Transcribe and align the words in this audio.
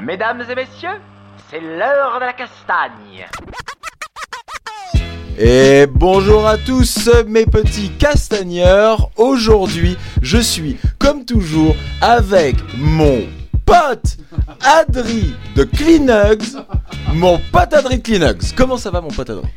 Mesdames 0.00 0.42
et 0.50 0.54
messieurs, 0.54 1.00
c'est 1.50 1.60
l'heure 1.60 2.20
de 2.20 2.26
la 2.26 2.32
castagne. 2.32 3.26
Et 5.38 5.86
bonjour 5.86 6.46
à 6.46 6.58
tous 6.58 7.10
mes 7.26 7.46
petits 7.46 7.90
castagneurs. 7.90 9.10
Aujourd'hui, 9.16 9.96
je 10.22 10.38
suis 10.38 10.76
comme 10.98 11.24
toujours 11.24 11.74
avec 12.00 12.56
mon 12.76 13.22
pote 13.66 14.18
Adri 14.62 15.34
de 15.56 15.64
Kleenugs. 15.64 16.62
Mon 17.14 17.40
pote 17.50 17.74
Adri 17.74 17.98
de 17.98 18.02
Kleenugs. 18.02 18.54
Comment 18.56 18.76
ça 18.76 18.90
va 18.90 19.00
mon 19.00 19.08
pote 19.08 19.30
Adri? 19.30 19.48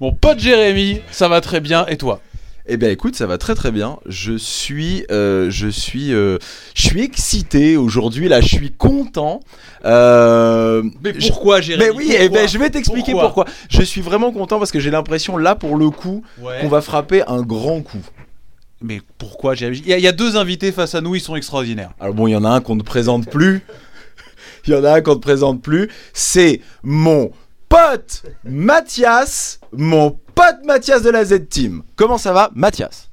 Mon 0.00 0.12
pote 0.12 0.40
Jérémy, 0.40 1.02
ça 1.10 1.28
va 1.28 1.40
très 1.40 1.60
bien, 1.60 1.86
et 1.86 1.96
toi? 1.96 2.20
Eh 2.66 2.78
bien 2.78 2.88
écoute, 2.88 3.14
ça 3.14 3.26
va 3.26 3.36
très 3.36 3.54
très 3.54 3.70
bien. 3.70 3.98
Je 4.06 4.36
suis, 4.38 5.04
euh, 5.10 5.50
je 5.50 5.68
suis, 5.68 6.14
euh, 6.14 6.38
je 6.74 6.82
suis 6.86 7.02
excité 7.02 7.76
aujourd'hui. 7.76 8.26
Là, 8.28 8.40
je 8.40 8.48
suis 8.48 8.70
content. 8.72 9.40
Euh, 9.84 10.82
Mais 11.02 11.12
je- 11.18 11.28
pourquoi 11.28 11.60
Jérémy? 11.60 11.84
Mais 11.90 11.94
oui, 11.94 12.14
eh 12.18 12.28
ben, 12.30 12.48
je 12.48 12.56
vais 12.56 12.70
t'expliquer 12.70 13.12
pourquoi? 13.12 13.44
Je 13.68 13.82
suis 13.82 14.00
vraiment 14.00 14.32
content 14.32 14.58
parce 14.58 14.72
que 14.72 14.80
j'ai 14.80 14.90
l'impression 14.90 15.36
là 15.36 15.54
pour 15.54 15.76
le 15.76 15.90
coup 15.90 16.24
Ouais. 16.40 16.58
qu'on 16.62 16.68
va 16.68 16.80
frapper 16.80 17.22
un 17.26 17.42
grand 17.42 17.82
coup. 17.82 18.02
Mais 18.80 19.02
pourquoi 19.18 19.54
Jérémy? 19.54 19.82
Il 19.84 19.88
y, 19.88 19.92
a, 19.92 19.98
il 19.98 20.02
y 20.04 20.08
a 20.08 20.12
deux 20.12 20.36
invités 20.36 20.72
face 20.72 20.94
à 20.94 21.02
nous, 21.02 21.14
ils 21.14 21.20
sont 21.20 21.36
extraordinaires. 21.36 21.90
Alors 22.00 22.14
bon, 22.14 22.26
il 22.28 22.32
y 22.32 22.36
en 22.36 22.44
a 22.44 22.48
un 22.48 22.60
qu'on 22.62 22.76
ne 22.76 22.82
présente 22.82 23.28
plus. 23.30 23.60
Il 24.66 24.72
y 24.72 24.76
en 24.76 24.84
a 24.84 24.92
un 24.94 25.00
qu'on 25.02 25.14
ne 25.16 25.20
présente 25.20 25.60
plus. 25.60 25.90
C'est 26.14 26.62
mon 26.82 27.30
pote 27.68 28.22
Mathias, 28.44 29.60
mon 29.72 30.18
pote 30.34 30.64
Mathias 30.64 31.02
de 31.02 31.10
la 31.10 31.24
Z-Team. 31.24 31.82
Comment 31.96 32.18
ça 32.18 32.32
va, 32.32 32.50
Mathias? 32.54 33.08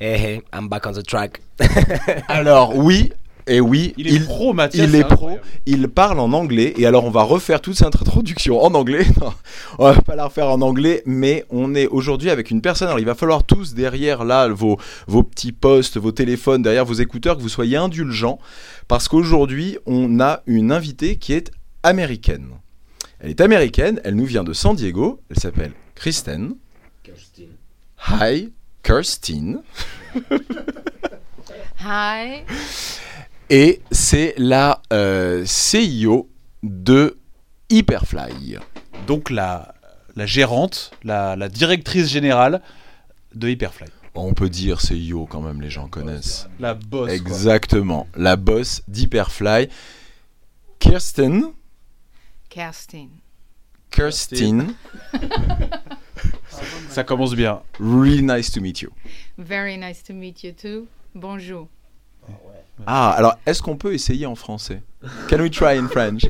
Hey, 0.00 0.20
hey, 0.20 0.42
I'm 0.54 0.68
back 0.68 0.86
on 0.86 0.92
the 0.92 1.06
track. 1.06 1.40
Alors 2.28 2.76
oui, 2.76 3.12
et 3.46 3.60
oui, 3.60 3.94
Il 3.96 4.12
est 4.12 4.20
pro, 4.24 4.52
Mathias. 4.52 4.88
il 4.88 4.94
est 4.96 5.04
pro, 5.04 5.12
incroyable. 5.12 5.42
il 5.66 5.88
parle 5.88 6.18
en 6.18 6.32
anglais, 6.32 6.74
et 6.76 6.84
alors 6.84 7.04
on 7.04 7.10
va 7.10 7.22
refaire 7.22 7.60
toute 7.60 7.76
cette 7.76 7.86
introduction 7.86 8.60
en 8.60 8.74
anglais. 8.74 9.06
Non, 9.20 9.32
on 9.78 9.84
va 9.84 10.02
pas 10.02 10.16
la 10.16 10.24
refaire 10.26 10.48
en 10.48 10.60
anglais, 10.62 11.02
mais 11.06 11.44
on 11.50 11.74
est 11.74 11.86
aujourd'hui 11.86 12.30
avec 12.30 12.50
une 12.50 12.60
personne. 12.60 12.88
Alors 12.88 12.98
il 12.98 13.06
va 13.06 13.14
falloir 13.14 13.44
tous 13.44 13.72
derrière 13.74 14.24
là 14.24 14.48
vos, 14.48 14.78
vos 15.06 15.22
petits 15.22 15.52
postes, 15.52 15.96
vos 15.96 16.10
téléphones, 16.12 16.62
derrière 16.62 16.84
vos 16.84 16.94
écouteurs, 16.94 17.36
que 17.36 17.42
vous 17.42 17.48
soyez 17.48 17.76
indulgents, 17.76 18.40
parce 18.88 19.06
qu'aujourd'hui 19.06 19.78
on 19.86 20.18
a 20.18 20.42
une 20.46 20.72
invitée 20.72 21.16
qui 21.16 21.32
est 21.32 21.52
américaine. 21.84 22.48
Elle 23.20 23.30
est 23.30 23.40
américaine, 23.40 24.00
elle 24.04 24.16
nous 24.16 24.26
vient 24.26 24.44
de 24.44 24.52
San 24.52 24.74
Diego, 24.74 25.20
elle 25.30 25.38
s'appelle 25.38 25.72
Kristen. 25.96 26.56
Hi, 28.08 28.52
Kirsten. 28.82 29.62
Hi. 31.80 32.42
Et 33.50 33.80
c'est 33.90 34.34
la 34.36 34.82
euh, 34.92 35.44
CEO 35.44 36.28
de 36.62 37.16
Hyperfly. 37.70 38.58
Donc 39.06 39.30
la, 39.30 39.74
la 40.14 40.26
gérante, 40.26 40.90
la, 41.02 41.34
la 41.36 41.48
directrice 41.48 42.08
générale 42.08 42.60
de 43.34 43.48
Hyperfly. 43.48 43.86
On 44.14 44.32
peut 44.34 44.48
dire 44.48 44.78
CEO 44.80 45.26
quand 45.26 45.40
même, 45.40 45.60
les 45.60 45.70
gens 45.70 45.88
connaissent. 45.88 46.48
La 46.60 46.74
boss. 46.74 47.06
quoi. 47.08 47.14
Exactement, 47.14 48.06
la 48.16 48.36
boss 48.36 48.82
d'Hyperfly. 48.88 49.68
Kirsten, 50.78 51.52
Kerstin. 52.48 53.08
Kirsten, 53.96 54.74
Ça 56.90 57.02
commence 57.02 57.34
bien. 57.34 57.60
really 57.80 58.22
nice 58.22 58.50
to 58.52 58.60
meet 58.60 58.82
you. 58.82 58.90
Very 59.38 59.78
nice 59.78 60.02
to 60.02 60.12
meet 60.12 60.44
you 60.44 60.52
too. 60.52 60.86
Bonjour. 61.14 61.66
Ah, 62.86 63.10
alors 63.12 63.38
est-ce 63.46 63.62
qu'on 63.62 63.76
peut 63.78 63.94
essayer 63.94 64.26
en 64.26 64.34
français? 64.34 64.82
Can 65.30 65.38
we 65.40 65.50
try 65.50 65.78
in 65.78 65.88
French? 65.88 66.26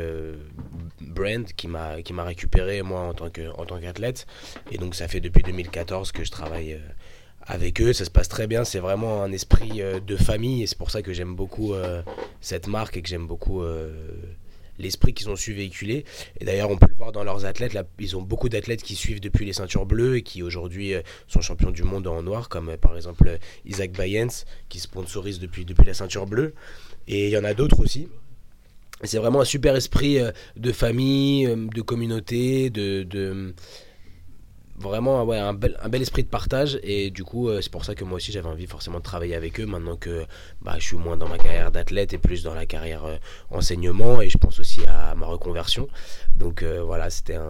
Brand 0.99 1.45
qui 1.55 1.69
m'a 1.69 1.95
récupéré 2.23 2.81
moi 2.81 2.99
en 2.99 3.13
tant 3.13 3.29
qu'athlète. 3.29 4.27
Et 4.71 4.77
donc 4.77 4.93
ça 4.95 5.07
fait 5.07 5.21
depuis 5.21 5.43
2014 5.43 6.11
que 6.11 6.25
je 6.25 6.31
travaille. 6.31 6.77
Avec 7.47 7.81
eux, 7.81 7.93
ça 7.93 8.05
se 8.05 8.09
passe 8.09 8.27
très 8.27 8.47
bien. 8.47 8.63
C'est 8.63 8.79
vraiment 8.79 9.23
un 9.23 9.31
esprit 9.31 9.81
euh, 9.81 9.99
de 9.99 10.15
famille 10.15 10.63
et 10.63 10.67
c'est 10.67 10.77
pour 10.77 10.91
ça 10.91 11.01
que 11.01 11.13
j'aime 11.13 11.35
beaucoup 11.35 11.73
euh, 11.73 12.01
cette 12.41 12.67
marque 12.67 12.97
et 12.97 13.01
que 13.01 13.09
j'aime 13.09 13.27
beaucoup 13.27 13.61
euh, 13.61 13.91
l'esprit 14.79 15.13
qu'ils 15.13 15.29
ont 15.29 15.35
su 15.35 15.53
véhiculer. 15.53 16.05
Et 16.39 16.45
d'ailleurs, 16.45 16.71
on 16.71 16.77
peut 16.77 16.87
le 16.89 16.95
voir 16.95 17.11
dans 17.11 17.23
leurs 17.23 17.45
athlètes. 17.45 17.77
Ils 17.99 18.17
ont 18.17 18.21
beaucoup 18.21 18.49
d'athlètes 18.49 18.81
qui 18.81 18.95
suivent 18.95 19.21
depuis 19.21 19.45
les 19.45 19.53
ceintures 19.53 19.85
bleues 19.85 20.17
et 20.17 20.21
qui 20.23 20.41
aujourd'hui 20.41 20.93
sont 21.27 21.41
champions 21.41 21.71
du 21.71 21.83
monde 21.83 22.07
en 22.07 22.23
noir, 22.23 22.49
comme 22.49 22.75
par 22.77 22.95
exemple 22.95 23.37
Isaac 23.65 23.91
Bayens 23.91 24.45
qui 24.67 24.79
sponsorise 24.79 25.39
depuis, 25.39 25.65
depuis 25.65 25.85
la 25.85 25.93
ceinture 25.93 26.25
bleue. 26.25 26.53
Et 27.07 27.27
il 27.27 27.31
y 27.31 27.37
en 27.37 27.43
a 27.43 27.53
d'autres 27.53 27.79
aussi. 27.79 28.09
C'est 29.03 29.17
vraiment 29.17 29.41
un 29.41 29.45
super 29.45 29.75
esprit 29.75 30.17
de 30.55 30.71
famille, 30.71 31.45
de 31.45 31.81
communauté, 31.81 32.69
de, 32.69 33.53
vraiment 34.79 35.23
ouais, 35.23 35.37
un, 35.37 35.53
bel, 35.53 35.77
un 35.81 35.89
bel 35.89 36.01
esprit 36.01 36.23
de 36.23 36.27
partage. 36.29 36.79
Et 36.83 37.09
du 37.11 37.23
coup 37.23 37.49
euh, 37.49 37.61
c'est 37.61 37.71
pour 37.71 37.85
ça 37.85 37.95
que 37.95 38.03
moi 38.03 38.17
aussi 38.17 38.31
j'avais 38.31 38.47
envie 38.49 38.67
forcément 38.67 38.97
de 38.99 39.03
travailler 39.03 39.35
avec 39.35 39.59
eux 39.59 39.65
maintenant 39.65 39.95
que 39.95 40.25
bah, 40.61 40.75
je 40.77 40.83
suis 40.85 40.97
moins 40.97 41.17
dans 41.17 41.27
ma 41.29 41.37
carrière 41.37 41.71
d'athlète 41.71 42.13
et 42.13 42.17
plus 42.17 42.43
dans 42.43 42.53
la 42.53 42.65
carrière 42.65 43.05
euh, 43.05 43.17
enseignement 43.51 44.21
et 44.21 44.29
je 44.29 44.37
pense 44.37 44.59
aussi 44.59 44.81
à 44.87 45.15
ma 45.15 45.25
reconversion. 45.25 45.87
Donc 46.37 46.63
euh, 46.63 46.81
voilà 46.83 47.09
c'était 47.09 47.35
un, 47.35 47.41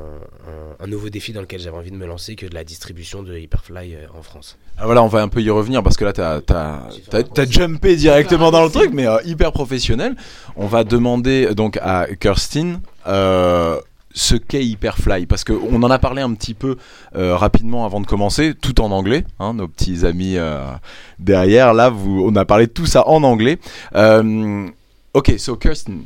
un- 0.48 0.84
un 0.84 0.88
nouveau 0.88 1.10
défi 1.10 1.34
dans 1.34 1.42
lequel 1.42 1.60
j'avais 1.60 1.78
envie 1.78 1.92
de 1.92 1.98
me 1.98 2.06
lancer 2.06 2.36
que 2.36 2.46
de 2.46 2.54
la 2.54 2.64
distribution 2.64 3.24
de 3.24 3.38
Hyperfly 3.38 3.96
euh, 3.96 4.06
en 4.18 4.22
France. 4.22 4.58
Ah, 4.78 4.86
voilà, 4.86 5.02
on 5.04 5.08
va 5.08 5.22
un 5.22 5.30
peu 5.30 5.42
y 5.42 5.50
revenir 5.50 5.82
parce 5.84 5.96
que 5.96 6.04
là, 6.04 6.12
t'as 6.12 6.38
as, 6.50 7.24
t'as 7.34 7.46
jumpé 7.46 7.96
directement 7.96 8.52
dans 8.52 8.64
le 8.64 8.70
truc, 8.70 8.92
mais 8.94 9.08
euh, 9.08 9.18
hyper 9.24 9.54
professionnel. 9.54 10.16
On 10.58 10.68
va 10.68 10.84
demander 10.84 11.56
donc 11.56 11.78
à 11.82 12.08
Kirsten 12.20 12.82
euh, 13.08 13.80
ce 14.18 14.36
qu'est 14.36 14.66
Hyperfly 14.66 15.26
parce 15.26 15.44
qu'on 15.44 15.84
en 15.84 15.92
a 15.92 16.00
parlé 16.00 16.22
un 16.22 16.34
petit 16.34 16.54
peu 16.54 16.78
euh, 17.16 17.36
rapidement 17.36 17.86
avant 17.86 18.00
de 18.00 18.08
commencer, 18.08 18.54
tout 18.56 18.80
en 18.80 18.90
anglais. 18.92 19.26
hein, 19.40 19.54
nos 19.54 19.68
petits 19.68 20.06
amis 20.06 20.38
euh, 20.38 20.72
derrière, 21.20 21.74
là, 21.74 21.90
vous, 21.90 22.24
on 22.26 22.34
a 22.38 22.46
parlé 22.46 22.68
de 22.68 22.72
tout 22.72 22.86
ça 22.86 23.06
en 23.10 23.24
anglais. 23.24 23.60
Euh, 23.94 24.68
ok, 25.14 25.34
so 25.38 25.58
Kirsten, 25.58 26.06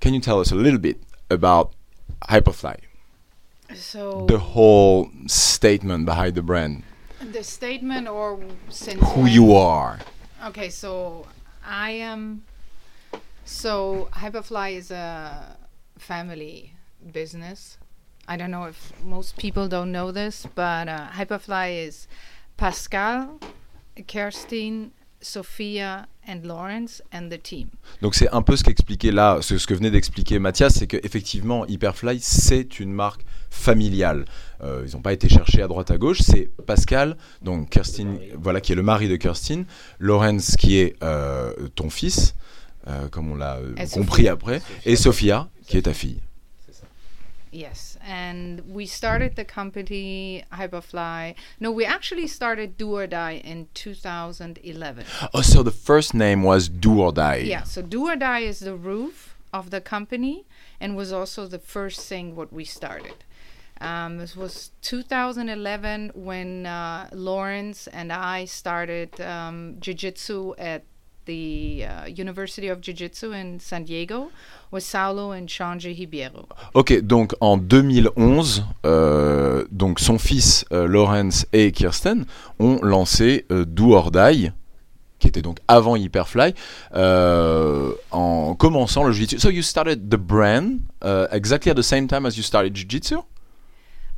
can 0.00 0.14
you 0.14 0.20
tell 0.20 0.40
us 0.40 0.50
a 0.50 0.56
little 0.56 0.78
bit 0.78 0.96
about 1.30 1.70
Hyperfly? 2.28 2.76
So 3.74 4.24
The 4.26 4.38
whole 4.56 5.10
statement 5.26 6.04
behind 6.06 6.34
the 6.34 6.42
brand, 6.42 6.82
the 7.32 7.42
statement 7.44 8.08
or 8.08 8.38
since 8.70 8.98
who 9.14 9.22
when- 9.24 9.32
you 9.32 9.54
are. 9.54 9.98
Okay, 10.48 10.70
so 10.70 11.26
I 11.64 12.00
am. 12.00 12.40
So 13.44 14.08
Hyperfly 14.12 14.76
is 14.78 14.90
a 14.90 15.54
family 15.98 16.72
business. 17.12 17.78
I 18.28 18.36
don't 18.36 18.50
know 18.50 18.68
if 18.68 18.92
most 19.04 19.36
people 19.36 19.68
don't 19.68 19.90
know 19.90 20.12
this, 20.12 20.46
but 20.54 20.88
uh, 20.88 21.08
Hyperfly 21.12 21.88
is 21.88 22.06
Pascal, 22.56 23.40
Kerstin, 24.06 24.90
Sophia, 25.20 26.06
and 26.26 26.44
Lawrence, 26.44 27.02
and 27.12 27.28
the 27.28 27.42
team. 27.42 27.68
Donc 28.02 28.14
c'est 28.14 28.28
un 28.32 28.42
peu 28.42 28.56
ce 28.56 28.62
qu'expliquait 28.62 29.10
là, 29.10 29.38
ce, 29.42 29.58
ce 29.58 29.66
que 29.66 29.74
venait 29.74 29.90
d'expliquer 29.90 30.38
Mathias, 30.38 30.74
c'est 30.74 30.86
qu'effectivement 30.86 31.66
Hyperfly 31.66 32.20
c'est 32.20 32.78
une 32.78 32.92
marque 32.92 33.24
familiale. 33.50 34.24
Euh, 34.62 34.84
ils 34.86 34.94
n'ont 34.94 35.02
pas 35.02 35.12
été 35.12 35.28
cherchés 35.28 35.62
à 35.62 35.68
droite 35.68 35.90
à 35.90 35.98
gauche. 35.98 36.20
C'est 36.20 36.50
Pascal, 36.66 37.16
donc 37.42 37.70
Kirsten, 37.70 38.18
voilà 38.38 38.60
qui 38.60 38.72
est 38.72 38.76
le 38.76 38.82
mari 38.82 39.08
de 39.08 39.16
Kirsten, 39.16 39.64
Lawrence 39.98 40.56
qui 40.56 40.78
est 40.78 40.96
euh, 41.02 41.52
ton 41.74 41.90
fils, 41.90 42.34
euh, 42.86 43.08
comme 43.08 43.30
on 43.30 43.36
l'a 43.36 43.56
euh, 43.56 43.74
compris 43.92 44.22
Sophia. 44.22 44.32
après, 44.32 44.62
et 44.86 44.96
Sophia, 44.96 45.48
qui 45.66 45.76
est 45.76 45.82
ta 45.82 45.94
fille. 45.94 46.20
Yes, 47.52 47.98
and 48.06 48.60
we 48.60 48.86
started 48.86 49.34
the 49.34 49.44
company 49.44 50.44
Hyperfly. 50.52 51.34
No, 51.58 51.72
we 51.72 51.84
actually 51.84 52.28
started 52.28 52.76
Do 52.76 52.96
or 52.96 53.06
Die 53.08 53.42
in 53.44 53.68
2011. 53.74 55.04
Oh, 55.34 55.42
so 55.42 55.62
the 55.62 55.72
first 55.72 56.14
name 56.14 56.44
was 56.44 56.68
Do 56.68 57.00
or 57.00 57.12
Die. 57.12 57.36
Yeah, 57.36 57.64
so 57.64 57.82
Do 57.82 58.06
or 58.06 58.16
Die 58.16 58.40
is 58.40 58.60
the 58.60 58.76
roof 58.76 59.36
of 59.52 59.70
the 59.70 59.80
company 59.80 60.46
and 60.80 60.96
was 60.96 61.12
also 61.12 61.46
the 61.48 61.58
first 61.58 62.08
thing 62.08 62.36
what 62.36 62.52
we 62.52 62.64
started. 62.64 63.24
Um, 63.80 64.18
this 64.18 64.36
was 64.36 64.72
2011 64.82 66.12
when 66.14 66.66
uh, 66.66 67.08
Lawrence 67.12 67.86
and 67.86 68.12
I 68.12 68.44
started 68.44 69.18
um, 69.20 69.76
Jiu 69.80 69.94
Jitsu 69.94 70.54
at 70.58 70.84
the 71.30 71.84
uh, 71.84 72.06
University 72.08 72.68
of 72.68 72.80
Jiu 72.80 72.94
Jitsu 72.94 73.32
in 73.32 73.60
San 73.60 73.84
Diego 73.84 74.30
with 74.72 74.82
Saulo 74.82 75.32
and 75.32 75.46
Change 75.48 75.86
Hibiero. 75.86 76.48
Ok, 76.74 77.00
donc 77.02 77.34
en 77.40 77.56
2011, 77.56 78.64
euh, 78.84 79.64
donc 79.70 80.00
son 80.00 80.18
fils 80.18 80.64
euh, 80.72 80.86
Lawrence 80.86 81.46
et 81.52 81.70
Kirsten 81.72 82.24
ont 82.58 82.78
lancé 82.82 83.46
euh, 83.52 83.64
Do 83.64 83.92
or 83.92 84.10
Die, 84.10 84.50
qui 85.18 85.28
était 85.28 85.42
donc 85.42 85.58
avant 85.68 85.96
Hyperfly, 85.96 86.54
euh, 86.94 87.92
en 88.10 88.54
commençant 88.54 89.04
le 89.04 89.12
Jiu-Jitsu. 89.12 89.38
So 89.38 89.50
you 89.50 89.62
started 89.62 90.08
the 90.10 90.16
brand 90.18 90.80
uh, 91.04 91.26
exactly 91.30 91.70
at 91.70 91.76
the 91.76 91.82
same 91.82 92.08
time 92.08 92.26
as 92.26 92.36
you 92.36 92.42
started 92.42 92.74
Jiu-Jitsu? 92.74 93.18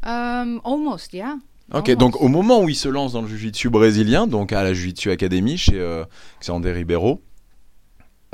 Um, 0.05 0.61
almost, 0.65 1.12
yeah. 1.12 1.37
Ok, 1.70 1.88
Almost. 1.88 1.99
donc 1.99 2.20
au 2.20 2.29
moment 2.29 2.61
où 2.62 2.69
il 2.69 2.76
se 2.76 2.88
lance 2.88 3.12
dans 3.12 3.23
le 3.23 3.29
Jiu-Jitsu 3.29 3.70
brésilien, 3.70 4.26
donc 4.26 4.53
à 4.53 4.62
la 4.62 4.75
Jiu-Jitsu 4.75 5.11
Academy 5.11 5.56
chez 5.56 5.79
euh, 5.81 6.05
Xander 6.41 6.73
Ribeiro, 6.73 7.23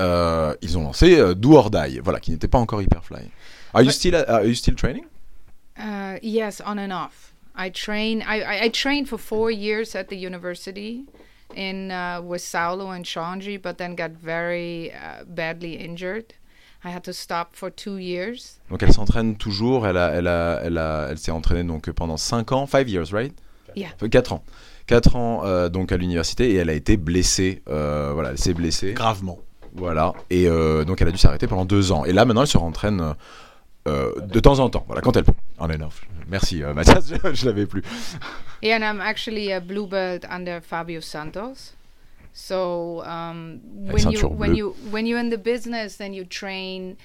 euh, 0.00 0.54
ils 0.62 0.78
ont 0.78 0.82
lancé 0.82 1.18
euh, 1.18 1.34
Do 1.34 1.52
or 1.54 1.70
Die, 1.70 2.00
voilà, 2.02 2.20
qui 2.20 2.30
n'était 2.30 2.48
pas 2.48 2.58
encore 2.58 2.82
Hyperfly. 2.82 3.30
Are 3.74 3.82
you 3.82 3.90
still, 3.90 4.14
are 4.14 4.44
you 4.44 4.54
still 4.54 4.74
training? 4.74 5.04
Uh, 5.78 6.18
yes, 6.22 6.60
on 6.64 6.78
and 6.78 6.92
off. 6.92 7.32
I 7.54 7.70
train. 7.70 8.22
I, 8.22 8.40
I, 8.40 8.64
I 8.64 8.68
trained 8.70 9.08
for 9.08 9.18
four 9.18 9.50
years 9.50 9.94
at 9.94 10.08
the 10.08 10.16
university, 10.16 11.04
in 11.54 11.90
uh, 11.90 12.20
with 12.22 12.40
Saulo 12.40 12.94
and 12.94 13.04
Shanji, 13.04 13.60
but 13.60 13.78
then 13.78 13.94
got 13.94 14.12
very 14.12 14.92
uh, 14.92 15.24
badly 15.26 15.74
injured. 15.74 16.34
I 16.84 16.88
had 16.94 17.02
to 17.04 17.12
stop 17.12 17.48
for 17.54 17.70
two 17.74 17.98
years. 17.98 18.60
Donc 18.70 18.82
elle 18.82 18.92
s'entraîne 18.92 19.36
toujours, 19.36 19.86
elle, 19.86 19.96
a, 19.96 20.10
elle, 20.10 20.28
a, 20.28 20.60
elle, 20.62 20.78
a, 20.78 21.08
elle 21.10 21.18
s'est 21.18 21.32
entraînée 21.32 21.64
donc 21.64 21.90
pendant 21.90 22.16
5 22.16 22.52
ans, 22.52 22.66
5 22.66 22.88
years, 22.88 23.06
right? 23.12 23.34
Yeah. 23.74 23.90
4 24.10 24.32
ans. 24.32 24.44
4 24.86 25.16
ans 25.16 25.42
euh, 25.44 25.68
donc 25.68 25.92
à 25.92 25.96
l'université 25.96 26.50
et 26.52 26.54
elle 26.54 26.70
a 26.70 26.74
été 26.74 26.96
blessée, 26.96 27.62
euh, 27.68 28.12
voilà, 28.14 28.30
elle 28.30 28.38
s'est 28.38 28.54
blessée, 28.54 28.92
Gravement. 28.94 29.38
voilà, 29.74 30.14
et 30.30 30.48
euh, 30.48 30.84
donc 30.84 31.02
elle 31.02 31.08
a 31.08 31.10
dû 31.10 31.18
s'arrêter 31.18 31.46
pendant 31.46 31.64
2 31.64 31.92
ans. 31.92 32.04
Et 32.04 32.12
là 32.12 32.24
maintenant 32.24 32.42
elle 32.42 32.46
se 32.48 32.56
rentraîne 32.58 33.14
euh, 33.86 34.12
de 34.20 34.40
temps 34.40 34.58
en 34.60 34.70
temps, 34.70 34.84
voilà, 34.86 35.02
quand 35.02 35.16
elle 35.16 35.24
peut. 35.24 35.32
On 35.58 35.66
and 35.66 35.80
off. 35.86 36.02
Merci 36.28 36.62
euh, 36.62 36.72
Mathias, 36.74 37.12
je, 37.24 37.34
je 37.34 37.46
l'avais 37.46 37.66
plus. 37.66 37.82
Yeah, 38.62 38.76
and 38.76 38.82
I'm 38.84 39.00
actually 39.00 39.52
a 39.52 39.60
blue 39.60 39.86
belt 39.86 40.24
under 40.30 40.60
Fabio 40.62 41.00
Santos. 41.00 41.74
So 42.38 43.02
um, 43.04 43.60
when 43.64 43.96
you 43.96 43.98
ceinture 43.98 44.28
when 44.28 44.54
you 44.54 44.76
when 44.90 45.06
you're 45.06 45.18
in 45.18 45.30
the 45.30 45.38
business, 45.38 45.96
then 45.96 46.14
you 46.14 46.24
train 46.24 46.96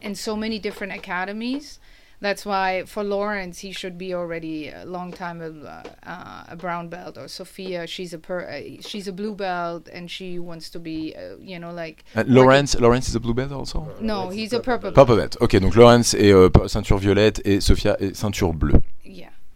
in 0.00 0.16
so 0.16 0.34
many 0.34 0.58
different 0.58 0.92
academies. 0.92 1.78
That's 2.20 2.44
why 2.44 2.84
for 2.86 3.02
Lawrence, 3.04 3.60
he 3.60 3.72
should 3.72 3.96
be 3.96 4.12
already 4.12 4.68
a 4.68 4.84
long 4.84 5.12
time 5.12 5.40
a, 5.40 5.84
uh, 6.04 6.44
a 6.48 6.56
brown 6.56 6.88
belt. 6.88 7.16
Or 7.16 7.28
Sophia, 7.28 7.86
she's 7.86 8.12
a 8.12 8.18
per, 8.18 8.40
uh, 8.40 8.80
she's 8.80 9.06
a 9.08 9.12
blue 9.12 9.34
belt, 9.34 9.88
and 9.92 10.10
she 10.10 10.38
wants 10.38 10.70
to 10.70 10.78
be, 10.78 11.14
uh, 11.16 11.36
you 11.40 11.58
know, 11.58 11.72
like 11.72 12.04
Uh, 12.16 12.24
Lawrence, 12.26 12.78
Lawrence 12.78 13.08
is 13.08 13.14
a 13.14 13.20
blue 13.20 13.34
belt 13.34 13.52
also 13.52 13.86
no, 14.00 14.30
he's 14.30 14.52
a 14.52 14.60
purple. 14.60 14.90
Purple 14.92 15.16
belt. 15.16 15.36
Ok, 15.40 15.58
donc 15.60 15.74
Lawrence 15.76 16.14
est 16.14 16.32
euh, 16.32 16.48
ceinture 16.66 16.98
violette 16.98 17.40
et 17.44 17.60
Sophia 17.60 17.96
est 18.00 18.14
ceinture 18.14 18.52
bleue. 18.52 18.82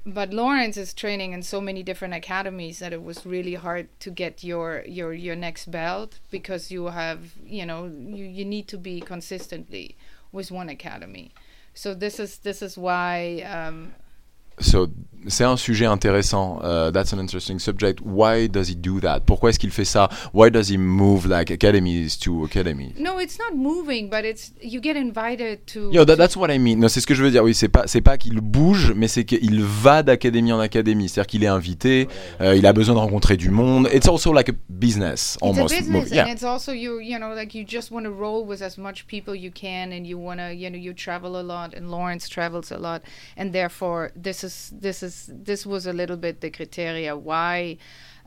But 0.07 0.33
Lawrence 0.33 0.77
is 0.77 0.95
training 0.95 1.33
in 1.33 1.43
so 1.43 1.61
many 1.61 1.83
different 1.83 2.15
academies 2.15 2.79
that 2.79 2.93
it 2.93 3.03
was 3.03 3.27
really 3.27 3.55
hard 3.55 3.89
to 4.01 4.11
get 4.11 4.45
your 4.45 4.85
your 4.87 5.13
your 5.13 5.35
next 5.35 5.69
belt 5.71 6.21
because 6.31 6.71
you 6.71 6.87
have, 6.87 7.33
you 7.45 7.67
know, 7.67 7.87
you, 7.87 8.25
you 8.25 8.45
need 8.45 8.69
to 8.69 8.79
be 8.79 9.01
consistently 9.01 9.97
with 10.31 10.53
one 10.53 10.69
academy. 10.69 11.33
So 11.75 11.93
this 11.93 12.21
is 12.21 12.39
this 12.39 12.63
is 12.63 12.79
why 12.79 13.41
um, 13.43 13.95
So, 14.61 14.91
c'est 15.29 15.45
un 15.45 15.57
sujet 15.57 15.87
intéressant. 15.87 16.61
Uh, 16.63 16.91
that's 16.93 17.13
an 17.13 17.19
interesting 17.19 17.59
subject. 17.59 18.01
Why 18.05 18.49
does 18.49 18.69
he 18.69 18.77
do 18.77 19.01
that? 19.01 19.21
Pourquoi 19.27 19.51
est-ce 19.51 19.59
qu'il 19.59 19.71
fait 19.71 19.85
ça? 19.85 20.09
Why 20.33 20.51
does 20.51 20.71
he 20.71 20.79
move 20.79 21.27
like 21.27 21.51
academies 21.51 22.19
to 22.21 22.45
academies? 22.45 22.93
no, 22.99 23.19
it's 23.21 23.39
not 23.39 23.57
moving, 23.57 24.09
but 24.09 24.25
it's 24.25 24.53
you 24.63 24.81
get 24.81 24.97
invited 24.97 25.67
to. 25.67 25.91
Yo, 25.93 26.05
that, 26.05 26.17
that's 26.17 26.37
what 26.37 26.51
I 26.51 26.59
mean. 26.59 26.77
Non, 26.79 26.89
c'est 26.89 27.01
ce 27.01 27.07
que 27.07 27.15
je 27.15 27.23
veux 27.23 27.31
dire. 27.31 27.43
Oui, 27.43 27.55
c'est 27.55 27.69
pas, 27.69 27.87
c'est 27.87 28.01
pas 28.01 28.17
qu'il 28.19 28.41
bouge, 28.41 28.93
mais 28.95 29.09
c'est 29.09 29.25
qu'il 29.25 29.63
va 29.63 30.03
d'académie 30.03 30.53
en 30.53 30.61
académie. 30.61 31.09
C'est-à-dire 31.09 31.27
qu'il 31.27 31.45
est 31.45 31.49
invité, 31.49 32.09
euh, 32.41 32.55
il 32.57 32.67
a 32.67 32.73
besoin 32.73 32.95
de 32.95 33.01
rencontrer 33.01 33.37
du 33.37 33.51
monde. 33.51 33.89
It's 33.93 34.09
also 34.09 34.33
like 34.33 34.49
a 34.49 34.55
business, 34.69 35.37
it's 35.37 35.43
almost. 35.43 35.75
a 35.75 35.79
business, 35.79 36.11
Yeah. 36.11 36.25
and 36.25 36.33
it's 36.33 36.45
also 36.45 36.73
you. 36.73 37.01
You 37.01 37.19
know, 37.19 37.35
like 37.35 37.55
you 37.55 37.65
just 37.67 37.91
want 37.91 38.05
to 38.05 38.11
roll 38.11 38.45
with 38.47 38.63
as 38.63 38.79
much 38.79 39.07
people 39.07 39.35
you 39.35 39.51
can, 39.51 39.93
and 39.93 40.07
you 40.07 40.19
want 40.19 40.39
to, 40.41 40.53
you 40.53 40.71
know, 40.71 40.79
you 40.79 40.93
travel 40.93 41.39
a 41.39 41.43
lot, 41.43 41.75
and 41.75 41.91
Lawrence 41.91 42.29
travels 42.29 42.71
a 42.71 42.79
lot, 42.79 43.03
and 43.37 43.53
therefore 43.53 44.11
this 44.17 44.43
is 44.45 44.73
this 44.81 45.03
is 45.03 45.16
this 45.29 45.67
was 45.67 45.87
a 45.87 45.93
little 45.93 46.17
bit 46.17 46.41
the 46.41 46.51
criteria 46.51 47.17
why 47.17 47.79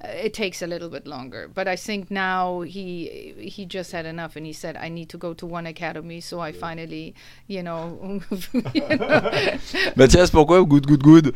uh, 0.03 0.07
it 0.07 0.33
takes 0.33 0.61
a 0.61 0.67
little 0.67 0.89
bit 0.89 1.05
longer. 1.05 1.49
But 1.53 1.67
I 1.67 1.75
think 1.75 2.09
now 2.09 2.61
he 2.61 3.33
he 3.37 3.65
just 3.65 3.91
had 3.91 4.05
enough, 4.05 4.35
and 4.35 4.45
he 4.45 4.53
said, 4.53 4.77
I 4.77 4.89
need 4.89 5.09
to 5.09 5.17
go 5.17 5.33
to 5.33 5.45
one 5.45 5.65
academy, 5.65 6.21
so 6.21 6.39
I 6.39 6.51
finally, 6.51 7.15
you 7.47 7.63
know, 7.63 8.21
you 8.73 8.81
know 8.97 9.31
Mathias, 9.95 10.29
pourquoi? 10.29 10.65
Good, 10.65 10.87
good, 10.87 11.03
good. 11.03 11.35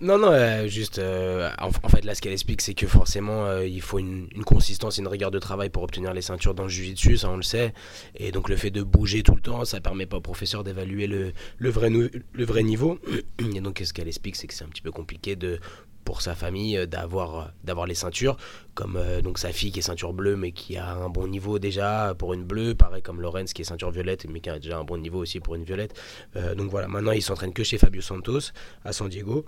Non, 0.00 0.16
non, 0.16 0.30
euh, 0.30 0.68
juste, 0.68 0.98
euh, 1.00 1.50
en, 1.58 1.88
fait, 1.88 2.04
là, 2.04 2.14
ce 2.14 2.22
qu'elle 2.22 2.32
explique, 2.32 2.60
c'est 2.60 2.74
que 2.74 2.86
forcément, 2.86 3.46
euh, 3.46 3.66
il 3.66 3.82
faut 3.82 3.98
une, 3.98 4.28
consistance 4.44 4.98
et 4.98 5.00
une 5.00 5.08
rigueur 5.08 5.32
de 5.32 5.40
travail 5.40 5.70
pour 5.70 5.82
obtenir 5.82 6.14
les 6.14 6.22
ceintures 6.22 6.54
dans 6.54 6.64
le 6.64 6.68
jiu-jitsu, 6.68 7.16
ça 7.18 7.30
on 7.30 7.36
le 7.36 7.42
sait. 7.42 7.74
Et 8.14 8.30
donc, 8.30 8.48
le 8.48 8.56
fait 8.56 8.70
de 8.70 8.82
bouger 8.82 9.22
tout 9.22 9.34
le 9.34 9.40
temps, 9.40 9.64
ça 9.64 9.80
permet 9.80 10.06
pas 10.06 10.18
au 10.18 10.20
professeur 10.20 10.62
d'évaluer 10.62 11.08
le, 11.08 11.32
vrai 11.70 11.90
niveau. 12.62 12.98
Et 13.54 13.60
donc, 13.60 13.82
ce 13.84 13.92
qu'elle 13.92 14.08
explique, 14.08 14.36
c'est 14.36 14.46
que 14.46 14.54
c'est 14.54 14.64
un 14.64 14.68
petit 14.68 14.82
peu 14.82 14.92
compliqué 14.92 15.36
pour 16.04 16.22
sa 16.22 16.34
famille 16.34 16.86
d'avoir 16.86 17.52
les 17.86 17.94
ceintures 17.94 18.38
comme 18.72 18.98
donc 19.22 19.38
sa 19.38 19.52
fille 19.52 19.72
qui 19.72 19.80
est 19.80 19.82
ceinture 19.82 20.14
bleue 20.14 20.36
mais 20.36 20.52
qui 20.52 20.78
a 20.78 20.94
un 20.94 21.10
bon 21.10 21.26
niveau 21.26 21.58
déjà 21.58 22.14
pour 22.16 22.32
une 22.32 22.44
bleue 22.44 22.74
pareil 22.74 23.02
comme 23.02 23.20
Lorenz 23.20 23.52
qui 23.52 23.60
est 23.60 23.64
ceinture 23.66 23.90
violette 23.90 24.24
mais 24.26 24.40
qui 24.40 24.48
a 24.48 24.58
déjà 24.58 24.78
un 24.78 24.84
bon 24.84 24.96
niveau 24.96 25.18
aussi 25.18 25.38
pour 25.40 25.54
une 25.54 25.64
violette 25.64 25.94
donc 26.56 26.70
voilà 26.70 26.88
maintenant 26.88 27.12
il 27.12 27.20
s'entraîne 27.20 27.52
que 27.52 27.62
chez 27.62 27.76
Fabio 27.76 28.00
Santos 28.00 28.52
à 28.86 28.94
San 28.94 29.10
Diego 29.10 29.44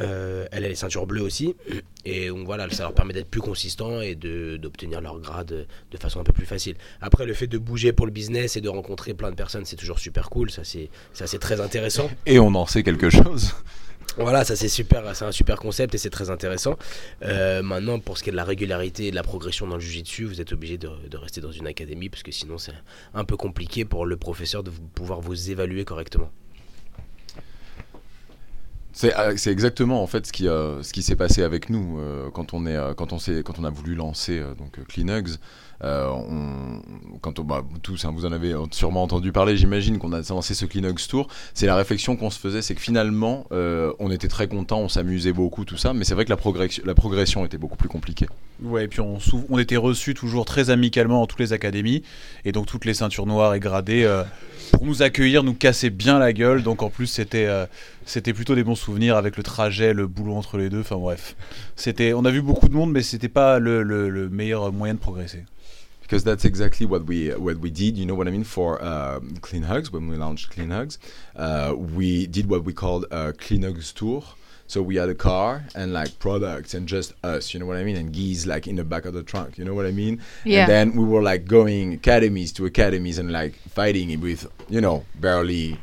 euh, 0.00 0.46
elle 0.52 0.64
a 0.64 0.68
les 0.68 0.74
ceintures 0.74 1.06
bleues 1.06 1.22
aussi. 1.22 1.54
Et 2.04 2.28
donc 2.28 2.46
voilà, 2.46 2.68
ça 2.70 2.84
leur 2.84 2.94
permet 2.94 3.12
d'être 3.12 3.28
plus 3.28 3.40
consistants 3.40 4.00
et 4.00 4.14
d'obtenir 4.14 5.00
leur 5.00 5.20
grade 5.20 5.66
de 5.90 5.96
façon 5.96 6.20
un 6.20 6.24
peu 6.24 6.32
plus 6.32 6.46
facile. 6.46 6.76
Après, 7.00 7.26
le 7.26 7.34
fait 7.34 7.46
de 7.46 7.58
bouger 7.58 7.92
pour 7.92 8.06
le 8.06 8.12
business 8.12 8.56
et 8.56 8.60
de 8.60 8.68
rencontrer 8.68 9.14
plein 9.14 9.30
de 9.30 9.36
personnes, 9.36 9.64
c'est 9.64 9.76
toujours 9.76 9.98
super 9.98 10.30
cool. 10.30 10.50
Ça, 10.50 10.64
c'est 10.64 10.90
ça, 11.12 11.26
c'est 11.26 11.38
très 11.38 11.60
intéressant. 11.60 12.10
Et 12.26 12.38
on 12.38 12.54
en 12.54 12.66
sait 12.66 12.82
quelque 12.82 13.10
chose. 13.10 13.54
Voilà, 14.18 14.44
ça 14.44 14.56
c'est 14.56 14.68
super, 14.68 15.16
c'est 15.16 15.24
un 15.24 15.32
super 15.32 15.56
concept 15.58 15.94
et 15.94 15.98
c'est 15.98 16.10
très 16.10 16.28
intéressant. 16.28 16.76
Euh, 17.22 17.62
maintenant, 17.62 17.98
pour 17.98 18.18
ce 18.18 18.22
qui 18.22 18.28
est 18.28 18.32
de 18.32 18.36
la 18.36 18.44
régularité 18.44 19.06
et 19.06 19.10
de 19.10 19.16
la 19.16 19.22
progression 19.22 19.66
dans 19.66 19.76
le 19.76 19.80
jiu-jitsu, 19.80 20.24
vous 20.24 20.40
êtes 20.40 20.52
obligé 20.52 20.76
de, 20.76 20.90
de 21.08 21.16
rester 21.16 21.40
dans 21.40 21.52
une 21.52 21.66
académie 21.66 22.10
parce 22.10 22.22
que 22.22 22.32
sinon 22.32 22.58
c'est 22.58 22.72
un 23.14 23.24
peu 23.24 23.36
compliqué 23.36 23.86
pour 23.86 24.04
le 24.04 24.16
professeur 24.18 24.62
de 24.62 24.70
pouvoir 24.94 25.20
vous 25.20 25.50
évaluer 25.50 25.84
correctement. 25.84 26.30
C'est 28.92 29.16
euh, 29.16 29.34
c'est 29.36 29.50
exactement 29.50 30.02
en 30.02 30.06
fait 30.06 30.26
ce 30.26 30.32
qui, 30.32 30.48
euh, 30.48 30.82
ce 30.82 30.92
qui 30.92 31.02
s'est 31.02 31.16
passé 31.16 31.42
avec 31.42 31.70
nous 31.70 31.98
euh, 31.98 32.30
quand 32.30 32.52
on 32.52 32.66
est 32.66 32.76
euh, 32.76 32.94
quand 32.94 33.12
on 33.12 33.18
quand 33.42 33.58
on 33.58 33.64
a 33.64 33.70
voulu 33.70 33.94
lancer 33.94 34.42
donc 34.58 34.78
Clean 34.86 35.08
Hugs. 35.08 35.30
Euh, 35.30 35.36
on, 35.82 36.80
quand 37.20 37.38
on, 37.38 37.44
bah, 37.44 37.62
tous, 37.82 38.04
hein, 38.04 38.12
vous 38.14 38.26
en 38.26 38.32
avez 38.32 38.54
sûrement 38.70 39.02
entendu 39.02 39.32
parler, 39.32 39.56
j'imagine 39.56 39.98
qu'on 39.98 40.12
a 40.12 40.20
lancé 40.30 40.54
ce 40.54 40.64
Clean 40.66 40.84
Hugs 40.84 41.06
Tour. 41.08 41.28
C'est 41.54 41.66
la 41.66 41.76
réflexion 41.76 42.16
qu'on 42.16 42.30
se 42.30 42.38
faisait, 42.38 42.62
c'est 42.62 42.74
que 42.74 42.80
finalement, 42.80 43.46
euh, 43.52 43.92
on 43.98 44.10
était 44.10 44.28
très 44.28 44.48
content, 44.48 44.80
on 44.80 44.88
s'amusait 44.88 45.32
beaucoup, 45.32 45.64
tout 45.64 45.76
ça, 45.76 45.92
mais 45.92 46.04
c'est 46.04 46.14
vrai 46.14 46.24
que 46.24 46.30
la 46.30 46.94
progression, 46.94 47.44
était 47.44 47.58
beaucoup 47.58 47.76
plus 47.76 47.88
compliquée. 47.88 48.26
Ouais, 48.62 48.84
et 48.84 48.88
puis 48.88 49.00
on, 49.00 49.58
était 49.58 49.76
reçus 49.76 50.14
toujours 50.14 50.44
très 50.44 50.70
amicalement 50.70 51.20
dans 51.20 51.26
toutes 51.26 51.40
les 51.40 51.52
académies, 51.52 52.02
et 52.44 52.52
donc 52.52 52.66
toutes 52.66 52.84
les 52.84 52.94
ceintures 52.94 53.26
noires 53.26 53.54
et 53.54 53.60
gradées, 53.60 54.04
euh, 54.04 54.22
pour 54.72 54.86
nous 54.86 55.02
accueillir, 55.02 55.42
nous 55.42 55.54
casser 55.54 55.90
bien 55.90 56.18
la 56.18 56.32
gueule, 56.32 56.62
donc 56.62 56.82
en 56.82 56.90
plus 56.90 57.06
c'était 57.06 57.46
euh, 57.46 57.66
c'était 58.04 58.32
plutôt 58.32 58.54
des 58.54 58.64
bons 58.64 58.74
souvenirs 58.74 59.16
avec 59.16 59.36
le 59.36 59.42
trajet, 59.42 59.92
le 59.92 60.06
boulot 60.06 60.34
entre 60.34 60.58
les 60.58 60.70
deux, 60.70 60.80
enfin 60.80 60.96
bref. 60.96 61.36
On 62.14 62.24
a 62.24 62.30
vu 62.30 62.42
beaucoup 62.42 62.68
de 62.68 62.74
monde, 62.74 62.92
mais 62.92 63.02
c'était 63.02 63.28
pas 63.28 63.58
le 63.58 64.28
meilleur 64.30 64.72
moyen 64.72 64.94
de 64.94 64.98
progresser. 64.98 65.44
Because 66.12 66.24
that's 66.24 66.44
exactly 66.44 66.84
what 66.84 67.06
we 67.06 67.30
what 67.30 67.56
we 67.56 67.70
did. 67.70 67.96
You 67.96 68.04
know 68.04 68.14
what 68.14 68.28
I 68.28 68.30
mean? 68.30 68.44
For 68.44 68.70
uh, 68.82 69.18
Clean 69.40 69.62
Hugs, 69.62 69.90
when 69.90 70.08
we 70.08 70.16
launched 70.18 70.50
Clean 70.50 70.68
Hugs, 70.68 70.98
uh, 71.36 71.74
we 71.74 72.26
did 72.26 72.50
what 72.50 72.64
we 72.64 72.74
called 72.74 73.06
a 73.10 73.32
Clean 73.32 73.62
Hugs 73.62 73.92
tour. 73.94 74.22
So 74.66 74.82
we 74.82 74.96
had 74.96 75.08
a 75.08 75.14
car 75.14 75.64
and 75.74 75.94
like 75.94 76.18
products 76.18 76.74
and 76.74 76.86
just 76.86 77.14
us, 77.24 77.54
you 77.54 77.60
know 77.60 77.64
what 77.66 77.78
I 77.78 77.84
mean? 77.84 77.96
And 77.96 78.12
geese 78.12 78.44
like 78.44 78.66
in 78.66 78.76
the 78.76 78.84
back 78.84 79.06
of 79.06 79.14
the 79.14 79.22
trunk, 79.22 79.56
you 79.56 79.64
know 79.64 79.72
what 79.72 79.86
I 79.86 79.90
mean? 79.90 80.20
Yeah. 80.44 80.60
And 80.60 80.70
then 80.70 80.96
we 80.96 81.04
were 81.04 81.22
like 81.22 81.46
going 81.46 81.94
academies 81.94 82.52
to 82.54 82.66
academies 82.66 83.16
and 83.18 83.32
like 83.32 83.54
fighting 83.70 84.20
with, 84.20 84.46
you 84.68 84.82
know, 84.82 85.04
barely 85.14 85.78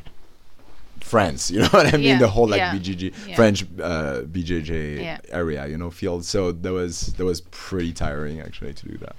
friends, 1.00 1.50
you 1.50 1.60
know 1.62 1.68
what 1.68 1.86
I 1.86 1.96
mean? 1.96 2.02
Yeah, 2.06 2.18
The 2.18 2.28
whole 2.28 2.48
like 2.48 2.58
yeah, 2.58 2.74
BGG 2.74 3.12
yeah. 3.26 3.36
French 3.36 3.62
uh, 3.80 4.22
BJJ 4.22 5.00
Yeah. 5.00 5.18
area, 5.30 5.66
you 5.66 5.76
know, 5.76 5.90
field. 5.90 6.24
So 6.24 6.52
that 6.52 6.72
was 6.72 7.12
that 7.16 7.24
was 7.24 7.40
pretty 7.50 7.92
tiring 7.92 8.40
actually 8.40 8.74
to 8.74 8.88
do 8.88 8.96
that. 8.98 9.16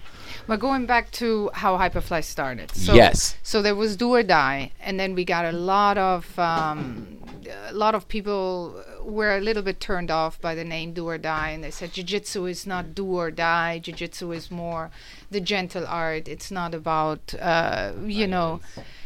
But 0.48 0.60
going 0.60 0.86
back 0.86 1.12
to 1.12 1.50
how 1.54 1.78
Hyperfly 1.78 2.24
started. 2.24 2.72
So, 2.76 2.94
Yes. 2.94 3.38
So 3.44 3.62
there 3.62 3.76
was 3.76 3.96
do 3.96 4.14
or 4.14 4.24
die, 4.24 4.72
and 4.82 5.00
then 5.00 5.16
we 5.16 5.26
got 5.26 5.46
a 5.46 5.52
lot 5.52 5.98
of 5.98 6.38
um, 6.40 7.18
a 7.70 7.74
lot 7.74 7.96
of 7.96 8.08
people 8.08 8.84
were 9.04 9.36
a 9.36 9.42
little 9.42 9.64
bit 9.64 9.80
turned 9.80 10.12
off 10.12 10.40
by 10.40 10.56
the 10.56 10.64
name 10.64 10.94
do 10.94 11.08
or 11.08 11.18
die, 11.18 11.50
and 11.50 11.64
they 11.64 11.72
said 11.72 11.94
jiu-jitsu 11.94 12.46
is 12.46 12.68
not 12.68 12.96
do 12.96 13.06
or 13.06 13.32
die. 13.32 13.80
Jiu-jitsu 13.80 14.32
is 14.32 14.52
more 14.52 14.92
the 15.30 15.42
gentle 15.42 15.86
art. 15.88 16.28
It's 16.28 16.52
not 16.52 16.74
about 16.74 17.34
uh, 17.40 17.94
you 18.06 18.28
know. 18.28 18.62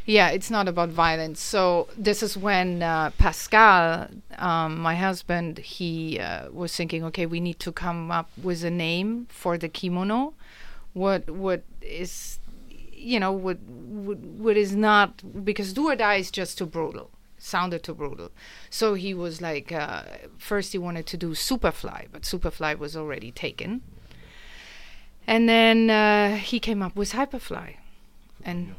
Yeah, 0.08 0.30
it's 0.30 0.52
not 0.52 0.68
about 0.68 0.90
violence. 0.90 1.42
So 1.42 1.88
this 1.98 2.22
is 2.22 2.38
when 2.38 2.84
uh, 2.84 3.10
Pascal, 3.18 4.08
um, 4.38 4.78
my 4.78 4.94
husband, 4.94 5.58
he 5.58 6.20
uh, 6.20 6.52
was 6.52 6.76
thinking, 6.76 7.04
okay, 7.06 7.26
we 7.26 7.40
need 7.40 7.58
to 7.62 7.72
come 7.72 8.12
up 8.12 8.30
with 8.42 8.64
a 8.64 8.70
name 8.70 9.26
for 9.32 9.58
the 9.58 9.68
kimono 9.68 10.36
what 10.96 11.30
what 11.30 11.62
is 11.82 12.40
you 12.92 13.20
know 13.20 13.32
what 13.32 13.60
what, 13.60 14.18
what 14.18 14.58
is 14.58 14.76
not 14.76 15.22
because 15.46 15.74
do 15.74 15.90
or 15.90 15.96
die 15.96 16.16
is 16.16 16.32
just 16.32 16.58
too 16.58 16.66
brutal 16.66 17.12
sounded 17.38 17.84
too 17.84 17.94
brutal. 17.94 18.32
So 18.70 18.96
he 18.96 19.14
was 19.14 19.42
like 19.42 19.72
uh, 19.72 20.04
first 20.38 20.72
he 20.72 20.78
wanted 20.80 21.06
to 21.08 21.18
do 21.18 21.32
superfly 21.32 22.08
but 22.12 22.24
superfly 22.24 22.78
was 22.78 22.96
already 22.96 23.32
taken. 23.32 23.82
And 25.28 25.50
then 25.50 25.90
uh, 25.90 26.38
he 26.38 26.60
came 26.60 26.82
up 26.82 26.96
with 26.96 27.12
hyperfly. 27.14 27.76
And 28.44 28.76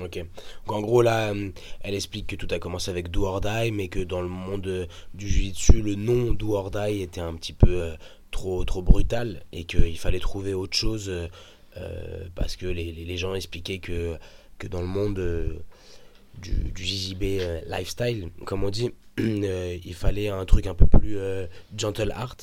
Ok. 0.00 0.18
Donc 0.66 0.76
en 0.76 0.82
gros 0.82 1.02
là, 1.02 1.30
euh, 1.30 1.50
elle 1.80 1.94
explique 1.94 2.26
que 2.26 2.36
tout 2.36 2.48
a 2.50 2.58
commencé 2.58 2.90
avec 2.90 3.10
Do 3.10 3.24
or 3.24 3.40
Die, 3.40 3.70
mais 3.72 3.88
que 3.88 4.00
dans 4.00 4.20
le 4.20 4.28
monde 4.28 4.66
euh, 4.66 4.86
du 5.14 5.26
jiu-jitsu, 5.28 5.80
le 5.80 5.94
nom 5.94 6.34
Do 6.34 6.54
or 6.54 6.70
Die 6.70 7.00
était 7.00 7.22
un 7.22 7.34
petit 7.34 7.54
peu 7.54 7.68
euh, 7.68 7.96
trop 8.30 8.64
trop 8.64 8.82
brutal 8.82 9.42
et 9.52 9.64
qu'il 9.64 9.98
fallait 9.98 10.18
trouver 10.20 10.52
autre 10.54 10.76
chose 10.76 11.08
euh, 11.08 11.28
euh, 11.76 12.26
parce 12.34 12.56
que 12.56 12.66
les, 12.66 12.92
les- 12.92 13.16
gens 13.16 13.34
expliquaient 13.34 13.78
que 13.78 14.16
que 14.58 14.66
dans 14.66 14.80
le 14.80 14.86
monde 14.86 15.18
euh, 15.18 15.58
du, 16.40 16.52
du 16.72 16.84
JJB 16.84 17.40
lifestyle, 17.68 18.30
comme 18.44 18.62
on 18.64 18.70
dit, 18.70 18.90
il 19.18 19.94
fallait 19.94 20.28
un 20.28 20.44
truc 20.44 20.66
un 20.66 20.74
peu 20.74 20.86
plus 20.86 21.18
gentle 21.76 22.10
art. 22.14 22.36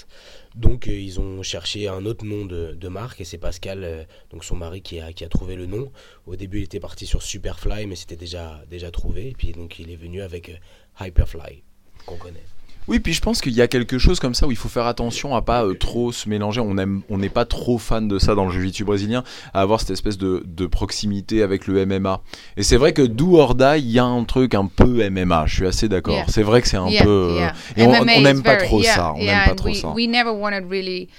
Donc 0.55 0.87
ils 0.87 1.19
ont 1.19 1.41
cherché 1.43 1.87
un 1.87 2.05
autre 2.05 2.25
nom 2.25 2.45
de, 2.45 2.73
de 2.73 2.87
marque 2.87 3.21
et 3.21 3.23
c'est 3.25 3.37
Pascal, 3.37 4.07
donc 4.31 4.43
son 4.43 4.55
mari, 4.55 4.81
qui 4.81 4.99
a, 4.99 5.13
qui 5.13 5.23
a 5.23 5.29
trouvé 5.29 5.55
le 5.55 5.65
nom. 5.67 5.91
Au 6.25 6.35
début 6.35 6.59
il 6.59 6.63
était 6.63 6.79
parti 6.79 7.05
sur 7.05 7.21
Superfly 7.23 7.85
mais 7.87 7.95
c'était 7.95 8.15
déjà, 8.15 8.63
déjà 8.69 8.89
trouvé. 8.91 9.29
Et 9.29 9.33
puis 9.33 9.51
donc 9.51 9.77
il 9.79 9.91
est 9.91 9.95
venu 9.95 10.21
avec 10.21 10.51
Hyperfly, 10.99 11.63
qu'on 12.05 12.17
connaît. 12.17 12.43
Oui, 12.87 12.99
puis 12.99 13.13
je 13.13 13.21
pense 13.21 13.41
qu'il 13.41 13.53
y 13.53 13.61
a 13.61 13.67
quelque 13.67 13.97
chose 13.97 14.19
comme 14.19 14.33
ça 14.33 14.47
où 14.47 14.51
il 14.51 14.57
faut 14.57 14.69
faire 14.69 14.85
attention 14.87 15.35
à 15.35 15.41
pas 15.41 15.63
euh, 15.65 15.73
trop 15.73 16.11
se 16.11 16.27
mélanger. 16.27 16.61
On 16.61 16.77
aime, 16.77 17.01
on 17.09 17.17
n'est 17.17 17.29
pas 17.29 17.45
trop 17.45 17.77
fan 17.77 18.07
de 18.07 18.19
ça 18.19 18.35
dans 18.35 18.45
le 18.45 18.51
jiu-jitsu 18.51 18.83
brésilien, 18.83 19.23
à 19.53 19.61
avoir 19.61 19.79
cette 19.79 19.91
espèce 19.91 20.17
de, 20.17 20.43
de 20.45 20.65
proximité 20.65 21.43
avec 21.43 21.67
le 21.67 21.85
MMA. 21.85 22.21
Et 22.57 22.63
c'est 22.63 22.77
vrai 22.77 22.93
que 22.93 23.01
do 23.01 23.37
or 23.37 23.55
die, 23.55 23.77
il 23.77 23.91
y 23.91 23.99
a 23.99 24.05
un 24.05 24.23
truc 24.23 24.53
un 24.55 24.65
peu 24.67 25.09
MMA. 25.09 25.45
Je 25.47 25.55
suis 25.55 25.67
assez 25.67 25.87
d'accord. 25.89 26.13
Yeah. 26.13 26.25
C'est 26.27 26.43
vrai 26.43 26.61
que 26.61 26.67
c'est 26.67 26.77
un 26.77 26.89
yeah, 26.89 27.03
peu. 27.03 27.35
yeah. 27.37 27.53
Et 27.77 27.85
on 27.85 28.05
n'aime 28.05 28.43
pas 28.43 28.55
very- 28.55 28.67
trop 28.67 28.81
yeah, 28.81 28.95
ça. 28.95 29.13
On 29.13 29.19
yeah, 29.19 29.39
n'aime 29.39 29.49
pas 29.49 29.55
trop 29.55 29.69
we, 29.69 29.79
ça. 29.79 29.93
we 29.93 30.07
never 30.07 30.31
wanted 30.31 30.69
really 30.69 31.09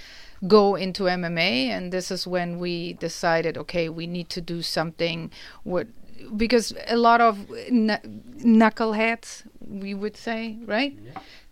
go 0.43 0.77
into 0.77 1.07
MMA, 1.07 1.71
and 1.73 1.91
this 1.91 2.11
is 2.11 2.27
when 2.27 2.59
we 2.59 2.95
decided, 3.01 3.57
okay, 3.57 3.89
we 3.89 4.07
need 4.07 4.29
to 4.29 4.41
do 4.41 4.61
something. 4.61 5.31
What 5.65 5.87
because 6.37 6.75
a 6.89 6.97
lot 6.97 7.21
of 7.21 7.39
kn- 7.69 7.99
knuckleheads, 8.45 9.45
we 9.67 9.95
would 9.95 10.17
say, 10.17 10.57
right? 10.67 10.97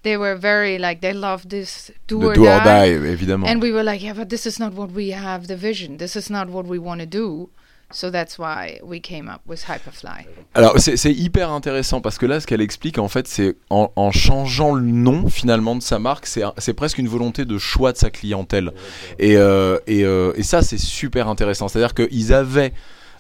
They 0.03 0.17
were 0.17 0.37
very 0.37 0.79
like 0.79 1.01
they 1.01 1.13
loved 1.13 1.51
this 1.51 1.93
do, 2.09 2.23
or, 2.23 2.35
do 2.35 2.43
or 2.43 2.59
die. 2.59 2.65
die, 2.65 3.09
évidemment. 3.09 3.49
And 3.49 3.63
we 3.63 3.71
were 3.73 3.85
like, 3.85 4.03
yeah, 4.03 4.15
but 4.15 4.29
this 4.29 4.47
is 4.47 4.59
not 4.59 4.75
what 4.75 4.91
we 4.93 5.13
have 5.13 5.47
the 5.47 5.57
vision. 5.57 5.99
This 5.99 6.17
is 6.17 6.29
not 6.29 6.49
what 6.49 6.67
we 6.67 6.79
want 6.79 7.01
to 7.01 7.07
do. 7.07 7.51
So 7.93 8.11
that's 8.11 8.39
why 8.39 8.81
we 8.83 9.01
came 9.01 9.29
up 9.29 9.43
with 9.47 9.65
Hyperfly. 9.67 10.27
Alors 10.55 10.79
c'est 10.79 11.13
hyper 11.13 11.51
intéressant 11.51 12.01
parce 12.01 12.17
que 12.17 12.25
là 12.27 12.41
ce 12.41 12.47
qu'elle 12.47 12.63
explique 12.63 12.99
en 12.99 13.09
fait 13.09 13.29
c'est 13.29 13.55
en, 13.69 13.93
en 13.97 14.11
changeant 14.11 14.75
le 14.75 14.83
nom 14.83 15.29
finalement 15.29 15.77
de 15.77 15.83
sa 15.83 15.99
marque 15.99 16.27
c'est 16.27 16.73
presque 16.75 16.97
une 16.99 17.09
volonté 17.09 17.45
de 17.45 17.59
choix 17.59 17.93
de 17.93 17.99
sa 17.99 18.11
clientèle 18.11 18.73
et, 19.19 19.37
euh, 19.37 19.79
et, 19.87 20.05
euh, 20.05 20.33
et 20.37 20.43
ça 20.43 20.63
c'est 20.63 20.79
super 20.79 21.29
intéressant 21.29 21.69
c'est 21.69 21.83
à 21.83 21.87
dire 21.87 21.95
qu'ils 21.95 22.33
avaient 22.33 22.73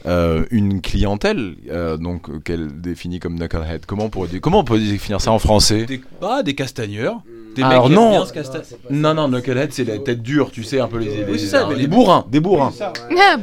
euh, 0.06 0.44
une 0.50 0.80
clientèle 0.80 1.54
euh, 1.70 1.96
donc 1.96 2.28
euh, 2.28 2.38
qu'elle 2.40 2.80
définit 2.80 3.20
comme 3.20 3.36
knucklehead 3.38 3.86
comment 3.86 4.04
on 4.04 4.10
pourrait 4.10 4.28
dire- 4.28 4.40
comment 4.40 4.60
on 4.60 4.64
peut 4.64 4.78
définir 4.78 5.20
ça 5.20 5.30
en 5.32 5.38
français? 5.38 5.84
Des, 5.86 6.00
ah, 6.22 6.42
des 6.42 6.54
castagneurs. 6.54 7.16
Des 7.54 7.62
Alors 7.62 7.88
mecs 7.90 7.96
qui 7.98 8.02
aiment 8.02 8.10
non. 8.10 8.10
bien 8.18 8.26
se 8.26 8.32
casta- 8.32 8.62
non 8.90 9.12
non 9.14 9.28
knucklehead 9.28 9.72
c'est 9.72 9.84
la 9.84 9.98
tête 9.98 10.22
dure 10.22 10.50
tu 10.50 10.64
sais 10.64 10.80
un 10.80 10.88
peu 10.88 10.98
les, 10.98 11.06
les, 11.18 11.24
Oui, 11.32 11.38
c'est 11.38 11.46
ça, 11.48 11.66
mais 11.68 11.74
les 11.74 11.82
les- 11.82 11.86
bourrins 11.86 12.24
des 12.30 12.40
bourrins 12.40 12.72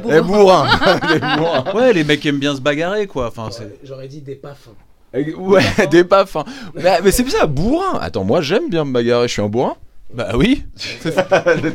les 0.08 0.20
bourrins 0.20 0.66
les 1.12 1.20
bourrins 1.20 1.64
Ouais, 1.74 1.92
les 1.92 2.02
mecs 2.04 2.18
qui 2.20 2.28
aiment 2.28 2.38
bien 2.40 2.54
se 2.56 2.60
bagarrer, 2.60 3.06
quoi. 3.06 3.28
Enfin, 3.28 3.48
c'est. 3.52 3.78
J'aurais 3.84 4.08
dit 4.08 4.20
des 4.20 4.34
pafs. 4.34 4.68
Ouais, 5.14 5.62
des 5.90 6.02
pafs. 6.04 6.36
hein. 6.36 6.44
Mais, 6.74 7.00
mais 7.04 7.10
c'est 7.12 7.28
ça, 7.30 7.46
bourrin. 7.46 7.98
Attends, 8.00 8.24
moi 8.24 8.40
j'aime 8.42 8.68
bien 8.68 8.84
me 8.84 8.92
bagarrer, 8.92 9.28
je 9.28 9.32
suis 9.34 9.42
un 9.42 9.48
bourrin. 9.48 9.76
Bah 10.12 10.30
oui. 10.34 10.64
Je 10.76 11.10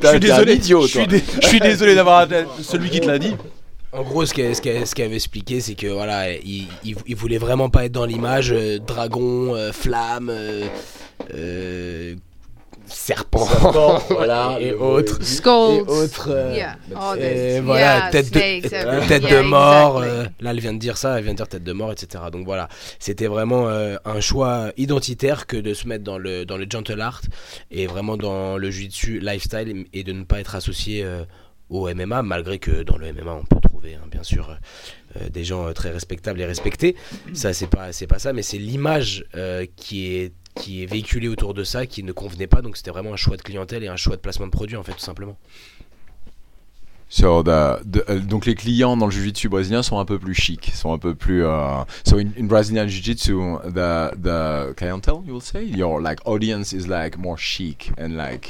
suis 0.09 0.19
désolé. 0.19 0.59
je, 0.61 0.87
suis 0.87 1.07
dé- 1.07 1.23
je 1.41 1.47
suis 1.47 1.59
désolé 1.61 1.95
d'avoir 1.95 2.27
celui 2.61 2.89
qui 2.89 2.99
te 2.99 3.07
l'a 3.07 3.17
dit. 3.17 3.33
En 3.95 4.03
gros, 4.03 4.25
ce 4.25 4.33
qu'elle 4.33 5.05
avait 5.05 5.15
expliqué, 5.15 5.61
c'est 5.61 5.75
que 5.75 5.87
voilà, 5.87 6.31
il, 6.33 6.67
il, 6.83 6.95
il 7.07 7.15
voulait 7.15 7.37
vraiment 7.37 7.69
pas 7.69 7.85
être 7.85 7.93
dans 7.93 8.05
l'image 8.05 8.51
euh, 8.51 8.77
dragon, 8.79 9.55
euh, 9.55 9.71
flamme, 9.71 10.29
euh, 10.29 10.67
euh, 11.33 12.15
serpent, 12.87 13.47
voilà, 14.09 14.57
et 14.59 14.73
autres. 14.73 15.21
Et 15.21 15.23
Skulls. 15.23 15.83
autres. 15.87 16.29
euh, 16.29 16.53
yeah, 16.55 16.77
et 17.17 17.59
voilà, 17.61 17.97
yeah, 17.97 18.09
tête 18.11 18.31
de, 18.33 18.39
snakes, 18.39 19.07
tête 19.07 19.23
de 19.23 19.39
mort. 19.41 20.03
exactly. 20.03 20.25
euh, 20.25 20.29
là, 20.41 20.51
elle 20.51 20.59
vient 20.59 20.73
de 20.73 20.79
dire 20.79 20.97
ça, 20.97 21.17
elle 21.17 21.23
vient 21.23 21.33
de 21.33 21.37
dire 21.37 21.47
tête 21.47 21.63
de 21.63 21.73
mort, 21.73 21.91
etc. 21.91 22.25
Donc 22.31 22.45
voilà, 22.45 22.67
c'était 22.99 23.27
vraiment 23.27 23.69
euh, 23.69 23.95
un 24.05 24.19
choix 24.19 24.71
identitaire 24.77 25.47
que 25.47 25.57
de 25.57 25.73
se 25.73 25.87
mettre 25.87 26.03
dans 26.03 26.17
le, 26.17 26.45
dans 26.45 26.57
le 26.57 26.65
gentle 26.69 26.99
art 27.01 27.21
et 27.71 27.87
vraiment 27.87 28.17
dans 28.17 28.57
le 28.57 28.69
jiu-jitsu 28.69 29.19
lifestyle 29.19 29.85
et 29.93 30.03
de 30.03 30.11
ne 30.11 30.23
pas 30.23 30.39
être 30.39 30.55
associé 30.55 31.03
euh, 31.03 31.23
au 31.69 31.89
MMA, 31.93 32.21
malgré 32.21 32.59
que 32.59 32.83
dans 32.83 32.97
le 32.97 33.11
MMA, 33.11 33.33
on 33.33 33.43
peut 33.43 33.59
hein, 33.93 34.07
bien 34.09 34.23
sûr, 34.23 34.57
euh, 35.21 35.29
des 35.29 35.43
gens 35.43 35.67
euh, 35.67 35.73
très 35.73 35.91
respectables 35.91 36.41
et 36.41 36.45
respectés. 36.45 36.95
Ça, 37.33 37.53
c'est 37.53 37.67
pas, 37.67 37.91
c'est 37.93 38.07
pas 38.07 38.17
ça, 38.17 38.33
mais 38.33 38.41
c'est 38.41 38.57
l'image 38.57 39.25
euh, 39.35 39.67
qui 39.75 40.07
est 40.07 40.33
qui 40.55 40.81
est 40.81 40.85
véhiculée 40.85 41.27
autour 41.27 41.53
de 41.53 41.65
ça 41.65 41.85
qui 41.85 42.01
ne 42.01 42.13
convenait 42.13 42.47
pas 42.47 42.61
donc 42.61 42.77
c'était 42.77 42.89
vraiment 42.89 43.11
un 43.11 43.17
choix 43.17 43.35
de 43.35 43.41
clientèle 43.41 43.83
et 43.83 43.89
un 43.89 43.97
choix 43.97 44.15
de 44.15 44.21
placement 44.21 44.45
de 44.45 44.51
produit 44.51 44.77
en 44.77 44.83
fait 44.83 44.93
tout 44.93 44.99
simplement 44.99 45.37
So 47.09 47.43
the, 47.43 47.81
the- 47.85 48.03
euh, 48.09 48.19
donc 48.19 48.45
les 48.45 48.55
clients 48.55 48.97
dans 48.97 49.05
le 49.05 49.11
jiu-jitsu 49.11 49.47
brésilien 49.47 49.83
sont 49.83 49.99
un 49.99 50.05
peu 50.05 50.17
plus 50.17 50.33
chics, 50.33 50.71
sont 50.73 50.91
un 50.91 50.97
peu 50.97 51.13
plus. 51.13 51.45
euh, 51.45 51.83
so 52.05 52.17
in, 52.17 52.29
Brazilian 52.45 52.87
jiu-jitsu, 52.87 53.33
the 53.73 54.11
the 54.17 54.73
clientele, 54.75 55.21
you 55.25 55.33
will 55.33 55.41
say, 55.41 55.63
your 55.65 56.01
audience 56.25 56.73
is 56.73 56.87
like 56.87 57.17
more 57.17 57.37
chic 57.37 57.91
and 57.99 58.15
like. 58.17 58.49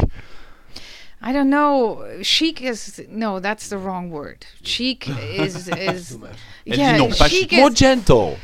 I 1.27 1.34
don't 1.34 1.50
know. 1.50 2.20
Chic 2.22 2.62
is 2.62 3.01
no, 3.10 3.39
that's 3.39 3.70
the 3.70 3.79
wrong 3.79 4.12
word. 4.12 4.46
Chic 4.62 5.10
is 5.10 5.67
is 5.67 6.20
yeah. 6.65 7.00
pas 7.00 7.32
chic 7.32 7.50
chic, 7.50 7.53
more 7.53 7.72
is 7.72 7.79
gentle. 7.79 8.38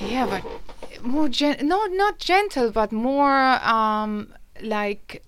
yeah, 0.00 0.24
but 0.26 1.04
more 1.04 1.28
gen. 1.28 1.68
No, 1.68 1.84
not 1.84 2.18
gentle, 2.18 2.70
but 2.72 2.92
more 2.92 3.62
um 3.62 4.32
like 4.62 5.22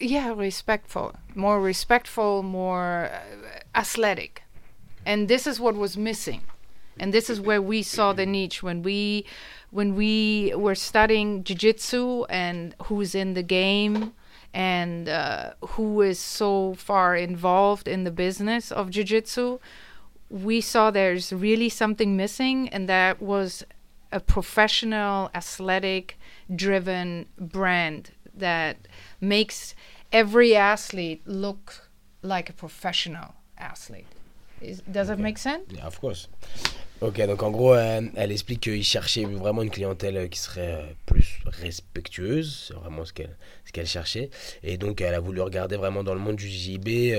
yeah, 0.00 0.34
respectful. 0.34 1.14
More 1.36 1.60
respectful, 1.60 2.42
more 2.42 3.10
uh, 3.12 3.78
athletic, 3.78 4.42
and 5.06 5.28
this 5.28 5.46
is 5.46 5.60
what 5.60 5.76
was 5.76 5.96
missing. 5.96 6.42
And 6.98 7.14
this 7.14 7.30
is 7.30 7.40
where 7.40 7.62
we 7.62 7.82
saw 7.84 8.12
the 8.12 8.26
niche 8.26 8.64
when 8.64 8.82
we 8.82 9.24
when 9.70 9.94
we 9.94 10.52
were 10.56 10.74
studying 10.74 11.44
jiu-jitsu 11.44 12.24
and 12.24 12.74
who's 12.86 13.14
in 13.14 13.34
the 13.34 13.44
game 13.44 14.12
and 14.52 15.08
uh, 15.08 15.52
who 15.60 16.00
is 16.00 16.18
so 16.18 16.74
far 16.74 17.14
involved 17.14 17.86
in 17.86 18.04
the 18.04 18.10
business 18.10 18.72
of 18.72 18.90
jiu-jitsu 18.90 19.58
we 20.28 20.60
saw 20.60 20.90
there's 20.90 21.32
really 21.32 21.68
something 21.68 22.16
missing 22.16 22.68
and 22.68 22.88
that 22.88 23.20
was 23.20 23.64
a 24.12 24.20
professional 24.20 25.30
athletic 25.34 26.18
driven 26.54 27.26
brand 27.38 28.10
that 28.34 28.76
makes 29.20 29.74
every 30.12 30.56
athlete 30.56 31.22
look 31.26 31.88
like 32.22 32.50
a 32.50 32.52
professional 32.52 33.34
athlete. 33.58 34.06
Is, 34.60 34.82
does 34.82 35.08
that 35.08 35.18
make 35.18 35.38
sense? 35.38 35.64
Yeah, 35.70 35.86
of 35.86 36.00
course. 36.00 36.28
Ok, 37.02 37.18
donc 37.26 37.42
en 37.42 37.50
gros, 37.50 37.72
euh, 37.72 38.02
elle 38.14 38.30
explique 38.30 38.60
qu'il 38.60 38.84
cherchait 38.84 39.24
vraiment 39.24 39.62
une 39.62 39.70
clientèle 39.70 40.18
euh, 40.18 40.28
qui 40.28 40.38
serait 40.38 40.74
euh, 40.74 40.82
plus 41.06 41.40
respectueuse, 41.46 42.66
c'est 42.68 42.74
vraiment 42.74 43.06
ce 43.06 43.14
qu'elle 43.14 43.34
ce 43.64 43.72
qu'elle 43.72 43.86
cherchait. 43.86 44.28
Et 44.62 44.76
donc, 44.76 45.00
elle 45.00 45.14
a 45.14 45.20
voulu 45.20 45.40
regarder 45.40 45.76
vraiment 45.76 46.04
dans 46.04 46.12
le 46.12 46.20
monde 46.20 46.36
du 46.36 46.46
JB 46.46 47.14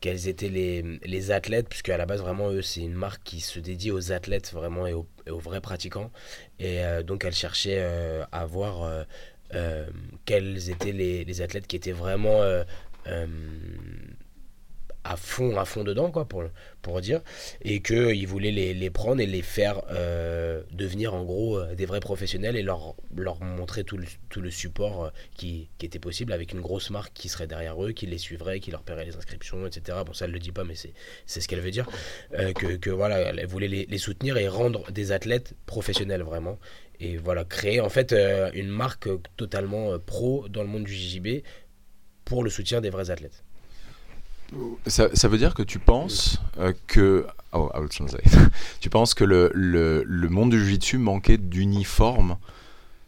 quels 0.00 0.26
étaient 0.28 0.48
les, 0.48 0.82
les 1.04 1.30
athlètes, 1.30 1.68
puisque 1.68 1.90
à 1.90 1.96
la 1.96 2.06
base, 2.06 2.22
vraiment, 2.22 2.50
eux, 2.50 2.60
c'est 2.60 2.80
une 2.80 2.94
marque 2.94 3.22
qui 3.22 3.38
se 3.38 3.60
dédie 3.60 3.92
aux 3.92 4.10
athlètes 4.10 4.52
vraiment 4.52 4.86
et 4.88 4.92
aux, 4.92 5.06
et 5.26 5.30
aux 5.30 5.38
vrais 5.38 5.60
pratiquants. 5.60 6.10
Et 6.58 6.80
donc, 7.06 7.24
elle 7.24 7.34
cherchait 7.34 7.80
à 8.32 8.46
voir 8.46 9.06
quels 10.26 10.70
étaient 10.70 10.92
les, 10.92 11.24
les 11.24 11.40
athlètes 11.40 11.66
qui 11.66 11.76
étaient 11.76 11.92
vraiment. 11.92 12.42
À 15.04 15.16
fond 15.16 15.56
à 15.58 15.64
fond 15.64 15.84
dedans 15.84 16.10
quoi 16.10 16.24
pour 16.26 16.44
pour 16.82 17.00
dire. 17.00 17.20
Et 17.62 17.80
que 17.80 18.12
ils 18.14 18.26
voulaient 18.26 18.50
les, 18.50 18.74
les 18.74 18.90
prendre 18.90 19.20
et 19.20 19.26
les 19.26 19.42
faire 19.42 19.82
euh, 19.90 20.62
devenir 20.72 21.14
en 21.14 21.24
gros 21.24 21.58
euh, 21.58 21.74
des 21.74 21.86
vrais 21.86 22.00
professionnels 22.00 22.56
et 22.56 22.62
leur 22.62 22.94
leur 23.14 23.42
montrer 23.42 23.84
tout 23.84 23.96
le, 23.96 24.06
tout 24.30 24.40
le 24.40 24.50
support 24.50 25.04
euh, 25.04 25.10
qui, 25.36 25.68
qui 25.78 25.86
était 25.86 25.98
possible 25.98 26.32
avec 26.32 26.52
une 26.52 26.60
grosse 26.60 26.90
marque 26.90 27.12
qui 27.12 27.28
serait 27.28 27.46
derrière 27.46 27.82
eux 27.84 27.92
qui 27.92 28.06
les 28.06 28.18
suivrait 28.18 28.60
qui 28.60 28.70
leur 28.70 28.82
paierait 28.82 29.04
les 29.04 29.16
inscriptions 29.16 29.66
etc 29.66 29.98
bon 30.04 30.12
ça 30.14 30.24
elle 30.24 30.32
le 30.32 30.38
dit 30.38 30.52
pas 30.52 30.64
mais 30.64 30.74
c'est 30.74 31.40
ce 31.40 31.48
qu'elle 31.48 31.60
veut 31.60 31.70
dire. 31.70 31.88
Que, 32.30 32.76
que 32.76 32.90
voilà 32.90 33.18
elle 33.18 33.46
voulait 33.46 33.68
les, 33.68 33.98
soutenir 33.98 34.36
et 34.36 34.48
rendre 34.48 34.90
des 34.90 35.12
athlètes 35.12 35.54
professionnels 35.66 36.22
vraiment. 36.22 36.58
Et 37.00 37.16
voilà 37.16 37.44
créer 37.44 37.80
en 37.80 37.88
fait 37.88 38.14
une 38.54 38.68
marque 38.68 39.08
totalement 39.36 39.98
pro 39.98 40.48
dans 40.48 40.62
le 40.62 40.68
monde 40.68 40.84
du 40.84 40.92
JJB 40.92 41.42
pour 42.24 42.42
le 42.42 42.50
soutien 42.50 42.80
des 42.80 42.90
vrais 42.90 43.10
athlètes 43.10 43.44
Ça, 44.86 45.08
ça 45.14 45.28
veut 45.28 45.38
dire 45.38 45.54
que 45.54 45.62
tu 45.62 45.78
penses 45.78 46.38
euh, 46.58 46.72
que. 46.86 47.26
Oh, 47.52 47.70
I 47.74 47.78
will 47.80 47.88
translate. 47.88 48.24
tu 48.80 48.90
penses 48.90 49.14
que 49.14 49.24
le, 49.24 49.50
le, 49.54 50.02
le 50.04 50.28
monde 50.28 50.50
du 50.50 50.58
jiu-jitsu 50.58 50.98
manquait 50.98 51.38
d'uniforme? 51.38 52.36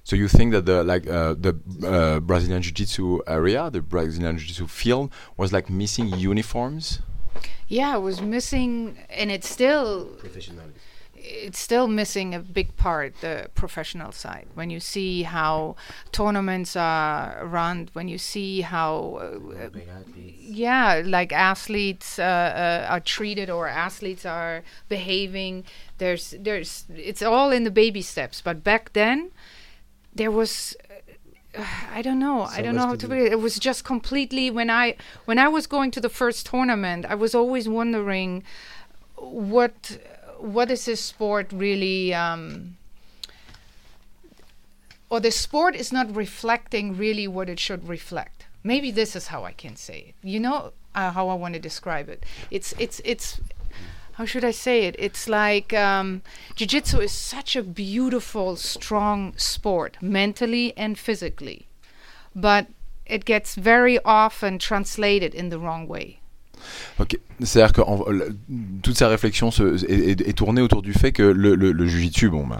So 0.04 0.14
you 0.14 0.28
think 0.28 0.52
that 0.52 0.62
the 0.62 0.84
like 0.84 1.08
uh, 1.08 1.34
the 1.34 1.56
uh, 1.82 2.20
Brazilian 2.20 2.62
Jiu-Jitsu 2.62 3.22
area, 3.26 3.70
the 3.72 3.80
Brazilian 3.80 4.38
Jiu-Jitsu 4.38 4.68
field, 4.68 5.10
was 5.36 5.52
like 5.52 5.68
missing 5.68 6.16
uniforms? 6.16 7.00
Yeah, 7.68 7.96
it 7.96 8.02
was 8.02 8.22
missing, 8.22 8.96
and 9.10 9.32
it's 9.32 9.48
still 9.48 10.06
professionnels 10.20 10.75
it's 11.26 11.58
still 11.58 11.88
missing 11.88 12.34
a 12.34 12.38
big 12.38 12.76
part 12.76 13.20
the 13.20 13.50
professional 13.54 14.12
side 14.12 14.46
when 14.54 14.70
you 14.70 14.78
see 14.78 15.22
how 15.22 15.74
tournaments 16.12 16.76
are 16.76 17.44
run 17.44 17.88
when 17.92 18.08
you 18.08 18.18
see 18.18 18.60
how 18.60 19.18
uh, 19.20 19.68
yeah 20.38 21.02
like 21.04 21.32
athletes 21.32 22.18
uh, 22.18 22.22
uh, 22.22 22.86
are 22.88 23.00
treated 23.00 23.50
or 23.50 23.66
athletes 23.66 24.24
are 24.24 24.62
behaving 24.88 25.64
there's 25.98 26.34
there's 26.38 26.84
it's 26.94 27.22
all 27.22 27.50
in 27.50 27.64
the 27.64 27.70
baby 27.70 28.02
steps 28.02 28.40
but 28.40 28.62
back 28.62 28.92
then 28.92 29.30
there 30.14 30.30
was 30.30 30.76
uh, 30.88 31.64
I 31.90 32.02
don't 32.02 32.18
know. 32.18 32.42
I 32.42 32.60
don't 32.60 32.74
know 32.74 32.86
how 32.86 32.92
to 32.92 32.98
to 32.98 33.08
put 33.08 33.16
it. 33.16 33.32
It 33.32 33.40
was 33.40 33.58
just 33.58 33.82
completely 33.82 34.50
when 34.50 34.68
I 34.68 34.96
when 35.24 35.38
I 35.38 35.48
was 35.48 35.66
going 35.66 35.90
to 35.92 36.00
the 36.00 36.10
first 36.10 36.44
tournament, 36.44 37.06
I 37.06 37.14
was 37.14 37.34
always 37.34 37.66
wondering 37.66 38.42
what 39.16 39.98
what 40.38 40.70
is 40.70 40.84
this 40.84 41.00
sport 41.00 41.52
really 41.52 42.14
um, 42.14 42.76
or 45.08 45.20
the 45.20 45.30
sport 45.30 45.76
is 45.76 45.92
not 45.92 46.14
reflecting 46.14 46.96
really 46.96 47.28
what 47.28 47.48
it 47.48 47.60
should 47.60 47.88
reflect. 47.88 48.46
Maybe 48.64 48.90
this 48.90 49.14
is 49.14 49.28
how 49.28 49.44
I 49.44 49.52
can 49.52 49.76
say 49.76 49.98
it. 50.08 50.28
You 50.28 50.40
know 50.40 50.72
uh, 50.94 51.12
how 51.12 51.28
I 51.28 51.34
want 51.34 51.54
to 51.54 51.60
describe 51.60 52.08
it. 52.08 52.24
It's 52.50 52.74
it's 52.78 53.00
it's 53.04 53.40
how 54.14 54.24
should 54.24 54.44
I 54.44 54.50
say 54.50 54.84
it? 54.84 54.96
It's 54.98 55.28
like 55.28 55.74
um, 55.74 56.22
jiu-jitsu 56.54 57.00
is 57.00 57.12
such 57.12 57.54
a 57.54 57.62
beautiful, 57.62 58.56
strong 58.56 59.34
sport, 59.36 59.98
mentally 60.00 60.72
and 60.74 60.98
physically, 60.98 61.66
but 62.34 62.66
it 63.04 63.26
gets 63.26 63.54
very 63.54 63.98
often 64.04 64.58
translated 64.58 65.34
in 65.34 65.50
the 65.50 65.58
wrong 65.58 65.86
way. 65.86 66.20
Ok, 67.00 67.18
c'est-à-dire 67.42 67.72
que 67.72 67.80
en- 67.80 68.04
toute 68.82 68.96
sa 68.96 69.08
réflexion 69.08 69.50
se- 69.50 69.84
est, 69.90 70.20
est- 70.20 70.28
est 70.28 70.32
tournée 70.32 70.62
autour 70.62 70.82
du 70.82 70.92
fait 70.92 71.12
que 71.12 71.22
le, 71.22 71.54
le, 71.54 71.72
le 71.72 71.86
bon, 72.30 72.46
bah, 72.46 72.58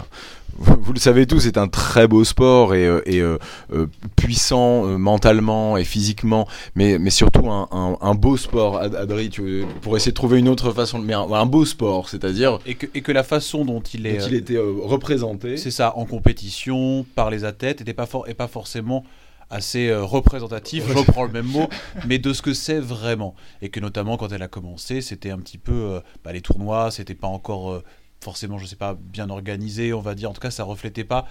vous, 0.58 0.92
le 0.94 0.98
savez 0.98 1.26
tous, 1.26 1.40
c'est 1.40 1.58
un 1.58 1.68
très 1.68 2.08
beau 2.08 2.24
sport 2.24 2.74
et, 2.74 2.86
euh, 2.86 3.02
et, 3.04 3.20
euh, 3.20 3.36
euh, 3.74 3.86
puissant 4.16 4.86
euh, 4.86 4.96
mentalement 4.96 5.76
et 5.76 5.84
physiquement, 5.84 6.48
mais, 6.74 6.98
mais 6.98 7.10
surtout 7.10 7.50
un, 7.50 7.68
un, 7.72 7.98
un 8.00 8.14
beau 8.14 8.36
sport. 8.38 8.78
Ad- 8.78 8.94
Adri, 8.94 9.28
tu, 9.28 9.64
pour 9.82 9.96
essayer 9.98 10.12
de 10.12 10.16
trouver 10.16 10.38
une 10.38 10.48
autre 10.48 10.72
façon, 10.72 10.98
de- 10.98 11.04
mais 11.04 11.12
un, 11.12 11.30
un 11.30 11.46
beau 11.46 11.66
sport, 11.66 12.08
c'est-à-dire 12.08 12.58
Et 12.64 12.74
que, 12.74 12.86
et 12.94 13.02
que 13.02 13.12
la 13.12 13.22
façon 13.22 13.64
dont 13.66 13.80
il 13.82 14.06
est, 14.06 14.16
dont 14.18 14.26
il 14.28 14.34
était 14.34 14.56
représenté. 14.58 15.56
c'est 15.58 15.70
ça, 15.70 15.92
en 15.96 16.06
compétition, 16.06 17.04
par 17.14 17.28
les 17.30 17.44
athlètes, 17.44 17.82
et 17.86 17.92
pas, 17.92 18.06
for- 18.06 18.26
et 18.28 18.34
pas 18.34 18.48
forcément 18.48 19.04
assez 19.50 19.88
euh, 19.88 20.02
représentatif, 20.02 20.84
je 20.88 20.92
reprends 20.94 21.24
le 21.24 21.32
même 21.32 21.46
mot, 21.46 21.68
mais 22.06 22.18
de 22.18 22.32
ce 22.32 22.42
que 22.42 22.52
c'est 22.54 22.80
vraiment. 22.80 23.34
Et 23.62 23.68
que 23.68 23.80
notamment 23.80 24.16
quand 24.16 24.32
elle 24.32 24.42
a 24.42 24.48
commencé, 24.48 25.00
c'était 25.00 25.30
un 25.30 25.38
petit 25.38 25.58
peu 25.58 25.72
euh, 25.72 26.00
bah, 26.24 26.32
les 26.32 26.40
tournois, 26.40 26.90
c'était 26.90 27.14
pas 27.14 27.28
encore 27.28 27.70
euh, 27.72 27.84
forcément, 28.20 28.58
je 28.58 28.66
sais 28.66 28.76
pas, 28.76 28.94
bien 28.98 29.30
organisé, 29.30 29.92
on 29.92 30.00
va 30.00 30.14
dire. 30.14 30.30
En 30.30 30.32
tout 30.32 30.40
cas, 30.40 30.50
ça 30.50 30.64
reflétait 30.64 31.04
pas 31.04 31.26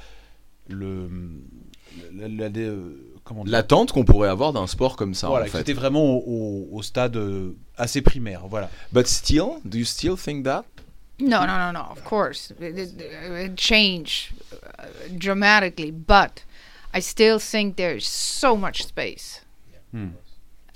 le. 0.69 1.09
la- 2.13 2.27
la- 2.27 2.49
la- 2.49 2.71
comment 3.23 3.43
dire 3.43 3.51
L'attente 3.51 3.91
qu'on 3.91 4.05
pourrait 4.05 4.29
avoir 4.29 4.53
d'un 4.53 4.67
sport 4.67 4.95
comme 4.95 5.13
ça, 5.13 5.27
voilà, 5.27 5.45
en 5.45 5.49
fait. 5.49 5.57
c'était 5.59 5.73
vraiment 5.73 6.03
au, 6.17 6.23
au- 6.71 6.77
au 6.77 6.81
stade 6.83 7.17
euh, 7.17 7.55
assez 7.77 8.01
primaire, 8.01 8.47
voilà. 8.47 8.69
But 8.93 9.07
still, 9.07 9.59
do 9.65 9.77
you 9.77 9.85
still 9.85 10.15
think 10.17 10.45
that? 10.45 10.63
No, 11.19 11.45
no, 11.45 11.57
no, 11.57 11.71
no. 11.71 11.85
Of 11.91 12.03
course, 12.03 12.51
it, 12.59 12.77
it, 12.77 13.01
it 13.01 13.55
changed 13.57 14.33
uh, 14.51 14.85
dramatically, 15.17 15.91
but 15.91 16.43
I 16.95 17.01
still 17.01 17.39
think 17.39 17.75
there's 17.75 18.07
so 18.07 18.55
much 18.55 18.85
space. 18.85 19.41
Hmm. 19.91 20.11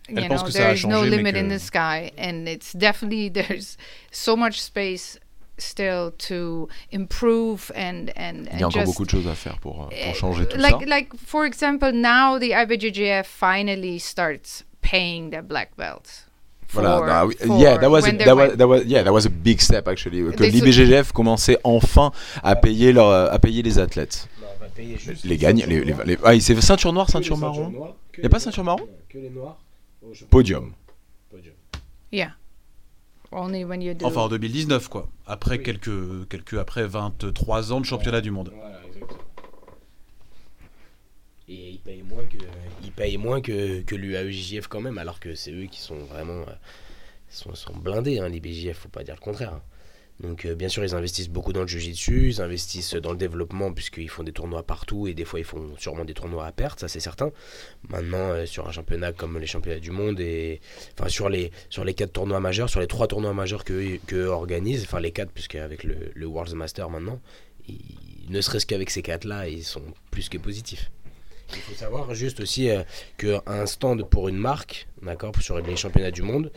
You 0.10 0.18
Elle 0.18 0.30
know, 0.30 0.50
there's 0.50 0.86
no 0.86 1.02
limit 1.02 1.38
in 1.38 1.48
the 1.48 1.60
sky, 1.60 2.12
and 2.18 2.50
it's 2.50 2.74
definitely 2.74 3.30
there's 3.40 3.78
so 4.12 4.36
much 4.36 4.62
space 4.62 5.18
still 5.58 6.12
to 6.18 6.68
improve 6.92 7.72
and 7.76 8.12
and, 8.18 8.48
Il 8.48 8.60
y 8.60 8.64
a 8.64 8.66
and 8.66 8.66
encore 8.66 8.86
beaucoup 8.86 9.06
de 9.06 9.10
choses 9.10 9.28
à 9.28 9.36
faire 9.36 9.60
pour, 9.60 9.84
euh, 9.84 9.88
uh, 9.92 10.06
pour 10.06 10.16
changer 10.16 10.46
tout 10.46 10.58
like 10.58 10.80
ça. 10.80 10.86
like 10.88 11.16
for 11.16 11.46
example, 11.46 11.92
now 11.94 12.38
the 12.38 12.52
IBJJF 12.52 13.26
finally 13.26 14.00
starts 14.00 14.64
paying 14.82 15.30
their 15.30 15.44
black 15.44 15.76
belts. 15.78 16.26
Voilà, 16.72 17.22
for- 17.22 17.28
oui, 17.28 17.36
for 17.36 17.58
yeah, 17.60 17.78
that 17.78 17.90
was, 17.90 18.08
a, 18.08 18.12
that, 18.12 18.36
was, 18.36 18.56
that 18.58 18.68
was, 18.68 18.86
yeah, 18.86 19.04
that 19.04 19.12
was 19.12 19.26
a 19.26 19.30
big 19.30 19.60
step 19.60 19.88
actually. 19.88 20.20
Que 20.36 20.44
l'IBGGF 20.44 21.12
commençait 21.12 21.58
enfin 21.64 22.12
à 22.44 22.56
payer 22.56 22.94
leur, 22.94 23.32
à 23.32 23.40
payer 23.40 23.64
les 23.64 23.80
athlètes. 23.80 24.28
Juste 24.98 25.24
Les 25.26 25.38
gagne, 25.38 25.63
les, 25.65 25.84
les, 25.84 25.94
les- 26.06 26.18
ah, 26.24 26.34
il 26.36 26.42
fait 26.42 26.60
ceinture 26.62 26.94
noire, 26.94 27.10
ceinture 27.10 27.38
marron. 27.38 27.94
Y 28.18 28.26
a 28.26 28.30
pas 28.30 28.39
ceinture 28.39 28.63
marron 28.63 28.88
Que 29.08 29.18
les 29.18 29.30
noirs. 29.30 29.58
Oh, 30.02 30.12
Podium. 30.30 30.74
Podium. 31.30 31.54
Yeah. 32.12 32.32
Only 33.32 33.63
when 33.63 33.82
you 33.82 33.94
do. 33.94 34.06
Enfin 34.06 34.22
en 34.22 34.30
2019 34.30 34.88
quoi. 34.88 35.08
Après 35.28 35.60
quelques 35.62 36.28
quelques 36.30 36.56
après 36.56 36.88
23 36.88 37.72
ans 37.74 37.80
de 37.82 37.86
championnat 37.86 38.22
du 38.22 38.32
monde. 38.32 38.52
Voilà, 38.56 38.80
exactement. 38.88 39.20
Et 41.48 41.70
ils 41.72 41.80
payent 41.80 42.04
moins 42.04 42.24
que, 42.26 42.38
ils 42.84 42.92
payent 42.92 43.18
moins 43.18 43.42
que, 43.42 43.82
que 43.82 43.96
l'UAEJF 43.96 44.68
quand 44.68 44.82
même, 44.82 44.98
alors 45.00 45.20
que 45.20 45.34
c'est 45.36 45.52
eux 45.52 45.65
qui 45.65 45.80
sont 45.82 45.98
vraiment 46.06 46.42
euh, 46.48 46.54
sont, 47.30 47.56
sont 47.56 47.76
blindés, 47.76 48.20
hein, 48.20 48.30
les 48.30 48.39
BJF, 48.39 48.78
faut 48.78 48.89
pas 48.89 49.04
dire 49.04 49.15
le 49.15 49.20
contraire. 49.20 49.54
hein. 49.56 49.62
Donc 50.20 50.46
euh, 50.46 50.54
bien 50.54 50.68
sûr, 50.68 50.84
ils 50.84 50.96
investissent 50.96 51.30
beaucoup 51.30 51.54
dans 51.54 51.62
le 51.62 51.68
jiu-jitsu, 51.68 52.30
ils 52.30 52.42
investissent 52.42 52.96
dans 52.96 53.12
le 53.12 53.18
développement 53.18 53.72
puisqu'ils 53.72 54.10
font 54.10 54.24
des 54.24 54.34
tournois 54.34 54.64
partout 54.64 55.08
et 55.08 55.14
des 55.14 55.24
fois 55.24 55.40
ils 55.40 55.46
font 55.46 55.76
sûrement 55.78 56.04
des 56.04 56.14
tournois 56.14 56.46
à 56.46 56.52
perte, 56.52 56.82
ça 56.82 56.88
c'est 56.90 57.00
certain. 57.00 57.32
Maintenant, 57.88 58.32
euh, 58.32 58.46
sur 58.46 58.68
un 58.68 58.72
championnat 58.72 59.14
comme 59.14 59.40
les 59.40 59.48
championnats 59.48 59.80
du 59.80 59.92
monde 59.92 60.20
et 60.20 60.60
enfin 60.98 61.08
sur 61.08 61.30
les 61.30 61.52
sur 61.70 61.86
les 61.86 61.94
quatre 61.94 62.12
tournois 62.12 62.42
majeurs, 62.42 62.70
sur 62.70 62.82
les 62.82 62.88
trois 62.88 63.08
tournois 63.08 63.34
majeurs 63.34 63.64
que 63.64 63.98
que 64.08 64.26
organisent, 64.28 64.84
enfin 64.84 65.00
les 65.00 65.12
quatre 65.12 65.32
puisque 65.32 65.56
avec 65.56 65.86
le, 65.86 66.12
le 66.14 66.26
World 66.26 66.54
Master 66.54 66.90
maintenant, 66.90 67.22
ne 68.30 68.42
serait-ce 68.42 68.66
qu'avec 68.66 68.90
ces 68.90 69.02
quatre-là, 69.02 69.48
ils 69.48 69.64
sont 69.64 69.84
plus 70.12 70.30
que 70.30 70.38
positifs. 70.38 70.92
Il 71.52 71.62
faut 71.62 71.74
savoir 71.74 72.14
juste 72.14 72.42
aussi 72.42 72.70
euh, 72.70 72.84
qu'un 73.18 73.66
stand 73.66 74.08
pour 74.08 74.30
une 74.30 74.38
marque, 74.38 74.88
d'accord, 75.02 75.34
sur 75.42 75.60
les 75.60 75.76
championnats 75.76 76.12
du 76.12 76.22
monde, 76.22 76.52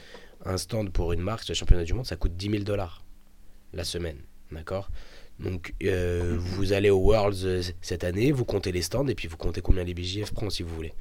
un 0.45 0.59
stand 0.59 0.91
pour 0.91 1.13
une 1.13 1.21
marque 1.21 1.45
sur 1.45 1.53
les 1.53 1.59
championnats 1.59 1.85
du 1.85 1.95
monde, 1.95 2.07
ça 2.07 2.17
coûte 2.17 2.37
10 2.37 2.51
000 2.51 2.63
dollars 2.65 3.02
la 3.73 3.85
semaine, 3.85 4.19
d'accord? 4.51 4.89
Donc 5.41 5.75
euh, 5.83 6.37
vous 6.39 6.73
allez 6.73 6.91
au 6.91 6.99
Worlds 6.99 7.45
euh, 7.45 7.63
cette 7.81 8.05
année, 8.05 8.31
vous 8.33 8.45
comptez 8.45 8.71
les 8.71 8.83
stands 8.83 9.07
et 9.09 9.15
puis 9.15 9.29
vous 9.29 9.37
comptez 9.37 9.61
combien 9.61 9.83
les 9.85 9.95
BJF 9.95 10.33
prend 10.33 10.51
si 10.51 10.63
vous 10.63 10.75
voulez. 10.75 10.93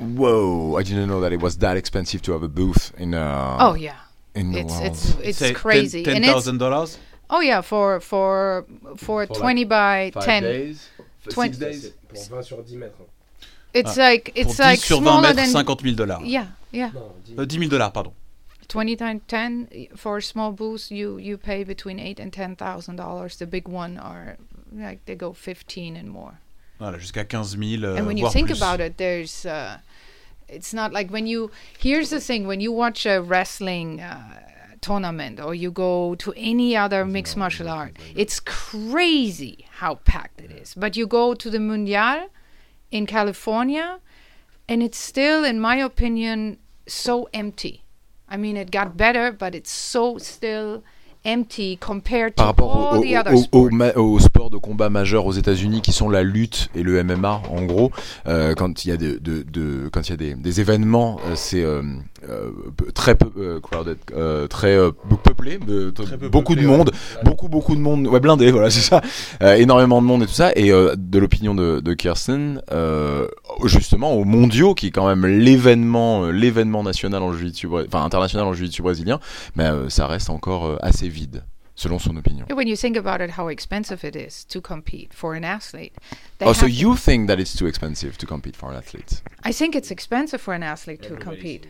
Whoa, 0.00 0.78
I 0.78 0.82
didn't 0.84 1.08
know 1.08 1.20
that 1.20 1.32
it 1.32 1.42
was 1.42 1.58
that 1.58 1.76
expensive 1.76 2.22
to 2.22 2.32
have 2.32 2.42
a 2.42 2.48
booth 2.48 2.92
in 2.98 3.12
uh, 3.12 3.58
oh 3.60 3.74
yeah, 3.74 3.96
in 4.34 4.52
the 4.52 4.60
it's 4.60 4.72
world. 4.72 4.86
it's 4.86 5.16
it's 5.22 5.38
C'est 5.38 5.52
crazy, 5.52 6.02
ten 6.02 6.16
and 6.16 6.24
it's 6.24 6.32
thousand 6.32 6.58
dollars? 6.58 6.98
oh 7.28 7.40
yeah 7.42 7.60
for 7.60 8.00
for 8.00 8.64
for, 8.96 9.26
For 9.26 9.26
twenty 9.26 9.64
by 9.64 10.10
Five 10.14 10.24
ten. 10.24 10.42
days, 10.42 10.88
for 11.20 11.30
Twenty- 11.32 11.52
six 11.58 11.58
days? 11.82 11.92
Pour 12.08 12.22
20 12.24 12.42
sur 12.42 12.62
10 12.62 12.76
mètres. 12.78 12.96
It's 13.74 13.98
Ah, 13.98 14.08
like 14.12 14.32
Pour 14.34 14.42
it's 14.42 14.56
10 14.56 14.62
like 14.62 14.80
sur 14.80 15.00
20 15.00 15.02
smaller 15.02 15.34
mètres, 15.34 15.52
than 15.52 15.52
50 15.52 15.82
000 15.84 15.94
dollars. 15.96 16.22
yeah 16.24 16.46
yeah. 16.72 16.90
Non, 16.94 17.12
10 17.26 17.38
Euh, 17.38 17.44
10 17.44 17.58
000 17.58 17.68
dollars, 17.70 17.92
pardon. 17.92 18.14
20 18.68 18.96
times 18.96 19.22
10 19.28 19.88
for 19.96 20.18
a 20.18 20.22
small 20.22 20.52
booth 20.52 20.90
you 20.90 21.16
you 21.18 21.38
pay 21.38 21.64
between 21.64 21.98
eight 21.98 22.20
and 22.20 22.32
ten 22.32 22.54
thousand 22.56 22.96
dollars. 22.96 23.36
The 23.36 23.46
big 23.46 23.66
one 23.68 23.98
are 23.98 24.36
like 24.72 25.04
they 25.06 25.14
go 25.14 25.32
15 25.32 25.96
and 25.96 26.08
more. 26.10 26.38
Voilà, 26.78 26.98
jusqu'à 26.98 27.24
15 27.24 27.56
000. 27.56 27.84
euh, 27.84 27.96
and 27.96 28.06
when 28.06 28.16
you 28.18 28.28
think 28.30 28.48
plus. 28.48 28.58
about 28.58 28.80
it 28.80 28.98
there's 28.98 29.44
uh, 29.46 29.78
it's 30.48 30.72
not 30.74 30.92
like 30.92 31.10
when 31.10 31.26
you 31.26 31.50
here's 31.78 32.10
the 32.10 32.20
thing 32.20 32.46
when 32.46 32.60
you 32.60 32.70
watch 32.70 33.06
a 33.06 33.20
wrestling 33.20 34.00
uh, 34.00 34.38
tournament 34.80 35.40
or 35.40 35.54
you 35.54 35.70
go 35.72 36.14
to 36.14 36.32
any 36.36 36.76
other 36.76 37.04
mixed 37.04 37.36
martial 37.36 37.68
art 37.68 37.96
it's 38.14 38.38
crazy 38.38 39.66
how 39.80 39.96
packed 40.04 40.40
it 40.40 40.50
is. 40.52 40.74
But 40.74 40.96
you 40.96 41.06
go 41.06 41.34
to 41.34 41.50
the 41.50 41.58
mundial 41.58 42.28
in 42.90 43.06
california 43.06 43.98
and 44.68 44.82
it's 44.82 44.98
still 44.98 45.42
in 45.44 45.58
my 45.60 45.76
opinion 45.76 46.58
so 46.86 47.28
empty 47.34 47.82
i 48.30 48.36
mean 48.38 48.56
it 48.56 48.70
got 48.72 48.90
better 48.96 49.32
but 49.32 49.54
it's 49.54 49.70
so 49.72 50.16
still 50.18 50.82
empty 51.24 51.76
compared 51.80 52.30
to 52.30 52.36
Par 52.36 52.46
rapport 52.46 52.92
all 52.92 52.98
au, 52.98 53.02
the 53.02 53.12
au- 53.12 53.18
other 53.20 53.34
au- 53.34 53.42
sports 53.42 53.68
au 53.96 54.00
aux 54.14 54.18
sports 54.20 54.50
de 54.50 54.56
combat 54.56 54.88
majeurs 54.88 55.26
aux 55.26 55.32
États-Unis 55.32 55.82
qui 55.82 55.92
sont 55.92 56.08
la 56.08 56.22
lutte 56.22 56.70
et 56.76 56.82
le 56.84 57.02
MMA 57.02 57.42
en 57.50 57.62
gros, 57.64 57.90
euh, 58.28 58.54
quand 58.54 58.84
il 58.84 58.88
y 58.88 58.92
a 58.92 58.96
de, 58.96 59.18
de- 59.18 59.42
de- 59.42 59.88
quand 59.92 60.06
il 60.08 60.10
y 60.10 60.14
a 60.14 60.16
des, 60.16 60.34
des 60.34 60.60
événements, 60.60 61.18
euh, 61.26 61.32
c'est 61.34 61.62
euh, 61.62 61.82
euh, 62.28 62.50
très 62.94 63.16
peu 63.16 63.30
euh, 63.36 63.60
crowded, 63.60 63.98
euh, 64.14 64.46
très 64.46 64.76
euh, 64.76 64.92
peuplé, 65.24 65.58
de- 65.58 65.90
Très 65.90 66.16
peu 66.16 66.28
beaucoup 66.28 66.54
peuplé, 66.54 66.62
de 66.62 66.68
monde, 66.68 66.90
ouais. 66.94 67.22
beaucoup 67.24 67.48
beaucoup 67.48 67.74
de 67.74 67.80
monde, 67.80 68.06
ouais 68.06 68.20
blindé, 68.20 68.50
voilà 68.52 68.70
c'est 68.70 68.80
ça, 68.80 69.00
Euh, 69.42 69.54
énormément 69.54 70.00
de 70.00 70.06
monde 70.06 70.22
et 70.22 70.26
tout 70.26 70.32
ça, 70.32 70.52
et 70.54 70.70
euh, 70.70 70.94
de 70.96 71.18
l'opinion 71.18 71.54
de, 71.54 71.80
de 71.80 71.94
Kirsten, 71.94 72.62
euh, 72.70 73.26
justement 73.66 74.14
aux 74.14 74.24
mondiaux 74.24 74.74
qui 74.74 74.88
est 74.88 74.90
quand 74.90 75.06
même 75.06 75.26
l'événement, 75.26 76.24
euh, 76.24 76.30
l'événement 76.30 76.82
national 76.82 77.22
en 77.22 77.32
jiu 77.32 77.52
enfin 77.66 78.04
international 78.04 78.46
en 78.46 78.52
jiu 78.52 78.68
brésilien, 78.80 79.20
mais 79.56 79.64
euh, 79.64 79.88
ça 79.88 80.06
reste 80.06 80.30
encore 80.30 80.66
euh, 80.66 80.76
assez 80.80 81.08
vide, 81.08 81.44
selon 81.74 81.98
son 81.98 82.16
opinion. 82.16 82.46
When 82.50 82.68
you 82.68 82.76
think 82.76 82.96
about 82.96 83.22
it 83.22 83.38
how 83.38 83.48
expensive 83.48 84.04
it 84.04 84.16
is 84.16 84.44
to 84.48 84.60
compete 84.60 85.12
for 85.12 85.34
an 85.34 85.44
athlete 85.44 85.94
Oh, 86.40 86.52
so 86.52 86.66
you 86.66 86.94
think 86.96 87.26
that 87.28 87.38
it's 87.38 87.56
too 87.56 87.66
expensive 87.66 88.16
to 88.18 88.26
compete 88.26 88.56
for 88.56 88.70
an 88.70 88.76
athlete? 88.76 89.22
I 89.44 89.52
think 89.52 89.74
it's 89.74 89.90
expensive 89.90 90.40
for 90.40 90.54
an 90.54 90.62
athlete 90.62 91.02
to 91.02 91.16
compete. 91.16 91.66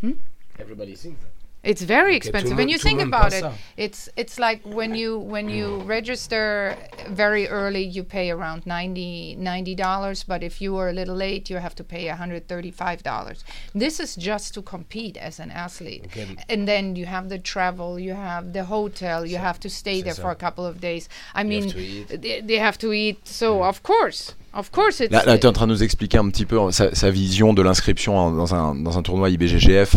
Hmm? 0.00 0.12
Everybody 0.58 0.94
thinks 0.94 1.20
that. 1.20 1.35
It's 1.66 1.82
very 1.82 2.12
Ok, 2.14 2.16
expensive. 2.16 2.50
le 2.52 2.56
When 2.56 2.68
you 2.68 2.78
think 2.78 3.00
about 3.02 3.30
pense 3.32 3.42
it, 3.42 3.52
it's 3.76 4.08
it's 4.16 4.38
like 4.38 4.60
when 4.64 4.94
you 4.94 5.18
when 5.18 5.48
you 5.50 5.82
register 5.84 6.76
very 7.10 7.48
early, 7.48 7.82
you 7.84 8.04
pay 8.04 8.30
around 8.30 8.64
90 8.66 9.74
dollars. 9.74 10.24
But 10.24 10.42
if 10.42 10.60
you 10.62 10.76
are 10.78 10.88
a 10.88 10.92
little 10.92 11.16
late, 11.16 11.50
you 11.50 11.58
have 11.60 11.74
to 11.74 11.82
pay 11.84 12.06
hundred 12.08 12.46
thirty 12.46 12.70
five 12.70 13.02
dollars. 13.02 13.44
This 13.74 13.98
is 13.98 14.14
just 14.16 14.54
to 14.54 14.62
compete 14.62 15.16
as 15.18 15.40
an 15.40 15.50
athlete, 15.50 16.04
Ok. 16.06 16.36
and 16.48 16.66
then 16.68 16.94
you 16.96 17.06
have 17.06 17.28
the 17.28 17.38
travel, 17.38 17.98
you 17.98 18.14
have 18.14 18.52
the 18.52 18.64
hotel, 18.64 19.26
you 19.26 19.38
have 19.38 19.58
to 19.60 19.68
stay 19.68 20.02
there 20.02 20.14
ça. 20.14 20.22
for 20.22 20.30
a 20.30 20.36
couple 20.36 20.64
of 20.64 20.80
days. 20.80 21.08
I 21.34 21.42
You 21.42 21.48
mean, 21.48 21.62
have 21.70 22.20
they, 22.22 22.40
they 22.42 22.58
have 22.60 22.78
to 22.78 22.92
eat. 22.92 23.26
So 23.26 23.62
of 23.64 23.82
course, 23.82 24.34
of 24.54 24.70
course, 24.70 25.00
it's 25.00 25.12
Là, 25.12 25.24
là 25.26 25.36
tu 25.38 25.46
es 25.46 25.48
en 25.48 25.52
train 25.52 25.66
de 25.66 25.72
nous 25.72 25.82
expliquer 25.82 26.18
un 26.18 26.30
petit 26.30 26.46
peu 26.46 26.70
sa, 26.70 26.94
sa 26.94 27.10
vision 27.10 27.52
de 27.54 27.62
l'inscription 27.62 28.30
dans 28.32 28.54
un, 28.54 28.74
dans 28.76 28.96
un 28.98 29.02
tournoi 29.02 29.30
IBGGF. 29.30 29.96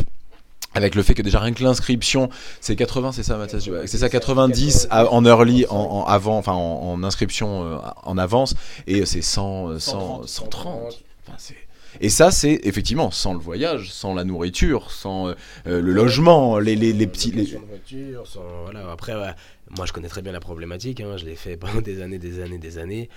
Avec 0.76 0.94
le 0.96 1.02
fait 1.02 1.14
que 1.16 1.22
déjà 1.24 1.40
rien 1.40 1.52
que 1.54 1.64
l'inscription, 1.64 2.30
c'est 2.62 2.76
80, 2.76 3.12
c'est 3.12 3.24
ça 3.24 3.38
Mathias 3.38 3.68
C'est 3.86 3.98
ça 3.98 4.08
90 4.10 4.88
à- 4.92 5.12
en 5.12 5.26
early, 5.26 5.66
en, 5.70 5.76
en 5.76 6.04
avant, 6.06 6.38
enfin 6.38 6.54
en, 6.54 6.92
en 6.92 7.04
inscription 7.04 7.64
euh, 7.66 7.78
en 8.04 8.18
avance, 8.20 8.54
et 8.86 9.06
c'est 9.08 9.22
100, 9.24 9.70
euh, 9.72 9.80
100, 9.80 10.28
130. 10.28 11.04
Enfin, 11.28 11.36
c'est- 11.40 11.56
et 12.00 12.10
ça, 12.10 12.30
c'est 12.30 12.60
effectivement 12.66 13.10
sans 13.10 13.34
le 13.34 13.40
voyage, 13.40 13.92
sans 13.92 14.14
la 14.14 14.24
nourriture, 14.24 14.92
sans 14.92 15.30
euh, 15.30 15.34
euh, 15.66 15.82
le 15.82 15.92
logement, 15.92 16.60
les, 16.60 16.76
les, 16.76 16.94
les 16.94 17.08
petits. 17.08 17.32
les- 17.32 17.46
voiture, 17.68 18.28
sans- 18.28 18.44
voilà. 18.66 18.92
Après, 18.92 19.16
ouais, 19.16 19.32
moi 19.76 19.88
je 19.88 19.92
connais 19.94 20.08
très 20.08 20.22
bien 20.22 20.32
la 20.32 20.40
problématique. 20.40 21.02
hein, 21.02 21.18
je 21.18 21.26
l'ai 21.26 21.36
fait 21.36 21.58
pendant 21.58 21.82
des 21.82 22.02
années, 22.04 22.20
des 22.20 22.44
années, 22.44 22.60
des 22.60 22.78
années. 22.78 23.10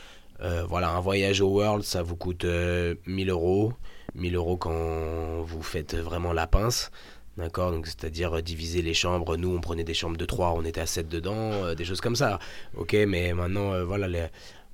Euh, 0.43 0.65
voilà, 0.67 0.89
un 0.91 1.01
voyage 1.01 1.43
au 1.43 1.49
World, 1.49 1.85
ça 1.85 2.03
vous 2.03 2.17
coûte 2.17 2.47
euh, 2.47 2.95
1000 3.07 3.29
euros. 3.29 3.75
1000 4.15 4.35
euros 4.37 4.57
quand 4.59 5.43
vous 5.43 5.63
faites 5.63 5.95
vraiment 5.97 6.33
la 6.33 6.47
pince. 6.47 6.91
D'accord, 7.39 7.73
donc 7.73 7.87
c'est-à-dire 7.87 8.37
euh, 8.37 8.43
diviser 8.43 8.83
les 8.83 8.93
chambres. 8.93 9.37
Nous, 9.39 9.55
on 9.55 9.61
prenait 9.61 9.85
des 9.85 9.95
chambres 9.95 10.19
de 10.19 10.25
3, 10.27 10.53
on 10.55 10.65
était 10.65 10.83
à 10.83 10.87
7 10.87 11.09
dedans, 11.09 11.53
euh, 11.53 11.75
des 11.75 11.85
choses 11.85 12.03
comme 12.03 12.17
ça. 12.17 12.39
Ok, 12.77 12.95
mais 13.09 13.33
maintenant, 13.33 13.73
euh, 13.73 13.85
voilà, 13.85 14.07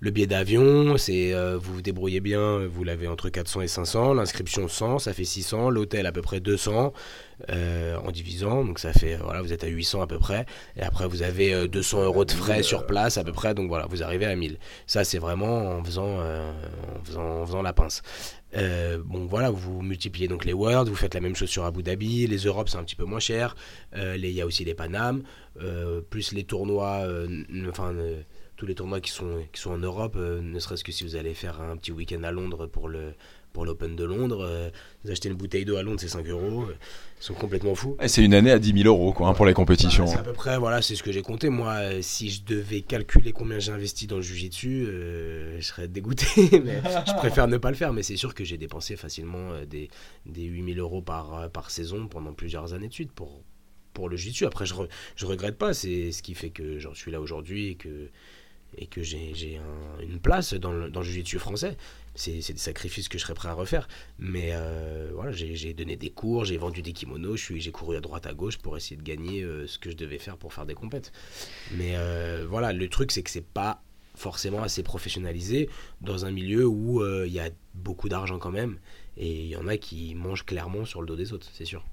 le 0.01 0.11
billet 0.11 0.27
d'avion, 0.27 0.97
c'est 0.97 1.33
vous 1.57 1.75
vous 1.75 1.83
débrouillez 1.83 2.21
bien, 2.21 2.66
vous 2.66 2.85
l'avez 2.85 3.09
entre 3.09 3.31
400 3.31 3.62
et 3.62 3.68
500. 3.68 4.14
L'inscription 4.14 4.68
100, 4.68 5.01
ça 5.01 5.12
fait 5.12 5.25
600. 5.25 5.71
L'hôtel 5.71 6.07
à 6.07 6.12
peu 6.12 6.23
près 6.23 6.38
200 6.38 6.92
euh, 7.51 7.97
en 7.97 8.11
divisant, 8.11 8.64
donc 8.64 8.79
ça 8.79 8.92
fait, 8.92 9.16
voilà, 9.16 9.42
vous 9.42 9.53
êtes 9.53 9.62
à 9.64 9.68
800 9.68 10.03
à 10.03 10.07
peu 10.07 10.18
près. 10.18 10.47
Et 10.77 10.83
après, 10.83 11.07
vous 11.07 11.23
avez 11.23 11.53
euh, 11.55 11.66
200 11.66 12.05
euros 12.05 12.25
de 12.25 12.33
frais 12.33 12.62
sur 12.62 12.87
place 12.87 13.18
à 13.18 13.25
peu 13.25 13.33
près, 13.33 13.55
donc 13.55 13.68
voilà, 13.68 13.87
vous 13.87 14.03
arrivez 14.03 14.27
à 14.27 14.35
1000. 14.37 14.59
Ça, 14.87 15.03
c'est 15.05 15.18
vraiment 15.18 15.71
en 15.71 15.85
faisant, 15.85 16.18
en 16.21 17.05
faisant, 17.05 17.42
en 17.42 17.47
faisant 17.47 17.62
la 17.62 17.73
pince. 17.73 18.03
Euh, 18.56 18.98
bon 19.04 19.26
voilà, 19.26 19.50
vous 19.50 19.82
multipliez 19.82 20.26
donc 20.26 20.44
les 20.44 20.54
Worlds, 20.54 20.88
vous 20.88 20.96
faites 20.96 21.14
la 21.14 21.20
même 21.20 21.37
chose 21.37 21.50
sur 21.50 21.64
Abu 21.64 21.82
Dhabi, 21.82 22.26
les 22.26 22.38
Europes 22.38 22.70
c'est 22.70 22.78
un 22.78 22.84
petit 22.84 22.96
peu 22.96 23.04
moins 23.04 23.20
cher, 23.20 23.54
Euh, 23.94 24.16
il 24.16 24.26
y 24.30 24.40
a 24.40 24.46
aussi 24.46 24.64
les 24.64 24.74
Panam, 24.74 25.22
euh, 25.61 26.00
plus 26.00 26.32
les 26.32 26.44
tournois, 26.44 27.00
euh, 27.06 27.44
enfin 27.68 27.94
tous 28.56 28.66
les 28.66 28.74
tournois 28.74 29.00
qui 29.00 29.11
sont, 29.11 29.44
qui 29.52 29.61
sont 29.61 29.72
en 29.72 29.78
Europe, 29.78 30.16
ne 30.16 30.58
serait-ce 30.58 30.82
que 30.82 30.92
si 30.92 31.04
vous 31.04 31.14
allez 31.16 31.34
faire 31.34 31.61
un 31.61 31.76
petit 31.76 31.92
week-end 31.92 32.22
à 32.24 32.32
Londres 32.32 32.66
pour 32.66 32.88
le 32.88 33.14
pour 33.59 33.64
l'Open 33.66 33.97
de 33.97 34.05
Londres, 34.05 34.44
euh, 34.49 34.71
vous 35.03 35.11
achetez 35.11 35.29
une 35.29 35.35
bouteille 35.35 35.64
d'eau 35.64 35.75
à 35.75 35.83
Londres 35.83 35.99
c'est 36.01 36.07
5 36.07 36.25
euros, 36.29 36.62
euh, 36.68 36.77
ils 37.21 37.25
sont 37.25 37.35
complètement 37.35 37.75
fous. 37.75 37.97
Et 38.01 38.07
c'est 38.07 38.23
une 38.25 38.33
année 38.33 38.53
à 38.53 38.61
10 38.61 38.83
000 38.83 38.87
euros 38.87 39.12
quoi, 39.12 39.27
hein, 39.27 39.35
pour 39.35 39.47
les 39.47 39.53
compétitions. 39.53 40.05
Bah, 40.05 40.11
c'est 40.12 40.18
à 40.21 40.23
peu 40.23 40.33
près, 40.33 40.59
voilà, 40.59 40.81
c'est 40.81 40.94
ce 40.94 41.03
que 41.03 41.11
j'ai 41.11 41.23
compté. 41.23 41.49
Moi, 41.49 41.73
euh, 41.73 41.99
si 42.01 42.31
je 42.31 42.44
devais 42.44 42.83
calculer 42.83 43.33
combien 43.33 43.59
j'ai 43.59 43.73
investi 43.73 44.07
dans 44.07 44.14
le 44.14 44.23
Jiu-Jitsu, 44.23 44.85
euh, 44.87 45.57
je 45.59 45.66
serais 45.66 45.88
dégoûté. 45.88 46.27
mais 46.64 46.81
je 47.05 47.12
préfère 47.16 47.49
ne 47.49 47.57
pas 47.57 47.71
le 47.71 47.77
faire. 47.77 47.92
Mais 47.92 48.05
c'est 48.05 48.16
sûr 48.16 48.33
que 48.33 48.44
j'ai 48.44 48.59
dépensé 48.59 48.94
facilement 48.94 49.51
des, 49.68 49.88
des 50.25 50.44
8000 50.44 50.79
euros 50.79 51.03
par, 51.03 51.51
par 51.51 51.73
saison 51.73 52.07
pendant 52.07 52.35
plusieurs 52.35 52.75
années 52.75 52.87
de 52.87 52.94
suite 52.94 53.11
pour, 53.11 53.42
pour 53.92 54.09
le 54.09 54.16
Jiu-Jitsu. 54.16 54.47
Après, 54.47 54.66
je, 54.66 54.75
re- 54.75 54.88
je 55.16 55.27
regrette 55.27 55.59
pas. 55.59 55.75
C'est 55.75 56.12
ce 56.12 56.23
qui 56.23 56.35
fait 56.35 56.51
que 56.51 56.79
j'en 56.79 56.94
suis 56.94 57.11
là 57.11 57.21
aujourd'hui 57.21 57.71
et 57.71 57.75
que, 57.75 58.09
et 58.77 58.87
que 58.87 59.03
j'ai 59.03 59.33
j'ai 59.35 59.57
un- 59.57 60.01
une 60.05 60.21
place 60.21 60.55
dans 60.55 60.71
le, 60.71 60.90
dans 60.90 61.01
le 61.01 61.07
Jiu-Jitsu 61.07 61.40
français. 61.40 61.77
C'est 62.18 62.52
des 62.52 62.59
sacrifices 62.59 63.09
que 63.09 63.16
je 63.16 63.22
serais 63.22 63.35
prêt 63.35 63.48
à 63.48 63.52
refaire. 63.52 63.87
Mais 64.18 64.50
euh, 64.52 65.11
voilà, 65.14 65.31
j'ai 65.33 65.72
donné 65.72 65.96
des 65.96 66.11
cours, 66.11 66.44
j'ai 66.44 66.59
vendu 66.59 66.83
des 66.83 66.92
kimonos, 66.92 67.37
j'ai 67.37 67.70
couru 67.70 67.96
à 67.96 68.00
droite 68.00 68.26
à 68.26 68.35
gauche 68.35 68.59
pour 68.59 68.76
essayer 68.76 68.96
de 68.96 69.02
gagner 69.02 69.42
euh, 69.42 69.66
ce 69.66 69.78
que 69.78 69.90
je 69.90 69.96
devais 69.96 70.18
faire 70.18 70.37
pour 70.37 70.52
faire 70.52 70.66
des 70.66 70.74
compètes. 70.74 71.12
Mais 71.76 71.92
euh, 71.94 72.44
voilà, 72.48 72.72
le 72.72 72.88
truc 72.88 73.12
c'est 73.12 73.22
que 73.22 73.31
c'est 73.31 73.46
pas 73.46 73.83
forcément 74.16 74.62
assez 74.64 74.83
professionnalisé 74.83 75.70
dans 76.00 76.24
un 76.24 76.33
milieu 76.33 76.66
où 76.66 77.04
il 77.24 77.33
y 77.33 77.38
a 77.38 77.50
beaucoup 77.74 78.09
d'argent 78.09 78.40
quand 78.40 78.50
même 78.50 78.78
et 79.16 79.44
il 79.44 79.46
y 79.46 79.57
en 79.57 79.68
a 79.68 79.76
qui 79.76 80.16
mangent 80.16 80.44
clairement 80.44 80.85
sur 80.85 81.00
le 81.00 81.07
dos 81.07 81.14
des 81.14 81.33
autres, 81.33 81.48
c'est 81.52 81.64
sûr. 81.64 81.85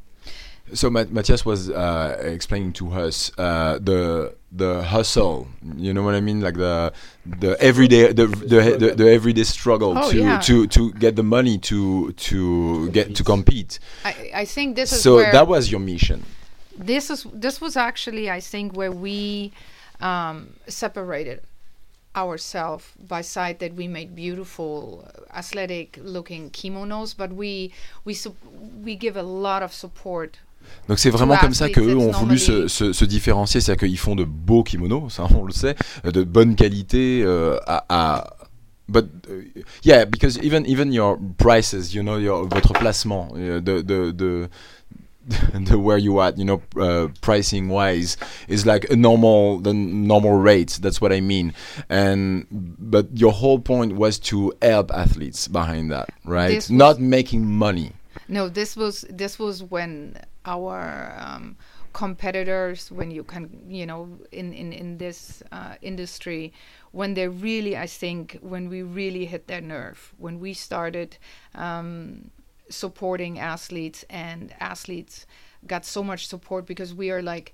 So 0.73 0.89
Ma- 0.89 1.05
Matthias 1.09 1.45
was 1.45 1.69
uh, 1.69 2.17
explaining 2.21 2.73
to 2.73 2.91
us 2.91 3.31
uh, 3.37 3.77
the 3.79 4.33
the 4.51 4.81
hustle. 4.83 5.47
You 5.77 5.93
know 5.93 6.01
what 6.01 6.15
I 6.15 6.21
mean, 6.21 6.41
like 6.41 6.55
the 6.55 6.91
the 7.25 7.55
everyday 7.61 8.13
the 8.13 8.25
the, 8.27 8.75
the, 8.79 8.95
the 8.95 9.11
everyday 9.11 9.43
struggle 9.43 9.93
Oh, 9.97 10.09
to, 10.11 10.17
yeah. 10.17 10.39
to 10.41 10.65
to 10.67 10.91
get 10.93 11.15
the 11.15 11.23
money 11.23 11.57
to 11.69 12.11
to 12.13 12.89
get 12.89 13.15
to 13.15 13.23
compete. 13.23 13.79
I, 14.03 14.31
I 14.33 14.45
think 14.45 14.75
this 14.75 14.91
is 14.91 15.01
So 15.01 15.15
where 15.17 15.31
that 15.31 15.47
was 15.47 15.69
your 15.71 15.79
mission. 15.81 16.23
this 16.77 17.09
is 17.09 17.25
this 17.31 17.61
was 17.61 17.77
actually 17.77 18.29
I 18.31 18.39
think 18.41 18.75
where 18.75 18.91
we 18.91 19.51
um, 20.01 20.55
separated 20.67 21.41
ourselves 22.15 22.85
by 23.07 23.21
side 23.21 23.59
that 23.59 23.73
we 23.75 23.87
made 23.87 24.15
beautiful 24.15 25.03
uh, 25.05 25.37
athletic 25.37 25.99
looking 26.01 26.49
kimonos 26.49 27.13
but 27.15 27.31
we 27.33 27.71
we 28.05 28.13
sup- 28.13 28.37
we 28.83 28.95
give 28.95 29.17
a 29.17 29.23
lot 29.23 29.61
of 29.61 29.73
support 29.73 30.39
Donc 30.87 30.99
c'est 30.99 31.09
vraiment 31.09 31.35
comme 31.37 31.53
ça 31.53 31.65
athletes, 31.65 31.85
qu'eux 31.87 31.95
ont 31.95 32.11
voulu 32.11 32.37
se, 32.37 32.51
normally- 32.51 32.69
se, 32.69 32.93
se 32.93 33.05
différencier, 33.05 33.59
c'est-à-dire 33.61 33.87
qu'ils 33.87 33.97
font 33.97 34.15
de 34.15 34.23
beaux 34.23 34.63
kimonos, 34.63 35.09
ça 35.09 35.27
on 35.35 35.43
le 35.45 35.51
sait, 35.53 35.75
euh, 36.05 36.11
de 36.11 36.23
bonne 36.23 36.55
qualité 36.55 37.21
euh, 37.23 37.57
à, 37.67 37.85
à- 37.89 38.29
But 38.87 39.05
uh, 39.27 39.63
yeah, 39.83 40.05
because 40.05 40.37
even 40.43 40.63
even 40.67 40.93
your 40.93 41.17
prices, 41.37 41.95
you 41.95 42.03
know, 42.03 42.19
your 42.19 42.45
votre 42.47 42.71
placement, 42.73 43.29
uh, 43.33 43.59
the 43.59 43.81
the 43.81 44.13
the 44.15 44.49
the 45.67 45.75
where 45.79 45.97
you 45.97 46.21
at, 46.21 46.37
you 46.37 46.45
know, 46.45 46.61
uh, 46.79 47.07
pricing 47.21 47.67
wise, 47.69 48.15
is 48.47 48.63
like 48.67 48.87
a 48.91 48.95
normal 48.95 49.57
the 49.59 49.73
normal 49.73 50.33
rate. 50.37 50.77
That's 50.83 51.01
what 51.01 51.11
I 51.11 51.19
mean. 51.19 51.51
And 51.89 52.45
but 52.51 53.07
your 53.15 53.31
whole 53.33 53.57
point 53.57 53.95
was 53.95 54.19
to 54.29 54.53
help 54.61 54.91
athletes 54.91 55.47
behind 55.47 55.89
that, 55.89 56.09
right? 56.23 56.69
Not 56.69 56.99
making 56.99 57.43
money. 57.47 57.93
No, 58.29 58.49
this 58.49 58.75
was 58.77 59.03
this 59.09 59.39
was 59.39 59.63
when 59.63 60.13
our 60.45 61.15
um, 61.17 61.57
competitors, 61.93 62.91
when 62.91 63.11
you 63.11 63.23
can, 63.23 63.49
you 63.67 63.85
know, 63.85 64.09
in 64.31 64.53
in 64.53 64.73
in 64.73 64.97
this 64.97 65.43
uh, 65.51 65.75
industry, 65.81 66.53
when 66.91 67.13
they 67.13 67.27
really, 67.27 67.77
I 67.77 67.87
think, 67.87 68.37
when 68.41 68.69
we 68.69 68.81
really 68.83 69.25
hit 69.25 69.47
their 69.47 69.61
nerve, 69.61 70.13
when 70.17 70.39
we 70.39 70.53
started 70.53 71.17
um, 71.55 72.31
supporting 72.69 73.39
athletes 73.39 74.03
and 74.09 74.53
athletes 74.59 75.25
got 75.67 75.85
so 75.85 76.03
much 76.03 76.27
support 76.27 76.65
because 76.65 76.93
we 76.93 77.09
are 77.11 77.21
like 77.21 77.53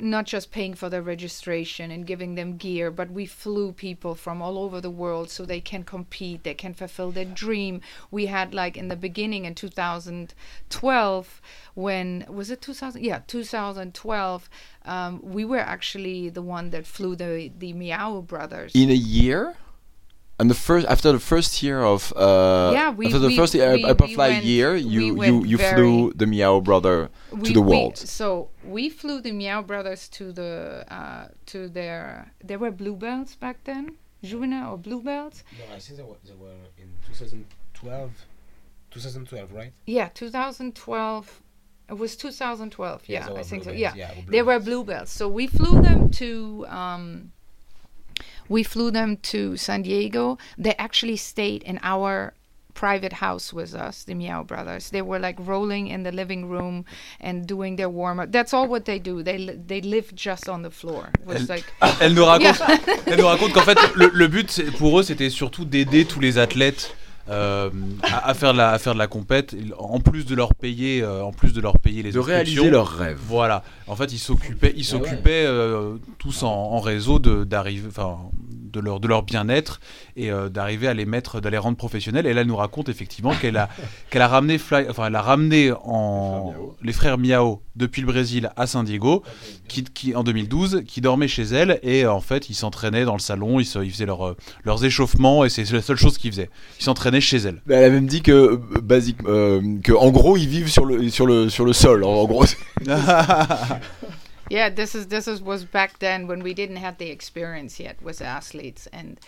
not 0.00 0.26
just 0.26 0.50
paying 0.50 0.74
for 0.74 0.88
their 0.88 1.02
registration 1.02 1.90
and 1.90 2.06
giving 2.06 2.34
them 2.34 2.56
gear, 2.56 2.90
but 2.90 3.10
we 3.10 3.26
flew 3.26 3.72
people 3.72 4.14
from 4.14 4.42
all 4.42 4.58
over 4.58 4.80
the 4.80 4.90
world 4.90 5.30
so 5.30 5.44
they 5.44 5.60
can 5.60 5.84
compete, 5.84 6.44
they 6.44 6.54
can 6.54 6.74
fulfill 6.74 7.10
their 7.10 7.24
dream. 7.24 7.80
We 8.10 8.26
had 8.26 8.54
like 8.54 8.76
in 8.76 8.88
the 8.88 8.96
beginning 8.96 9.44
in 9.44 9.54
2012 9.54 11.40
when 11.74 12.24
was 12.28 12.50
it 12.50 12.60
2000 12.60 13.02
yeah 13.02 13.20
2012 13.26 14.48
um, 14.84 15.20
we 15.22 15.44
were 15.44 15.58
actually 15.58 16.28
the 16.28 16.42
one 16.42 16.70
that 16.70 16.86
flew 16.86 17.16
the 17.16 17.50
the 17.58 17.72
meow 17.72 18.20
brothers 18.20 18.72
in 18.74 18.90
a 18.90 18.94
year 18.94 19.56
and 20.38 20.50
the 20.50 20.54
first 20.54 20.86
after 20.88 21.12
the 21.12 21.18
first 21.20 21.62
year 21.62 21.80
of 21.82 22.12
uh, 22.16 22.70
Yeah, 22.72 22.90
we- 22.90 23.06
after 23.06 23.18
the 23.18 23.28
we- 23.28 23.36
first 23.36 23.54
uh, 23.54 23.58
we- 23.74 23.84
we 23.84 24.16
went- 24.16 24.44
year, 24.44 24.72
we 24.74 24.80
you 24.80 25.22
you 25.24 25.44
you 25.44 25.58
flew 25.58 26.12
the 26.14 26.26
Meow 26.26 26.60
brother 26.60 27.08
to 27.30 27.36
we, 27.36 27.52
the 27.52 27.60
we- 27.60 27.76
world. 27.76 27.96
so 27.98 28.48
we 28.64 28.88
flew 28.88 29.20
the 29.20 29.32
Meow 29.32 29.62
Brothers 29.62 30.08
to 30.10 30.32
the 30.32 30.84
uh, 30.90 31.28
to 31.46 31.68
their. 31.68 32.32
There 32.48 32.58
were 32.58 32.70
bluebells 32.72 33.36
back 33.36 33.56
then, 33.64 33.96
Juvena 34.22 34.70
or 34.70 34.76
bluebells. 34.78 35.44
No, 35.58 35.64
I 35.76 35.78
think 35.78 35.98
they 35.98 36.04
were, 36.10 36.16
they 36.28 36.34
were 36.44 36.60
in 36.82 36.88
2012. 37.06 38.10
2012, 38.90 39.52
right? 39.52 39.72
Yeah, 39.86 40.08
2012. 40.14 41.40
It 41.90 41.98
was 41.98 42.16
2012. 42.16 43.02
Yeah, 43.08 43.26
Yeah, 43.28 43.34
I 43.40 43.42
think 43.42 43.64
so. 43.64 43.70
Yeah, 43.72 43.92
yeah, 43.94 44.10
or 44.12 44.22
they 44.30 44.40
were 44.42 44.58
bluebells. 44.58 44.64
bluebells. 44.64 45.10
So 45.10 45.28
we 45.28 45.46
flew 45.46 45.82
them 45.82 46.10
to. 46.12 46.64
Um, 46.68 47.32
we 48.48 48.62
flew 48.62 48.90
them 48.90 49.16
to 49.32 49.56
San 49.56 49.82
Diego. 49.82 50.38
They 50.58 50.74
actually 50.78 51.16
stayed 51.16 51.62
in 51.62 51.78
our 51.82 52.34
private 52.74 53.14
house 53.14 53.52
with 53.52 53.74
us, 53.74 54.04
the 54.04 54.14
Meow 54.14 54.42
Brothers. 54.42 54.90
They 54.90 55.00
were 55.02 55.18
like 55.18 55.36
rolling 55.38 55.86
in 55.86 56.02
the 56.02 56.12
living 56.12 56.48
room 56.48 56.84
and 57.20 57.46
doing 57.46 57.76
their 57.76 57.88
warm 57.88 58.18
up. 58.20 58.32
That's 58.32 58.52
all 58.52 58.66
what 58.66 58.84
they 58.84 58.98
do. 58.98 59.22
They 59.22 59.38
li- 59.38 59.58
they 59.66 59.80
live 59.80 60.14
just 60.14 60.48
on 60.48 60.62
the 60.62 60.70
floor. 60.70 61.10
It 61.20 61.26
was 61.26 61.48
like 61.48 61.64
Elle 62.00 62.14
nous 62.14 62.24
raconte, 62.24 62.60
elle 63.06 63.18
nous 63.18 63.26
raconte 63.26 63.52
qu'en 63.52 63.62
fait, 63.62 63.78
le, 63.94 64.10
le 64.12 64.28
but 64.28 64.72
pour 64.78 64.98
eux, 64.98 65.02
c'était 65.04 65.30
surtout 65.30 65.64
d'aider 65.64 66.04
tous 66.04 66.20
les 66.20 66.36
athlètes 66.38 66.94
euh, 67.30 67.70
à, 68.02 68.28
à 68.28 68.34
faire 68.34 68.52
de 68.52 68.58
la, 68.58 68.70
à 68.72 68.78
faire 68.78 68.94
de 68.94 68.98
la 68.98 69.06
compète, 69.06 69.56
en 69.78 70.00
plus 70.00 70.26
de 70.26 70.34
leur 70.34 70.54
payer, 70.54 71.02
euh, 71.02 71.22
en 71.24 71.32
plus 71.32 71.52
de 71.52 71.60
leur 71.60 71.78
payer 71.78 72.02
les 72.02 72.12
De 72.12 72.18
réaliser 72.18 72.68
leurs 72.70 72.88
rêves. 72.88 73.18
Voilà. 73.26 73.62
En 73.86 73.96
fait, 73.96 74.12
ils 74.12 74.18
s'occupaient, 74.18 74.74
ils 74.76 74.86
Ah 74.90 74.96
ouais. 74.96 75.08
s'occupaient 75.08 75.44
euh, 75.46 75.94
tous 76.18 76.42
en, 76.42 76.50
en 76.52 76.80
réseau 76.80 77.18
de 77.18 77.44
d'arriver, 77.44 77.88
enfin, 77.88 78.18
de 78.74 78.80
leur 78.80 79.00
de 79.00 79.08
leur 79.08 79.22
bien-être 79.22 79.80
et 80.16 80.30
euh, 80.30 80.48
d'arriver 80.48 80.88
à 80.88 80.94
les 80.94 81.06
mettre, 81.06 81.40
d'aller 81.40 81.56
rendre 81.58 81.76
professionnels. 81.76 82.26
Et 82.26 82.34
là, 82.34 82.42
elle 82.42 82.46
nous 82.46 82.56
raconte 82.56 82.88
effectivement 82.88 83.32
qu'elle 83.34 83.56
a 83.56 83.68
qu'elle 84.10 84.22
a 84.22 84.28
ramené 84.28 84.58
Fly, 84.58 84.86
enfin, 84.90 85.06
elle 85.06 85.16
a 85.16 85.22
ramené 85.22 85.72
en 85.84 86.52
les 86.82 86.92
frères 86.92 87.16
Miao 87.18 87.62
depuis 87.76 88.02
le 88.02 88.06
Brésil 88.06 88.50
à 88.56 88.66
San 88.68 88.84
Diego, 88.84 89.22
qui, 89.68 89.82
qui 89.84 90.14
en 90.14 90.22
2012, 90.22 90.82
qui 90.86 91.00
dormaient 91.00 91.26
chez 91.28 91.42
elle 91.42 91.80
et 91.82 92.04
euh, 92.04 92.12
en 92.12 92.20
fait, 92.20 92.48
ils 92.50 92.54
s'entraînaient 92.54 93.04
dans 93.04 93.14
le 93.14 93.18
salon, 93.20 93.58
ils, 93.58 93.64
se- 93.64 93.80
ils 93.80 93.90
faisaient 93.90 94.06
leur, 94.06 94.26
euh, 94.26 94.36
leurs 94.64 94.84
échauffements 94.84 95.44
et 95.44 95.48
c'est 95.48 95.68
la 95.72 95.82
seule 95.82 95.96
chose 95.96 96.18
qu'ils 96.18 96.30
faisaient. 96.32 96.50
Ils 96.80 96.84
s'entraînaient 96.84 97.20
chez 97.20 97.38
elle. 97.38 97.62
Mais 97.66 97.74
Elle 97.76 97.84
a 97.84 97.90
même 97.90 98.06
dit 98.06 98.22
que 98.22 98.60
basique, 98.80 99.18
euh, 99.26 99.60
que 99.82 99.92
en 99.92 100.10
gros 100.10 100.36
ils 100.36 100.48
vivent 100.48 100.70
sur 100.70 100.84
le 100.84 101.08
sur 101.10 101.26
le 101.26 101.48
sur 101.48 101.64
le 101.64 101.72
sol. 101.72 102.04
En, 102.04 102.10
en 102.14 102.24
gros. 102.26 102.44
Yeah, 104.48 104.68
this 104.68 104.94
is 104.94 105.08
this 105.08 105.26
is 105.26 105.40
was 105.42 105.64
back 105.64 105.98
then 105.98 106.26
when 106.26 106.42
we 106.42 106.54
didn't 106.54 106.76
have 106.76 106.98
the 106.98 107.10
experience 107.10 107.80
yet 107.80 108.00
with 108.02 108.20
athletes 108.20 108.86
and 108.92 109.18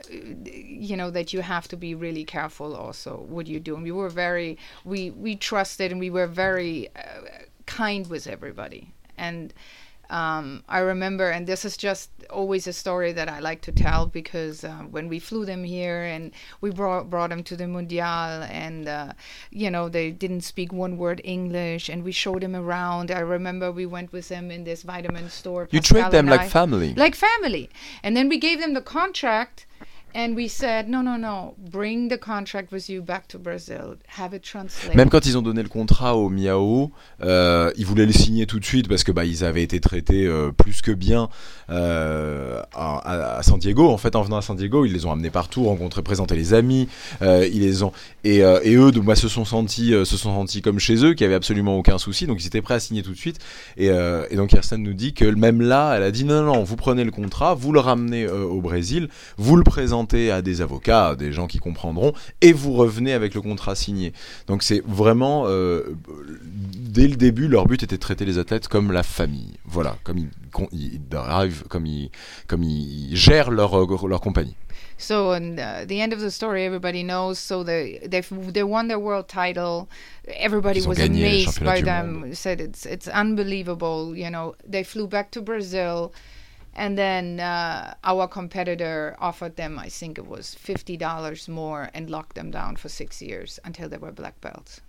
uh, 0.00 0.12
you 0.12 0.96
know 0.96 1.10
that 1.10 1.32
you 1.32 1.40
have 1.42 1.68
to 1.68 1.76
be 1.76 1.94
really 1.94 2.24
careful 2.24 2.74
also 2.74 3.24
what 3.28 3.46
you 3.46 3.60
do 3.60 3.74
and 3.74 3.84
we 3.84 3.92
were 3.92 4.08
very 4.08 4.58
we 4.84 5.10
we 5.10 5.36
trusted 5.36 5.92
and 5.92 6.00
we 6.00 6.10
were 6.10 6.26
very 6.26 6.88
uh, 6.96 7.44
kind 7.66 8.08
with 8.08 8.26
everybody. 8.26 8.92
And 9.16 9.54
um, 10.10 10.64
I 10.68 10.78
remember, 10.80 11.30
and 11.30 11.46
this 11.46 11.64
is 11.64 11.76
just 11.76 12.10
always 12.30 12.66
a 12.66 12.72
story 12.72 13.12
that 13.12 13.28
I 13.28 13.40
like 13.40 13.60
to 13.62 13.72
tell 13.72 14.06
because 14.06 14.64
uh, 14.64 14.82
when 14.90 15.08
we 15.08 15.18
flew 15.18 15.44
them 15.44 15.64
here 15.64 16.02
and 16.04 16.32
we 16.60 16.70
brought 16.70 17.10
brought 17.10 17.30
them 17.30 17.42
to 17.44 17.56
the 17.56 17.66
Mundial, 17.66 18.42
and 18.50 18.88
uh, 18.88 19.12
you 19.50 19.70
know 19.70 19.88
they 19.88 20.10
didn't 20.10 20.42
speak 20.42 20.72
one 20.72 20.96
word 20.98 21.20
English, 21.24 21.88
and 21.88 22.04
we 22.04 22.12
showed 22.12 22.42
them 22.42 22.54
around. 22.56 23.10
I 23.10 23.20
remember 23.20 23.70
we 23.72 23.86
went 23.86 24.12
with 24.12 24.28
them 24.28 24.50
in 24.50 24.64
this 24.64 24.82
vitamin 24.82 25.30
store. 25.30 25.68
You 25.70 25.80
Pascal 25.80 26.02
treat 26.02 26.10
them 26.10 26.26
like 26.26 26.40
I- 26.40 26.48
family. 26.48 26.94
like 26.94 27.14
family, 27.14 27.70
and 28.02 28.16
then 28.16 28.28
we 28.28 28.38
gave 28.38 28.60
them 28.60 28.74
the 28.74 28.82
contract. 28.82 29.66
And 30.16 30.36
we 30.36 30.48
said, 30.48 30.88
no, 30.88 31.02
no, 31.02 31.16
no, 31.16 31.54
bring 31.58 32.08
the 32.08 32.16
contract 32.18 32.70
with 32.70 32.88
you 32.88 33.02
back 33.02 33.26
to 33.26 33.36
Brazil. 33.38 33.96
Have 34.16 34.32
it 34.32 34.42
translated. 34.48 34.94
Même 34.96 35.08
quand 35.10 35.26
ils 35.26 35.36
ont 35.36 35.42
donné 35.42 35.60
le 35.60 35.68
contrat 35.68 36.16
au 36.16 36.28
Miao, 36.28 36.92
euh, 37.22 37.72
ils 37.76 37.84
voulaient 37.84 38.06
le 38.06 38.12
signer 38.12 38.46
tout 38.46 38.60
de 38.60 38.64
suite 38.64 38.86
parce 38.88 39.02
que 39.02 39.10
bah 39.10 39.24
ils 39.24 39.44
avaient 39.44 39.64
été 39.64 39.80
traités 39.80 40.24
euh, 40.24 40.52
plus 40.52 40.82
que 40.82 40.92
bien 40.92 41.28
euh, 41.68 42.62
à, 42.74 43.38
à- 43.38 43.42
San 43.42 43.58
Diego. 43.58 43.88
En 43.90 43.98
fait, 43.98 44.14
en 44.14 44.22
venant 44.22 44.36
à 44.36 44.42
San 44.42 44.56
Diego, 44.56 44.84
ils 44.84 44.92
les 44.92 45.04
ont 45.04 45.10
amenés 45.10 45.30
partout, 45.30 45.64
rencontrés, 45.64 46.02
présenté 46.02 46.36
les 46.36 46.54
amis. 46.54 46.88
euh, 47.22 47.48
ils 47.52 47.62
les 47.62 47.82
ont 47.82 47.90
et, 48.22 48.44
euh, 48.44 48.60
et 48.62 48.76
eux, 48.76 48.92
donc, 48.92 49.04
bah, 49.06 49.16
se 49.16 49.28
sont 49.28 49.44
sentis, 49.44 49.92
euh, 49.94 50.04
se 50.04 50.16
sont 50.16 50.32
sentis 50.32 50.62
comme 50.62 50.78
chez 50.78 51.04
eux, 51.04 51.14
qui 51.14 51.24
avait 51.24 51.34
absolument 51.34 51.76
aucun 51.76 51.98
souci. 51.98 52.28
Donc 52.28 52.40
ils 52.40 52.46
étaient 52.46 52.62
prêts 52.62 52.74
à 52.74 52.80
signer 52.80 53.02
tout 53.02 53.10
de 53.12 53.18
suite. 53.18 53.40
Et, 53.78 53.86
et 53.86 54.36
donc 54.36 54.50
Kirsten 54.50 54.80
nous 54.80 54.94
dit 54.94 55.12
que 55.12 55.24
même 55.24 55.60
là, 55.60 55.94
elle 55.96 56.04
a 56.04 56.12
dit 56.12 56.24
non, 56.24 56.42
non, 56.42 56.54
non, 56.54 56.62
vous 56.62 56.76
prenez 56.76 57.02
le 57.02 57.10
contrat, 57.10 57.54
vous 57.54 57.72
le 57.72 57.80
ramenez 57.80 58.28
au 58.28 58.60
Brésil, 58.60 59.08
vous 59.38 59.56
le 59.56 59.64
présentez 59.64 60.03
à 60.12 60.42
des 60.42 60.60
avocats, 60.60 61.08
à 61.08 61.16
des 61.16 61.32
gens 61.32 61.46
qui 61.46 61.58
comprendront, 61.58 62.12
et 62.40 62.52
vous 62.52 62.72
revenez 62.72 63.12
avec 63.12 63.34
le 63.34 63.40
contrat 63.40 63.74
signé. 63.74 64.12
Donc 64.46 64.62
c'est 64.62 64.82
vraiment 64.86 65.44
euh, 65.46 65.96
dès 66.76 67.08
le 67.08 67.16
début, 67.16 67.48
leur 67.48 67.66
but 67.66 67.82
était 67.82 67.96
de 67.96 68.00
traiter 68.00 68.24
les 68.24 68.38
athlètes 68.38 68.68
comme 68.68 68.92
la 68.92 69.02
famille. 69.02 69.54
Voilà, 69.64 69.96
comme 70.04 70.18
ils, 70.18 70.30
ils 70.72 71.00
drive, 71.08 71.64
comme 71.68 71.86
ils, 71.86 72.10
comme 72.46 72.62
ils 72.62 73.16
gèrent 73.16 73.50
leur 73.50 73.74
leur 74.06 74.20
compagnie. 74.20 74.56
So, 74.96 75.32
and 75.32 75.58
uh, 75.58 75.84
the 75.86 76.00
end 76.00 76.12
of 76.12 76.20
the 76.20 76.30
story, 76.30 76.64
everybody 76.64 77.02
knows. 77.02 77.38
So 77.38 77.64
they 77.64 77.98
they 78.06 78.20
they 78.20 78.62
won 78.62 78.88
their 78.88 78.98
world 78.98 79.28
title. 79.28 79.88
Everybody 80.28 80.86
was 80.86 80.98
amazed 81.00 81.62
by 81.64 81.80
them. 81.80 82.20
monde. 82.20 82.36
Said 82.36 82.60
it's 82.60 82.86
it's 82.86 83.08
unbelievable. 83.08 84.16
You 84.16 84.30
know, 84.30 84.54
they 84.64 84.84
flew 84.84 85.08
back 85.08 85.30
to 85.32 85.42
Brazil, 85.42 86.12
and 86.76 86.96
then 86.96 87.40
uh, 87.40 87.94
our 88.04 88.28
competitor 88.28 89.16
offered 89.18 89.56
them, 89.56 89.78
I 89.78 89.88
think 89.88 90.18
it 90.18 90.26
was 90.26 90.54
fifty 90.54 90.96
dollars 90.96 91.48
more, 91.48 91.90
and 91.94 92.10
locked 92.10 92.34
them 92.34 92.50
down 92.50 92.76
for 92.76 92.88
six 92.88 93.20
years 93.20 93.58
until 93.64 93.88
they 93.88 93.98
were 93.98 94.12
black 94.12 94.40
belts. 94.40 94.80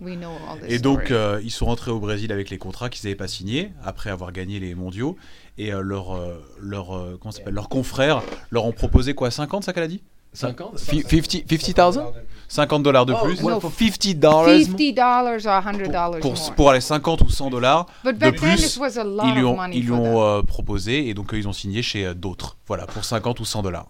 We 0.00 0.16
know 0.16 0.32
all 0.48 0.56
this. 0.56 0.70
Et 0.70 0.78
donc, 0.78 1.10
euh, 1.10 1.40
ils 1.42 1.50
sont 1.50 1.66
rentrés 1.66 1.90
au 1.90 1.98
Brésil 1.98 2.32
avec 2.32 2.50
les 2.50 2.58
contrats 2.58 2.88
qu'ils 2.88 3.06
n'avaient 3.06 3.16
pas 3.16 3.28
signés 3.28 3.72
après 3.82 4.10
avoir 4.10 4.32
gagné 4.32 4.60
les 4.60 4.74
mondiaux. 4.74 5.16
Et 5.58 5.72
euh, 5.72 5.80
leur, 5.80 6.16
euh, 6.16 6.40
leur, 6.60 6.96
euh, 6.96 7.18
comment 7.20 7.34
leurs 7.50 7.68
confrères 7.68 8.22
leur 8.50 8.64
ont 8.64 8.72
proposé 8.72 9.14
quoi 9.14 9.30
50, 9.30 9.64
ça 9.64 9.72
qu'elle 9.72 9.82
a 9.82 9.88
dit? 9.88 10.02
50 10.32 10.78
50 10.78 11.44
50,000 11.48 12.12
50 12.48 12.82
dollars 12.82 13.06
de 13.06 13.14
plus 13.14 13.42
well, 13.42 13.60
for 13.60 13.70
50 13.70 14.14
dollars 14.14 14.66
fifty 14.66 14.92
dollars 14.92 15.46
or 15.46 15.60
hundred 15.60 15.90
dollars 15.90 16.20
pour, 16.20 16.34
more. 16.34 16.54
pour 16.54 16.70
aller 16.70 16.80
50 16.80 17.20
ou 17.22 17.30
100 17.30 17.50
dollars. 17.50 17.86
But 18.04 18.14
De 18.14 18.18
back 18.18 18.36
then, 18.36 18.56
plus, 18.56 18.76
it 18.76 18.80
was 18.80 18.98
a 18.98 19.04
lot 19.04 19.24
ils 19.28 19.34
lui 19.34 19.42
of 19.42 19.50
ont, 19.50 19.56
money 19.56 19.76
ils 19.76 19.84
lui 19.84 19.92
ont 19.92 20.22
euh, 20.22 20.42
proposé 20.42 21.08
et 21.08 21.14
donc 21.14 21.32
euh, 21.32 21.38
ils 21.38 21.46
ont 21.48 21.52
signé 21.52 21.82
chez 21.82 22.06
euh, 22.06 22.14
d'autres. 22.14 22.56
Voilà, 22.66 22.86
pour 22.86 23.04
50 23.04 23.40
ou 23.40 23.44
100 23.44 23.62
dollars. 23.62 23.86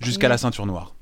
Jusqu'à 0.00 0.28
la 0.28 0.36
ceinture 0.36 0.66
noire. 0.66 0.94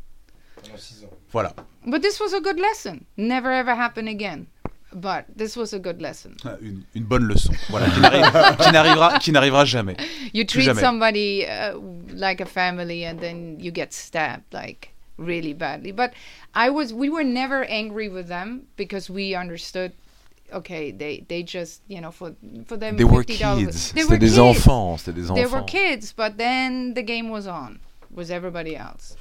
Voilà. 1.33 1.55
But 1.87 2.03
this 2.03 2.20
was 2.20 2.35
a 2.35 2.40
good 2.40 2.59
lesson. 2.59 3.00
Never 3.16 3.50
ever 3.50 3.72
happen 3.72 4.07
again. 4.07 4.44
But 4.92 5.26
this 5.37 5.57
was 5.57 5.72
a 5.72 5.79
good 5.79 6.00
lesson. 6.03 6.37
Une, 6.61 6.85
une 6.94 7.05
bonne 7.05 7.24
leçon. 7.29 7.53
Voilà, 7.68 7.87
qui 7.90 8.00
n'arrive- 8.00 8.57
qui 8.59 8.72
n'arrivera, 8.72 9.18
qui 9.20 9.33
n'arrivera 9.33 9.64
jamais. 9.64 9.96
You 10.33 10.44
treat 10.44 10.64
jamais. 10.64 10.81
somebody 10.81 11.46
uh, 11.46 11.79
like 12.12 12.40
a 12.40 12.46
family 12.46 13.05
and 13.05 13.20
then 13.20 13.59
you 13.61 13.70
get 13.70 13.92
stabbed 13.92 14.53
like 14.53 14.92
really 15.16 15.53
badly. 15.55 15.92
But 15.92 16.12
I 16.55 16.70
was 16.70 16.92
we 16.92 17.09
were 17.09 17.22
never 17.24 17.62
angry 17.64 18.09
with 18.09 18.26
them 18.26 18.62
because 18.76 19.09
we 19.09 19.35
understood 19.37 19.92
okay, 20.53 20.90
they 20.90 21.24
they 21.29 21.44
just, 21.44 21.83
you 21.87 22.00
know, 22.00 22.11
for 22.11 22.35
for 22.66 22.76
them 22.76 22.96
They 22.96 23.05
were 23.05 23.22
$50 23.22 23.59
kids. 23.64 23.92
They 23.92 24.03
C'était 24.03 24.09
were 24.11 24.18
des 24.18 24.26
kids. 24.26 24.38
enfants, 24.38 24.96
c'était 24.98 25.14
des 25.14 25.33
They 25.35 25.46
were 25.46 25.62
kids, 25.62 26.12
but 26.12 26.37
then 26.37 26.94
the 26.94 27.03
game 27.05 27.31
was 27.31 27.46
on 27.46 27.79
with 28.12 28.31
everybody 28.33 28.74
else. 28.76 29.14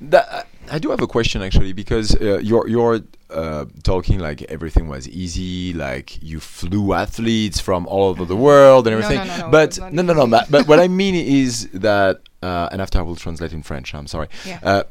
That, 0.00 0.46
I 0.70 0.78
do 0.78 0.90
have 0.90 1.00
a 1.00 1.06
question 1.06 1.42
actually 1.42 1.72
because 1.72 2.14
uh, 2.16 2.38
you're 2.42 2.66
you're 2.68 3.00
uh, 3.30 3.66
talking 3.82 4.18
like 4.18 4.42
everything 4.42 4.88
was 4.88 5.08
easy, 5.08 5.72
like 5.72 6.20
you 6.22 6.40
flew 6.40 6.92
athletes 6.94 7.60
from 7.60 7.86
all 7.86 8.08
over 8.08 8.24
the 8.24 8.36
world 8.36 8.86
and 8.86 8.94
everything. 8.94 9.18
no, 9.26 9.36
no, 9.36 9.44
no, 9.46 9.50
but 9.50 9.78
no, 9.92 10.02
no, 10.02 10.12
no. 10.14 10.26
But, 10.26 10.50
but 10.50 10.66
what 10.68 10.80
I 10.80 10.88
mean 11.02 11.14
is 11.14 11.68
that, 11.72 12.20
uh, 12.42 12.68
and 12.72 12.80
after 12.82 12.98
I 12.98 13.02
will 13.02 13.16
translate 13.16 13.52
in 13.52 13.62
French. 13.62 13.94
I'm 13.94 14.06
sorry. 14.06 14.28
Yeah. 14.46 14.58
Uh, 14.62 14.82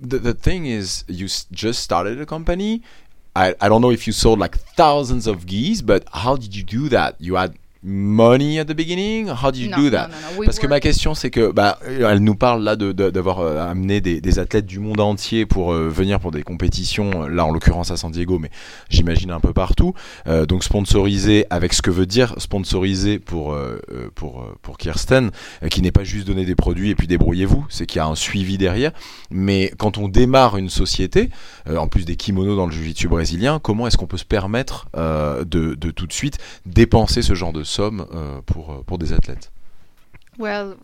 the 0.00 0.18
the 0.18 0.34
thing 0.34 0.66
is, 0.66 1.04
you 1.08 1.24
s- 1.26 1.46
just 1.50 1.82
started 1.82 2.20
a 2.20 2.26
company. 2.26 2.82
I 3.34 3.54
I 3.60 3.68
don't 3.68 3.80
know 3.80 3.90
if 3.90 4.06
you 4.06 4.12
sold 4.12 4.38
like 4.38 4.56
thousands 4.76 5.26
of 5.26 5.46
geese, 5.46 5.82
but 5.82 6.04
how 6.12 6.36
did 6.36 6.54
you 6.54 6.62
do 6.62 6.88
that? 6.90 7.16
You 7.20 7.34
had 7.36 7.56
money 7.82 8.58
at 8.58 8.64
the 8.64 8.74
beginning? 8.74 9.28
How 9.28 9.50
did 9.50 9.60
you 9.62 9.70
no, 9.70 9.76
do 9.76 9.90
that? 9.90 10.08
no, 10.08 10.14
no. 10.34 10.38
We 10.40 10.46
Parce 10.46 10.58
que 10.58 10.66
ma 10.66 10.80
question 10.80 11.14
c'est 11.14 11.30
que 11.30 11.52
bah 11.52 11.78
elle 11.86 12.18
nous 12.18 12.34
parle 12.34 12.62
là 12.64 12.76
de- 12.76 12.92
de- 12.92 13.10
d'avoir 13.10 13.40
euh, 13.40 13.58
amené 13.70 14.00
des, 14.00 14.20
des 14.20 14.38
athlètes 14.38 14.66
du 14.66 14.78
monde 14.80 15.00
entier 15.00 15.46
pour 15.46 15.72
euh, 15.72 15.88
venir 15.88 16.18
pour 16.20 16.30
des 16.30 16.42
compétitions 16.42 17.24
euh, 17.24 17.28
là 17.28 17.44
en 17.46 17.50
l'occurrence 17.52 17.90
à 17.90 17.96
San 17.96 18.10
Diego 18.10 18.38
mais 18.38 18.50
j'imagine 18.90 19.30
un 19.30 19.40
peu 19.40 19.52
partout 19.52 19.94
Euh, 20.26 20.44
donc 20.46 20.64
sponsorisé 20.64 21.46
avec 21.50 21.72
ce 21.72 21.82
que 21.82 21.90
veut 21.90 22.06
dire 22.06 22.34
sponsorisé 22.38 23.18
pour 23.18 23.56
pour 24.14 24.44
pour 24.62 24.76
Kirsten 24.78 25.30
qui 25.70 25.82
n'est 25.82 25.92
pas 25.92 26.04
juste 26.04 26.26
donner 26.26 26.44
des 26.44 26.54
produits 26.54 26.90
et 26.90 26.94
puis 26.94 27.06
débrouillez-vous 27.06 27.66
c'est 27.68 27.86
qu'il 27.86 27.98
y 27.98 28.00
a 28.02 28.06
un 28.06 28.14
suivi 28.14 28.58
derrière 28.58 28.92
mais 29.30 29.72
quand 29.78 29.98
on 29.98 30.08
démarre 30.08 30.56
une 30.56 30.68
société 30.70 31.30
en 31.68 31.86
plus 31.88 32.04
des 32.04 32.16
kimonos 32.16 32.56
dans 32.56 32.66
le 32.66 32.72
jiu-jitsu 32.72 33.08
brésilien 33.08 33.58
comment 33.62 33.86
est-ce 33.86 33.96
qu'on 33.96 34.06
peut 34.06 34.16
se 34.18 34.24
permettre 34.24 34.88
de, 34.96 35.74
de 35.74 35.90
tout 35.90 36.06
de 36.06 36.12
suite 36.12 36.38
dépenser 36.66 37.22
ce 37.22 37.34
genre 37.34 37.52
de 37.52 37.62
somme 37.68 38.06
euh, 38.12 38.40
pour 38.46 38.72
euh, 38.72 38.82
pour 38.82 38.98
des 38.98 39.12
athlètes. 39.12 39.52
Well, 40.38 40.76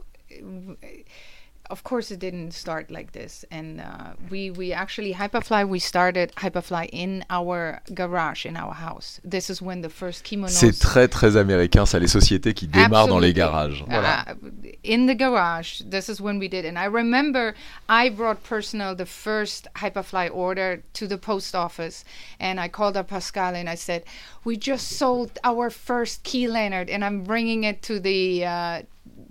of 1.70 1.82
course, 1.82 2.10
it 2.10 2.20
didn't 2.20 2.52
start 2.52 2.90
like 2.90 3.12
this, 3.12 3.44
and 3.50 3.80
uh, 3.80 4.12
we 4.30 4.50
we 4.50 4.72
actually 4.72 5.14
Hyperfly. 5.14 5.66
We 5.66 5.78
started 5.78 6.32
Hyperfly 6.36 6.90
in 6.92 7.24
our 7.30 7.80
garage 7.94 8.44
in 8.44 8.56
our 8.56 8.74
house. 8.74 9.20
This 9.24 9.48
is 9.48 9.62
when 9.62 9.80
the 9.80 9.88
first 9.88 10.24
kimonos. 10.24 10.52
C'est 10.52 10.72
très 10.72 11.08
très 11.08 11.36
américain, 11.36 11.86
ça, 11.86 11.98
les 11.98 12.08
sociétés 12.08 12.52
qui 12.54 12.66
démarrent 12.66 13.08
dans 13.08 13.18
les 13.18 13.32
garages. 13.32 13.82
Voilà. 13.88 14.28
Uh, 14.28 14.34
in 14.84 15.06
the 15.06 15.14
garage. 15.14 15.80
This 15.80 16.08
is 16.08 16.20
when 16.20 16.38
we 16.38 16.48
did. 16.48 16.66
And 16.66 16.78
I 16.78 16.84
remember 16.84 17.54
I 17.88 18.10
brought 18.10 18.42
personal 18.42 18.94
the 18.94 19.06
first 19.06 19.66
Hyperfly 19.76 20.30
order 20.32 20.82
to 20.94 21.06
the 21.06 21.16
post 21.16 21.54
office, 21.54 22.04
and 22.38 22.60
I 22.60 22.68
called 22.68 22.96
up 22.96 23.08
Pascal 23.08 23.54
and 23.54 23.70
I 23.70 23.76
said, 23.76 24.04
"We 24.44 24.58
just 24.58 24.98
sold 24.98 25.38
our 25.42 25.70
first 25.70 26.24
key 26.24 26.46
leonard 26.46 26.90
and 26.90 27.02
I'm 27.02 27.24
bringing 27.24 27.64
it 27.64 27.82
to 27.84 27.98
the." 27.98 28.44
Uh, 28.44 28.82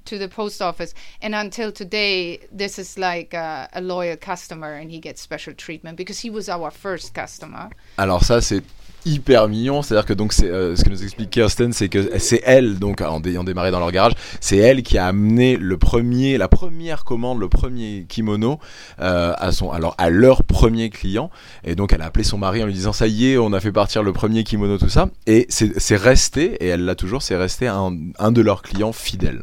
to 0.05 0.17
the 0.17 0.27
post 0.27 0.61
office, 0.61 0.93
and 1.21 1.33
until 1.33 1.71
today, 1.71 2.39
this 2.55 2.77
is 2.77 2.97
like 2.97 3.33
a 3.33 3.67
loyal 3.81 4.17
customer, 4.17 4.73
and 4.73 4.91
he 4.91 4.99
gets 4.99 5.21
special 5.21 5.53
treatment 5.55 5.95
because 5.95 6.23
he 6.23 6.29
was 6.29 6.49
our 6.49 6.71
first 6.71 7.13
customer. 7.13 7.69
Alors 7.97 8.23
ça, 8.23 8.41
c'est 8.41 8.63
hyper 9.05 9.49
mignon. 9.49 9.81
C'est-à-dire 9.81 10.05
que 10.05 10.13
donc 10.13 10.33
euh, 10.43 10.77
ce 10.77 10.83
que 10.83 10.89
nous 10.89 11.03
explique 11.03 11.29
Kirsten, 11.29 11.73
c'est 11.73 11.89
que 11.89 12.17
c'est 12.19 12.41
elle, 12.45 12.79
donc 12.79 13.01
en, 13.01 13.19
dé- 13.19 13.37
démarré 13.43 13.69
dans 13.69 13.79
leur 13.79 13.91
garage, 13.91 14.13
c'est 14.39 14.55
elle 14.57 14.81
qui 14.81 14.97
a 14.97 15.07
amené 15.07 15.57
le 15.57 15.77
premier, 15.77 16.37
la 16.37 16.47
première 16.47 17.03
commande, 17.03 17.39
le 17.39 17.49
premier 17.49 18.05
kimono 18.07 18.59
euh, 19.01 19.33
à 19.37 19.51
son, 19.51 19.71
alors 19.71 19.93
à 19.97 20.09
leur 20.09 20.43
premier 20.43 20.89
client. 20.89 21.29
Et 21.65 21.75
donc 21.75 21.91
elle 21.91 22.01
a 22.01 22.05
appelé 22.05 22.23
son 22.23 22.37
mari 22.37 22.63
en 22.63 22.65
lui 22.65 22.73
disant 22.73 22.93
ça 22.93 23.07
y 23.07 23.31
est, 23.31 23.37
on 23.37 23.51
a 23.51 23.59
fait 23.59 23.73
partir 23.73 24.03
le 24.03 24.13
premier 24.13 24.45
kimono, 24.45 24.77
tout 24.77 24.87
ça. 24.87 25.09
Et 25.27 25.47
c'est 25.49 25.97
resté, 25.97 26.63
et 26.63 26.67
elle 26.67 26.85
l'a 26.85 26.95
toujours, 26.95 27.21
c'est 27.23 27.35
resté 27.35 27.67
un 27.67 27.91
de 28.31 28.41
leurs 28.41 28.61
clients 28.61 28.93
fidèles. 28.93 29.41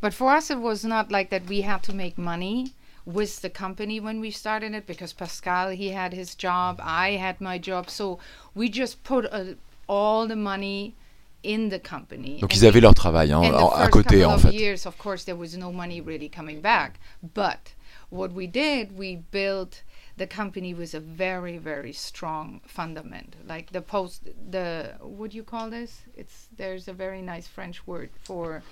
But 0.00 0.14
for 0.14 0.30
us, 0.32 0.50
it 0.50 0.60
was 0.60 0.84
not 0.84 1.10
like 1.10 1.30
that. 1.30 1.46
We 1.46 1.62
had 1.62 1.82
to 1.84 1.94
make 1.94 2.16
money 2.16 2.72
with 3.04 3.40
the 3.42 3.50
company 3.50 4.00
when 4.00 4.20
we 4.20 4.30
started 4.30 4.74
it 4.74 4.86
because 4.86 5.12
Pascal 5.12 5.70
he 5.70 5.90
had 5.90 6.12
his 6.12 6.34
job, 6.34 6.80
I 6.82 7.12
had 7.12 7.40
my 7.40 7.58
job, 7.58 7.90
so 7.90 8.18
we 8.54 8.68
just 8.68 9.02
put 9.04 9.26
uh, 9.30 9.54
all 9.88 10.26
the 10.26 10.36
money 10.36 10.94
in 11.42 11.70
the 11.70 11.78
company. 11.78 12.38
Donc 12.40 12.52
And 12.52 12.56
ils 12.56 12.64
avaient 12.64 12.82
leur 12.82 12.94
travail 12.94 13.32
hein, 13.32 13.42
and 13.42 13.54
the 13.54 13.58
en- 13.58 13.72
à 13.72 13.88
côté 13.88 14.24
en 14.24 14.38
fait. 14.38 14.52
years, 14.52 14.86
of 14.86 14.98
course, 14.98 15.24
there 15.24 15.36
was 15.36 15.56
no 15.56 15.72
money 15.72 16.00
really 16.00 16.28
coming 16.28 16.60
back. 16.60 17.00
But 17.22 17.74
what 18.10 18.32
we 18.32 18.46
did, 18.46 18.96
we 18.96 19.16
built 19.30 19.82
the 20.18 20.26
company 20.26 20.74
with 20.74 20.94
a 20.94 21.00
very, 21.00 21.56
very 21.56 21.94
strong 21.94 22.60
fundament. 22.66 23.36
Like 23.48 23.72
the 23.72 23.80
post, 23.80 24.28
the 24.50 24.92
what 25.00 25.30
do 25.30 25.36
you 25.38 25.44
call 25.44 25.70
this? 25.70 26.02
It's 26.14 26.48
there's 26.56 26.88
a 26.88 26.92
very 26.92 27.22
nice 27.22 27.46
French 27.48 27.86
word 27.86 28.10
for 28.22 28.62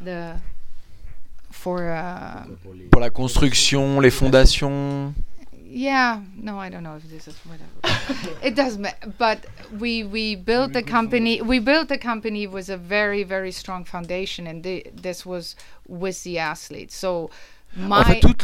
the 0.00 0.40
for 1.54 1.88
uh, 1.90 2.44
Pour 2.90 3.00
la 3.00 3.10
construction, 3.10 4.00
les 4.00 4.10
fondations. 4.10 5.14
yeah 5.66 6.20
no 6.36 6.58
i 6.58 6.68
don't 6.70 6.84
know 6.84 6.96
if 6.96 7.04
this 7.10 7.26
is 7.26 7.36
whatever 7.50 7.74
it 8.48 8.54
doesn't 8.54 8.82
matter 8.82 9.12
but 9.18 9.38
we 9.82 10.04
we 10.04 10.36
built 10.36 10.72
the 10.72 10.82
company 10.82 11.42
we 11.42 11.58
built 11.58 11.88
the 11.88 11.98
company 11.98 12.46
with 12.46 12.68
a 12.68 12.76
very 12.76 13.24
very 13.24 13.50
strong 13.50 13.84
foundation 13.84 14.46
and 14.46 14.62
the, 14.62 14.86
this 15.06 15.26
was 15.26 15.56
with 15.88 16.22
the 16.22 16.38
athletes 16.38 16.94
so 16.96 17.28
my 17.76 18.00
En 18.00 18.04
fait, 18.04 18.20
tout 18.20 18.34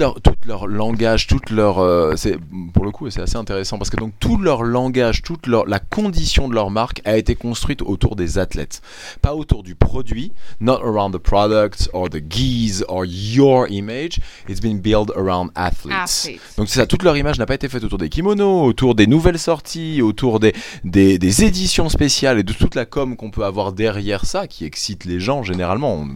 leur, 0.47 0.66
langage, 0.66 1.27
toute 1.27 1.51
leur, 1.51 1.79
euh, 1.79 2.14
c'est 2.16 2.38
pour 2.73 2.85
le 2.85 2.90
coup, 2.90 3.09
c'est 3.11 3.21
assez 3.21 3.37
intéressant 3.37 3.79
parce 3.79 3.90
que 3.90 3.97
donc 3.97 4.12
tout 4.21 4.38
leur 4.38 4.62
langage, 4.62 5.23
toute 5.23 5.47
leur, 5.47 5.66
la 5.66 5.79
condition 5.79 6.49
de 6.49 6.55
leur 6.55 6.71
marque 6.71 7.01
a 7.05 7.16
été 7.16 7.35
construite 7.35 7.83
autour 7.83 8.16
des 8.16 8.38
athlètes, 8.38 8.83
pas 9.23 9.35
autour 9.35 9.62
du 9.62 9.75
produit, 9.75 10.33
not 10.61 10.81
around 10.83 11.14
the 11.14 11.19
product 11.19 11.88
or 11.93 12.09
the 12.09 12.23
geese 12.29 12.85
or 12.88 13.05
your 13.05 13.66
image. 13.71 14.21
It's 14.49 14.61
been 14.61 14.81
built 14.81 15.11
around 15.16 15.51
athletes. 15.55 16.40
Donc 16.57 16.69
c'est 16.69 16.81
ça, 16.81 16.87
toute 16.87 17.03
leur 17.03 17.16
image 17.16 17.38
n'a 17.38 17.47
pas 17.47 17.55
été 17.55 17.69
faite 17.69 17.85
autour 17.85 17.99
des 17.99 18.09
kimonos, 18.09 18.64
autour 18.64 18.95
des 18.95 19.07
nouvelles 19.07 19.38
sorties, 19.38 20.03
autour 20.03 20.40
des, 20.40 20.55
des, 20.85 21.19
des 21.19 21.45
éditions 21.45 21.88
spéciales 21.88 22.38
et 22.38 22.43
de 22.43 22.53
toute 22.53 22.75
la 22.75 22.85
com 22.85 23.16
qu'on 23.16 23.31
peut 23.31 23.45
avoir 23.45 23.73
derrière 23.73 24.25
ça, 24.25 24.47
qui 24.47 24.64
excite 24.64 25.05
les 25.05 25.21
gens 25.21 25.43
généralement, 25.43 26.07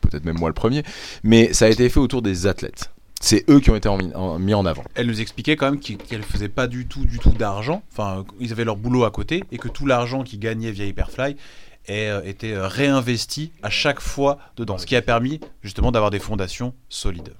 peut-être 0.00 0.24
même 0.24 0.38
moi 0.38 0.48
le 0.48 0.54
premier, 0.54 0.82
mais 1.22 1.52
ça 1.52 1.66
a 1.66 1.68
été 1.68 1.88
fait 1.88 2.00
autour 2.00 2.19
des 2.22 2.46
athlètes. 2.46 2.90
C'est 3.22 3.44
eux 3.50 3.60
qui 3.60 3.70
ont 3.70 3.76
été 3.76 3.88
en- 3.88 3.98
en- 4.14 4.38
mis 4.38 4.54
en 4.54 4.64
avant. 4.64 4.82
Elle 4.94 5.06
nous 5.06 5.20
expliquait 5.20 5.54
quand 5.56 5.70
même 5.70 5.80
qu'elle 5.80 6.22
faisaient 6.22 6.48
pas 6.48 6.66
du 6.66 6.86
tout, 6.86 7.04
du 7.04 7.18
tout 7.18 7.30
d'argent. 7.32 7.82
Enfin, 7.92 8.24
ils 8.40 8.50
avaient 8.52 8.64
leur 8.64 8.76
boulot 8.76 9.04
à 9.04 9.10
côté 9.10 9.44
et 9.52 9.58
que 9.58 9.68
tout 9.68 9.84
l'argent 9.84 10.22
qu'ils 10.22 10.38
gagnaient 10.40 10.70
via 10.70 10.86
Hyperfly 10.86 11.36
est, 11.86 12.08
euh, 12.08 12.22
était 12.24 12.52
euh, 12.52 12.66
réinvesti 12.66 13.52
à 13.62 13.68
chaque 13.70 14.00
fois 14.00 14.38
dedans, 14.56 14.78
ce 14.78 14.86
qui 14.86 14.96
a 14.96 15.02
permis 15.02 15.38
justement 15.62 15.92
d'avoir 15.92 16.10
des 16.10 16.18
fondations 16.18 16.72
solides. 16.88 17.34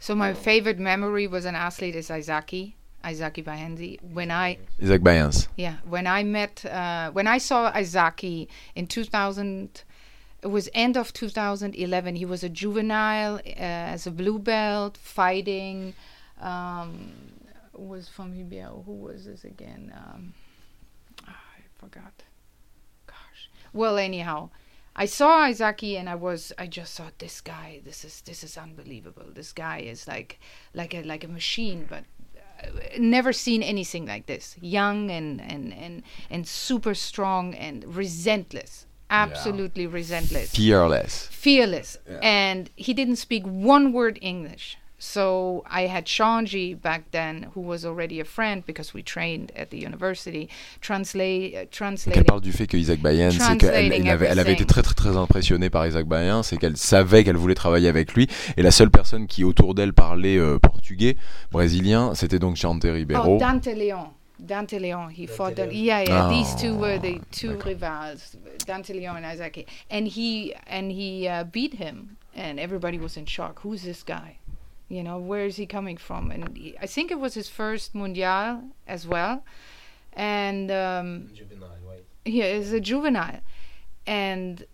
so 0.00 0.14
my 0.14 0.32
favorite 0.32 0.78
memory 0.78 1.26
was 1.26 1.44
an 1.46 1.54
athlete 1.54 1.96
is 1.96 2.08
isaki 2.10 2.74
isaki 3.04 3.42
bahenzi 3.42 3.98
when 4.14 4.30
i 4.30 4.56
Isaac 4.82 5.02
Bayens. 5.02 5.48
Yeah, 5.58 5.74
when 5.90 6.06
I 6.06 6.24
met, 6.24 6.64
uh, 6.64 7.10
when 7.12 7.26
I 7.26 7.38
saw 7.40 7.70
Izaki 7.72 8.46
in 8.76 8.86
2000, 8.86 9.68
it 10.42 10.48
was 10.48 10.68
end 10.74 10.96
of 10.96 11.12
2011. 11.12 12.16
He 12.16 12.24
was 12.24 12.42
a 12.44 12.48
juvenile 12.48 13.36
uh, 13.36 13.92
as 13.94 14.06
a 14.06 14.10
blue 14.10 14.38
belt 14.38 14.96
fighting. 14.96 15.94
Um, 16.40 17.12
was 17.74 18.08
from 18.08 18.32
Hibia. 18.32 18.70
Who 18.84 18.92
was 18.92 19.24
this 19.24 19.44
again? 19.44 19.92
Um, 19.96 20.34
ah, 21.26 21.40
I 21.56 21.60
forgot. 21.78 22.22
Gosh. 23.06 23.50
Well, 23.72 23.98
anyhow, 23.98 24.50
I 24.96 25.06
saw 25.06 25.46
Izaki 25.46 25.98
and 25.98 26.08
I 26.08 26.16
was, 26.16 26.52
I 26.58 26.66
just 26.66 26.96
thought 26.96 27.18
this 27.18 27.40
guy, 27.40 27.80
this 27.84 28.04
is, 28.04 28.20
this 28.22 28.42
is 28.42 28.56
unbelievable. 28.56 29.26
This 29.32 29.52
guy 29.52 29.78
is 29.78 30.08
like, 30.08 30.40
like 30.74 30.94
a, 30.94 31.02
like 31.02 31.22
a 31.22 31.28
machine, 31.28 31.86
but 31.88 32.04
never 32.98 33.32
seen 33.32 33.62
anything 33.62 34.06
like 34.06 34.26
this. 34.26 34.56
Young 34.60 35.10
and 35.10 35.40
and 35.40 35.72
and 35.72 36.02
and 36.30 36.46
super 36.46 36.94
strong 36.94 37.54
and 37.54 37.84
resentless. 37.84 38.86
Absolutely 39.10 39.86
resentless. 39.86 40.50
Fearless. 40.50 41.28
Fearless. 41.30 41.98
And 42.22 42.70
he 42.76 42.94
didn't 42.94 43.16
speak 43.16 43.44
one 43.44 43.92
word 43.92 44.18
English. 44.20 44.78
So 45.00 45.62
I 45.70 45.82
had 45.82 46.06
Shanji 46.06 46.74
back 46.74 47.12
then, 47.12 47.46
who 47.54 47.60
was 47.60 47.84
already 47.84 48.18
a 48.18 48.24
friend 48.24 48.64
because 48.66 48.92
we 48.92 49.04
trained 49.04 49.52
at 49.54 49.70
the 49.70 49.78
university, 49.78 50.48
translate 50.80 51.54
uh, 51.54 51.58
Donc 51.60 51.70
translating. 51.70 52.18
elle 52.18 52.24
parle 52.24 52.40
du 52.40 52.50
fait 52.50 52.66
que 52.66 52.76
Isaac 52.76 53.00
Bayens, 53.00 53.30
c'est 53.30 53.58
qu'elle 53.58 53.92
elle 53.92 54.08
avait, 54.08 54.26
elle 54.26 54.40
avait 54.40 54.54
été 54.54 54.64
très 54.64 54.82
très 54.82 54.94
très 54.94 55.16
impressionnée 55.16 55.70
par 55.70 55.86
Isaac 55.86 56.04
Bayens, 56.06 56.42
c'est 56.42 56.56
qu'elle 56.56 56.76
savait 56.76 57.22
qu'elle 57.22 57.36
voulait 57.36 57.54
travailler 57.54 57.88
avec 57.88 58.14
lui, 58.14 58.26
et 58.56 58.62
la 58.62 58.72
seule 58.72 58.90
personne 58.90 59.28
qui 59.28 59.44
autour 59.44 59.76
d'elle 59.76 59.92
parlait 59.92 60.36
euh, 60.36 60.58
portugais, 60.58 61.16
brésilien, 61.52 62.16
c'était 62.16 62.40
donc 62.40 62.56
Chante 62.56 62.82
Ribeiro. 62.82 63.36
Oh, 63.36 63.38
Dante 63.38 63.66
Leon. 63.66 64.08
Dante 64.44 64.78
Leon. 64.78 65.10
He 65.10 65.26
fought. 65.26 65.56
The, 65.56 65.66
Leon. 65.66 65.84
yeah, 65.84 66.00
yeah. 66.00 66.28
These 66.28 66.54
two 66.54 66.76
were 66.76 66.98
the 66.98 67.20
two 67.30 67.54
d'accord. 67.54 67.80
rivals, 67.82 68.36
Dante 68.64 68.94
Leon 68.94 69.16
and 69.22 69.26
Isaki. 69.26 69.66
And 69.90 70.08
he 70.08 70.54
and 70.66 70.90
he 70.92 71.28
uh, 71.28 71.44
beat 71.44 71.74
him, 71.74 72.16
and 72.34 72.58
everybody 72.60 72.98
was 72.98 73.16
in 73.16 73.26
shock. 73.26 73.60
Who's 73.60 73.82
this 73.82 74.02
guy? 74.02 74.38
You 74.88 75.02
know, 75.02 75.18
where 75.18 75.44
is 75.44 75.56
he 75.56 75.66
coming 75.66 75.96
from? 75.96 76.30
And 76.30 76.56
he, 76.56 76.76
I 76.80 76.86
think 76.86 77.10
it 77.10 77.20
was 77.20 77.34
his 77.34 77.48
first 77.48 77.94
mundial 77.94 78.70
as 78.86 79.06
well. 79.06 79.44
And 80.14 80.70
um, 80.70 81.30
he 82.24 82.42
is 82.42 82.72
a 82.72 82.80
juvenile, 82.80 83.40
and 84.06 84.64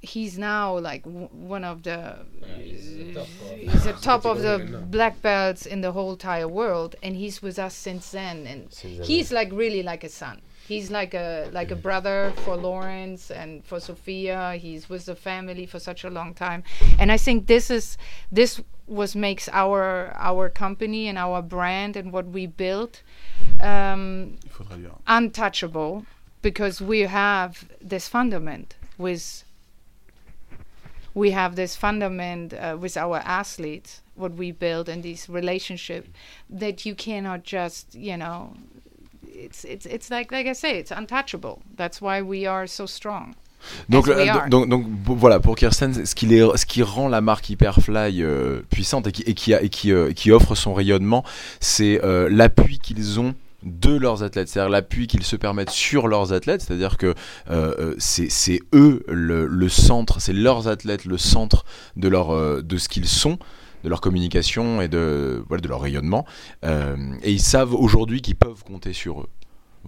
he's 0.00 0.38
now 0.38 0.78
like 0.78 1.02
w- 1.04 1.28
one 1.32 1.64
of 1.64 1.82
the 1.82 2.16
he's 2.56 3.84
the 3.84 3.92
top 4.00 4.24
of 4.24 4.40
the 4.42 4.84
black 4.90 5.20
belts 5.22 5.66
in 5.66 5.80
the 5.80 5.92
whole 5.92 6.12
entire 6.12 6.46
world 6.48 6.94
and 7.02 7.16
he's 7.16 7.42
with 7.42 7.58
us 7.58 7.74
since 7.74 8.10
then 8.10 8.46
and 8.46 8.72
he's 9.04 9.32
like 9.32 9.50
really 9.52 9.82
like 9.82 10.04
a 10.04 10.08
son. 10.08 10.40
He's 10.68 10.90
like 10.90 11.14
a 11.14 11.48
like 11.52 11.70
a 11.70 11.76
brother 11.76 12.32
for 12.44 12.54
lawrence 12.56 13.30
and 13.30 13.64
for 13.64 13.80
sophia. 13.80 14.54
He's 14.60 14.88
with 14.88 15.06
the 15.06 15.16
family 15.16 15.64
for 15.66 15.80
such 15.80 16.04
a 16.04 16.10
long 16.10 16.34
time. 16.34 16.62
And 16.98 17.10
i 17.10 17.16
think 17.16 17.46
this 17.46 17.70
is 17.70 17.96
this 18.30 18.60
was 18.86 19.16
makes 19.16 19.48
our 19.52 20.12
our 20.16 20.48
company 20.50 21.08
and 21.08 21.18
our 21.18 21.42
brand 21.42 21.96
and 21.96 22.12
what 22.12 22.26
we 22.26 22.46
built 22.46 23.02
um, 23.60 24.38
Il 24.44 24.50
faut 24.50 24.64
traduire. 24.64 24.98
untouchable 25.06 26.04
because 26.42 26.80
we 26.80 27.00
have 27.00 27.68
this 27.80 28.06
fundament 28.08 28.76
with 28.98 29.44
we 31.18 31.30
have 31.32 31.54
this 31.56 31.76
fundament 31.76 32.52
uh, 32.54 32.76
with 32.80 32.96
our 32.96 33.18
athletes, 33.24 34.00
what 34.16 34.32
we 34.38 34.52
build 34.52 34.88
in 34.88 35.02
these 35.02 35.28
relationship, 35.28 36.04
that 36.60 36.84
you 36.86 36.94
cannot 36.94 37.40
just, 37.44 37.94
you 37.94 38.16
know, 38.16 38.52
it's 39.26 39.64
it's 39.64 39.86
it's 39.86 40.10
like 40.10 40.30
like 40.32 40.46
I 40.46 40.54
say, 40.54 40.78
it's 40.78 40.90
untouchable. 40.92 41.56
That's 41.76 42.00
why 42.00 42.22
we 42.22 42.46
are 42.46 42.66
so 42.66 42.86
strong. 42.86 43.34
Donc, 43.88 44.06
euh, 44.06 44.48
donc, 44.48 44.68
donc, 44.68 44.86
voilà, 45.18 45.40
pour 45.40 45.56
Kirsten, 45.56 45.92
ce 46.06 46.14
qui, 46.14 46.26
les- 46.26 46.46
ce 46.56 46.64
qui 46.64 46.80
rend 46.84 47.08
la 47.08 47.20
marque 47.20 47.50
Hyperfly 47.50 48.22
euh, 48.22 48.60
puissante 48.70 49.08
et 49.08 49.12
qui, 49.12 49.22
et 49.26 49.34
qui, 49.34 49.52
a- 49.52 49.60
et 49.62 49.68
qui, 49.68 49.90
euh, 49.90 50.12
qui 50.12 50.30
offre 50.30 50.54
son 50.54 50.74
rayonnement, 50.74 51.24
c'est 51.58 52.00
euh, 52.04 52.28
l'appui 52.30 52.78
qu'ils 52.78 53.18
ont 53.18 53.34
de 53.62 53.96
leurs 53.96 54.22
athlètes, 54.22 54.48
c'est-à-dire 54.48 54.70
l'appui 54.70 55.06
qu'ils 55.06 55.24
se 55.24 55.36
permettent 55.36 55.70
sur 55.70 56.06
leurs 56.06 56.32
athlètes, 56.32 56.62
c'est-à-dire 56.62 56.96
que 56.96 57.14
euh, 57.50 57.74
euh, 57.78 57.94
c'est 57.98 58.60
eux 58.72 59.04
le, 59.08 59.68
centre, 59.68 60.20
c'est 60.20 60.32
leurs 60.32 60.68
athlètes 60.68 61.04
le 61.04 61.18
centre 61.18 61.64
de, 61.96 62.08
leur, 62.08 62.30
euh, 62.30 62.62
de 62.62 62.76
ce 62.76 62.88
qu'ils 62.88 63.08
sont 63.08 63.38
de 63.84 63.88
leur 63.88 64.00
communication 64.00 64.80
et 64.80 64.88
de, 64.88 65.44
voilà, 65.46 65.60
de 65.60 65.68
leur 65.68 65.80
rayonnement. 65.80 66.26
Et 66.64 67.30
ils 67.30 67.40
savent 67.40 67.74
aujourd'hui 67.74 68.22
qu'ils 68.22 68.34
peuvent 68.34 68.64
compter 68.64 68.92
sur 68.92 69.20
eux. 69.20 69.28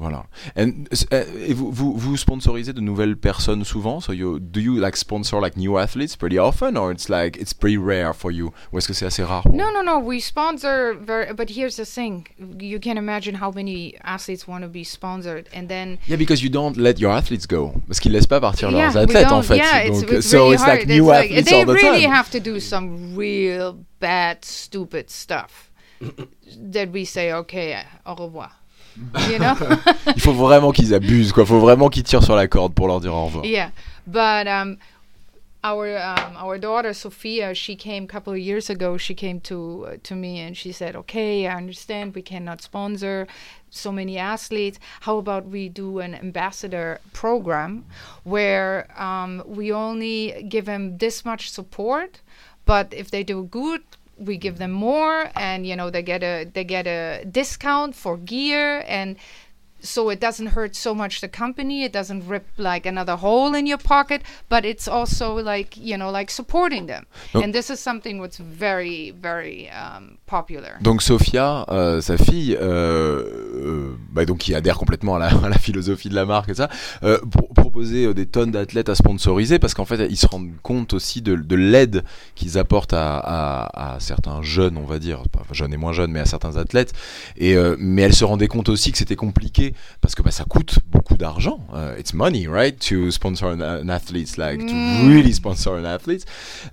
Voilà. 0.00 0.24
And, 0.56 0.84
euh, 1.12 1.24
et 1.46 1.52
vous, 1.52 1.70
vous, 1.70 1.92
vous 1.94 2.16
sponsorisez 2.16 2.72
de 2.72 2.80
nouvelles 2.80 3.16
personnes 3.18 3.64
souvent? 3.64 4.00
So 4.00 4.14
you, 4.14 4.38
do 4.40 4.58
you 4.58 4.80
like 4.80 4.96
sponsor 4.96 5.42
like 5.42 5.58
new 5.58 5.76
athletes 5.76 6.16
pretty 6.16 6.38
often 6.38 6.78
or 6.78 6.90
it's 6.90 7.10
like 7.10 7.36
it's 7.36 7.52
pretty 7.52 7.76
rare 7.76 8.14
for 8.14 8.32
you? 8.32 8.50
Ou 8.72 8.78
est-ce 8.78 8.88
que 8.88 8.94
c'est 8.94 9.04
assez 9.04 9.22
rare? 9.22 9.42
No, 9.52 9.70
no, 9.70 9.82
no. 9.82 9.98
We 10.00 10.20
sponsor 10.22 10.94
very, 10.98 11.34
but 11.34 11.50
here's 11.50 11.76
the 11.76 11.84
thing: 11.84 12.24
you 12.58 12.80
can 12.80 12.96
imagine 12.96 13.34
how 13.40 13.52
many 13.54 13.94
athletes 14.02 14.48
want 14.48 14.62
to 14.62 14.68
be 14.68 14.84
sponsored, 14.84 15.48
and 15.54 15.66
then 15.68 15.98
Yeah, 16.08 16.16
because 16.16 16.42
you 16.42 16.48
don't 16.48 16.78
let 16.78 16.98
your 16.98 17.12
athletes 17.12 17.46
go. 17.46 17.74
Parce 17.86 18.00
qu'ils 18.00 18.12
laissent 18.12 18.26
pas 18.26 18.40
partir 18.40 18.70
leurs 18.70 18.94
we 18.94 19.02
athlètes 19.02 19.30
en 19.30 19.42
fait. 19.42 19.58
Yeah, 19.58 19.84
it's, 19.84 20.00
Donc, 20.00 20.12
it's 20.12 20.26
so 20.26 20.44
really 20.44 20.54
it's 20.54 20.62
hard. 20.62 20.78
like 20.78 20.88
new 20.88 21.02
it's 21.02 21.08
like, 21.08 21.30
athletes 21.30 21.50
they 21.50 21.60
all 21.60 21.66
the 21.66 21.74
really 21.74 22.02
time. 22.04 22.12
have 22.12 22.30
to 22.30 22.40
do 22.40 22.58
some 22.58 23.14
real 23.14 23.76
bad, 24.00 24.44
stupid 24.44 25.10
stuff 25.10 25.70
that 26.72 26.90
we 26.90 27.04
say, 27.04 27.30
okay, 27.34 27.76
au 28.06 28.14
revoir. 28.14 28.59
You 29.28 29.38
know? 29.38 29.54
Il 30.16 30.20
faut 30.20 30.32
vraiment 30.32 30.72
qu'ils 30.72 30.92
abusent, 30.94 31.32
quoi. 31.32 31.44
Il 31.44 31.46
faut 31.46 31.60
vraiment 31.60 31.88
qu'ils 31.88 32.02
tirent 32.02 32.24
sur 32.24 32.36
la 32.36 32.48
corde 32.48 32.74
pour 32.74 32.88
leur 32.88 33.00
dire 33.00 33.14
au 33.14 33.26
revoir. 33.26 33.44
yeah, 33.44 33.70
but 34.06 34.46
um, 34.46 34.78
our 35.62 35.96
um, 35.98 36.36
our 36.36 36.58
daughter 36.58 36.92
Sophia, 36.92 37.54
she 37.54 37.76
came 37.76 38.04
a 38.04 38.06
couple 38.06 38.32
of 38.32 38.38
years 38.38 38.70
ago. 38.70 38.96
She 38.96 39.14
came 39.14 39.40
to 39.40 39.86
uh, 39.86 39.96
to 40.04 40.14
me 40.14 40.40
and 40.40 40.56
she 40.56 40.72
said, 40.72 40.96
"Okay, 40.96 41.46
I 41.46 41.54
understand 41.54 42.14
we 42.14 42.22
cannot 42.22 42.62
sponsor 42.62 43.26
so 43.70 43.92
many 43.92 44.18
athletes. 44.18 44.78
How 45.00 45.18
about 45.18 45.46
we 45.46 45.68
do 45.68 46.00
an 46.00 46.14
ambassador 46.14 47.00
program 47.12 47.84
where 48.24 48.86
um, 49.00 49.42
we 49.46 49.72
only 49.72 50.46
give 50.48 50.64
them 50.64 50.98
this 50.98 51.24
much 51.24 51.50
support, 51.50 52.20
but 52.64 52.92
if 52.92 53.10
they 53.10 53.22
do 53.22 53.44
good." 53.44 53.82
We 54.20 54.36
give 54.36 54.58
them 54.58 54.70
more, 54.70 55.30
and 55.34 55.66
you 55.66 55.74
know 55.74 55.90
they 55.90 56.02
get 56.02 56.22
a 56.22 56.44
they 56.44 56.64
get 56.64 56.86
a 56.86 57.24
discount 57.24 57.94
for 57.94 58.16
gear, 58.16 58.84
and 58.86 59.16
so 59.82 60.10
it 60.10 60.20
doesn't 60.20 60.48
hurt 60.48 60.76
so 60.76 60.94
much 60.94 61.20
the 61.20 61.28
company. 61.28 61.84
It 61.84 61.92
doesn't 61.92 62.28
rip 62.28 62.46
like 62.58 62.86
another 62.86 63.16
hole 63.16 63.54
in 63.54 63.66
your 63.66 63.78
pocket 63.78 64.22
but 64.48 64.64
it's 64.64 64.86
also 64.86 65.34
like 65.34 65.76
you 65.76 65.96
know 65.96 66.10
like 66.10 66.30
supporting 66.30 66.86
them. 66.86 67.06
And 67.32 67.54
this 67.54 67.70
is 67.70 67.80
something 67.80 68.18
what's 68.18 68.36
very 68.36 69.10
very 69.10 69.70
um, 69.70 70.18
popular 70.30 70.70
Donc 70.80 71.02
Sophia, 71.02 71.66
euh, 71.70 72.00
sa 72.00 72.16
fille, 72.16 72.56
euh, 72.60 73.22
euh, 73.54 73.90
bah, 74.10 74.24
donc 74.24 74.38
qui 74.38 74.54
adhère 74.54 74.78
complètement 74.78 75.16
à 75.16 75.18
la, 75.18 75.26
à 75.44 75.48
la 75.48 75.58
philosophie 75.58 76.08
de 76.08 76.14
la 76.14 76.24
marque 76.24 76.48
et 76.50 76.54
ça, 76.54 76.68
pro- 77.30 77.48
proposer 77.54 78.14
des 78.14 78.26
tonnes 78.26 78.50
d'athlètes 78.52 78.88
à 78.88 78.94
sponsoriser 78.94 79.58
parce 79.58 79.74
qu'en 79.74 79.84
fait 79.84 80.06
ils 80.08 80.16
se 80.16 80.26
rendent 80.26 80.50
compte 80.62 80.94
aussi 80.94 81.20
de, 81.22 81.34
de 81.36 81.56
l'aide 81.56 82.04
qu'ils 82.34 82.58
apportent 82.58 82.92
à, 82.94 83.18
à- 83.18 83.94
à 83.96 84.00
certains 84.00 84.40
jeunes, 84.42 84.76
on 84.76 84.84
va 84.86 84.98
dire, 84.98 85.22
pas 85.32 85.42
jeunes 85.52 85.72
et 85.74 85.76
moins 85.76 85.92
jeunes, 85.92 86.12
mais 86.12 86.20
à 86.20 86.26
certains 86.26 86.56
athlètes. 86.56 86.92
Et 87.36 87.56
mais 87.78 88.02
elle 88.02 88.14
se 88.14 88.24
rendait 88.24 88.46
compte 88.48 88.68
aussi 88.68 88.92
que 88.92 88.98
c'était 88.98 89.16
compliqué 89.16 89.74
parce 90.00 90.14
que 90.14 90.22
bah, 90.22 90.30
ça 90.30 90.44
coûte 90.44 90.78
beaucoup 90.90 91.16
d'argent. 91.16 91.58
Euh, 91.74 91.96
it's 91.98 92.14
money, 92.14 92.46
right, 92.48 92.78
to 92.78 93.10
sponsor 93.10 93.50
an, 93.50 93.60
an 93.60 93.88
athlete, 93.88 94.36
like 94.36 94.60
to 94.66 94.74
Mm. 94.74 95.08
really 95.08 95.32
sponsor 95.34 95.74
an 95.74 95.84
athlete. 95.84 96.24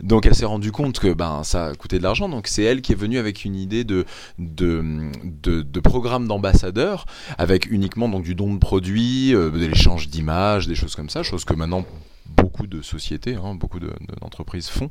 Donc 0.01 0.25
elle 0.25 0.35
s'est 0.35 0.45
rendue 0.45 0.71
compte 0.71 0.99
que 0.99 1.11
ben 1.13 1.41
ça 1.43 1.71
coûtait 1.77 1.97
de 1.97 2.03
l'argent. 2.03 2.29
Donc 2.29 2.47
c'est 2.47 2.63
elle 2.63 2.81
qui 2.81 2.91
est 2.93 2.95
venue 2.95 3.17
avec 3.17 3.43
une 3.45 3.46
idée 3.55 3.83
de 3.83 4.05
de, 4.39 4.83
de, 5.23 5.61
de 5.61 5.79
programme 5.79 6.27
d'ambassadeur 6.27 7.05
avec 7.37 7.69
uniquement 7.69 8.09
donc 8.09 8.23
du 8.23 8.35
don 8.35 8.53
de 8.53 8.59
produits, 8.59 9.33
euh, 9.33 9.49
de 9.49 9.65
l'échange 9.65 10.09
d'images, 10.09 10.67
des 10.67 10.75
choses 10.75 10.95
comme 10.95 11.09
ça, 11.09 11.23
chose 11.23 11.45
que 11.45 11.53
maintenant 11.53 11.85
beaucoup 12.25 12.67
de 12.67 12.81
sociétés, 12.81 13.35
hein, 13.35 13.55
beaucoup 13.55 13.79
de- 13.79 13.87
de- 13.87 14.15
d'entreprises 14.19 14.67
font. 14.67 14.89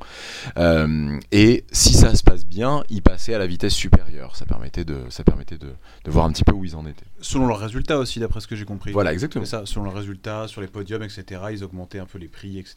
Euh, 0.57 1.19
et 1.33 1.65
si 1.71 1.93
ça 1.93 2.15
se 2.15 2.23
passe 2.23 2.47
bien, 2.47 2.83
ils 2.89 3.03
passaient 3.03 3.35
à 3.35 3.39
la 3.39 3.47
vitesse 3.47 3.75
supérieure. 3.75 4.37
Ça 4.37 4.47
permettait 4.47 4.85
de 4.85 4.97
ça 5.11 5.23
permettait 5.23 5.59
de, 5.59 5.69
de 6.05 6.11
voir 6.11 6.25
un 6.25 6.33
petit 6.33 6.45
peu 6.45 6.53
où 6.53 6.65
ils 6.65 6.75
en 6.77 6.87
étaient. 6.87 7.05
Selon 7.21 7.47
leurs 7.47 7.59
résultats 7.59 7.99
aussi, 7.99 8.21
d'après 8.21 8.41
ce 8.41 8.47
que 8.47 8.57
j'ai 8.57 8.65
compris. 8.65 8.93
Voilà, 8.93 9.13
exactement. 9.13 9.45
Ça, 9.45 9.63
selon 9.67 9.85
leurs 9.85 9.95
résultats, 9.95 10.49
sur 10.49 10.61
les 10.63 10.67
podiums, 10.67 11.03
etc., 11.03 11.41
ils 11.53 11.63
augmentaient 11.63 11.99
un 11.99 12.07
peu 12.07 12.19
les 12.19 12.29
prix, 12.29 12.59
etc. 12.59 12.77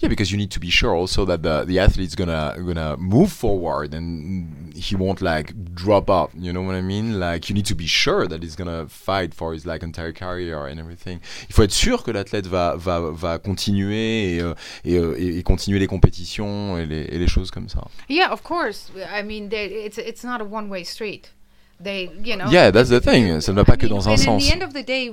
Yeah, 0.00 0.08
because 0.08 0.30
you 0.30 0.38
need 0.38 0.50
to 0.52 0.60
be 0.60 0.70
sure 0.70 0.94
also 0.94 1.24
that 1.24 1.42
the 1.42 1.64
the 1.64 1.78
athlete's 1.80 2.14
gonna 2.14 2.54
gonna 2.64 2.96
move 2.98 3.32
forward 3.32 3.94
and 3.94 4.72
he 4.74 4.94
won't 4.94 5.20
like 5.20 5.52
drop 5.74 6.08
off. 6.08 6.30
You 6.38 6.52
know 6.52 6.62
what 6.62 6.76
I 6.76 6.82
mean? 6.82 7.18
Like 7.18 7.48
you 7.48 7.54
need 7.54 7.66
to 7.66 7.74
be 7.74 7.86
sure 7.86 8.26
that 8.28 8.42
he's 8.42 8.54
gonna 8.54 8.86
fight 8.88 9.34
for 9.34 9.52
his 9.52 9.64
like 9.66 9.82
entire 9.82 10.12
career 10.12 10.66
and 10.66 10.78
everything. 10.78 11.20
Il 11.48 11.54
faut 11.54 11.64
être 11.64 11.72
sûr 11.72 12.02
que 12.04 12.12
l'athlète 12.12 12.46
va 12.46 12.76
va 12.76 13.00
va 13.10 13.38
continuer 13.38 14.36
et, 14.36 14.40
euh, 14.42 14.54
et, 14.84 14.96
euh, 14.98 15.16
et- 15.18 15.42
continuer 15.42 15.78
les 15.80 15.88
compétitions 15.88 16.78
et 16.78 16.86
les 16.86 17.06
et 17.10 17.18
les 17.18 17.26
choses 17.28 17.50
comme 17.50 17.68
ça. 17.68 17.88
yeah 18.08 18.30
of 18.32 18.42
course 18.42 18.90
i 19.18 19.22
mean 19.22 19.48
they, 19.48 19.66
it's 19.86 19.98
it's 19.98 20.22
not 20.24 20.40
a 20.40 20.44
one 20.44 20.68
way 20.70 20.84
street 20.84 21.32
they 21.82 22.10
you 22.24 22.36
know 22.36 22.48
Yeah, 22.50 22.70
that's 22.70 22.90
the 22.90 23.00
thing. 23.00 23.40
Ça 23.40 23.52
ne 23.52 23.56
va 23.56 23.64
pas 23.64 23.74
I 23.74 23.78
que 23.78 23.86
mean, 23.86 23.96
dans 23.96 24.08
un 24.08 24.16
sens. 24.16 24.42
at 24.44 24.48
the 24.48 24.52
end 24.52 24.62
of 24.62 24.72
the 24.74 24.84
day 24.84 25.10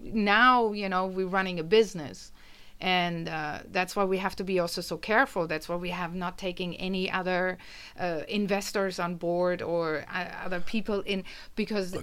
now 0.00 0.72
you 0.74 0.88
know 0.88 1.06
we're 1.06 1.26
running 1.28 1.58
a 1.58 1.62
business 1.62 2.32
and 2.80 3.28
uh, 3.28 3.60
that's 3.72 3.96
why 3.96 4.04
we 4.04 4.18
have 4.18 4.36
to 4.36 4.44
be 4.44 4.60
also 4.60 4.80
so 4.80 4.96
careful. 4.96 5.46
That's 5.48 5.68
why 5.68 5.76
we 5.76 5.90
have 5.90 6.14
not 6.14 6.38
taking 6.38 6.76
any 6.76 7.10
other 7.10 7.58
uh, 7.98 8.22
investors 8.28 9.00
on 9.00 9.16
board 9.16 9.62
or 9.62 10.04
uh, 10.12 10.26
other 10.44 10.60
people 10.60 11.00
in 11.00 11.24
because 11.56 11.96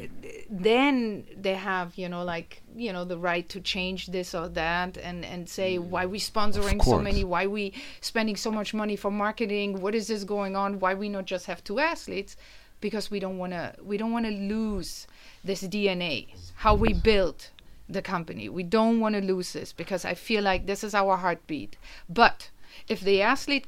then 0.50 1.26
they 1.38 1.54
have 1.54 1.98
you 1.98 2.10
know 2.10 2.24
like 2.24 2.62
you 2.76 2.92
know 2.92 3.06
the 3.06 3.18
right 3.18 3.48
to 3.50 3.62
change 3.62 4.08
this 4.08 4.36
or 4.36 4.50
that 4.50 4.98
and 4.98 5.24
and 5.24 5.48
say 5.48 5.78
why 5.78 6.06
we 6.06 6.20
sponsoring 6.20 6.84
so 6.84 7.00
many 7.00 7.24
why 7.24 7.48
we 7.48 7.74
spending 8.02 8.36
so 8.36 8.52
much 8.52 8.74
money 8.74 8.96
for 8.96 9.12
marketing 9.12 9.82
what 9.82 9.96
is 9.96 10.08
this 10.08 10.24
going 10.24 10.56
on 10.56 10.80
why 10.80 10.94
we 10.94 11.08
not 11.08 11.26
just 11.26 11.46
have 11.46 11.64
two 11.64 11.80
athletes 11.80 12.36
because 12.82 13.10
we 13.10 13.20
don't 13.20 13.38
want 13.38 13.54
to 13.54 13.74
we 13.82 13.98
don't 13.98 14.12
want 14.12 14.26
to 14.26 14.32
lose 14.32 15.08
this 15.44 15.64
dna 15.64 16.28
how 16.56 16.76
we 16.76 16.94
built 16.94 17.52
the 17.88 18.02
company. 18.02 18.50
We 18.50 18.64
don't 18.64 19.00
want 19.00 19.16
to 19.16 19.22
lose 19.22 19.54
this 19.54 19.72
because 19.72 20.06
i 20.06 20.14
feel 20.14 20.44
like 20.44 20.66
this 20.66 20.84
is 20.84 20.96
our 20.96 21.18
heartbeat. 21.18 21.78
But 22.10 22.50
if 22.88 23.00
the 23.00 23.22
athlete 23.22 23.68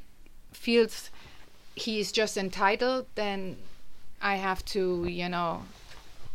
feels 0.52 1.10
he 1.74 2.00
is 2.00 2.10
just 2.10 2.36
entitled 2.36 3.06
then 3.14 3.56
i 4.20 4.34
have 4.36 4.64
to 4.64 5.04
you 5.06 5.28
know 5.28 5.62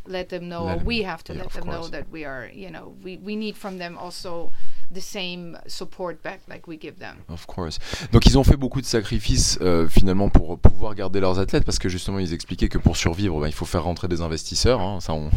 let 0.06 0.30
them 0.30 0.48
know 0.50 0.66
Let 0.66 0.82
or 0.82 0.84
we 0.86 1.02
have 1.04 1.24
to 1.26 1.34
yeah, 1.34 1.42
let 1.42 1.52
them 1.52 1.68
know 1.68 1.88
that 1.88 2.10
we 2.10 2.26
are 2.26 2.50
you 2.54 2.70
know 2.70 2.96
we, 3.04 3.18
we 3.18 3.36
need 3.36 3.58
from 3.58 3.78
them 3.78 3.98
also 3.98 4.52
the 4.94 5.00
same 5.02 5.58
support 5.68 6.16
back 6.24 6.42
like 6.50 6.68
we 6.68 6.78
give 6.82 6.96
them 7.00 7.16
Of 7.30 7.46
course. 7.46 7.80
Donc 8.12 8.26
ils 8.26 8.38
ont 8.38 8.44
fait 8.44 8.58
beaucoup 8.58 8.82
de 8.82 8.86
sacrifices 8.86 9.58
euh, 9.62 9.88
finalement 9.88 10.30
pour 10.30 10.58
pouvoir 10.60 10.96
garder 10.96 11.20
leurs 11.20 11.40
athlètes 11.40 11.66
parce 11.66 11.80
que 11.80 11.90
justement 11.90 12.20
ils 12.20 12.34
expliquaient 12.34 12.70
que 12.70 12.78
pour 12.78 12.98
survivre 12.98 13.40
bah, 13.40 13.48
il 13.48 13.54
faut 13.54 13.66
faire 13.66 13.84
rentrer 13.84 14.08
des 14.08 14.22
investisseurs. 14.22 14.82
hein. 14.82 15.00
ça 15.02 15.14
on, 15.14 15.30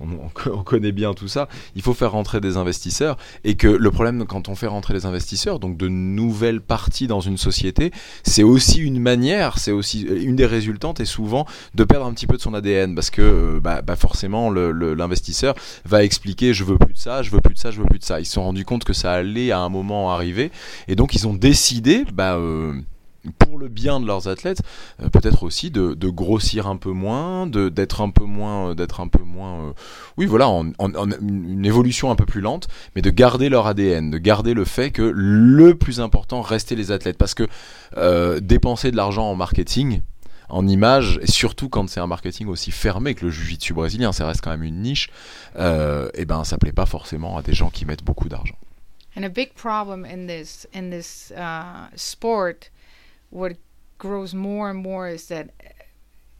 on, 0.00 0.06
on 0.24 0.28
co- 0.32 0.52
on 0.54 0.62
connaît 0.62 0.92
bien 0.92 1.14
tout 1.14 1.28
ça. 1.28 1.48
Il 1.74 1.82
faut 1.82 1.94
faire 1.94 2.12
rentrer 2.12 2.40
des 2.40 2.56
investisseurs 2.56 3.16
et 3.44 3.54
que 3.54 3.68
le 3.68 3.90
problème 3.90 4.24
quand 4.26 4.48
on 4.48 4.54
fait 4.54 4.66
rentrer 4.66 4.94
des 4.94 5.06
investisseurs, 5.06 5.58
donc 5.58 5.76
de 5.76 5.88
nouvelles 5.88 6.60
parties 6.60 7.06
dans 7.06 7.20
une 7.20 7.38
société, 7.38 7.90
c'est 8.24 8.42
aussi 8.42 8.80
une 8.80 8.98
manière, 9.00 9.58
c'est 9.58 9.72
aussi 9.72 10.06
euh, 10.08 10.20
une 10.22 10.36
des 10.36 10.46
résultantes 10.46 11.00
et 11.00 11.04
souvent 11.04 11.46
de 11.74 11.84
perdre 11.84 12.06
un 12.06 12.12
petit 12.12 12.26
peu 12.26 12.36
de 12.36 12.42
son 12.42 12.54
ADN 12.54 12.94
parce 12.94 13.10
que 13.10 13.22
euh, 13.22 13.60
bah, 13.60 13.82
bah, 13.82 13.96
forcément 13.96 14.50
l'investisseur 14.50 15.54
va 15.84 16.04
expliquer 16.04 16.52
je 16.54 16.64
veux 16.64 16.78
plus 16.78 16.94
de 16.94 16.98
ça, 16.98 17.22
je 17.22 17.30
veux 17.30 17.40
plus 17.40 17.54
de 17.54 17.58
ça, 17.58 17.70
je 17.70 17.80
veux 17.80 17.86
plus 17.86 17.98
de 17.98 18.04
ça. 18.04 18.20
Ils 18.20 18.26
se 18.26 18.32
sont 18.32 18.42
rendus 18.42 18.64
compte 18.64 18.81
que 18.84 18.92
ça 18.92 19.12
allait 19.12 19.50
à 19.50 19.60
un 19.60 19.68
moment 19.68 20.10
arriver 20.12 20.50
et 20.88 20.96
donc 20.96 21.14
ils 21.14 21.26
ont 21.26 21.34
décidé, 21.34 22.04
bah, 22.12 22.36
euh, 22.36 22.74
pour 23.38 23.58
le 23.58 23.68
bien 23.68 24.00
de 24.00 24.06
leurs 24.06 24.28
athlètes, 24.28 24.62
euh, 25.00 25.08
peut-être 25.08 25.42
aussi 25.42 25.70
de, 25.70 25.94
grossir 26.08 26.66
un 26.66 26.76
peu 26.76 26.90
moins, 26.90 27.46
d'être 27.46 28.00
un 28.00 28.10
peu 28.10 28.24
moins, 28.24 28.70
euh, 28.70 28.86
un 28.98 29.08
peu 29.08 29.22
moins, 29.22 29.74
oui 30.16 30.26
voilà, 30.26 30.46
une 30.46 31.64
évolution 31.64 32.10
un 32.10 32.16
peu 32.16 32.26
plus 32.26 32.40
lente, 32.40 32.68
mais 32.94 33.02
de 33.02 33.10
garder 33.10 33.48
leur 33.48 33.66
ADN, 33.66 34.10
de 34.10 34.18
garder 34.18 34.54
le 34.54 34.64
fait 34.64 34.90
que 34.90 35.02
le 35.02 35.74
plus 35.74 36.00
important 36.00 36.42
restait 36.42 36.74
les 36.74 36.90
athlètes, 36.90 37.18
parce 37.18 37.34
que 37.34 37.48
dépenser 38.40 38.90
de 38.90 38.96
l'argent 38.96 39.30
en 39.30 39.34
marketing, 39.34 40.00
en 40.48 40.66
image, 40.66 41.18
et 41.22 41.30
surtout 41.30 41.68
quand 41.68 41.88
c'est 41.88 42.00
un 42.00 42.06
marketing 42.06 42.48
aussi 42.48 42.70
fermé 42.70 43.14
que 43.14 43.24
le 43.24 43.30
jiu-jitsu 43.30 43.72
brésilien, 43.72 44.12
ça 44.12 44.26
reste 44.26 44.42
quand 44.42 44.50
même 44.50 44.64
une 44.64 44.82
niche, 44.82 45.08
et 45.56 46.24
ben 46.24 46.44
ça 46.44 46.58
plaît 46.58 46.72
pas 46.72 46.86
forcément 46.86 47.38
à 47.38 47.42
des 47.42 47.54
gens 47.54 47.70
qui 47.70 47.86
mettent 47.86 48.04
beaucoup 48.04 48.28
d'argent. 48.28 48.56
And 49.14 49.24
a 49.24 49.30
big 49.30 49.54
problem 49.54 50.04
in 50.04 50.26
this 50.26 50.66
in 50.72 50.90
this 50.90 51.30
uh, 51.32 51.88
sport, 51.96 52.70
what 53.30 53.56
grows 53.98 54.34
more 54.34 54.70
and 54.70 54.78
more 54.78 55.08
is 55.08 55.26
that 55.28 55.50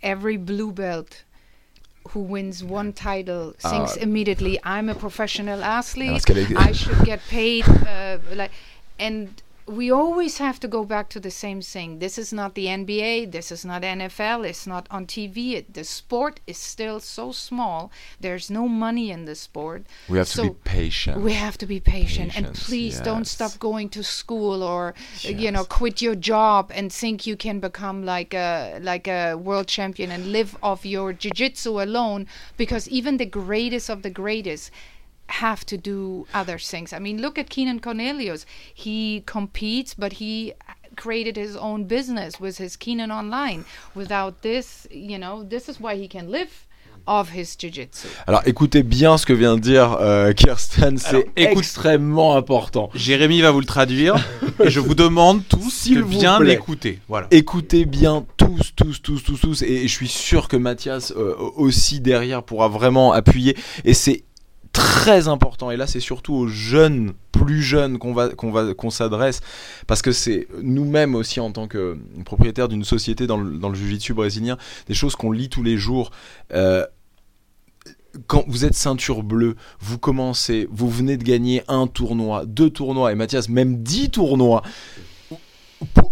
every 0.02 0.36
blue 0.36 0.72
belt 0.72 1.24
who 2.08 2.20
wins 2.20 2.64
one 2.64 2.92
title 2.92 3.52
thinks 3.58 3.96
Ah. 3.96 4.00
immediately, 4.00 4.58
"I'm 4.64 4.88
a 4.88 4.94
professional 4.94 5.62
athlete. 5.62 6.16
Est- 6.28 6.56
I 6.68 6.72
should 6.72 7.04
get 7.04 7.20
paid." 7.28 7.64
Uh, 7.68 8.18
like, 8.34 8.50
and 8.98 9.42
we 9.66 9.90
always 9.90 10.38
have 10.38 10.58
to 10.60 10.68
go 10.68 10.84
back 10.84 11.08
to 11.10 11.20
the 11.20 11.30
same 11.30 11.60
thing. 11.60 11.98
This 12.00 12.18
is 12.18 12.32
not 12.32 12.54
the 12.54 12.66
NBA. 12.66 13.30
This 13.30 13.52
is 13.52 13.64
not 13.64 13.82
NFL. 13.82 14.46
It's 14.46 14.66
not 14.66 14.86
on 14.90 15.06
TV. 15.06 15.52
It, 15.52 15.74
the 15.74 15.84
sport 15.84 16.40
is 16.46 16.58
still 16.58 16.98
so 17.00 17.32
small. 17.32 17.92
There's 18.20 18.50
no 18.50 18.66
money 18.66 19.10
in 19.10 19.24
the 19.24 19.34
sport. 19.34 19.86
We 20.08 20.18
have 20.18 20.26
to 20.28 20.32
So 20.32 20.42
be 20.50 20.58
patient. 20.64 21.20
We 21.20 21.34
have 21.34 21.56
to 21.58 21.66
be 21.66 21.80
patient, 21.80 22.36
and 22.36 22.46
Patience, 22.46 22.66
please 22.66 23.00
don't 23.00 23.26
stop 23.26 23.58
going 23.58 23.88
to 23.90 24.02
school 24.02 24.62
or 24.62 24.94
uh, 25.24 25.28
you 25.28 25.50
know 25.50 25.64
quit 25.64 26.02
your 26.02 26.16
job 26.16 26.70
and 26.74 26.92
think 26.92 27.26
you 27.26 27.36
can 27.36 27.60
become 27.60 28.04
like 28.04 28.34
a 28.34 28.78
like 28.82 29.06
a 29.06 29.34
world 29.34 29.68
champion 29.68 30.10
and 30.10 30.32
live 30.32 30.56
off 30.62 30.84
your 30.84 31.12
jiu-jitsu 31.12 31.82
alone 31.82 32.26
because 32.56 32.88
even 32.88 33.16
the 33.16 33.26
greatest 33.26 33.88
of 33.88 34.02
the 34.02 34.10
greatest 34.10 34.70
have 35.28 35.64
to 35.66 35.76
do 35.76 36.26
other 36.34 36.58
things. 36.58 36.92
I 36.92 36.98
mean, 36.98 37.20
look 37.20 37.38
at 37.38 37.48
Keenan 37.48 37.80
Cornelius. 37.80 38.44
He 38.74 39.22
competes, 39.26 39.94
but 39.94 40.14
he 40.14 40.52
created 40.96 41.36
his 41.36 41.56
own 41.56 41.84
business 41.84 42.38
with 42.40 42.58
his 42.58 42.76
Keenan 42.76 43.10
Online. 43.10 43.64
Without 43.94 44.42
this, 44.42 44.86
you 44.90 45.18
know, 45.18 45.42
this 45.42 45.68
is 45.68 45.80
why 45.80 45.96
he 45.96 46.06
can 46.08 46.30
live 46.30 46.66
off 47.06 47.30
his 47.30 47.56
jiu-jitsu. 47.58 48.06
Alors 48.28 48.42
écoutez 48.46 48.84
bien 48.84 49.18
ce 49.18 49.26
que 49.26 49.32
vient 49.32 49.56
de 49.56 49.60
dire 49.60 49.96
euh, 50.00 50.32
Kirsten, 50.32 50.98
c'est 50.98 51.26
extrêmement 51.34 52.36
important. 52.36 52.90
Jérémy 52.94 53.40
va 53.40 53.50
vous 53.50 53.58
le 53.58 53.66
traduire 53.66 54.14
et 54.62 54.70
je 54.70 54.78
vous 54.78 54.94
demande 54.94 55.42
tous 55.48 55.70
S'il 55.82 55.96
de 55.96 56.02
vous 56.02 56.08
bien 56.10 56.38
plaît. 56.38 56.50
l'écouter. 56.50 57.00
Voilà. 57.08 57.26
Écoutez 57.32 57.86
bien 57.86 58.24
tous, 58.36 58.72
tous, 58.76 59.02
tous, 59.02 59.20
tous, 59.24 59.40
tous, 59.40 59.62
et 59.62 59.88
je 59.88 59.92
suis 59.92 60.06
sûr 60.06 60.46
que 60.46 60.56
Mathias 60.56 61.12
euh, 61.16 61.34
aussi 61.56 61.98
derrière 62.00 62.44
pourra 62.44 62.68
vraiment 62.68 63.12
appuyer. 63.12 63.56
Et 63.84 63.94
c'est 63.94 64.22
très 64.72 65.28
important. 65.28 65.70
Et 65.70 65.76
là, 65.76 65.86
c'est 65.86 66.00
surtout 66.00 66.34
aux 66.34 66.48
jeunes, 66.48 67.12
plus 67.30 67.62
jeunes, 67.62 67.98
qu'on 67.98 68.12
va, 68.12 68.30
qu'on 68.30 68.50
va, 68.50 68.74
qu'on 68.74 68.90
s'adresse, 68.90 69.40
parce 69.86 70.02
que 70.02 70.12
c'est 70.12 70.48
nous-mêmes 70.62 71.14
aussi 71.14 71.40
en 71.40 71.52
tant 71.52 71.68
que 71.68 71.98
propriétaires 72.24 72.68
d'une 72.68 72.84
société 72.84 73.26
dans 73.26 73.36
le, 73.36 73.58
dans 73.58 73.68
le 73.68 73.74
jiu-jitsu 73.74 74.14
brésilien, 74.14 74.56
des 74.88 74.94
choses 74.94 75.16
qu'on 75.16 75.32
lit 75.32 75.48
tous 75.48 75.62
les 75.62 75.76
jours. 75.76 76.10
Euh, 76.52 76.86
quand 78.26 78.44
vous 78.46 78.64
êtes 78.64 78.74
ceinture 78.74 79.22
bleue, 79.22 79.56
vous 79.80 79.98
commencez, 79.98 80.68
vous 80.70 80.90
venez 80.90 81.16
de 81.16 81.24
gagner 81.24 81.62
un 81.68 81.86
tournoi, 81.86 82.44
deux 82.46 82.70
tournois, 82.70 83.12
et 83.12 83.14
Mathias, 83.14 83.48
même 83.48 83.82
dix 83.82 84.10
tournois 84.10 84.62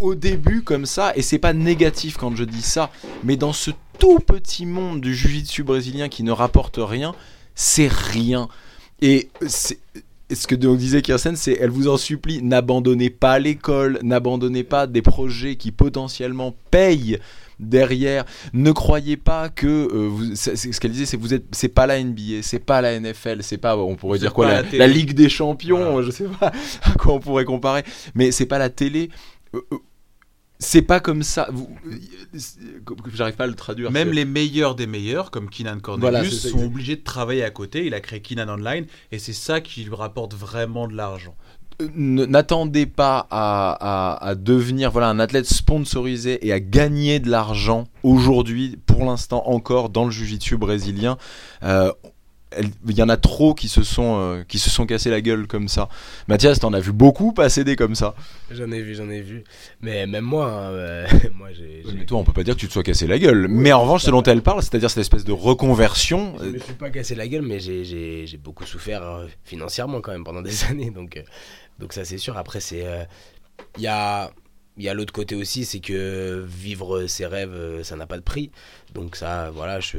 au 0.01 0.15
début 0.15 0.63
comme 0.63 0.87
ça, 0.87 1.13
et 1.15 1.23
c'est 1.23 1.39
pas 1.39 1.53
négatif 1.53 2.17
quand 2.17 2.35
je 2.35 2.45
dis 2.45 2.63
ça, 2.63 2.91
mais 3.23 3.37
dans 3.37 3.53
ce 3.53 3.71
tout 3.99 4.19
petit 4.19 4.67
monde 4.67 5.01
du 5.01 5.15
jiu-jitsu 5.15 5.63
brésilien 5.63 6.09
qui 6.09 6.23
ne 6.23 6.33
rapporte 6.33 6.79
rien, 6.81 7.15
c'est 7.61 7.93
rien. 7.93 8.49
Et 9.03 9.29
c'est 9.47 9.79
ce 10.33 10.47
que 10.47 10.55
donc 10.55 10.79
disait 10.79 11.03
Kirsten, 11.03 11.37
c'est 11.37 11.59
elle 11.61 11.69
vous 11.69 11.89
en 11.89 11.99
supplie, 11.99 12.43
n'abandonnez 12.43 13.11
pas 13.11 13.39
l'école, 13.39 13.99
n'abandonnez 14.03 14.65
pas 14.65 14.87
des 14.87 15.03
projets 15.03 15.57
qui 15.57 15.71
potentiellement 15.71 16.55
payent 16.71 17.19
derrière. 17.59 18.25
Ne 18.55 18.73
croyez 18.73 19.19
pas 19.19 19.51
que 19.51 19.67
euh, 19.67 20.09
vous, 20.09 20.35
ce 20.37 20.81
qu'elle 20.81 20.93
disait, 20.93 21.05
c'est 21.05 21.19
vous 21.19 21.35
êtes, 21.35 21.45
c'est 21.53 21.69
pas 21.69 21.87
la 21.87 22.03
NBA, 22.03 22.41
c'est 22.41 22.65
pas 22.65 22.81
la 22.81 22.99
NFL, 22.99 23.43
c'est 23.43 23.59
pas, 23.59 23.77
on 23.77 23.95
pourrait 23.95 24.19
dire 24.19 24.33
quoi, 24.33 24.47
la, 24.49 24.63
la 24.63 24.87
Ligue 24.87 25.13
des 25.13 25.29
Champions, 25.29 25.93
Voilà. 25.93 26.07
je 26.07 26.13
sais 26.13 26.25
pas 26.41 26.53
à 26.83 26.93
quoi 26.93 27.13
on 27.13 27.21
pourrait 27.21 27.45
comparer, 27.45 27.83
mais 28.15 28.33
c'est 28.33 28.47
pas 28.47 28.59
la 28.59 28.71
télé. 28.71 29.11
Euh, 29.55 29.61
euh, 29.73 29.77
c'est 30.61 30.83
pas 30.83 31.01
comme 31.01 31.23
ça. 31.23 31.49
Vous, 31.53 31.69
euh, 31.87 32.79
j'arrive 33.15 33.35
pas 33.35 33.45
à 33.45 33.47
le 33.49 33.55
traduire. 33.55 33.91
Même 33.91 34.11
les 34.13 34.25
meilleurs 34.25 34.75
des 34.77 34.87
meilleurs, 34.87 35.31
comme 35.31 35.49
Keenan 35.51 35.81
Cornelius, 35.81 36.43
ça, 36.43 36.49
sont 36.51 36.57
exact. 36.59 36.67
obligés 36.67 36.97
de 36.97 37.03
travailler 37.03 37.43
à 37.43 37.51
côté. 37.51 37.87
Il 37.87 37.95
a 37.95 38.01
créé 38.01 38.21
Keenan 38.21 38.49
Online 38.49 38.87
et 39.11 39.19
c'est 39.19 39.33
ça 39.33 39.61
qui 39.61 39.83
lui 39.85 39.95
rapporte 39.95 40.35
vraiment 40.35 40.87
de 40.87 40.95
l'argent. 40.95 41.35
Euh, 41.81 41.89
n'attendez 41.97 42.85
pas 42.85 43.27
à, 43.31 43.73
à- 44.21 44.29
à 44.29 44.35
devenir 44.35 44.91
voilà 44.91 45.09
un 45.09 45.19
athlète 45.19 45.47
sponsorisé 45.47 46.47
et 46.47 46.53
à 46.53 46.61
gagner 46.61 47.21
de 47.21 47.31
l'argent 47.31 47.85
aujourd'hui, 48.03 48.77
pour 48.85 49.05
l'instant 49.05 49.43
encore 49.49 49.89
dans 49.89 50.05
le 50.05 50.11
jiu-jitsu 50.11 50.59
brésilien. 50.59 51.17
Euh, 51.63 51.91
il 52.89 52.97
y 52.97 53.03
en 53.03 53.09
a 53.09 53.17
trop 53.17 53.55
qui 53.55 53.69
se 53.69 53.83
sont 53.83 54.17
euh, 54.19 54.43
qui 54.47 54.59
se 54.59 54.71
sont 54.71 54.85
cassés 54.87 55.11
la 55.11 55.21
gueule 55.21 55.47
comme 55.47 55.69
ça. 55.69 55.89
Mathias, 56.29 56.59
t'en 56.59 56.73
as 56.73 56.81
vu 56.81 56.93
beaucoup 56.93 57.33
passer 57.33 57.63
des 57.65 57.77
comme 57.77 57.95
ça. 57.95 58.15
J'en 58.51 58.71
ai 58.73 58.83
vu, 58.83 58.95
j'en 58.95 59.09
ai 59.09 59.21
vu. 59.21 59.45
Mais 59.81 60.07
même 60.07 60.25
moi, 60.25 60.47
hein, 60.51 60.71
euh, 60.73 61.07
moi 61.35 61.49
j'ai. 61.53 61.83
Mais 61.95 62.05
toi, 62.05 62.19
on 62.19 62.25
peut 62.25 62.33
pas 62.33 62.43
dire 62.43 62.55
que 62.57 62.61
tu 62.61 62.67
te 62.69 62.73
sois 62.73 62.83
cassé 62.83 63.07
la 63.07 63.19
gueule. 63.19 63.47
Mais 63.49 63.73
en 63.73 63.83
revanche, 63.83 64.03
ce 64.03 64.11
dont 64.11 64.23
elle 64.25 64.43
parle, 64.43 64.63
c'est-à-dire 64.63 64.91
cette 64.91 65.01
espèce 65.03 65.25
de 65.25 65.33
reconversion. 65.33 66.35
Je 66.41 66.45
euh, 66.45 66.53
me 66.53 66.59
suis 66.59 66.75
pas 66.75 66.91
cassé 66.91 67.15
la 67.15 67.29
gueule, 67.29 67.43
mais 67.43 67.61
j'ai- 67.61 68.27
beaucoup 68.43 68.65
souffert 68.67 69.03
euh, 69.03 69.27
financièrement 69.45 70.01
quand 70.01 70.13
même 70.13 70.25
pendant 70.25 70.43
des 70.43 70.65
années. 70.71 70.91
Donc, 70.91 71.17
euh, 71.17 71.23
donc 71.79 71.93
ça, 71.93 72.05
c'est 72.05 72.19
sûr. 72.19 72.37
Après, 72.37 72.61
c'est. 72.61 72.85
euh, 72.87 73.05
Il 73.77 73.83
y 73.83 73.87
a. 73.87 74.31
Il 74.77 74.85
y 74.85 74.89
a 74.89 74.95
l'autre 74.95 75.13
côté 75.13 75.35
aussi, 75.35 75.65
c'est 75.67 75.81
que 75.81 76.43
vivre 76.49 77.07
ses 77.07 77.27
rêves, 77.27 77.53
euh, 77.53 77.83
ça 77.83 77.97
n'a 77.97 78.07
pas 78.07 78.17
de 78.17 78.23
prix. 78.23 78.51
Donc 78.95 79.15
ça, 79.15 79.51
voilà, 79.51 79.79
je, 79.81 79.99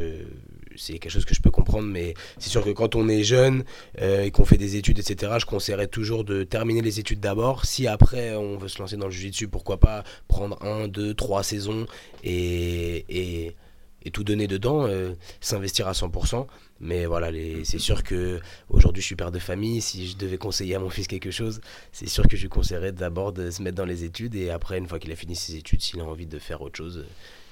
c'est 0.82 0.94
quelque 0.94 1.12
chose 1.12 1.26
que 1.26 1.36
je 1.36 1.42
peux 1.42 1.52
comprendre. 1.52 1.88
Mais 1.88 2.16
c'est 2.40 2.50
sûr 2.50 2.64
que 2.64 2.72
quand 2.72 2.96
on 2.96 3.08
est 3.08 3.24
jeune 3.24 3.64
euh, 4.02 4.24
et 4.24 4.32
qu'on 4.32 4.46
fait 4.46 4.58
des 4.58 4.76
études, 4.76 5.00
etc., 5.00 5.34
je 5.40 5.46
conseillerais 5.46 5.88
toujours 5.88 6.24
de 6.24 6.44
terminer 6.44 6.82
les 6.82 7.00
études 7.00 7.20
d'abord. 7.20 7.66
Si 7.66 7.88
après 7.88 8.36
on 8.36 8.58
veut 8.58 8.68
se 8.68 8.80
lancer 8.80 8.98
dans 8.98 9.06
le 9.06 9.12
jiu-jitsu, 9.12 9.48
pourquoi 9.48 9.80
pas 9.80 10.04
prendre 10.28 10.62
un, 10.64 10.88
deux, 10.88 11.14
trois 11.14 11.44
saisons 11.44 11.86
et, 12.24 13.06
et, 13.10 13.56
et 14.04 14.12
tout 14.12 14.24
donner 14.24 14.48
dedans, 14.48 14.86
euh, 14.88 15.14
s'investir 15.40 15.88
à 15.88 15.92
100%. 15.92 16.48
Mais 16.80 17.06
voilà, 17.06 17.30
c'est 17.64 17.78
sûr 17.78 18.02
que 18.02 18.40
aujourd'hui 18.70 19.04
je 19.04 19.06
suis 19.06 19.16
père 19.16 19.32
de 19.32 19.38
famille. 19.38 19.82
Si 19.82 20.08
je 20.08 20.18
devais 20.18 20.38
conseiller 20.38 20.74
à 20.74 20.80
mon 20.80 20.90
fils 20.90 21.08
quelque 21.08 21.30
chose, 21.30 21.62
c'est 21.92 22.10
sûr 22.10 22.28
que 22.28 22.36
je 22.36 22.42
lui 22.42 22.50
conseillerais 22.50 22.92
d'abord 22.92 23.34
de 23.34 23.52
se 23.52 23.62
mettre 23.62 23.78
dans 23.78 23.86
les 23.86 24.04
études 24.04 24.34
et 24.34 24.50
après, 24.50 24.80
une 24.80 24.88
fois 24.88 24.98
qu'il 24.98 25.12
a 25.12 25.16
fini 25.16 25.36
ses 25.36 25.56
études, 25.58 25.82
s'il 25.82 26.00
a 26.00 26.04
envie 26.04 26.26
de 26.26 26.40
faire 26.40 26.62
autre 26.62 26.78
chose, 26.78 27.06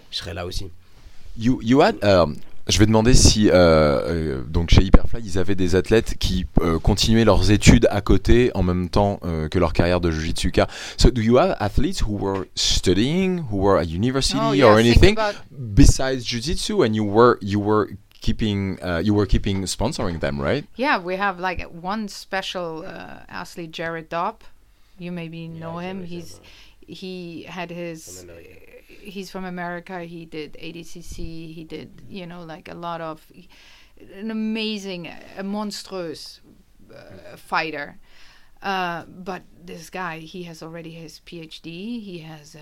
je 0.09 0.17
serai 0.17 0.33
là 0.33 0.47
aussi. 0.47 0.71
You, 1.37 1.61
you 1.61 1.81
had, 1.81 1.95
euh, 2.03 2.25
je 2.69 2.79
vais 2.79 2.85
demander 2.85 3.13
si 3.13 3.49
euh, 3.49 3.53
euh, 3.53 4.43
donc 4.43 4.69
chez 4.69 4.83
Hyperfly 4.83 5.21
ils 5.23 5.37
avaient 5.37 5.55
des 5.55 5.75
athlètes 5.75 6.15
qui 6.19 6.45
euh, 6.61 6.79
continuaient 6.79 7.25
leurs 7.25 7.51
études 7.51 7.87
à 7.89 8.01
côté 8.01 8.51
en 8.53 8.63
même 8.63 8.89
temps 8.89 9.19
euh, 9.25 9.49
que 9.49 9.57
leur 9.59 9.73
carrière 9.73 9.99
de 9.99 10.11
jujitsuka. 10.11 10.67
So 10.97 11.09
do 11.09 11.21
you 11.21 11.37
have 11.37 11.55
athletes 11.59 12.01
who 12.01 12.15
were 12.17 12.45
studying, 12.55 13.43
who 13.51 13.57
were 13.57 13.79
at 13.79 13.85
university 13.89 14.39
Oh, 14.41 14.49
or 14.49 14.55
yeah, 14.55 14.75
think 14.75 14.85
anything 14.87 15.13
about- 15.13 15.35
besides 15.51 16.23
jujitsu, 16.25 16.85
and 16.85 16.93
you 16.95 17.03
were 17.05 17.37
you 17.41 17.59
were 17.59 17.89
keeping 18.21 18.77
uh, 18.83 19.01
you 19.03 19.13
were 19.15 19.25
keeping 19.25 19.63
sponsoring 19.65 20.19
them, 20.19 20.39
right? 20.39 20.65
Yeah, 20.77 20.99
we 21.03 21.15
have 21.17 21.39
like 21.39 21.63
one 21.71 22.07
special 22.07 22.83
uh, 22.85 23.23
athlete, 23.29 23.71
Jared 23.71 24.09
Dopp. 24.09 24.41
You 24.99 25.11
maybe 25.11 25.47
know 25.47 25.77
him. 25.79 26.03
He's 26.03 26.39
he 26.85 27.45
had 27.47 27.71
his. 27.71 28.25
He's 28.99 29.31
from 29.31 29.45
America. 29.45 30.03
He 30.03 30.25
did 30.25 30.53
ADCC. 30.53 31.53
He 31.53 31.63
did 31.63 32.01
you 32.09 32.25
know 32.25 32.43
like 32.43 32.69
a 32.69 32.75
lot 32.75 33.01
of 33.01 33.31
an 34.13 34.31
amazing, 34.31 35.11
a 35.37 35.43
monstrous 35.43 36.41
uh, 36.93 37.35
fighter. 37.35 37.97
Uh, 38.61 39.05
but 39.05 39.43
this 39.63 39.89
guy, 39.89 40.19
he 40.19 40.43
has 40.43 40.61
already 40.61 40.91
his 40.91 41.21
PhD. 41.25 42.01
He 42.03 42.19
has, 42.19 42.55
uh, 42.55 42.59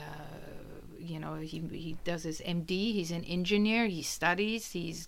you 1.10 1.20
know, 1.20 1.36
he 1.36 1.60
he 1.72 1.98
does 2.04 2.24
his 2.24 2.42
MD. 2.42 2.70
He's 2.94 3.12
an 3.12 3.24
engineer. 3.24 3.88
He 3.88 4.02
studies. 4.02 4.72
He's 4.72 5.08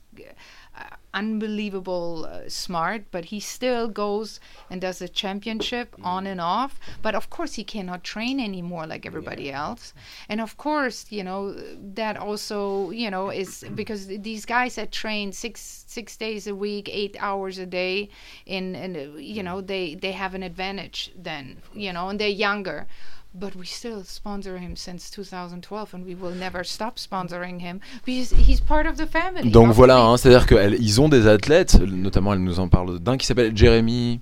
uh, 0.78 0.96
unbelievable 1.14 2.28
uh, 2.30 2.50
smart. 2.50 3.06
But 3.12 3.26
he 3.26 3.40
still 3.40 3.88
goes 3.88 4.40
and 4.70 4.82
does 4.82 5.02
a 5.02 5.08
championship 5.08 5.96
on 6.04 6.26
and 6.28 6.40
off. 6.42 6.80
But 7.02 7.16
of 7.16 7.30
course, 7.30 7.54
he 7.56 7.64
cannot 7.64 8.04
train 8.04 8.40
anymore 8.40 8.88
like 8.88 9.06
everybody 9.06 9.52
else. 9.52 9.94
And 10.28 10.42
of 10.42 10.58
course, 10.58 11.06
you 11.10 11.24
know 11.24 11.54
that 11.96 12.18
also, 12.18 12.92
you 12.92 13.10
know, 13.10 13.30
is 13.30 13.66
because 13.76 14.08
these 14.08 14.46
guys 14.46 14.76
that 14.76 14.92
train 14.92 15.32
six 15.32 15.86
six 15.88 16.18
days 16.18 16.48
a 16.48 16.56
week, 16.56 16.90
eight 16.92 17.16
hours 17.20 17.58
a 17.58 17.66
day, 17.66 18.10
in 18.46 18.76
and 18.76 18.96
uh, 18.96 19.18
you 19.18 19.44
know 19.44 19.62
they 19.62 19.96
they 19.96 20.12
have 20.12 20.34
an 20.34 20.44
advantage 20.44 21.12
then, 21.16 21.62
you 21.74 21.92
know, 21.94 22.10
and 22.10 22.20
they're 22.20 22.28
younger. 22.30 22.88
But 23.34 23.52
we 23.56 23.66
still 23.68 24.04
sponsor 24.04 24.58
him 24.58 24.76
since 24.76 25.12
2012, 25.12 25.94
and 25.94 26.00
we 26.04 26.16
will 26.16 26.34
never 26.36 26.64
stop 26.64 26.98
sponsoring 26.98 27.60
him 27.62 27.80
because 28.04 28.32
he's 28.32 28.60
part 28.60 28.88
of 28.88 28.98
the 28.98 29.06
family. 29.06 29.52
Donc 29.52 29.72
voilà, 29.72 30.00
hein, 30.00 30.18
c'est-à-dire 30.18 30.48
qu'ils 30.48 31.00
ont 31.00 31.10
des 31.10 31.28
athlètes, 31.28 31.80
notamment 31.80 32.34
elle 32.34 32.40
nous 32.44 32.60
en 32.60 32.68
parle 32.70 32.98
d'un 33.00 33.18
qui 33.18 33.28
s'appelle 33.28 33.56
Jeremy 33.56 34.20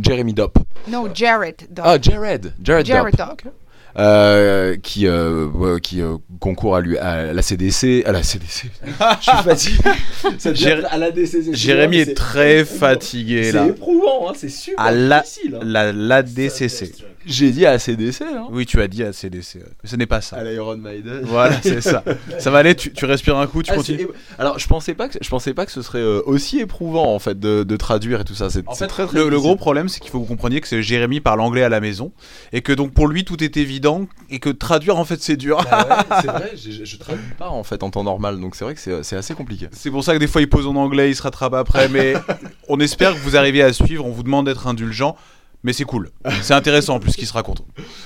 Jeremy 0.00 0.32
Dopp. 0.32 0.58
No, 0.88 1.06
Jared. 1.14 1.66
Dopp. 1.70 1.84
Ah, 1.86 1.98
Jared, 2.00 2.54
Jared, 2.62 2.86
Jared 2.86 3.14
Dopp. 3.14 3.44
Dopp. 3.44 3.52
euh, 3.98 4.76
qui 4.82 5.06
euh, 5.06 5.46
ouais, 5.48 5.80
qui 5.80 6.00
euh, 6.00 6.16
concourt 6.40 6.76
à 6.76 6.80
lui 6.80 6.96
à 6.98 7.34
la 7.34 7.42
CDC, 7.42 8.04
à 8.06 8.12
la 8.12 8.22
CDC. 8.22 8.70
Je 8.86 9.22
suis 9.22 9.42
fatigué. 9.44 9.78
Ça 10.38 10.52
Jéré- 10.54 10.84
à 10.90 10.96
la 10.98 11.10
DCC. 11.10 11.54
Jérémy 11.54 11.98
est 11.98 12.14
très 12.16 12.60
éprouvant. 12.60 12.78
fatigué 12.80 13.52
là. 13.52 13.64
C'est 13.64 13.70
éprouvant, 13.70 14.30
hein, 14.30 14.32
c'est 14.34 14.48
super 14.48 14.82
À 14.82 14.92
la, 14.92 15.20
difficile. 15.20 15.54
hein. 15.56 15.64
la, 15.64 15.92
la 15.92 16.22
DCC. 16.22 16.92
J'ai 17.26 17.50
dit 17.50 17.66
à 17.66 17.78
CDC, 17.78 18.22
hein. 18.22 18.46
Oui, 18.50 18.66
tu 18.66 18.80
as 18.80 18.88
dit 18.88 19.02
à 19.02 19.12
CDC. 19.12 19.58
Mais 19.82 19.88
ce 19.90 19.96
n'est 19.96 20.06
pas 20.06 20.20
ça. 20.20 20.36
À 20.36 20.44
l'Iron 20.44 20.76
Maiden. 20.76 21.20
Voilà, 21.24 21.60
c'est 21.60 21.80
ça. 21.80 22.04
Ça 22.38 22.50
va 22.50 22.58
aller, 22.58 22.74
tu, 22.74 22.92
tu 22.92 23.04
respires 23.04 23.36
un 23.36 23.46
coup, 23.46 23.62
tu 23.62 23.72
Ah, 23.72 23.76
continues. 23.76 24.06
Alors 24.38 24.58
je 24.58 24.66
pensais 24.68 24.94
pas 24.94 25.08
que 25.08 25.18
je 25.20 25.28
pensais 25.28 25.52
pas 25.54 25.66
que 25.66 25.72
ce 25.72 25.82
serait 25.82 25.98
euh, 25.98 26.22
aussi 26.26 26.60
éprouvant 26.60 27.12
en 27.14 27.18
fait 27.18 27.38
de, 27.38 27.64
de 27.64 27.76
traduire 27.76 28.20
et 28.20 28.24
tout 28.24 28.34
ça. 28.34 28.48
C'est 28.50 28.62
très 28.62 28.86
très 28.86 29.06
le, 29.18 29.28
le 29.28 29.40
gros 29.40 29.56
problème, 29.56 29.88
c'est 29.88 30.00
qu'il 30.00 30.10
faut 30.10 30.18
que 30.20 30.24
vous 30.24 30.28
compreniez 30.28 30.60
que 30.60 30.68
c'est 30.68 30.82
Jérémy 30.82 31.20
parle 31.20 31.40
anglais 31.40 31.62
à 31.62 31.68
la 31.68 31.80
maison 31.80 32.12
et 32.52 32.62
que 32.62 32.72
donc 32.72 32.92
pour 32.94 33.08
lui 33.08 33.24
tout 33.24 33.42
est 33.42 33.56
évident 33.56 34.06
et 34.30 34.38
que 34.38 34.50
traduire 34.50 34.96
en 34.96 35.04
fait 35.04 35.20
c'est 35.20 35.36
dur. 35.36 35.64
Bah 35.70 35.86
ouais, 35.88 36.16
c'est 36.22 36.26
vrai, 36.30 36.52
je, 36.56 36.84
je 36.84 36.96
traduis 36.96 37.22
pas 37.38 37.48
en 37.48 37.64
fait 37.64 37.82
en 37.82 37.90
temps 37.90 38.04
normal, 38.04 38.40
donc 38.40 38.54
c'est 38.54 38.64
vrai 38.64 38.74
que 38.74 38.80
c'est 38.80 39.02
c'est 39.02 39.16
assez 39.16 39.34
compliqué. 39.34 39.68
C'est 39.72 39.90
pour 39.90 40.04
ça 40.04 40.14
que 40.14 40.18
des 40.18 40.26
fois 40.28 40.40
il 40.42 40.48
pose 40.48 40.66
en 40.66 40.76
anglais, 40.76 41.10
il 41.10 41.16
se 41.16 41.22
rattrape 41.22 41.54
après, 41.54 41.88
mais 41.88 42.14
on 42.68 42.78
espère 42.78 43.14
que 43.14 43.18
vous 43.18 43.36
arrivez 43.36 43.62
à 43.62 43.72
suivre. 43.72 44.04
On 44.06 44.10
vous 44.12 44.22
demande 44.22 44.46
d'être 44.46 44.66
indulgent, 44.66 45.16
mais 45.66 45.72
c'est 45.72 45.84
cool. 45.84 46.10
C'est 46.42 46.54
intéressant 46.54 46.94
en 46.94 47.00
plus 47.00 47.10
ce 47.10 47.16
qu'il 47.16 47.26
se 47.26 47.32
raconte. 47.32 47.62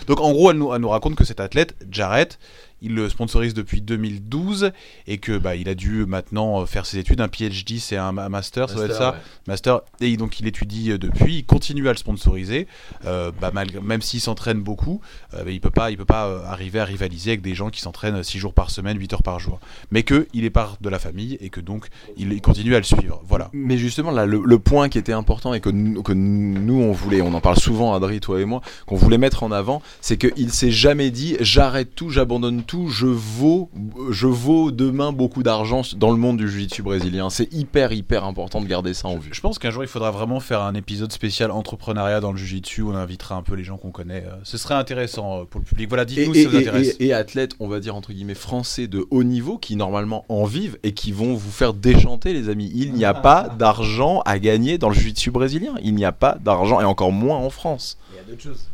Donc 0.07 0.21
en 0.21 0.33
gros, 0.33 0.51
elle 0.51 0.57
nous, 0.57 0.75
elle 0.75 0.81
nous 0.81 0.89
raconte 0.89 1.15
que 1.15 1.25
cet 1.25 1.41
athlète, 1.41 1.77
Jarrett, 1.91 2.39
il 2.83 2.95
le 2.95 3.09
sponsorise 3.09 3.55
depuis 3.55 3.81
2012 3.81 4.73
et 5.07 5.19
que 5.19 5.39
bah, 5.39 5.57
il 5.57 5.69
a 5.69 5.75
dû 5.75 6.07
maintenant 6.07 6.63
euh, 6.63 6.67
faire 6.67 6.87
ses 6.87 6.99
études. 6.99 7.21
Un 7.21 7.29
PhD, 7.29 7.79
c'est 7.79 7.97
un 7.97 8.13
ma- 8.13 8.29
master, 8.29 8.69
ça 8.69 8.75
doit 8.77 8.85
être 8.87 8.95
ça. 8.97 9.17
Master, 9.47 9.81
et 10.01 10.17
donc 10.17 10.41
il 10.41 10.47
étudie 10.47 10.93
euh, 10.93 10.99
depuis, 10.99 11.37
il 11.39 11.45
continue 11.45 11.89
à 11.89 11.93
le 11.93 11.99
sponsoriser, 11.99 12.67
euh, 13.07 13.31
bah, 13.41 13.51
malgré, 13.53 13.81
même 13.81 14.03
s'il 14.03 14.21
s'entraîne 14.21 14.61
beaucoup, 14.61 15.01
euh, 15.35 15.45
bah, 15.45 15.51
il 15.51 15.61
peut 15.61 15.71
pas, 15.71 15.91
il 15.91 15.97
peut 15.97 16.05
pas 16.05 16.27
euh, 16.27 16.45
arriver 16.45 16.81
à 16.81 16.85
rivaliser 16.85 17.31
avec 17.33 17.43
des 17.43 17.55
gens 17.55 17.71
qui 17.71 17.81
s'entraînent 17.81 18.23
6 18.23 18.39
jours 18.39 18.55
par 18.55 18.71
semaine, 18.71 18.99
8 18.99 19.13
heures 19.15 19.23
par 19.23 19.41
jour. 19.41 19.61
Mais 19.91 20.03
que 20.03 20.27
il 20.33 20.45
est 20.45 20.51
part 20.51 20.77
de 20.81 20.89
la 20.89 20.99
famille 20.99 21.37
et 21.41 21.51
que 21.51 21.61
donc 21.61 21.87
il, 22.17 22.33
il 22.33 22.41
continue 22.41 22.75
à 22.75 22.79
le 22.79 22.85
suivre. 22.85 23.23
Voilà. 23.27 23.51
Mais 23.53 23.77
justement, 23.79 24.11
là, 24.11 24.27
le, 24.27 24.43
le 24.45 24.59
point 24.59 24.89
qui 24.89 24.99
était 24.99 25.13
important 25.13 25.53
et 25.55 25.61
que, 25.61 25.71
nous- 25.71 26.03
que 26.03 26.13
nous, 26.13 26.81
on 26.81 26.93
voulait, 26.93 27.21
on 27.21 27.35
en 27.35 27.41
parle 27.41 27.59
souvent, 27.59 27.95
Adri, 27.95 28.21
toi 28.21 28.41
et 28.41 28.45
moi, 28.45 28.61
qu'on 28.87 28.97
voulait 28.97 29.19
mettre 29.19 29.43
en 29.43 29.53
avant, 29.53 29.83
c'est 30.01 30.17
qu'il 30.17 30.51
s'est 30.53 30.71
jamais 30.71 31.11
dit 31.11 31.37
j'arrête 31.41 31.95
tout, 31.95 32.11
j'abandonne 32.11 32.63
tout, 32.63 32.70
je 32.89 33.07
vaux, 33.07 33.71
je 34.11 34.27
vaux 34.27 34.71
demain 34.71 35.13
beaucoup 35.13 35.43
d'argent 35.43 35.83
dans 35.97 36.11
le 36.11 36.17
monde 36.17 36.37
du 36.37 36.49
jiu-jitsu 36.49 36.83
brésilien. 36.83 37.31
C'est 37.31 37.53
hyper, 37.53 37.93
hyper 37.93 38.25
important 38.25 38.61
de 38.61 38.67
garder 38.67 38.95
ça 38.95 39.09
en 39.09 39.17
vue. 39.19 39.31
Je 39.33 39.41
pense 39.41 39.59
qu'un 39.59 39.71
jour 39.71 39.83
il 39.85 39.89
faudra 39.89 40.11
vraiment 40.11 40.41
faire 40.41 40.63
un 40.63 40.75
épisode 40.75 41.13
spécial 41.13 41.51
entrepreneuriat 41.51 42.21
dans 42.21 42.33
le 42.33 42.39
Jiu-Jitsu. 42.39 42.83
On 42.83 42.95
invitera 42.95 43.35
un 43.37 43.43
peu 43.43 43.55
les 43.55 43.65
gens 43.65 43.77
qu'on 43.77 43.91
connaît. 43.91 44.25
euh, 44.27 44.37
Ce 44.45 44.57
serait 44.59 44.75
intéressant 44.75 45.41
euh, 45.41 45.45
pour 45.45 45.61
le 45.61 45.65
public. 45.67 45.89
Voilà, 45.89 46.05
dites-nous 46.05 46.35
si 46.35 46.45
ça 46.45 46.49
vous 46.49 46.57
et- 46.57 46.59
intéresse. 46.61 46.97
et- 47.01 47.07
et 47.07 47.13
athlètes, 47.13 47.53
on 47.61 47.69
va 47.69 47.81
dire 47.81 47.95
entre 47.97 48.13
guillemets 48.13 48.35
français 48.35 48.87
de 48.87 49.07
haut 49.11 49.25
niveau 49.25 49.59
qui 49.59 49.77
normalement 49.77 50.25
en 50.29 50.45
vivent 50.45 50.79
et 50.83 50.93
qui 50.93 51.13
vont 51.13 51.35
vous 51.35 51.51
faire 51.51 51.75
déchanter, 51.75 52.33
les 52.33 52.49
amis. 52.49 52.71
Il 52.75 52.93
n'y 52.95 53.05
a 53.05 53.15
pas 53.15 53.49
d'argent 53.59 54.21
à 54.25 54.39
gagner 54.39 54.79
dans 54.79 54.89
le 54.89 54.95
jiu-jitsu 54.95 55.31
brésilien. 55.31 55.75
Il 55.83 55.95
n'y 55.95 56.05
a 56.05 56.13
pas 56.13 56.39
d'argent 56.43 56.81
et 56.81 56.85
encore 56.85 57.13
moins 57.13 57.39
en 57.39 57.51
France. 57.51 57.99
Il 58.13 58.17
y 58.17 58.21
a 58.21 58.23
d'autres 58.31 58.43
choses. 58.43 58.69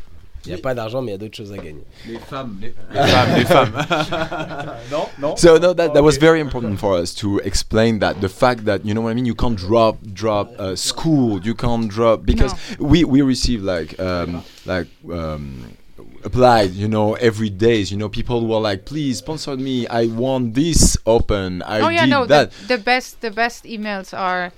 Il 0.46 0.54
n'y 0.54 0.58
a 0.58 0.62
pas 0.62 0.74
d'argent, 0.74 1.02
mais 1.02 1.10
il 1.10 1.14
y 1.14 1.14
a 1.14 1.18
d'autres 1.18 1.36
choses 1.36 1.52
à 1.52 1.56
gagner. 1.56 1.84
Les 2.06 2.18
femmes, 2.18 2.58
les, 2.60 2.72
femmes, 2.92 3.36
les 3.36 3.44
femmes. 3.44 3.72
non, 4.90 5.06
non. 5.18 5.36
So 5.36 5.58
no, 5.58 5.74
that, 5.74 5.92
that 5.94 6.02
was 6.02 6.18
very 6.18 6.40
important 6.40 6.78
for 6.78 6.96
us 6.96 7.14
to 7.14 7.38
explain 7.40 7.98
that 7.98 8.20
the 8.20 8.28
fact 8.28 8.64
that 8.64 8.84
you 8.84 8.94
know 8.94 9.02
what 9.02 9.10
I 9.10 9.14
mean. 9.14 9.26
You 9.26 9.34
can't 9.34 9.56
drop 9.56 9.98
drop 10.12 10.52
uh, 10.58 10.76
school. 10.76 11.40
You 11.42 11.54
can't 11.54 11.88
drop 11.88 12.24
because 12.24 12.54
we 12.78 13.04
we 13.04 13.22
receive 13.22 13.62
like 13.62 13.98
um, 13.98 14.44
like 14.64 14.86
um, 15.10 15.76
applied 16.24 16.70
you 16.70 16.88
know 16.88 17.14
every 17.14 17.50
days. 17.50 17.90
You 17.90 17.98
know 17.98 18.08
people 18.08 18.46
were 18.46 18.60
like, 18.60 18.84
please 18.84 19.18
sponsor 19.18 19.56
me. 19.56 19.86
I 19.88 20.06
want 20.06 20.54
this 20.54 20.96
open. 21.06 21.62
I 21.62 21.80
oh 21.80 21.88
yeah, 21.88 22.04
did 22.04 22.10
no. 22.10 22.26
that. 22.26 22.52
The, 22.52 22.76
the 22.76 22.78
best 22.78 23.20
the 23.20 23.30
best 23.30 23.64
emails 23.64 24.16
are. 24.16 24.52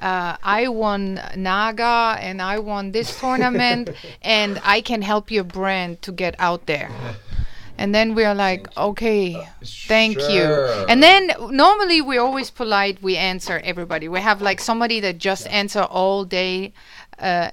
Uh, 0.00 0.36
I 0.42 0.68
won 0.68 1.20
Naga 1.36 2.16
and 2.20 2.40
I 2.40 2.58
won 2.58 2.92
this 2.92 3.18
tournament 3.20 3.90
and 4.22 4.60
I 4.64 4.80
can 4.80 5.02
help 5.02 5.30
your 5.30 5.44
brand 5.44 6.02
to 6.02 6.12
get 6.12 6.34
out 6.38 6.66
there. 6.66 6.90
And 7.76 7.94
then 7.94 8.14
we 8.14 8.24
are 8.24 8.34
like, 8.34 8.68
okay, 8.76 9.42
thank 9.64 10.18
you. 10.18 10.44
And 10.88 11.02
then 11.02 11.32
normally 11.50 12.02
we're 12.02 12.20
always 12.20 12.50
polite. 12.50 13.02
We 13.02 13.16
answer 13.16 13.58
everybody. 13.64 14.06
We 14.06 14.20
have 14.20 14.42
like 14.42 14.60
somebody 14.60 15.00
that 15.00 15.16
just 15.16 15.46
answer 15.48 15.80
all 15.80 16.26
day, 16.26 16.74
uh, 17.18 17.50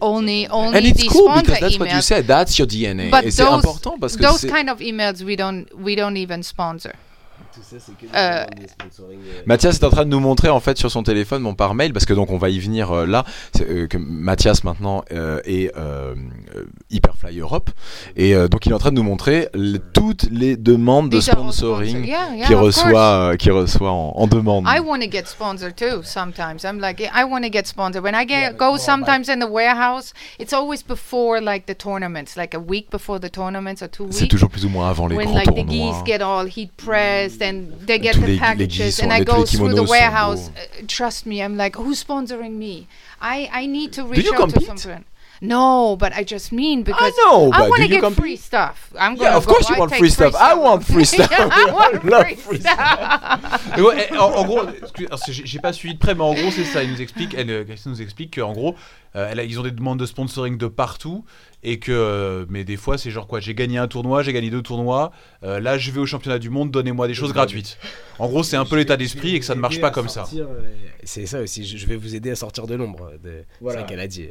only 0.00 0.48
only 0.48 0.78
And 0.78 0.86
it's 0.86 1.02
the 1.02 1.08
cool 1.08 1.28
sponsor 1.28 1.52
because 1.52 1.60
that's 1.60 1.78
what 1.78 1.92
you 1.92 2.02
said. 2.02 2.26
That's 2.26 2.58
your 2.58 2.66
DNA. 2.66 3.10
But 3.10 3.24
Et 3.24 3.36
those, 3.36 3.64
important 3.64 4.00
parce 4.00 4.16
those 4.16 4.44
kind 4.44 4.68
of 4.68 4.80
emails 4.80 5.22
we 5.22 5.36
don't 5.36 5.72
we 5.78 5.94
don't 5.94 6.16
even 6.16 6.42
sponsor. 6.42 6.94
Tout 7.60 7.76
ça, 7.76 7.84
c'est 7.84 7.92
que 7.92 8.06
Euh, 8.16 8.44
euh, 8.46 9.42
Mathias 9.46 9.76
est 9.76 9.84
en 9.84 9.90
train 9.90 10.04
de 10.04 10.10
nous 10.10 10.20
montrer 10.20 10.48
en 10.48 10.60
fait 10.60 10.78
sur 10.78 10.90
son 10.90 11.02
téléphone, 11.02 11.42
mon 11.42 11.54
par 11.54 11.74
mail, 11.74 11.92
parce 11.92 12.06
que 12.06 12.14
donc 12.14 12.30
on 12.30 12.38
va 12.38 12.48
y 12.48 12.58
venir 12.58 12.90
euh, 12.90 13.06
là, 13.06 13.24
c'est, 13.54 13.68
euh, 13.68 13.86
que 13.86 13.98
Mathias 13.98 14.64
maintenant 14.64 15.04
euh, 15.12 15.40
est 15.44 15.70
Hyperfly 16.90 17.38
Europe, 17.40 17.70
et 18.16 18.34
euh, 18.34 18.48
donc 18.48 18.66
il 18.66 18.72
est 18.72 18.74
en 18.74 18.78
train 18.78 18.90
de 18.90 18.96
nous 18.96 19.02
montrer 19.02 19.48
le- 19.54 19.78
toutes 19.78 20.24
les 20.30 20.56
demandes 20.56 21.10
de 21.10 21.20
sponsoring 21.20 21.96
sponsor- 22.04 22.06
Yeah, 22.06 22.34
yeah, 22.36 22.46
qu'il 22.46 22.56
reçoit, 22.56 23.36
qu'il 23.38 23.52
reçoit 23.52 23.90
en, 23.90 24.12
en 24.16 24.26
demande. 24.26 24.64
I 24.66 24.80
want 24.80 25.00
to 25.00 25.10
get 25.10 25.24
sponsored 25.26 25.74
too 25.76 26.02
sometimes. 26.02 26.64
I'm 26.64 26.80
like, 26.80 27.00
I 27.00 27.24
want 27.24 27.42
to 27.42 27.50
get 27.52 27.66
sponsored. 27.66 28.02
When 28.02 28.14
I 28.14 28.26
get 28.26 28.56
go 28.56 28.76
sometimes 28.78 29.28
in 29.28 29.38
the 29.40 29.48
warehouse, 29.50 30.12
it's 30.38 30.52
always 30.52 30.82
before 30.82 31.40
like 31.40 31.66
the 31.66 31.74
tournaments, 31.76 32.36
like 32.36 32.54
a 32.54 32.60
week 32.60 32.90
before 32.90 33.20
the 33.20 33.30
tournaments 33.30 33.82
or 33.82 33.88
two 33.90 34.06
C'est 34.10 34.22
weeks. 34.22 34.28
toujours 34.30 34.48
plus 34.50 34.64
ou 34.64 34.68
moins 34.70 34.88
avant 34.88 35.06
les 35.08 35.16
When 35.16 35.26
grands 35.26 35.38
like 35.38 35.54
the 35.54 35.68
geese 35.68 36.02
get 36.06 36.22
all 36.22 36.46
heat 36.46 36.70
pressed 36.76 37.42
and 37.42 37.49
they 37.86 37.98
get 37.98 38.14
Tous 38.14 38.20
the 38.22 38.32
les- 38.32 38.38
packages 38.38 39.00
and 39.00 39.12
I 39.12 39.20
go 39.24 39.44
through 39.44 39.74
the 39.74 39.82
warehouse. 39.94 40.50
Uh, 40.50 40.60
trust 40.86 41.26
me, 41.26 41.36
I'm 41.44 41.56
like, 41.56 41.76
who's 41.76 41.98
sponsoring 42.02 42.54
me? 42.66 42.86
I 43.20 43.36
I 43.60 43.66
need 43.66 43.92
to 43.96 44.02
reach 44.04 44.26
out 44.32 44.36
compete? 44.40 44.60
to 44.60 44.66
some 44.66 44.78
friend. 44.78 45.04
No, 45.42 45.96
but 45.96 46.12
I 46.12 46.22
just 46.22 46.52
mean 46.52 46.82
because 46.82 47.14
know, 47.24 47.50
I 47.50 47.60
but 47.60 47.70
want 47.70 47.82
to 47.82 47.88
get 47.88 48.02
compete? 48.02 48.20
free 48.22 48.36
stuff. 48.36 48.76
I'm 48.98 49.14
Yeah, 49.16 49.22
gonna 49.24 49.36
of 49.38 49.46
go, 49.46 49.52
course 49.54 49.68
you 49.70 49.76
I 49.76 49.78
want 49.78 49.94
free 49.96 50.10
stuff. 50.10 50.34
I 50.50 50.52
want 50.54 50.84
free 50.84 51.04
stuff. 51.14 51.32
I 51.32 51.64
want 51.72 52.04
love 52.14 52.28
free 52.46 52.60
stuff. 52.60 54.10
En, 54.18 54.34
en 54.40 54.44
gros, 54.44 54.60
j'ai 55.28 55.58
pas 55.60 55.72
suivi 55.72 55.94
de 55.94 55.98
près, 55.98 56.14
mais 56.14 56.24
en 56.24 56.34
gros, 56.34 56.50
c'est 56.50 56.64
ça. 56.64 56.82
Il 56.82 56.90
nous 56.92 57.00
explique, 57.00 57.34
elle, 57.34 57.50
euh, 57.50 57.64
Christine 57.64 57.92
nous 57.92 58.02
explique 58.02 58.34
qu'en 58.36 58.52
gros, 58.52 58.74
elle 59.14 59.40
a- 59.40 59.44
ils 59.44 59.58
ont 59.58 59.62
des 59.62 59.70
demandes 59.70 59.98
de 59.98 60.06
sponsoring 60.06 60.56
de 60.58 60.66
partout 60.66 61.24
et 61.62 61.78
que, 61.78 61.92
euh, 61.92 62.46
mais 62.48 62.64
des 62.64 62.76
fois, 62.78 62.96
c'est 62.96 63.10
genre 63.10 63.26
quoi 63.26 63.38
J'ai 63.40 63.54
gagné 63.54 63.76
un 63.78 63.86
tournoi, 63.88 64.22
j'ai 64.22 64.32
gagné 64.32 64.48
deux 64.50 64.62
tournois. 64.62 65.10
euh, 65.42 65.58
là, 65.60 65.76
je 65.78 65.90
vais 65.90 66.00
au 66.00 66.06
championnat 66.06 66.38
du 66.38 66.48
monde, 66.50 66.70
donnez-moi 66.70 67.06
des 67.08 67.14
choses 67.14 67.32
gratuites. 67.32 67.76
En 68.18 68.28
gros, 68.28 68.42
c'est 68.42 68.56
un 68.56 68.64
peu 68.64 68.76
l'état 68.76 68.96
d'esprit 68.96 69.34
et 69.36 69.40
que 69.40 69.44
ça 69.44 69.54
ne 69.54 69.60
marche 69.60 69.80
pas 69.80 69.90
comme 69.90 70.08
ça. 70.08 70.20
Sortir, 70.24 70.44
euh, 70.50 70.62
C'est 71.04 71.24
ça 71.26 71.40
aussi, 71.40 71.64
je 71.66 71.86
vais 71.86 71.96
vous 71.96 72.14
aider 72.14 72.30
à 72.30 72.34
sortir 72.36 72.66
de 72.66 72.74
l'ombre. 72.74 73.10
de- 73.24 73.44
C'est 73.66 73.74
ça 73.74 73.82
qu'elle 73.84 74.00
a 74.00 74.06
dit. 74.06 74.28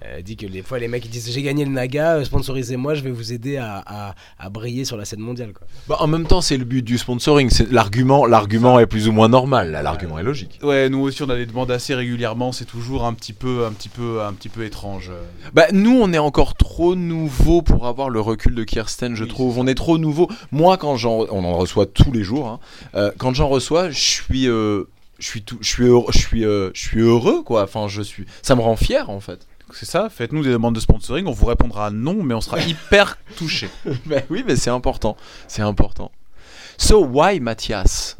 Elle 0.00 0.18
a 0.18 0.22
dit 0.22 0.36
que 0.36 0.46
des 0.46 0.62
fois 0.62 0.78
les 0.78 0.86
mecs 0.88 1.04
ils 1.04 1.10
disent 1.10 1.30
j'ai 1.32 1.42
gagné 1.42 1.64
le 1.64 1.70
Naga, 1.72 2.14
euh, 2.16 2.24
sponsorisez-moi, 2.24 2.94
je 2.94 3.02
vais 3.02 3.10
vous 3.10 3.32
aider 3.32 3.56
à, 3.56 3.82
à, 3.86 4.14
à 4.38 4.50
briller 4.50 4.84
sur 4.84 4.96
la 4.96 5.04
scène 5.04 5.20
mondiale. 5.20 5.52
Quoi. 5.52 5.66
Bah, 5.88 5.96
en 6.00 6.06
même 6.06 6.26
temps, 6.26 6.40
c'est 6.40 6.56
le 6.56 6.64
but 6.64 6.82
du 6.82 6.98
sponsoring. 6.98 7.50
C'est 7.50 7.70
l'argument. 7.70 8.26
L'argument 8.26 8.78
est 8.78 8.86
plus 8.86 9.08
ou 9.08 9.12
moins 9.12 9.28
normal. 9.28 9.72
L'argument 9.72 10.18
est 10.18 10.22
logique. 10.22 10.58
Ouais, 10.62 10.88
nous 10.88 11.00
aussi, 11.00 11.22
on 11.22 11.28
a 11.30 11.36
des 11.36 11.46
demandes 11.46 11.70
assez 11.70 11.94
régulièrement. 11.94 12.52
C'est 12.52 12.64
toujours 12.64 13.04
un 13.04 13.14
petit 13.14 13.32
peu, 13.32 13.64
un 13.66 13.72
petit 13.72 13.88
peu, 13.88 14.13
un 14.20 14.32
petit 14.32 14.48
peu 14.48 14.64
étrange. 14.64 15.10
Bah 15.52 15.66
nous 15.72 15.98
on 16.00 16.12
est 16.12 16.18
encore 16.18 16.54
trop 16.54 16.94
nouveau 16.94 17.62
pour 17.62 17.86
avoir 17.86 18.10
le 18.10 18.20
recul 18.20 18.54
de 18.54 18.64
Kirsten 18.64 19.14
je 19.14 19.24
trouve. 19.24 19.58
on 19.58 19.66
est 19.66 19.74
trop 19.74 19.98
nouveau 19.98 20.28
moi 20.52 20.76
quand 20.76 20.96
j'en 20.96 21.26
on 21.30 21.44
en 21.44 21.56
reçoit 21.56 21.86
tous 21.86 22.12
les 22.12 22.22
jours 22.22 22.48
hein. 22.48 22.60
Euh, 22.94 23.10
quand 23.18 23.34
j'en 23.34 23.48
reçois 23.48 23.90
je 23.90 24.00
suis 24.00 24.48
euh, 24.48 24.84
je 25.18 25.26
suis 25.26 25.42
tout 25.42 25.58
je 25.60 25.68
suis 25.68 25.84
heureux, 25.84 26.10
je 26.12 26.18
suis 26.18 26.44
euh, 26.44 26.70
je 26.74 26.80
suis 26.80 27.00
heureux 27.00 27.42
quoi. 27.42 27.64
Enfin 27.64 27.88
je 27.88 28.02
suis 28.02 28.26
ça 28.42 28.54
me 28.54 28.60
rend 28.60 28.76
fier 28.76 29.10
en 29.10 29.20
fait. 29.20 29.46
C'est 29.72 29.86
ça. 29.86 30.08
Faites-nous 30.08 30.42
des 30.44 30.50
demandes 30.50 30.74
de 30.74 30.80
sponsoring. 30.80 31.26
On 31.26 31.32
vous 31.32 31.46
répondra 31.46 31.90
non, 31.90 32.22
mais 32.22 32.34
on 32.34 32.40
sera 32.40 32.60
hyper 32.66 33.18
touché. 33.36 33.68
bah 34.06 34.20
oui 34.30 34.44
mais 34.46 34.56
c'est 34.56 34.70
important. 34.70 35.16
C'est 35.48 35.62
important. 35.62 36.10
So 36.76 37.04
why 37.04 37.40
Mathias? 37.40 38.16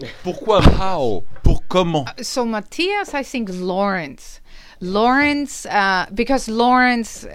Pourquoi? 0.22 0.62
How? 0.62 1.24
Pour 1.42 1.66
comment? 1.66 2.06
So 2.22 2.44
Matthias, 2.44 3.12
I 3.14 3.22
think 3.22 3.50
Lawrence, 3.50 4.39
Lawrence, 4.80 5.66
uh, 5.66 6.06
because 6.14 6.48
Lawrence, 6.48 7.24
uh, 7.24 7.30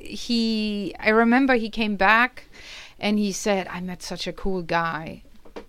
he, 0.00 0.94
I 1.00 1.10
remember 1.10 1.54
he 1.54 1.70
came 1.70 1.96
back, 1.96 2.44
and 3.00 3.18
he 3.18 3.32
said, 3.32 3.66
"I 3.70 3.80
met 3.80 4.02
such 4.02 4.26
a 4.26 4.32
cool 4.32 4.62
guy." 4.62 5.22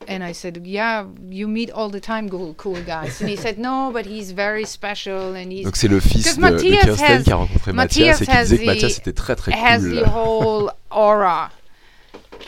And 0.06 0.22
I 0.22 0.34
said, 0.34 0.68
"Yeah, 0.68 1.06
you 1.30 1.48
meet 1.48 1.72
all 1.72 1.90
the 1.90 2.02
time 2.02 2.30
cool, 2.30 2.54
cool 2.56 2.82
guys." 2.84 3.22
And 3.22 3.30
he 3.30 3.38
said, 3.38 3.58
"No, 3.58 3.90
but 3.94 4.06
he's 4.06 4.32
very 4.34 4.66
special, 4.66 5.34
and 5.34 5.50
he's 5.52 5.64
donc 5.66 5.78
c'est 5.78 5.88
le 5.88 6.02
fils 6.02 6.24
Because 6.24 6.36
de, 6.36 6.42
de 6.42 6.52
Matthias 6.52 6.84
Kirsten 6.86 7.06
has- 7.06 7.24
qui 7.24 7.32
a 7.32 7.36
rencontré 7.36 7.74
Matthias 7.74 8.20
Mathias 8.20 8.22
et 8.22 8.26
qui 8.26 8.32
has 8.32 8.50
disait 8.50 8.58
que 8.58 8.66
Mathias 8.66 8.98
était 9.00 9.14
très 9.14 9.36
très 9.38 9.54
has 9.54 9.80
cool 9.82 10.04
the 10.04 10.10
whole 10.10 10.72
aura 10.92 11.52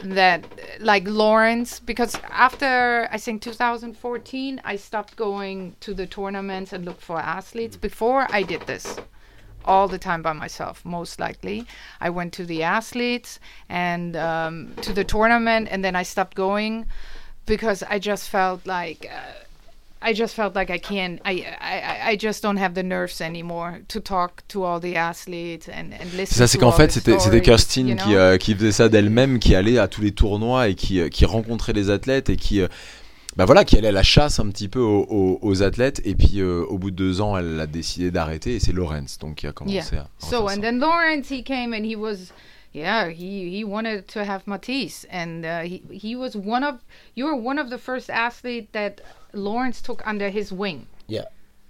that 0.03 0.45
like 0.79 1.07
Lawrence 1.07 1.79
because 1.79 2.15
after 2.29 3.07
I 3.11 3.17
think 3.17 3.41
2014 3.41 4.61
I 4.63 4.75
stopped 4.75 5.15
going 5.15 5.75
to 5.79 5.93
the 5.93 6.05
tournaments 6.05 6.73
and 6.73 6.85
look 6.85 7.01
for 7.01 7.17
athletes 7.17 7.77
before 7.77 8.27
I 8.29 8.43
did 8.43 8.61
this 8.67 8.97
all 9.65 9.87
the 9.87 9.97
time 9.97 10.21
by 10.21 10.33
myself, 10.33 10.85
most 10.85 11.19
likely. 11.19 11.65
I 11.99 12.09
went 12.09 12.33
to 12.33 12.45
the 12.45 12.63
athletes 12.63 13.39
and 13.67 14.15
um, 14.15 14.73
to 14.81 14.93
the 14.93 15.03
tournament, 15.03 15.67
and 15.71 15.83
then 15.83 15.95
I 15.95 16.03
stopped 16.03 16.35
going 16.35 16.85
because 17.45 17.83
I 17.83 17.99
just 17.99 18.29
felt 18.29 18.65
like. 18.65 19.09
Uh, 19.11 19.44
I 20.07 20.13
just 20.13 20.35
felt 20.35 20.53
like 20.55 20.69
I 20.69 20.77
can't. 20.79 21.19
I, 21.25 21.43
I 21.59 22.11
I 22.13 22.17
just 22.19 22.43
don't 22.43 22.57
have 22.57 22.73
the 22.75 22.83
nerves 22.83 23.21
anymore 23.21 23.79
to 23.87 23.99
talk 23.99 24.43
to 24.49 24.63
all 24.63 24.79
the 24.79 24.95
athletes 24.95 25.67
and, 25.67 25.91
and 25.99 26.05
listen. 26.15 26.27
C'est 26.27 26.35
ça, 26.37 26.47
c'est 26.47 26.57
qu'en 26.59 26.71
fait, 26.71 26.91
c'était 26.91 27.17
c'était 27.19 27.41
Kirsten 27.41 27.87
you 27.87 27.95
qui, 27.95 28.03
know? 28.09 28.15
euh, 28.15 28.37
qui 28.37 28.53
faisait 28.53 28.71
ça 28.71 28.87
d'elle-même, 28.89 29.39
qui 29.39 29.55
allait 29.55 29.79
à 29.79 29.87
tous 29.87 30.01
les 30.01 30.11
tournois 30.11 30.67
et 30.69 30.75
qui, 30.75 30.99
euh, 30.99 31.09
qui 31.09 31.25
rencontrait 31.25 31.73
les 31.73 31.89
athlètes 31.89 32.29
et 32.29 32.35
qui, 32.35 32.61
euh, 32.61 32.67
bah 33.35 33.45
voilà, 33.45 33.65
qui 33.65 33.77
allait 33.77 33.87
à 33.87 33.91
la 33.91 34.03
chasse 34.03 34.39
un 34.39 34.47
petit 34.49 34.67
peu 34.67 34.79
aux, 34.79 35.05
aux- 35.09 35.39
aux 35.41 35.63
athlètes. 35.63 36.01
Et 36.05 36.13
puis, 36.15 36.39
euh, 36.39 36.63
au 36.69 36.77
bout 36.77 36.91
de 36.91 36.95
deux 36.95 37.19
ans, 37.21 37.35
elle 37.37 37.59
a 37.59 37.65
décidé 37.65 38.11
d'arrêter 38.11 38.55
et 38.55 38.59
c'est 38.59 38.73
Lorenz 38.73 39.17
donc 39.19 39.35
qui 39.35 39.47
a 39.47 39.51
commencé 39.53 39.75
Yeah. 39.91 40.01
à. 40.03 40.25
So 40.25 40.43
and 40.45 40.49
ça. 40.49 40.57
then 40.61 40.79
Lawrence 40.79 41.29
he 41.31 41.43
came 41.43 41.73
and 41.73 41.83
he 41.83 41.95
was 41.95 42.31
yeah 42.75 43.09
he 43.09 43.49
he 43.55 43.63
wanted 43.63 44.07
to 44.13 44.19
have 44.25 44.41
Matisse 44.45 45.05
and 45.09 45.45
uh, 45.45 45.61
he 45.61 45.81
he 45.91 46.15
was 46.15 46.35
one 46.35 46.63
of 46.63 46.75
you 47.15 47.25
were 47.25 47.35
one 47.51 47.57
of 47.63 47.69
the 47.69 47.77
first 47.77 48.09
athletes 48.09 48.67
that 48.73 49.01
Lawrence 49.33 49.81
took 49.81 50.01
under 50.05 50.29
his 50.29 50.51
wing. 50.51 50.85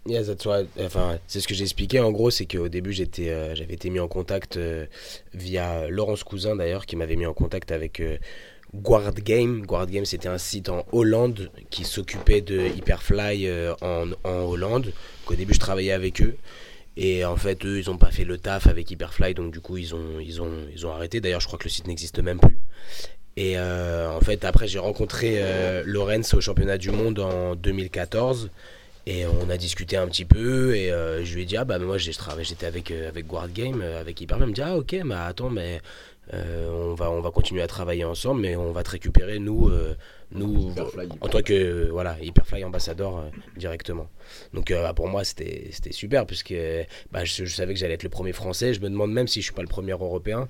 Yeah, 0.08 0.22
that's 0.22 0.46
why- 0.46 0.68
Enfin, 0.80 1.18
c'est 1.26 1.40
ce 1.40 1.48
que 1.48 1.56
j'ai 1.56 1.64
expliqué. 1.64 2.00
En 2.00 2.12
gros, 2.12 2.30
c'est 2.30 2.46
qu'au 2.46 2.68
début, 2.70 2.94
j'étais, 2.94 3.30
euh, 3.30 3.56
j'avais 3.56 3.74
été 3.74 3.90
mis 3.90 4.00
en 4.00 4.08
contact 4.08 4.56
euh, 4.56 4.86
via 5.34 5.88
Laurence 5.90 6.24
Cousin 6.24 6.56
d'ailleurs, 6.56 6.86
qui 6.86 6.96
m'avait 6.96 7.16
mis 7.16 7.26
en 7.26 7.34
contact 7.34 7.72
avec 7.72 8.00
euh, 8.02 8.18
Guard 8.76 9.16
Game. 9.16 9.66
Guard 9.66 9.88
Game, 9.88 10.06
c'était 10.06 10.28
un 10.28 10.38
site 10.38 10.70
en 10.70 10.86
Hollande 10.92 11.50
qui 11.72 11.86
s'occupait 11.86 12.42
de 12.42 12.68
Hyperfly 12.78 13.50
en, 13.82 14.10
en 14.24 14.42
Hollande. 14.44 14.94
Au 15.26 15.34
début, 15.34 15.56
je 15.56 15.60
travaillais 15.60 15.92
avec 15.94 16.22
eux. 16.22 16.36
Et 16.98 17.26
en 17.26 17.36
fait, 17.36 17.66
eux, 17.66 17.80
ils 17.80 17.90
n'ont 17.90 17.98
pas 17.98 18.12
fait 18.12 18.24
le 18.24 18.38
taf 18.38 18.68
avec 18.68 18.90
Hyperfly, 18.90 19.34
donc 19.34 19.52
du 19.52 19.60
coup, 19.60 19.78
ils 19.78 19.94
ont, 19.94 20.20
ils 20.22 20.42
ont, 20.42 20.52
ils 20.74 20.86
ont 20.86 20.92
arrêté. 20.92 21.20
D'ailleurs, 21.20 21.42
je 21.42 21.48
crois 21.48 21.60
que 21.60 21.66
le 21.66 21.70
site 21.70 21.88
n'existe 21.88 22.20
même 22.20 22.40
plus. 22.40 22.58
Et 23.38 23.58
euh, 23.58 24.10
en 24.10 24.22
fait, 24.22 24.46
après, 24.46 24.68
j'ai 24.68 24.80
rencontré 24.80 25.36
euh, 25.40 25.84
Lorenz 25.86 26.34
au 26.34 26.42
championnat 26.42 26.78
du 26.78 26.92
monde 26.92 27.20
en 27.20 27.56
2014. 27.56 28.50
Et 29.08 29.26
on 29.26 29.50
a 29.50 29.58
discuté 29.58 29.98
un 29.98 30.08
petit 30.08 30.26
peu. 30.26 30.76
Et 30.76 30.90
euh, 30.92 31.24
je 31.26 31.36
lui 31.36 31.42
ai 31.42 31.46
dit, 31.46 31.58
ah 31.58 31.66
bah 31.66 31.78
moi, 31.80 31.98
j'étais 31.98 32.66
avec, 32.66 32.92
avec 32.92 33.28
Guard 33.28 33.50
Game, 33.50 33.82
avec 33.82 34.22
Hyperfly. 34.22 34.46
Il 34.46 34.50
me 34.50 34.54
dit, 34.54 34.62
ah 34.62 34.78
ok, 34.78 34.96
mais 35.04 35.16
attends, 35.16 35.50
mais 35.50 35.82
on, 36.32 36.94
va, 36.96 37.12
on 37.12 37.20
va 37.20 37.30
continuer 37.32 37.62
à 37.62 37.68
travailler 37.68 38.06
ensemble, 38.06 38.42
mais 38.42 38.56
on 38.56 38.72
va 38.72 38.84
te 38.84 38.92
récupérer, 38.92 39.40
nous, 39.40 39.70
nous 40.36 40.72
Hyperfly, 40.72 41.10
en 41.22 41.28
tant 41.28 41.42
que 41.42 41.54
euh, 41.54 41.90
voilà, 41.92 42.18
Hyperfly 42.22 42.64
ambassadeur 42.64 43.18
euh, 43.18 43.30
directement. 43.58 44.08
Donc 44.54 44.72
euh, 44.72 44.92
pour 44.94 45.08
moi, 45.08 45.24
c'était 45.24 45.70
c'était 45.72 45.92
super, 45.94 46.26
puisque 46.26 46.54
bah, 47.12 47.24
je, 47.26 47.46
je 47.46 47.56
savais 47.56 47.74
que 47.74 47.80
j'allais 47.80 47.96
être 47.96 48.04
le 48.04 48.10
premier 48.10 48.34
français. 48.34 48.74
Je 48.74 48.80
me 48.82 48.90
demande 48.90 49.12
même 49.12 49.28
si 49.28 49.42
je 49.42 49.46
suis 49.46 49.54
pas 49.54 49.62
le 49.62 49.68
premier 49.68 49.92
européen. 49.94 50.48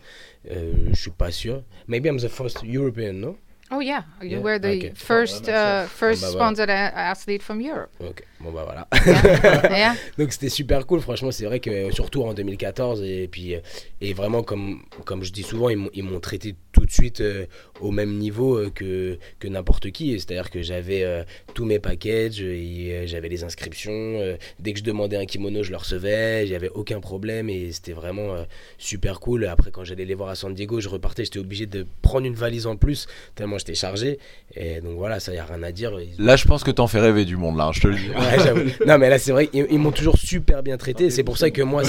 Euh, 0.51 0.71
je 0.91 0.99
suis 0.99 1.11
pas 1.11 1.31
sûr. 1.31 1.63
Maybe 1.88 2.05
I'm 2.07 2.17
the 2.19 2.27
first 2.29 2.63
European, 2.63 3.13
no? 3.13 3.38
Oh 3.71 3.81
yeah, 3.81 4.03
you 4.21 4.29
Yeah, 4.38 4.39
were 4.41 4.59
the 4.59 4.77
okay. 4.77 4.91
first 4.95 5.49
uh, 5.49 5.88
first 5.88 6.21
bah, 6.21 6.29
sponsored 6.29 6.69
a- 6.69 6.91
athlete 6.95 7.41
from 7.41 7.59
Europe. 7.61 7.89
Ok, 7.99 8.23
bon 8.39 8.51
bah 8.51 8.63
voilà. 8.65 8.88
Donc 10.17 10.31
c'était 10.31 10.49
super 10.49 10.86
cool, 10.86 11.01
franchement, 11.01 11.31
c'est 11.31 11.45
vrai 11.45 11.59
que 11.59 11.91
surtout 11.91 12.23
en 12.23 12.33
2014, 12.33 13.01
et 13.03 13.27
puis 13.31 13.55
et 14.01 14.13
vraiment 14.13 14.43
comme, 14.43 14.81
comme 15.05 15.23
je 15.23 15.31
dis 15.31 15.43
souvent, 15.43 15.69
ils 15.69 15.77
m'ont- 15.77 15.89
ils 15.93 16.03
m'ont 16.03 16.19
traité 16.19 16.55
tout 16.71 16.86
de 16.86 16.91
suite 16.91 17.21
euh, 17.21 17.45
au 17.79 17.91
même 17.91 18.17
niveau 18.17 18.57
euh, 18.57 18.69
que, 18.69 19.17
que 19.39 19.47
n'importe 19.47 19.91
qui. 19.91 20.11
Et 20.13 20.19
C'est-à-dire 20.19 20.49
que 20.51 20.61
j'avais 20.61 21.03
euh, 21.03 21.23
tous 21.53 21.63
mes 21.65 21.79
packages, 21.79 22.41
et, 22.41 23.03
j'avais 23.07 23.29
les 23.29 23.43
inscriptions, 23.43 23.91
euh, 23.93 24.36
dès 24.59 24.73
que 24.73 24.79
je 24.79 24.83
demandais 24.83 25.15
un 25.17 25.25
kimono, 25.25 25.63
je 25.63 25.71
le 25.71 25.77
recevais, 25.77 26.45
j'avais 26.47 26.69
aucun 26.69 26.99
problème 26.99 27.49
et 27.49 27.71
c'était 27.71 27.93
vraiment 27.93 28.33
euh, 28.36 28.43
super 28.77 29.19
cool. 29.21 29.45
Après, 29.45 29.71
quand 29.71 29.83
j'allais 29.86 30.05
les 30.05 30.15
voir 30.15 30.29
à 30.29 30.36
San 30.36 30.53
Diego, 30.53 30.79
je 30.81 30.89
repartais, 30.89 31.23
j'étais 31.23 31.39
obligé 31.39 31.65
de 31.65 31.86
prendre 32.01 32.25
une 32.25 32.36
valise 32.36 32.67
en 32.67 32.75
plus, 32.75 33.07
tellement 33.36 33.57
j'étais 33.57 33.75
chargé. 33.75 34.19
Et 34.55 34.81
donc 34.81 34.97
voilà, 34.97 35.19
ça 35.19 35.33
y 35.33 35.38
a 35.38 35.45
rien 35.45 35.63
à 35.63 35.71
dire. 35.71 35.97
Ils- 35.99 36.23
Là, 36.23 36.36
je 36.36 36.45
pense 36.45 36.63
que 36.63 36.71
t'en 36.71 36.88
fais 36.88 36.99
rêver 36.99 37.23
du 37.25 37.38
monde, 37.38 37.57
là, 37.57 37.65
hein, 37.67 37.71
je 37.73 37.81
te 37.81 37.88
le 37.88 37.95
dis. 37.95 38.09
Ouais, 38.26 38.76
non, 38.88 38.97
mais 38.97 39.09
là, 39.09 39.17
c'est 39.19 39.32
vrai, 39.32 39.49
ils, 39.53 39.65
ils 39.69 39.80
m'ont 39.80 39.91
toujours 39.91 40.17
super 40.17 40.63
bien 40.63 40.78
traité. 40.78 41.09
C'est 41.09 41.23
pour 41.23 41.38
ça 41.38 41.49
que 41.51 41.61
moi, 41.61 41.84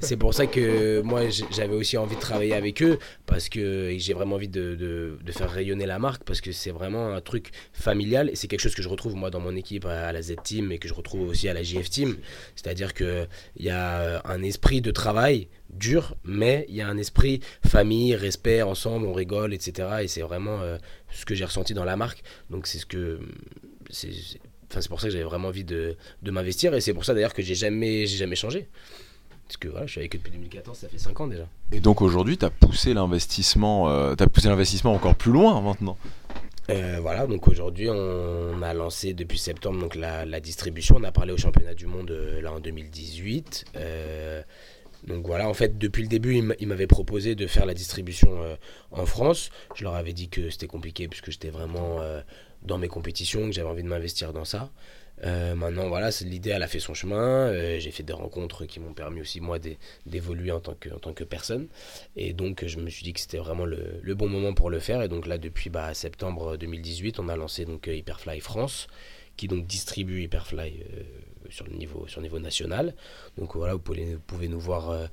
c'est 0.00 0.16
pour 0.16 0.34
ça 0.34 0.46
que 0.46 1.00
moi, 1.02 1.22
j'avais 1.50 1.74
aussi 1.74 1.96
envie 1.96 2.16
de 2.16 2.20
travailler 2.20 2.54
avec 2.54 2.82
eux 2.82 2.98
parce 3.26 3.48
que 3.48 3.94
j'ai 3.98 4.14
vraiment 4.14 4.36
envie 4.36 4.48
de, 4.48 4.74
de- 4.74 5.18
de 5.22 5.32
faire 5.32 5.50
rayonner 5.50 5.86
la 5.86 5.98
marque 5.98 6.24
parce 6.24 6.40
que 6.40 6.52
c'est 6.52 6.70
vraiment 6.70 7.14
un 7.14 7.20
truc 7.20 7.50
familial 7.72 8.28
et 8.30 8.36
c'est 8.36 8.48
quelque 8.48 8.60
chose 8.60 8.74
que 8.74 8.82
je 8.82 8.88
retrouve 8.88 9.14
moi 9.14 9.30
dans 9.30 9.40
mon 9.40 9.54
équipe 9.56 9.84
à, 9.84 10.12
la 10.12 10.22
Z 10.22 10.36
Team 10.42 10.72
et 10.72 10.78
que 10.78 10.88
je 10.88 10.94
retrouve 10.94 11.28
aussi 11.28 11.48
à 11.48 11.54
la 11.54 11.62
JF 11.62 11.88
Team. 11.90 12.16
C'est-à-dire 12.54 12.94
que 12.94 13.26
il 13.56 13.64
y 13.64 13.70
a 13.70 14.22
un 14.24 14.42
esprit 14.42 14.80
de 14.80 14.90
travail 14.90 15.48
dur, 15.70 16.16
mais 16.24 16.64
il 16.68 16.76
y 16.76 16.80
a 16.80 16.88
un 16.88 16.96
esprit 16.96 17.40
famille, 17.66 18.14
respect, 18.14 18.62
ensemble, 18.62 19.06
on 19.06 19.12
rigole, 19.12 19.52
etc. 19.52 19.88
Et 20.02 20.08
c'est 20.08 20.22
vraiment 20.22 20.60
euh, 20.62 20.78
ce 21.10 21.24
que 21.24 21.34
j'ai 21.34 21.44
ressenti 21.44 21.74
dans 21.74 21.84
la 21.84 21.96
marque. 21.96 22.22
Donc 22.50 22.66
c'est 22.66 22.78
ce 22.78 22.86
que 22.86 23.18
c'est- 23.90 24.08
enfin, 24.70 24.80
c'est 24.80 24.88
pour 24.88 25.00
ça 25.00 25.06
que 25.08 25.12
j'avais 25.12 25.24
vraiment 25.24 25.48
envie 25.48 25.64
de, 25.64 25.96
de 26.22 26.30
m'investir 26.30 26.74
et 26.74 26.80
c'est 26.80 26.94
pour 26.94 27.04
ça 27.04 27.14
d'ailleurs 27.14 27.34
que 27.34 27.42
j'ai 27.42 27.54
jamais 27.54 28.06
j'ai 28.06 28.16
jamais 28.16 28.36
changé. 28.36 28.68
Parce 29.46 29.58
que 29.58 29.68
voilà, 29.68 29.86
je 29.86 29.92
suis 29.92 30.00
avec 30.00 30.14
eux 30.14 30.18
depuis 30.18 30.32
2014, 30.32 30.76
ça 30.76 30.88
fait 30.88 30.98
5 30.98 31.20
ans 31.20 31.26
déjà. 31.28 31.46
Et 31.70 31.78
donc 31.78 32.02
aujourd'hui, 32.02 32.36
t'as 32.36 32.50
poussé 32.50 32.94
l'investissement, 32.94 33.88
euh, 33.88 34.14
poussé 34.16 34.48
l'investissement 34.48 34.92
encore 34.92 35.14
plus 35.14 35.30
loin 35.30 35.60
maintenant. 35.60 35.96
Euh, 36.68 36.98
voilà, 37.00 37.28
donc 37.28 37.46
aujourd'hui 37.46 37.88
on 37.88 38.60
a 38.60 38.74
lancé 38.74 39.14
depuis 39.14 39.38
septembre 39.38 39.78
donc 39.78 39.94
la, 39.94 40.24
la 40.26 40.40
distribution. 40.40 40.96
On 40.98 41.04
a 41.04 41.12
parlé 41.12 41.32
au 41.32 41.36
championnat 41.36 41.74
du 41.74 41.86
monde 41.86 42.10
euh, 42.10 42.40
là 42.42 42.52
en 42.52 42.58
2018. 42.58 43.66
Euh, 43.76 44.42
donc 45.06 45.24
voilà, 45.24 45.48
en 45.48 45.54
fait 45.54 45.78
depuis 45.78 46.02
le 46.02 46.08
début 46.08 46.34
ils 46.38 46.42
m'a- 46.42 46.54
ils 46.58 46.66
m'avaient 46.66 46.88
proposé 46.88 47.36
de 47.36 47.46
faire 47.46 47.66
la 47.66 47.74
distribution 47.74 48.42
euh, 48.42 48.56
en 48.90 49.06
France. 49.06 49.50
Je 49.76 49.84
leur 49.84 49.94
avais 49.94 50.12
dit 50.12 50.28
que 50.28 50.50
c'était 50.50 50.66
compliqué 50.66 51.06
puisque 51.06 51.30
j'étais 51.30 51.50
vraiment 51.50 52.00
euh, 52.00 52.20
dans 52.66 52.78
mes 52.78 52.88
compétitions, 52.88 53.46
que 53.46 53.52
j'avais 53.52 53.68
envie 53.68 53.82
de 53.82 53.88
m'investir 53.88 54.32
dans 54.32 54.44
ça. 54.44 54.70
Euh, 55.24 55.54
maintenant 55.54 55.88
voilà, 55.88 56.10
l'idée 56.20 56.50
elle 56.50 56.62
a 56.62 56.66
fait 56.68 56.78
son 56.80 56.92
chemin. 56.92 57.48
Euh, 57.48 57.78
J'ai 57.78 57.90
fait 57.90 58.02
des 58.02 58.12
rencontres 58.12 58.66
qui 58.66 58.80
m'ont 58.80 58.92
permis 58.92 59.22
aussi 59.22 59.40
moi 59.40 59.58
d'é- 59.58 59.78
d'évoluer 60.04 60.50
en 60.50 60.60
tant 60.60 60.74
que 60.74 61.24
personne. 61.24 61.68
Et 62.16 62.32
donc, 62.34 62.64
je 62.66 62.78
me 62.78 62.90
suis 62.90 63.02
dit 63.04 63.12
que 63.14 63.20
c'était 63.20 63.38
vraiment 63.38 63.64
le, 63.64 64.14
bon 64.14 64.28
moment 64.28 64.52
pour 64.52 64.68
le 64.68 64.78
faire. 64.78 65.00
Et 65.02 65.08
donc 65.08 65.26
là, 65.26 65.38
depuis 65.38 65.70
bah, 65.70 65.94
septembre 65.94 66.56
2018, 66.58 67.18
on 67.18 67.28
a 67.28 67.36
lancé 67.36 67.64
donc 67.64 67.88
euh, 67.88 67.94
Hyperfly 67.94 68.40
France, 68.40 68.88
qui 69.36 69.48
donc 69.48 69.66
distribue 69.66 70.22
Hyperfly 70.24 70.82
sur 71.48 71.66
le 71.66 71.72
niveau 71.76 72.38
national. 72.38 72.94
Donc 73.38 73.54
voilà, 73.56 73.74
vous 73.74 73.80
pouvez, 73.80 74.14
vous 74.14 74.20
pouvez 74.26 74.48
nous 74.48 74.60
voir 74.60 75.08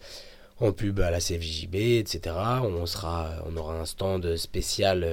en 0.60 0.72
pub 0.72 1.00
à 1.00 1.12
la 1.12 1.20
CFJB, 1.20 1.76
etc. 1.76 2.36
On 2.64 2.86
sera, 2.86 3.44
on 3.46 3.56
aura 3.58 3.80
un 3.80 3.86
stand 3.86 4.36
spécial 4.38 5.08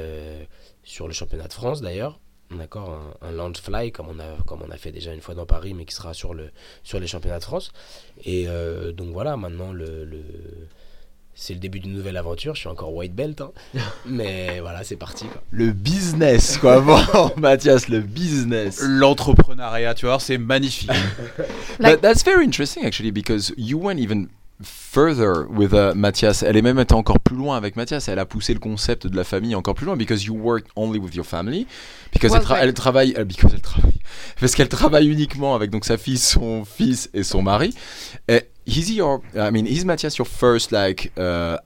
sur 0.83 1.07
le 1.09 1.13
championnat 1.13 1.49
de 1.49 1.53
France 1.53 1.81
d'ailleurs. 1.81 2.21
D'accord, 2.51 3.15
un, 3.23 3.29
un 3.29 3.33
launch 3.33 3.61
fly 3.61 3.93
comme 3.93 4.09
on 4.09 4.19
a 4.19 4.43
comme 4.45 4.61
on 4.67 4.71
a 4.71 4.77
fait 4.77 4.91
déjà 4.91 5.15
une 5.15 5.21
fois 5.21 5.35
dans 5.35 5.47
Paris, 5.47 5.73
mais 5.73 5.85
qui 5.85 5.95
sera 5.95 6.15
sur 6.15 6.35
le 6.35 6.51
sur 6.83 6.99
les 6.99 7.07
championnats 7.07 7.39
de 7.39 7.45
France. 7.45 7.73
Et 8.25 8.47
euh, 8.49 8.91
donc 8.93 9.13
voilà, 9.13 9.37
maintenant 9.37 9.73
le, 9.73 10.05
le 10.05 10.23
c'est 11.35 11.55
le 11.55 11.61
début 11.61 11.81
d'une 11.81 11.95
nouvelle 11.95 12.17
aventure. 12.17 12.55
Je 12.55 12.61
suis 12.61 12.69
encore 12.69 12.93
white 12.93 13.15
belt, 13.15 13.41
hein. 13.41 13.53
mais 14.05 14.61
voilà, 14.61 14.83
c'est 14.85 14.97
parti. 14.97 15.27
Quoi. 15.27 15.43
Le 15.51 15.71
business, 15.71 16.59
quoi. 16.59 16.81
Bon, 17.13 17.31
Mathias, 17.37 17.89
le 17.89 18.01
business. 18.01 18.83
L'entrepreneuriat, 18.83 19.95
tu 19.95 20.07
vois, 20.07 20.19
c'est 20.19 20.39
magnifique. 20.39 20.91
That's 21.79 22.25
very 22.25 22.45
interesting 22.45 22.85
actually 22.85 23.13
because 23.13 23.55
you 23.57 23.79
went 23.79 23.99
even 24.01 24.29
further 24.63 25.47
with 25.49 25.73
uh, 25.73 25.93
Mathias. 25.95 26.43
Elle 26.43 26.57
est 26.57 26.63
même 26.63 26.79
été 26.79 26.95
encore 26.95 27.21
plus 27.21 27.37
loin 27.37 27.57
avec 27.57 27.77
Mathias. 27.77 28.09
Elle 28.09 28.19
a 28.19 28.27
poussé 28.27 28.53
le 28.55 28.61
concept 28.61 29.07
de 29.07 29.17
la 29.17 29.25
famille 29.25 29.55
encore 29.55 29.75
plus 29.75 29.87
loin 29.87 29.97
because 29.97 30.25
you 30.25 30.35
work 30.35 30.67
only 30.77 30.99
with 30.99 31.15
your 31.15 31.25
family. 31.25 31.67
Because 32.13 32.33
Well, 32.33 32.41
elle, 32.41 32.47
tra- 32.47 32.55
right. 32.55 32.65
elle 32.65 32.75
travaille, 32.75 33.15
euh, 33.17 33.25
because 33.25 33.53
elle 33.55 33.61
travaille, 33.61 33.99
parce 34.41 34.55
qu'elle 34.55 34.69
travaille 34.69 35.09
uniquement 35.09 35.55
avec 35.55 35.71
donc 35.71 35.85
sa 35.85 35.97
fille, 35.97 36.19
son 36.19 36.65
fils 36.65 37.09
et 37.15 37.23
son 37.23 37.43
mari. 37.43 37.75
Uh, 38.31 38.41
is 38.67 38.89
he 38.91 38.97
your, 38.97 39.21
I 39.35 39.51
mean, 39.51 39.67
is 39.67 39.85
Mathias 39.85 40.17
your 40.19 40.27
first 40.27 40.73
like 40.73 41.13
uh, 41.17 41.57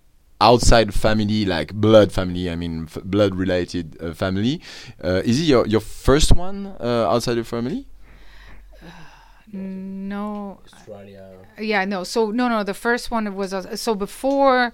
outside 0.40 0.92
family, 0.92 1.45
like 1.45 1.72
blood 1.74 2.12
family? 2.12 2.49
I 2.51 2.57
mean, 2.57 2.84
f- 2.86 3.03
blood 3.05 3.34
related 3.34 3.97
uh, 4.03 4.12
family. 4.14 4.61
Uh, 5.03 5.22
is 5.24 5.38
he 5.38 5.47
your 5.47 5.66
your 5.66 5.80
first 5.80 6.32
one 6.36 6.74
uh, 6.80 7.09
outside 7.11 7.36
your 7.36 7.45
family? 7.45 7.86
No, 9.55 10.61
Australia. 10.73 11.31
yeah, 11.59 11.85
no. 11.85 12.05
So 12.05 12.31
no, 12.31 12.49
no. 12.49 12.65
The 12.65 12.75
first 12.75 13.11
one 13.11 13.35
was 13.35 13.53
uh, 13.53 13.77
so 13.77 13.95
before, 13.95 14.73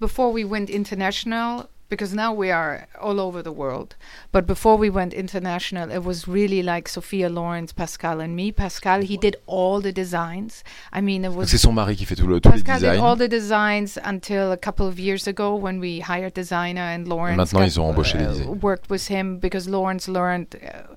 before 0.00 0.32
we 0.32 0.44
went 0.44 0.70
international, 0.70 1.68
because 1.92 2.14
now 2.14 2.32
we 2.32 2.50
are 2.50 2.88
all 2.98 3.20
over 3.20 3.42
the 3.42 3.52
world. 3.52 3.96
But 4.32 4.46
before 4.46 4.76
we 4.78 4.88
went 4.88 5.12
international, 5.12 5.90
it 5.90 6.02
was 6.02 6.26
really 6.26 6.62
like 6.62 6.88
Sophia 6.88 7.28
Lawrence, 7.28 7.70
Pascal, 7.74 8.18
and 8.20 8.34
me. 8.34 8.50
Pascal, 8.50 9.02
he 9.02 9.18
did 9.18 9.36
all 9.46 9.82
the 9.82 9.92
designs. 9.92 10.64
I 10.90 11.02
mean, 11.02 11.26
it 11.26 11.34
was 11.34 11.50
c'est 11.50 11.58
son 11.58 11.74
mari 11.74 11.94
qui 11.94 12.06
fait 12.06 12.16
tout 12.16 12.26
le, 12.26 12.40
tous 12.40 12.48
les 12.50 12.62
Pascal 12.62 12.80
did 12.80 12.98
all 12.98 13.14
the 13.14 13.28
designs 13.28 13.98
until 14.02 14.52
a 14.52 14.56
couple 14.56 14.86
of 14.86 14.98
years 14.98 15.26
ago 15.26 15.54
when 15.54 15.80
we 15.80 16.00
hired 16.00 16.32
designer 16.32 16.80
and 16.94 17.06
Lawrence 17.06 17.36
maintenant, 17.36 17.60
got, 17.60 17.66
ils 17.66 17.78
ont 17.78 17.90
embauché 17.92 18.18
les 18.18 18.24
uh, 18.24 18.28
designers. 18.32 18.62
worked 18.62 18.88
with 18.88 19.08
him 19.08 19.38
because 19.38 19.68
Lawrence 19.68 20.08
learned 20.08 20.56
uh, 20.64 20.94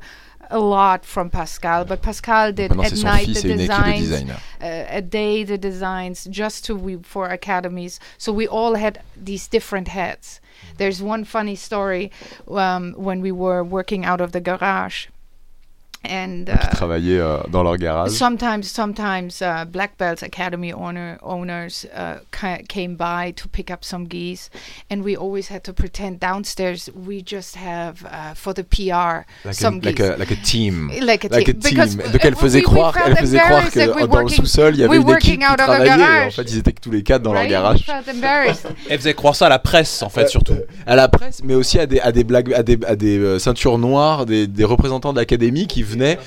a 0.50 0.60
lot 0.60 1.06
from 1.06 1.30
Pascal, 1.30 1.86
but 1.86 2.02
Pascal 2.02 2.52
did 2.52 2.72
at 2.72 2.78
night 2.78 3.28
the 3.28 3.40
et 3.40 3.46
une 3.46 3.50
équipe 3.50 3.52
de 3.52 3.58
designs, 3.58 4.10
designers. 4.10 4.40
uh, 4.62 4.86
a 4.90 5.02
day 5.02 5.44
the 5.44 5.58
designs 5.58 6.26
just 6.26 6.66
to 6.66 6.76
we 6.76 6.98
for 6.98 7.28
academies. 7.30 8.00
So 8.18 8.32
we 8.32 8.48
all 8.48 8.76
had 8.76 9.02
these 9.16 9.48
different 9.48 9.88
hats. 9.90 10.40
There's 10.78 11.02
one 11.02 11.26
funny 11.26 11.56
story 11.56 12.12
um, 12.48 12.94
when 12.94 13.22
we 13.22 13.32
were 13.32 13.64
working 13.64 14.06
out 14.06 14.22
of 14.22 14.32
the 14.32 14.42
garage, 14.42 15.08
and 16.10 16.46
Qui 16.46 16.52
uh, 16.52 16.70
travaillaient 16.72 17.20
euh, 17.20 17.38
dans 17.50 17.64
leur 17.64 17.78
garage. 17.78 18.12
sometimes 18.12 18.64
sometimes 18.64 19.42
uh, 19.42 19.66
black 19.66 19.98
belts 19.98 20.24
academy 20.24 20.74
owner 20.74 21.18
owners 21.24 21.86
uh, 21.96 22.20
ca- 22.32 22.60
came 22.68 22.96
by 22.96 23.32
to 23.34 23.48
pick 23.48 23.70
up 23.72 23.84
some 23.84 24.06
geese 24.08 24.50
and 24.90 25.02
we 25.04 25.16
always 25.16 25.50
had 25.52 25.62
to 25.64 25.74
pretend 25.74 26.20
downstairs 26.20 26.90
we 26.96 27.22
just 27.26 27.56
have 27.56 28.04
uh, 28.06 28.34
for 28.36 28.54
the 28.54 28.64
PR 28.64 29.26
Like 29.44 29.52
a, 29.52 29.54
some 29.54 29.80
like, 29.82 29.98
geese 29.98 30.06
a, 30.10 30.18
like 30.18 30.32
a 30.32 30.36
team. 30.44 30.90
like 31.02 31.24
a, 31.26 31.30
Like 31.30 31.48
a 31.50 31.54
team. 31.54 31.60
Because, 31.62 31.96
team. 31.98 32.12
Donc 32.12 32.24
elle 32.26 32.36
faisait 32.36 32.60
we- 32.60 32.66
we 32.66 32.72
croire, 32.74 32.94
felt 32.94 33.08
elle 33.08 33.18
faisait 33.18 33.38
croire 33.40 33.70
que 33.72 33.80
dans 33.80 33.96
le 33.96 34.06
working- 34.08 34.36
sous-sol 34.36 34.76
il 34.76 34.82
y 34.82 34.84
avait 34.84 34.98
une 34.98 35.10
équipe 35.10 35.40
qui 35.40 35.46
out 35.46 35.54
of 35.54 35.60
a 35.62 35.66
travaillait. 35.66 36.24
Et 36.24 36.28
en 36.28 36.32
fait, 36.32 36.42
ils 36.44 36.58
étaient 36.60 36.72
tous 36.72 36.92
les 36.92 37.04
quatre 37.04 37.22
dans 37.24 37.32
right? 37.32 37.50
leur 37.50 37.72
We 37.74 37.86
garage. 37.86 37.86
felt 38.06 38.16
embarrassed. 38.16 38.68
Elle 38.90 38.98
faisait 39.00 39.14
croire 39.14 39.36
ça 39.36 39.48
à 39.48 39.50
la 39.50 39.60
presse, 39.60 40.02
en 40.02 40.10
fait, 40.10 40.28
surtout. 40.30 40.56
À 40.86 40.96
la 40.96 41.08
presse, 41.08 41.42
mais 41.44 41.54
aussi 41.56 41.80
à 41.80 41.86
des, 41.86 42.00
à 42.00 42.12
des 42.12 42.24
blagues, 42.24 42.54
à 42.54 42.64
des, 42.64 42.78
à 42.88 42.96
des 42.96 43.18
euh, 43.18 43.40
ceintures 43.40 43.78
noires, 43.78 44.26
des, 44.26 44.48
des 44.48 44.64
représentants 44.64 45.14
de 45.14 45.20
l'académie 45.20 45.68
qui 45.68 45.82
venaient 45.96 46.18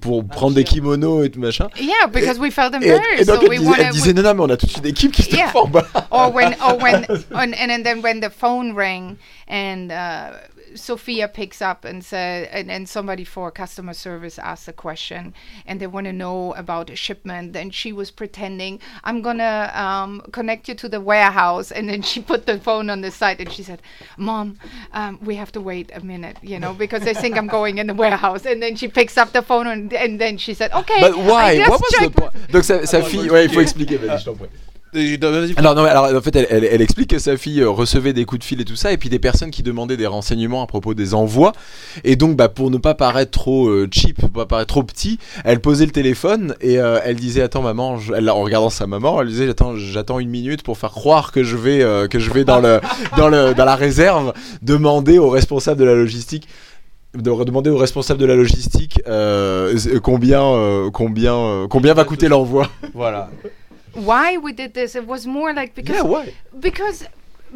pour 0.00 0.24
prendre 0.26 0.54
des 0.54 0.64
kimonos 0.64 1.24
et 1.24 1.30
tout 1.30 1.40
machin. 1.40 1.68
yeah 1.80 2.06
because 2.12 2.38
we 2.38 2.50
felt 2.50 2.72
Et, 2.74 2.76
embarrassed 2.76 3.20
et 3.20 3.24
donc 3.24 3.36
so 3.36 3.42
elle 3.42 3.48
we 3.50 3.58
disait, 3.58 3.82
elle 3.82 3.90
disait, 3.92 4.12
non, 4.12 4.22
non, 4.22 4.34
mais 4.34 4.42
on 4.42 4.50
a 4.50 4.56
toute 4.56 4.76
une 4.78 4.86
équipe 4.86 5.12
qui 5.12 5.22
se 5.22 5.34
Yeah. 5.36 5.50
bas. 5.70 5.86
or 6.10 6.32
when 6.34 6.54
or 6.66 6.76
when 6.80 7.04
on, 7.34 7.52
and 7.54 7.82
then 7.84 8.00
when 8.02 8.20
the 8.20 8.30
phone 8.30 8.74
rang 8.74 9.16
and 9.48 9.90
uh, 9.90 10.32
Sophia 10.74 11.28
picks 11.28 11.60
up 11.62 11.84
and 11.84 12.04
said 12.04 12.48
and, 12.52 12.70
and 12.70 12.88
somebody 12.88 13.24
for 13.24 13.50
customer 13.50 13.94
service 13.94 14.38
asks 14.38 14.68
a 14.68 14.72
question 14.72 15.34
and 15.66 15.80
they 15.80 15.86
want 15.86 16.06
to 16.06 16.12
know 16.12 16.54
about 16.54 16.90
a 16.90 16.96
shipment 16.96 17.54
and 17.56 17.74
she 17.74 17.92
was 17.92 18.10
pretending 18.10 18.80
I'm 19.04 19.22
gonna 19.22 19.70
um, 19.74 20.22
connect 20.32 20.68
you 20.68 20.74
to 20.76 20.88
the 20.88 21.00
warehouse 21.00 21.70
and 21.70 21.88
then 21.88 22.02
she 22.02 22.20
put 22.20 22.46
the 22.46 22.58
phone 22.58 22.90
on 22.90 23.00
the 23.02 23.10
side 23.10 23.40
and 23.40 23.52
she 23.52 23.62
said 23.62 23.82
mom 24.16 24.58
um, 24.92 25.18
we 25.22 25.36
have 25.36 25.52
to 25.52 25.60
wait 25.60 25.90
a 25.94 26.00
minute 26.00 26.38
you 26.42 26.58
know 26.58 26.72
because 26.74 27.02
they 27.02 27.14
think 27.14 27.36
I'm 27.36 27.48
going 27.48 27.78
in 27.78 27.86
the 27.86 27.94
warehouse 27.94 28.46
and 28.46 28.62
then 28.62 28.76
she 28.76 28.88
picks 28.88 29.18
up 29.18 29.32
the 29.32 29.42
phone 29.42 29.66
and, 29.66 29.92
and 29.92 30.20
then 30.20 30.38
she 30.38 30.54
said 30.54 30.72
okay 30.72 31.00
But 31.00 31.16
why? 31.16 31.58
What 31.68 31.80
was 31.80 31.94
the 32.00 32.10
point? 32.10 32.32
Donc 32.52 32.64
sa, 32.64 32.84
sa 32.86 33.02
fille, 33.02 33.30
ouais, 33.30 33.44
il 33.44 33.50
faut 33.50 33.60
expliquer. 33.60 33.96
vas-y, 33.98 34.18
je 34.18 34.24
t'en 34.24 34.34
prie. 34.34 34.48
Alors 35.56 35.74
non, 35.74 35.82
mais 35.84 35.88
alors 35.88 36.14
en 36.14 36.20
fait, 36.20 36.36
elle, 36.36 36.46
elle- 36.50 36.64
elle 36.64 36.82
explique 36.82 37.08
que 37.10 37.18
sa 37.18 37.36
fille 37.38 37.60
euh, 37.62 37.70
recevait 37.70 38.12
des 38.12 38.24
coups 38.26 38.40
de 38.40 38.44
fil 38.44 38.60
et 38.60 38.64
tout 38.66 38.76
ça, 38.76 38.92
et 38.92 38.98
puis 38.98 39.08
des 39.08 39.18
personnes 39.18 39.50
qui 39.50 39.62
demandaient 39.62 39.96
des 39.96 40.06
renseignements 40.06 40.62
à 40.62 40.66
propos 40.66 40.92
des 40.92 41.14
envois, 41.14 41.52
et 42.04 42.14
donc 42.16 42.36
bah 42.36 42.48
pour 42.50 42.70
ne 42.70 42.76
pas 42.76 42.94
paraître 42.94 43.30
trop 43.30 43.68
euh, 43.68 43.88
cheap, 43.90 44.18
pour 44.20 44.28
pas 44.30 44.44
paraître 44.44 44.68
trop 44.68 44.82
petit, 44.82 45.18
elle 45.44 45.60
posait 45.60 45.86
le 45.86 45.92
téléphone 45.92 46.54
et 46.60 46.78
euh, 46.78 46.98
elle 47.04 47.16
disait 47.16 47.40
attends 47.42 47.62
maman, 47.62 47.96
je- 47.96 48.12
elle, 48.12 48.28
en 48.28 48.40
regardant 48.42 48.68
sa 48.70 48.86
maman, 48.86 49.22
elle 49.22 49.28
disait 49.28 49.46
j'attends 49.46 49.76
j'attends 49.76 50.18
une 50.18 50.28
minute 50.28 50.62
pour 50.62 50.76
faire 50.76 50.90
croire 50.90 51.32
que 51.32 51.42
je 51.42 51.56
vais 51.56 51.82
euh, 51.82 52.06
que 52.06 52.18
je 52.18 52.30
vais 52.30 52.44
dans 52.44 52.60
le 52.60 52.80
dans 53.16 53.28
le 53.28 53.54
dans 53.54 53.64
la 53.64 53.76
réserve 53.76 54.34
demander 54.60 55.16
au 55.18 55.30
responsable 55.30 55.80
de 55.80 55.84
la 55.86 55.94
logistique 55.94 56.46
de 57.14 57.20
demander 57.44 57.70
au 57.70 57.76
responsable 57.78 58.20
de 58.20 58.26
la 58.26 58.34
logistique 58.36 59.00
combien 60.02 60.90
combien 60.92 61.66
combien 61.68 61.94
va 61.94 62.04
coûter 62.04 62.28
l'envoi. 62.28 62.68
Voilà. 62.94 63.30
Why 63.94 64.36
we 64.36 64.52
did 64.52 64.74
this 64.74 64.94
it 64.94 65.06
was 65.06 65.26
more 65.26 65.52
like 65.52 65.74
because 65.74 65.96
Yeah, 65.96 66.02
why? 66.02 66.34
because 66.58 67.06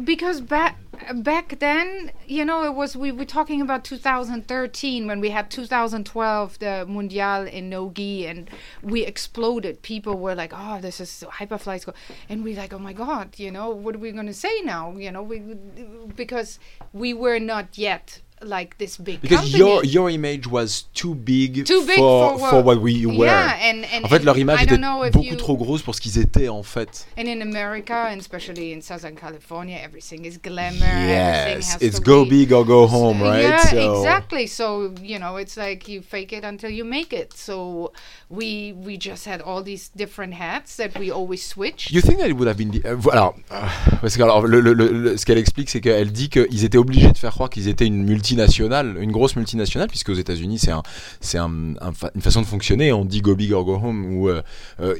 because 0.03 0.41
back 0.41 0.77
back 1.15 1.57
then 1.59 2.11
you 2.27 2.43
know 2.45 2.63
it 2.63 2.73
was 2.73 2.95
we 2.95 3.11
were 3.11 3.25
talking 3.25 3.61
about 3.61 3.83
2013 3.83 5.07
when 5.07 5.19
we 5.19 5.29
had 5.29 5.49
2012 5.49 6.59
the 6.59 6.85
mundial 6.87 7.51
in 7.51 7.69
nogi 7.69 8.25
and 8.27 8.49
we 8.83 9.05
exploded. 9.05 9.81
People 9.81 10.17
were 10.19 10.35
like 10.35 10.53
oh 10.55 10.79
this 10.81 10.99
is 10.99 11.23
hyperfly 11.29 11.79
school 11.81 11.95
and 12.29 12.43
we 12.43 12.55
like 12.55 12.73
oh 12.73 12.79
my 12.79 12.93
god 12.93 13.37
you 13.37 13.51
know 13.51 13.69
what 13.69 13.95
are 13.95 13.99
we 13.99 14.11
going 14.11 14.27
to 14.27 14.33
say 14.33 14.61
now? 14.63 14.95
You 14.95 15.11
know 15.11 15.23
we 15.23 15.39
because 16.15 16.59
we 16.93 17.13
were 17.13 17.39
not 17.39 17.77
yet 17.77 18.21
like 18.45 18.77
this 18.77 18.99
big 18.99 19.19
Because 19.21 19.51
company. 19.51 19.57
your 19.59 19.83
your 19.85 20.09
image 20.09 20.45
was 20.47 20.85
too 20.93 21.15
big, 21.15 21.65
Too 21.65 21.83
big 21.85 21.97
for, 21.97 22.37
for 22.37 22.49
for 22.49 22.61
what- 22.63 22.81
we 22.81 23.05
were. 23.05 23.25
yeah 23.25 23.55
and, 23.61 23.83
and 23.91 24.05
En 24.05 24.07
fait, 24.09 24.23
leur 24.23 24.37
image 24.37 24.61
était 24.63 24.77
beaucoup 24.77 25.23
you- 25.23 25.35
trop 25.37 25.57
grosse 25.57 25.81
pour 25.81 25.95
ce 25.95 26.01
qu'ils 26.01 26.19
étaient 26.19 26.47
en 26.49 26.61
fait. 26.63 27.07
And 27.17 27.25
in 27.27 27.41
America, 27.41 28.09
and 28.11 28.19
especially 28.19 28.71
in 28.73 28.81
Southern 28.81 29.15
California, 29.15 29.77
everything 29.83 30.25
is 30.25 30.37
glamour. 30.37 30.85
Yes, 30.85 31.73
has 31.73 31.77
it's 31.81 31.99
go 31.99 32.23
be- 32.25 32.29
big 32.45 32.53
or 32.53 32.63
go 32.63 32.85
home, 32.87 33.21
right? 33.23 33.41
Yeah, 33.41 33.57
So- 33.59 34.01
exactly. 34.01 34.47
So 34.47 34.93
you 35.01 35.17
know, 35.17 35.37
it's 35.37 35.57
like 35.57 35.87
you 35.87 36.01
fake 36.01 36.31
it 36.33 36.43
until 36.43 36.69
you 36.69 36.85
make 36.85 37.13
it. 37.13 37.33
So 37.35 37.91
we 38.29 38.73
we 38.85 38.97
just 38.99 39.25
had 39.25 39.41
all 39.41 39.63
these 39.63 39.89
different 39.95 40.35
hats 40.35 40.77
that 40.77 40.97
we 40.99 41.11
always 41.11 41.43
switched. 41.43 41.91
You 41.91 42.01
think 42.01 42.19
that 42.19 42.27
it 42.29 42.33
would 42.37 42.47
have 42.47 42.57
been 42.57 42.71
the- 42.71 42.85
euh, 42.85 42.97
alors 43.11 43.35
euh, 43.51 43.61
parce 44.01 44.15
que 44.15 44.21
alors, 44.21 44.45
le- 44.45 44.61
le- 44.61 44.73
le- 44.73 45.17
ce 45.17 45.25
qu'elle 45.25 45.37
explique 45.39 45.69
c'est 45.69 45.81
qu'elle 45.81 46.11
dit 46.11 46.29
qu'ils 46.29 46.63
étaient 46.63 46.77
obligés 46.77 47.11
de 47.11 47.17
faire 47.17 47.31
croire 47.33 47.49
qu'ils 47.49 47.67
étaient 47.67 47.87
une 47.87 48.03
multinationale, 48.27 48.97
une 48.99 49.11
grosse 49.11 49.35
multinationale 49.35 49.87
puisque 49.87 50.09
aux 50.09 50.13
États-Unis 50.13 50.59
c'est 51.21 51.37
une 51.37 51.77
façon 52.21 52.41
de 52.41 52.45
fonctionner. 52.45 52.91
On 52.91 53.05
dit 53.05 53.21
go 53.21 53.35
big 53.35 53.53
or 53.53 53.63
go 53.63 53.75
home 53.75 54.17
ou 54.17 54.29
euh, 54.29 54.41
euh, 54.81 54.95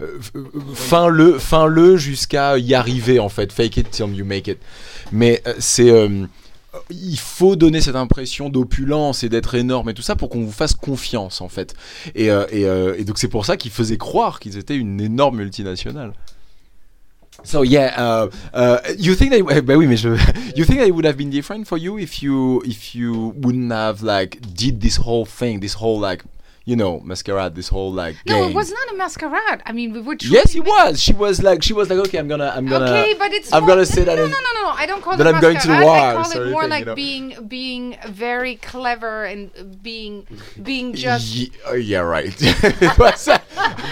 euh, 0.00 0.18
fin 0.74 1.08
le 1.08 1.38
fin 1.38 1.66
le 1.66 1.96
jusqu'à 1.96 2.58
y 2.58 2.74
arriver 2.74 3.18
en 3.18 3.28
fait. 3.28 3.52
Fake 3.52 3.76
it 3.78 3.90
till 3.90 4.14
you 4.14 4.24
make 4.24 4.48
it. 4.48 4.58
Mais 5.12 5.42
c'est 5.58 5.92
il 6.90 7.18
faut 7.18 7.56
donner 7.56 7.80
cette 7.80 7.96
impression 7.96 8.50
d'opulence 8.50 9.24
et 9.24 9.28
d'être 9.28 9.54
énorme 9.54 9.88
et 9.88 9.94
tout 9.94 10.02
ça 10.02 10.16
pour 10.16 10.28
qu'on 10.28 10.44
vous 10.44 10.52
fasse 10.52 10.74
confiance 10.74 11.40
en 11.40 11.48
fait. 11.48 11.74
Et, 12.14 12.26
et 12.26 13.04
donc 13.04 13.18
c'est 13.18 13.28
pour 13.28 13.46
ça 13.46 13.56
qu'ils 13.56 13.70
faisaient 13.70 13.96
croire 13.96 14.38
qu'ils 14.38 14.58
étaient 14.58 14.76
une 14.76 15.00
énorme 15.00 15.38
multinationale. 15.38 16.12
So 17.44 17.62
yeah, 17.62 17.94
uh, 17.96 18.30
uh, 18.52 18.80
you 18.98 19.14
think 19.14 19.30
that 19.30 19.42
oui, 19.78 19.86
you 20.56 20.64
think 20.64 20.80
that 20.80 20.88
it 20.88 20.94
would 20.94 21.04
have 21.04 21.16
been 21.16 21.30
different 21.30 21.68
for 21.68 21.78
you 21.78 21.96
if 21.98 22.22
you 22.22 22.60
if 22.62 22.94
you 22.94 23.28
wouldn't 23.36 23.70
have 23.72 24.02
like 24.02 24.40
did 24.54 24.80
this 24.80 24.96
whole 24.96 25.24
thing, 25.24 25.60
this 25.60 25.74
whole 25.74 25.98
like 25.98 26.24
you 26.68 26.76
know 26.76 27.00
masquerade, 27.00 27.54
this 27.54 27.68
whole 27.74 27.90
like 28.02 28.16
no, 28.26 28.34
game. 28.42 28.50
it 28.50 28.54
was 28.54 28.70
not 28.70 28.86
a 28.92 28.94
masquerade. 28.94 29.60
I 29.64 29.72
mean, 29.72 29.88
we 29.94 30.00
were. 30.02 30.16
Yes, 30.20 30.52
truly 30.52 30.68
it 30.68 30.70
was. 30.74 31.00
She 31.06 31.14
was 31.14 31.42
like 31.42 31.62
she 31.62 31.72
was 31.72 31.88
like 31.90 31.98
okay, 32.06 32.18
I'm 32.18 32.28
gonna 32.28 32.52
I'm 32.54 32.66
gonna 32.66 32.84
okay, 32.90 33.14
but 33.18 33.32
it's 33.32 33.50
I'm 33.54 33.62
more, 33.62 33.70
gonna 33.70 33.86
say 33.86 34.02
no, 34.04 34.06
that 34.08 34.16
no, 34.18 34.24
as- 34.24 34.30
no, 34.30 34.40
no, 34.48 34.52
no. 34.62 34.68
I 34.82 34.84
don't 34.90 35.02
call 35.02 35.16
that 35.16 35.26
it 35.26 35.34
I'm 35.34 35.40
going 35.40 35.58
to 35.58 35.68
masquerade. 35.68 35.88
I 35.88 36.12
call 36.14 36.24
so 36.24 36.42
it 36.42 36.50
more 36.50 36.62
think, 36.62 36.70
like 36.70 36.80
you 36.80 36.84
know. 36.86 36.94
being 36.94 37.26
being 37.48 37.96
very 38.08 38.56
clever 38.56 39.24
and 39.24 39.50
uh, 39.58 39.62
being 39.82 40.26
being 40.62 40.92
just. 40.94 41.34
Ye- 41.34 41.52
oh, 41.66 41.74
yeah, 41.74 42.00
right. 42.00 42.34
What's? 42.98 43.28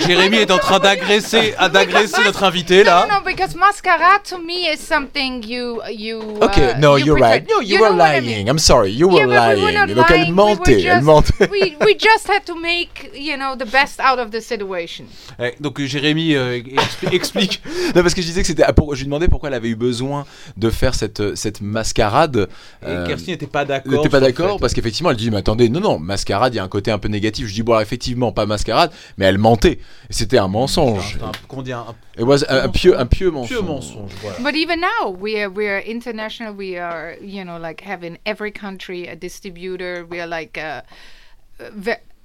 Jérémy 0.06 0.36
est 0.36 0.50
en 0.50 0.58
train 0.58 0.78
d'agresser 0.78 1.54
d'agresser 1.72 2.22
notre 2.24 2.44
invité 2.44 2.84
No, 2.84 2.90
là. 2.90 3.06
no, 3.08 3.18
no, 3.18 3.24
because 3.24 3.54
masquerade 3.54 4.22
to 4.24 4.38
me 4.38 4.68
is 4.68 4.78
something 4.80 5.42
you 5.42 5.80
you. 5.88 6.20
Okay, 6.42 6.72
uh, 6.72 6.78
no, 6.78 6.96
you 6.96 7.06
you're 7.06 7.16
right. 7.16 7.46
No, 7.48 7.60
you, 7.60 7.78
know 7.78 7.84
were 7.90 7.96
what 7.96 8.00
I 8.00 8.20
lying. 8.20 8.26
mean. 8.26 8.48
I'm 8.48 8.58
sorry, 8.58 8.90
you 8.90 9.08
were 9.08 9.26
yeah, 9.26 9.48
but 9.48 9.56
we 9.56 9.62
were 9.64 9.72
lying. 9.72 9.74
not 9.74 9.88
Donc 9.96 10.10
elle 10.10 10.16
lying. 10.18 10.34
mentait, 10.34 10.76
we 10.76 10.84
were 10.84 10.90
elle 10.90 11.00
just, 11.00 11.06
mentait. 11.06 11.50
we, 11.50 11.76
we 11.80 11.94
just 12.08 12.26
had 12.28 12.44
to 12.46 12.54
make 12.66 13.10
you 13.14 13.36
know 13.36 13.54
the 13.56 13.70
best 13.70 14.00
out 14.00 14.18
of 14.18 14.30
the 14.30 14.40
situation. 14.40 15.04
Eh, 15.38 15.54
Donc 15.60 15.78
euh, 15.80 15.86
Jérémy 15.86 16.34
euh, 16.34 16.58
expli- 16.60 17.14
explique. 17.20 17.62
Non, 17.94 18.02
parce 18.02 18.14
que 18.14 18.20
je 18.22 18.26
disais 18.26 18.40
que 18.42 18.46
c'était. 18.46 18.64
ah, 18.64 18.74
Je 18.92 18.98
lui 18.98 19.04
demandais 19.04 19.28
pourquoi 19.28 19.48
elle 19.48 19.54
avait 19.54 19.68
eu 19.70 19.76
besoin 19.76 20.26
de 20.56 20.68
faire 20.70 20.94
cette, 20.94 21.34
cette 21.36 21.60
mascarade. 21.60 22.48
Et 22.82 22.86
Euh, 22.86 23.06
Kerstin 23.06 23.32
n'était 23.32 23.46
pas 23.46 23.64
d'accord. 23.64 23.92
Elle 23.92 23.98
n'était 23.98 24.08
pas 24.08 24.20
d'accord 24.20 24.58
parce 24.60 24.74
qu'effectivement 24.74 25.10
elle 25.10 25.16
dit 25.16 25.30
mais 25.30 25.38
attendez 25.38 25.68
non 25.68 25.80
non 25.80 25.98
mascarade 25.98 26.52
il 26.54 26.56
y 26.56 26.60
a 26.60 26.64
un 26.64 26.68
côté 26.68 26.90
un 26.90 26.98
peu 26.98 27.08
négatif 27.08 27.46
je 27.46 27.54
dis 27.54 27.62
bon 27.62 27.72
alors, 27.72 27.82
effectivement 27.82 28.32
pas 28.32 28.46
mascarade 28.46 28.90
mais 29.18 29.24
elle 29.26 29.38
mentait 29.38 29.78
c'était 30.10 30.38
un 30.38 30.48
mensonge 30.48 31.18
Comment 31.48 31.62
dire 31.62 31.78
un 31.78 31.94
it 32.18 32.24
was 32.24 32.42
a, 32.48 32.64
a 32.64 32.68
pieux 32.68 32.98
un 32.98 33.06
pieux 33.06 33.30
mensonge 33.30 33.48
pieux 33.48 33.60
mensonge. 33.62 34.10
Voilà. 34.22 34.38
But 34.40 34.54
even 34.56 34.80
now, 34.80 35.10
we 35.10 35.36
are 35.36 35.48
we 35.48 35.66
are 35.68 35.80
international. 35.86 36.54
We 36.54 36.76
are 36.78 37.14
you 37.22 37.44
know 37.44 37.58
like 37.58 37.80
having 37.82 38.16
every 38.24 38.50
country 38.52 39.06
a 39.08 39.14
distributor. 39.14 40.04
We 40.10 40.18
are 40.20 40.26
like, 40.28 40.58
uh, 40.58 40.82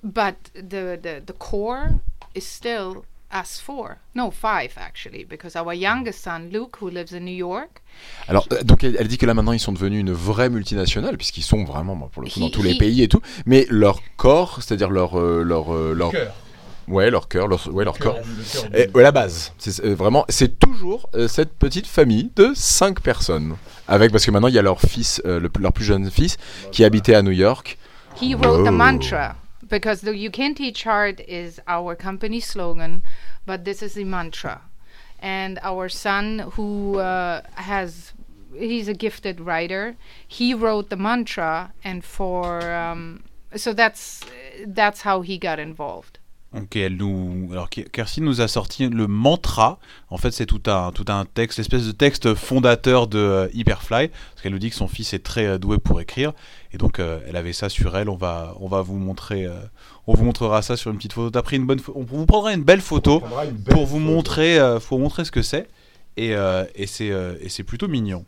but 0.04 0.36
the 0.56 0.98
the 1.02 1.22
the 1.26 1.34
core 1.38 1.90
is 2.36 2.42
still 2.42 3.04
us 3.34 3.62
four. 3.62 3.98
No, 4.14 4.30
five 4.30 4.72
actually, 4.78 5.24
because 5.26 5.56
our 5.56 5.74
youngest 5.74 6.22
son 6.24 6.50
Luke, 6.52 6.78
who 6.82 6.90
lives 6.90 7.14
in 7.14 7.22
New 7.22 7.36
York, 7.36 7.82
alors 8.28 8.46
euh, 8.52 8.62
donc 8.64 8.84
elle, 8.84 8.96
elle 9.00 9.08
dit 9.08 9.18
que 9.18 9.26
là 9.26 9.34
maintenant 9.34 9.54
ils 9.54 9.60
sont 9.60 9.72
devenus 9.72 10.02
une 10.02 10.12
vraie 10.12 10.50
multinationale 10.50 11.18
puisqu'ils 11.18 11.44
sont 11.44 11.64
vraiment 11.64 11.96
pour 12.12 12.22
le 12.24 12.30
coup 12.30 12.40
dans 12.40 12.48
He- 12.48 12.52
tous 12.52 12.64
les 12.64 12.74
he- 12.74 12.78
pays 12.78 13.04
et 13.04 13.08
tout 13.08 13.22
mais 13.46 13.66
leur 13.70 14.00
corps 14.18 14.62
c'est-à-dire 14.62 14.90
leur 14.90 15.18
euh, 15.20 15.44
leur 15.44 15.74
euh, 15.74 15.94
leur 15.94 16.12
ouais 16.88 17.10
leur 17.10 17.30
cœur 17.30 17.48
leur 17.48 17.66
ouais 17.74 17.86
leur 17.86 17.98
corps 18.00 18.20
Et, 18.74 18.90
ouais, 18.94 19.04
la 19.04 19.12
base, 19.14 19.54
c'est 19.58 19.80
euh, 19.86 19.94
vraiment, 19.96 20.26
c'est 20.28 20.60
toujours 20.60 21.10
euh, 21.16 21.28
cette 21.30 21.54
petite 21.54 21.88
famille 21.88 22.32
de 22.36 22.52
cinq 22.56 23.00
personnes. 23.02 23.56
Avec 23.88 24.12
parce 24.12 24.26
que 24.26 24.32
maintenant 24.32 24.48
il 24.50 24.56
y 24.56 24.60
a 24.60 24.62
leur 24.62 24.82
fils, 24.82 25.22
euh, 25.26 25.40
le- 25.40 25.50
leur 25.60 25.72
plus 25.72 25.86
jeune 25.86 26.10
fils, 26.12 26.36
qui 26.74 26.84
habitait 26.84 27.14
à 27.16 27.22
New 27.22 27.32
York. 27.32 27.78
he 28.22 28.34
wrote 28.36 28.64
the 28.66 28.68
Whoa. 28.68 28.72
mantra 28.72 29.36
because 29.72 30.02
the 30.02 30.16
"You 30.16 30.30
Can't 30.30 30.56
Teach 30.56 30.84
Hard" 30.84 31.22
is 31.22 31.60
our 31.68 31.96
company 31.96 32.40
slogan, 32.40 33.02
but 33.48 33.66
this 33.66 33.82
is 33.82 33.96
the 33.96 34.04
mantra. 34.04 34.62
And 35.18 35.58
our 35.64 35.90
son, 35.90 36.52
who 36.54 37.00
uh, 37.00 37.42
has, 37.56 38.14
he's 38.54 38.88
a 38.88 38.94
gifted 38.94 39.40
writer, 39.40 39.96
he 40.28 40.54
wrote 40.54 40.90
the 40.90 40.98
mantra, 40.98 41.74
and 41.84 42.04
for 42.04 42.72
um, 42.72 43.24
so 43.56 43.74
that's 43.74 44.22
that's 44.68 45.02
how 45.02 45.22
he 45.22 45.38
got 45.38 45.58
involved. 45.58 46.20
Ok, 46.54 46.76
elle 46.76 46.98
nous. 46.98 47.48
Alors, 47.54 47.70
nous 48.18 48.42
a 48.42 48.48
sorti 48.50 48.90
le 48.90 49.08
mantra. 49.08 49.80
En 50.10 50.18
fait, 50.18 50.32
c'est 50.32 50.46
tout 50.46 50.62
un, 50.66 50.92
tout 50.92 51.06
un 51.08 51.24
texte, 51.24 51.60
espèce 51.60 51.88
de 51.88 51.94
texte 51.94 52.34
fondateur 52.34 53.08
de 53.08 53.20
euh, 53.20 53.48
Hyperfly. 53.54 54.10
Parce 54.10 54.42
qu'elle 54.42 54.52
nous 54.52 54.60
dit 54.60 54.70
que 54.70 54.76
son 54.76 54.90
fils 54.90 55.14
est 55.14 55.24
très 55.24 55.46
euh, 55.46 55.58
doué 55.58 55.78
pour 55.78 56.02
écrire. 56.02 56.34
Et 56.74 56.78
donc, 56.78 57.00
euh, 57.00 57.20
elle 57.26 57.38
avait 57.38 57.54
ça 57.54 57.70
sur 57.70 57.96
elle. 57.96 58.10
On 58.10 58.18
va, 58.18 58.54
on 58.60 58.68
va 58.68 58.82
vous 58.82 58.98
montrer. 58.98 59.48
on 60.08 60.14
vous 60.14 60.26
montrera 60.26 60.62
ça 60.62 60.76
sur 60.76 60.92
une 60.92 60.98
petite 60.98 61.14
photo. 61.14 61.30
T'as 61.30 61.42
pris 61.42 61.56
une 61.56 61.66
bonne 61.66 61.80
On 61.96 62.04
vous 62.04 62.26
prendra 62.26 62.54
une 62.54 62.64
belle 62.64 62.82
photo 62.82 63.24
pour 63.70 63.86
vous 63.86 64.00
montrer, 64.00 64.60
pour 64.88 65.00
montrer 65.00 65.24
ce 65.24 65.32
que 65.32 65.42
c'est. 65.42 65.70
Et, 66.18 66.32
et 66.76 66.88
c'est 66.88 67.08
et 67.42 67.50
c'est 67.50 67.64
plutôt 67.64 67.88
mignon. 67.88 68.26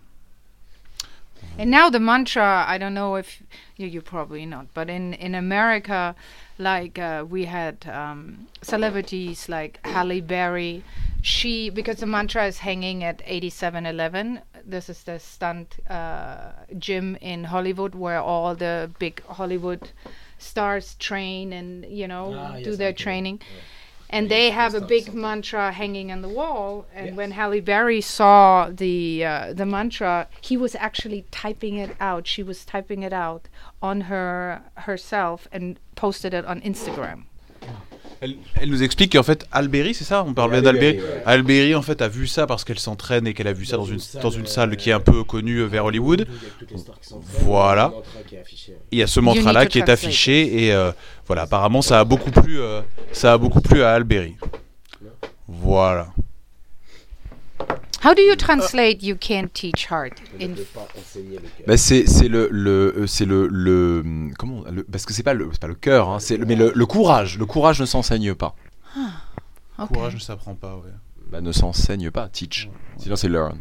And 1.57 1.69
now 1.71 1.89
the 1.89 1.99
mantra, 1.99 2.65
I 2.67 2.77
don't 2.77 2.93
know 2.93 3.15
if 3.15 3.41
you, 3.77 3.87
you 3.87 4.01
probably 4.01 4.45
not, 4.45 4.67
but 4.73 4.89
in 4.89 5.13
in 5.13 5.35
America, 5.35 6.15
like 6.57 6.97
uh, 6.99 7.25
we 7.29 7.45
had 7.45 7.87
um, 7.87 8.47
celebrities 8.61 9.47
like 9.49 9.79
Halle 9.85 10.21
Berry. 10.21 10.83
She 11.21 11.69
because 11.69 11.97
the 11.97 12.05
mantra 12.07 12.45
is 12.47 12.59
hanging 12.59 13.03
at 13.03 13.21
8711. 13.25 14.41
This 14.65 14.89
is 14.89 15.03
the 15.03 15.19
stunt 15.19 15.77
uh, 15.89 16.51
gym 16.77 17.17
in 17.21 17.45
Hollywood 17.45 17.95
where 17.95 18.19
all 18.19 18.55
the 18.55 18.89
big 18.99 19.23
Hollywood 19.25 19.91
stars 20.37 20.95
train 20.95 21.53
and 21.53 21.85
you 21.85 22.07
know 22.07 22.33
Ah, 22.35 22.57
do 22.63 22.69
yes, 22.71 22.77
their 22.77 22.93
training. 22.93 23.39
Yeah. 23.41 23.61
And 24.15 24.29
they 24.29 24.51
have 24.51 24.75
a 24.75 24.79
big 24.79 25.05
something. 25.05 25.21
mantra 25.21 25.71
hanging 25.71 26.11
on 26.11 26.21
the 26.21 26.29
wall. 26.29 26.85
And 26.95 27.07
Yes. 27.07 27.15
when 27.17 27.31
Halle 27.31 27.61
Berry 27.61 27.99
saw 28.01 28.69
the 28.69 29.25
uh, 29.25 29.53
the 29.53 29.65
mantra, 29.65 30.27
he 30.41 30.55
was 30.55 30.75
actually 30.75 31.25
typing 31.31 31.77
it 31.79 31.91
out. 31.99 32.27
She 32.27 32.43
was 32.43 32.63
typing 32.63 33.01
it 33.03 33.11
out 33.13 33.49
on 33.81 34.01
her 34.11 34.61
herself 34.87 35.47
and 35.51 35.77
posted 35.95 36.33
it 36.33 36.45
on 36.45 36.61
Instagram. 36.61 37.25
Elle, 38.21 38.37
elle 38.61 38.69
nous 38.69 38.83
explique 38.83 39.11
qu'en 39.13 39.23
fait, 39.23 39.45
Alberi, 39.51 39.93
c'est 39.93 40.05
ça 40.05 40.23
On 40.25 40.33
parlait 40.33 40.59
Oui, 40.59 40.63
d'Alberi. 40.63 40.87
Alberi, 40.91 41.03
ouais. 41.03 41.23
Alberi, 41.25 41.75
en 41.75 41.81
fait, 41.81 42.01
a 42.01 42.07
vu 42.07 42.25
ça 42.25 42.47
parce 42.47 42.63
qu'elle 42.63 42.79
s'entraîne 42.79 43.27
et 43.27 43.33
qu'elle 43.33 43.49
a 43.49 43.53
vu 43.53 43.65
ça 43.65 43.75
dans 43.75 43.83
une, 43.83 43.99
dans 44.21 44.29
une 44.29 44.45
salle 44.45 44.77
qui 44.77 44.91
est 44.91 44.93
un 44.93 45.01
peu 45.01 45.25
connue 45.25 45.57
euh, 45.57 45.65
vers 45.65 45.83
Hollywood. 45.83 46.25
Voilà. 47.41 47.91
Il 48.91 48.99
y 48.99 49.03
a 49.03 49.07
ce 49.07 49.19
mantra-là 49.19 49.65
qui 49.65 49.79
est 49.79 49.89
affiché 49.89 50.63
et 50.65 50.73
euh, 50.73 50.91
voilà, 51.27 51.43
apparemment, 51.43 51.81
ça 51.81 51.99
a 51.99 52.03
beaucoup 52.03 52.31
plu, 52.31 52.59
euh, 52.59 52.81
ça 53.11 53.33
a 53.33 53.37
beaucoup 53.37 53.61
plu 53.61 53.81
à 53.83 53.93
Alberi. 53.93 54.35
Voilà. 55.47 56.07
How 58.05 58.13
do 58.13 58.21
you 58.21 58.35
translate 58.35 59.01
"you 59.01 59.15
can't 59.15 59.47
teach 59.53 59.87
hard"? 59.89 60.11
In 60.41 60.55
Bah, 61.65 61.77
c'est 61.77 62.05
c'est 62.05 62.27
le 62.27 62.49
le 62.51 62.93
euh, 62.97 63.07
c'est 63.07 63.23
le 63.25 63.47
le 63.47 64.03
comment 64.37 64.63
le- 64.69 64.83
parce 64.83 65.05
que 65.05 65.13
c'est 65.13 65.23
pas 65.23 65.33
le 65.33 65.47
pas 65.61 65.67
le 65.67 65.75
cœur 65.75 66.09
hein, 66.09 66.19
c'est 66.19 66.35
le, 66.35 66.45
mais 66.45 66.55
le, 66.55 66.73
le 66.75 66.85
courage 66.85 67.37
le 67.37 67.45
courage 67.45 67.79
ne 67.79 67.85
s'enseigne 67.85 68.33
pas 68.35 68.55
okay. 69.79 69.93
Courage 69.93 70.15
ne 70.15 70.19
s'apprend 70.19 70.53
pas, 70.55 70.75
ouais. 70.75 70.91
bah 71.31 71.39
ne 71.39 71.53
s'enseigne 71.53 72.11
pas 72.11 72.27
teach 72.27 72.69
sinon 72.97 73.15
c'est 73.15 73.29
learn 73.29 73.57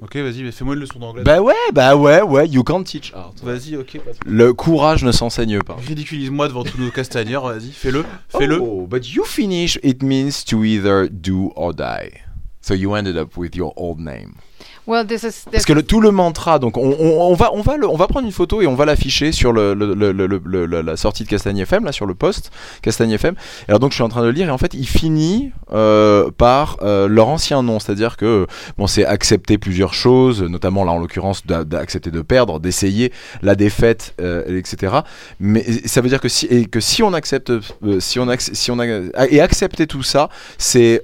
Ok, 0.00 0.16
vas-y, 0.16 0.42
mais 0.42 0.50
fais-moi 0.50 0.74
une 0.74 0.80
leçon 0.80 0.98
d'anglais. 0.98 1.22
bah 1.22 1.40
ouais 1.40 1.54
bah 1.72 1.94
ouais 1.96 2.20
ouais 2.20 2.48
you 2.48 2.64
can't 2.64 2.82
teach 2.84 3.12
art 3.14 3.32
Vas-y, 3.42 3.76
ok. 3.76 4.00
le 4.26 4.52
courage 4.52 5.04
ne 5.04 5.12
s'enseigne 5.12 5.60
pas 5.60 5.76
Ridiculise-moi 5.76 6.48
devant 6.48 6.64
tous 6.64 6.78
nos 6.78 6.90
castagneurs, 6.90 7.44
vas-y, 7.46 7.70
fais-le, 7.70 8.04
fais-le. 8.28 8.58
oh 8.60 8.86
but 8.88 9.08
you 9.14 9.24
finish 9.24 9.78
it 9.84 10.02
means 10.02 10.44
to 10.44 10.64
either 10.64 11.08
do 11.08 11.52
or 11.54 11.72
die 11.72 12.10
so 12.60 12.74
you 12.74 12.94
ended 12.96 13.16
up 13.16 13.36
with 13.36 13.54
your 13.54 13.72
old 13.76 14.00
name 14.00 14.34
Well, 14.86 15.06
this 15.06 15.22
is 15.22 15.44
Parce 15.50 15.64
que 15.64 15.72
tout 15.80 16.00
le 16.00 16.10
mantra, 16.10 16.58
donc 16.58 16.76
on, 16.76 17.34
va, 17.34 17.50
prendre 18.06 18.26
une 18.26 18.32
photo 18.32 18.60
et 18.60 18.66
on 18.66 18.74
va 18.74 18.84
l'afficher 18.84 19.32
sur 19.32 19.52
la 19.52 20.96
sortie 20.96 21.24
de 21.24 21.28
Castagne 21.28 21.58
FM, 21.58 21.84
là 21.84 21.92
sur 21.92 22.04
le 22.06 22.14
post 22.14 22.50
Castagne 22.82 23.12
FM. 23.12 23.34
Alors 23.68 23.80
donc 23.80 23.92
je 23.92 23.94
suis 23.94 24.02
en 24.02 24.08
train 24.08 24.22
de 24.22 24.28
lire 24.28 24.48
et 24.48 24.50
en 24.50 24.58
fait 24.58 24.74
il 24.74 24.86
finit 24.86 25.52
euh, 25.72 26.30
par 26.36 26.76
euh, 26.82 27.08
leur 27.08 27.28
ancien 27.28 27.62
nom, 27.62 27.78
c'est-à-dire 27.80 28.16
que 28.16 28.46
bon 28.76 28.86
c'est 28.86 29.06
accepter 29.06 29.56
plusieurs 29.56 29.94
choses, 29.94 30.42
notamment 30.42 30.84
là 30.84 30.92
en 30.92 30.98
l'occurrence 30.98 31.46
d'a- 31.46 31.64
d'accepter 31.64 32.10
de 32.10 32.20
perdre, 32.20 32.60
d'essayer 32.60 33.10
la 33.42 33.54
défaite, 33.54 34.14
euh, 34.20 34.58
etc. 34.58 34.96
Mais 35.40 35.64
ça 35.86 36.00
veut 36.02 36.08
dire 36.08 36.20
que 36.20 36.28
si, 36.28 37.02
on 37.02 37.14
accepte, 37.14 37.52
si 38.00 38.18
on 38.18 38.26
acc- 38.26 38.54
si 38.54 38.70
on 38.70 38.78
a- 38.80 39.26
et 39.30 39.40
accepter 39.40 39.86
tout 39.86 40.02
ça, 40.02 40.28
c'est 40.58 41.02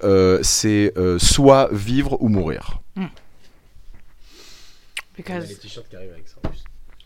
soit 1.19 1.69
vivre 1.73 2.19
ou 2.21 2.29
mourir. 2.29 2.80
Because 5.23 5.59
t-shirts 5.59 5.89
qui 5.89 5.97
arrivent 5.97 6.13
avec 6.13 6.29
ça 6.29 6.37
en 6.45 6.49
plus. 6.49 6.63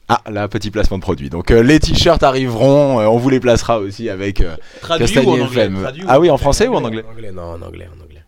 Ah, 0.08 0.22
là, 0.30 0.48
petit 0.48 0.70
placement 0.70 0.98
de 0.98 1.02
produit. 1.02 1.30
Donc, 1.30 1.50
euh, 1.50 1.62
les 1.62 1.80
t-shirts 1.80 2.22
arriveront, 2.22 3.00
euh, 3.00 3.06
on 3.06 3.16
vous 3.16 3.30
les 3.30 3.40
placera 3.40 3.78
aussi 3.78 4.10
avec 4.10 4.42
euh, 4.42 4.56
Traduit 4.82 5.18
ou 5.18 5.30
en 5.30 5.40
anglais. 5.40 5.70
Traduit 5.70 6.04
ou 6.04 6.06
Ah 6.08 6.20
oui, 6.20 6.30
en 6.30 6.36
français 6.36 6.68
ou 6.68 6.74
en 6.74 6.84
anglais 6.84 7.02
En 7.06 7.12
anglais, 7.12 7.32
non, 7.32 7.42
en 7.42 7.62
anglais, 7.62 7.88
en 7.88 8.02
anglais. 8.02 8.22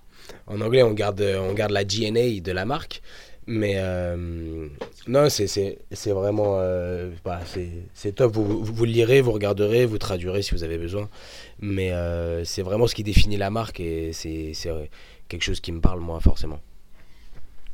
En 0.46 0.60
anglais, 0.60 0.82
on 0.82 0.92
garde, 0.92 1.20
on 1.20 1.52
garde 1.52 1.72
la 1.72 1.84
DNA 1.84 2.40
de 2.40 2.52
la 2.52 2.64
marque, 2.64 3.02
mais 3.46 3.74
euh, 3.76 4.68
non, 5.06 5.28
c'est, 5.28 5.46
c'est, 5.48 5.78
c'est 5.92 6.12
vraiment, 6.12 6.56
euh, 6.58 7.10
bah, 7.24 7.40
c'est, 7.44 7.68
c'est 7.94 8.12
top. 8.12 8.32
Vous, 8.32 8.44
vous, 8.44 8.64
vous 8.64 8.84
le 8.84 8.90
lirez, 8.92 9.20
vous 9.20 9.32
regarderez, 9.32 9.86
vous 9.86 9.98
traduirez 9.98 10.42
si 10.42 10.52
vous 10.52 10.64
avez 10.64 10.78
besoin, 10.78 11.08
mais 11.60 11.92
euh, 11.92 12.44
c'est 12.44 12.62
vraiment 12.62 12.86
ce 12.86 12.94
qui 12.94 13.04
définit 13.04 13.36
la 13.36 13.50
marque 13.50 13.80
et 13.80 14.12
c'est, 14.12 14.52
c'est 14.54 14.70
quelque 15.28 15.42
chose 15.42 15.60
qui 15.60 15.72
me 15.72 15.80
parle 15.80 16.00
moi 16.00 16.20
forcément. 16.20 16.60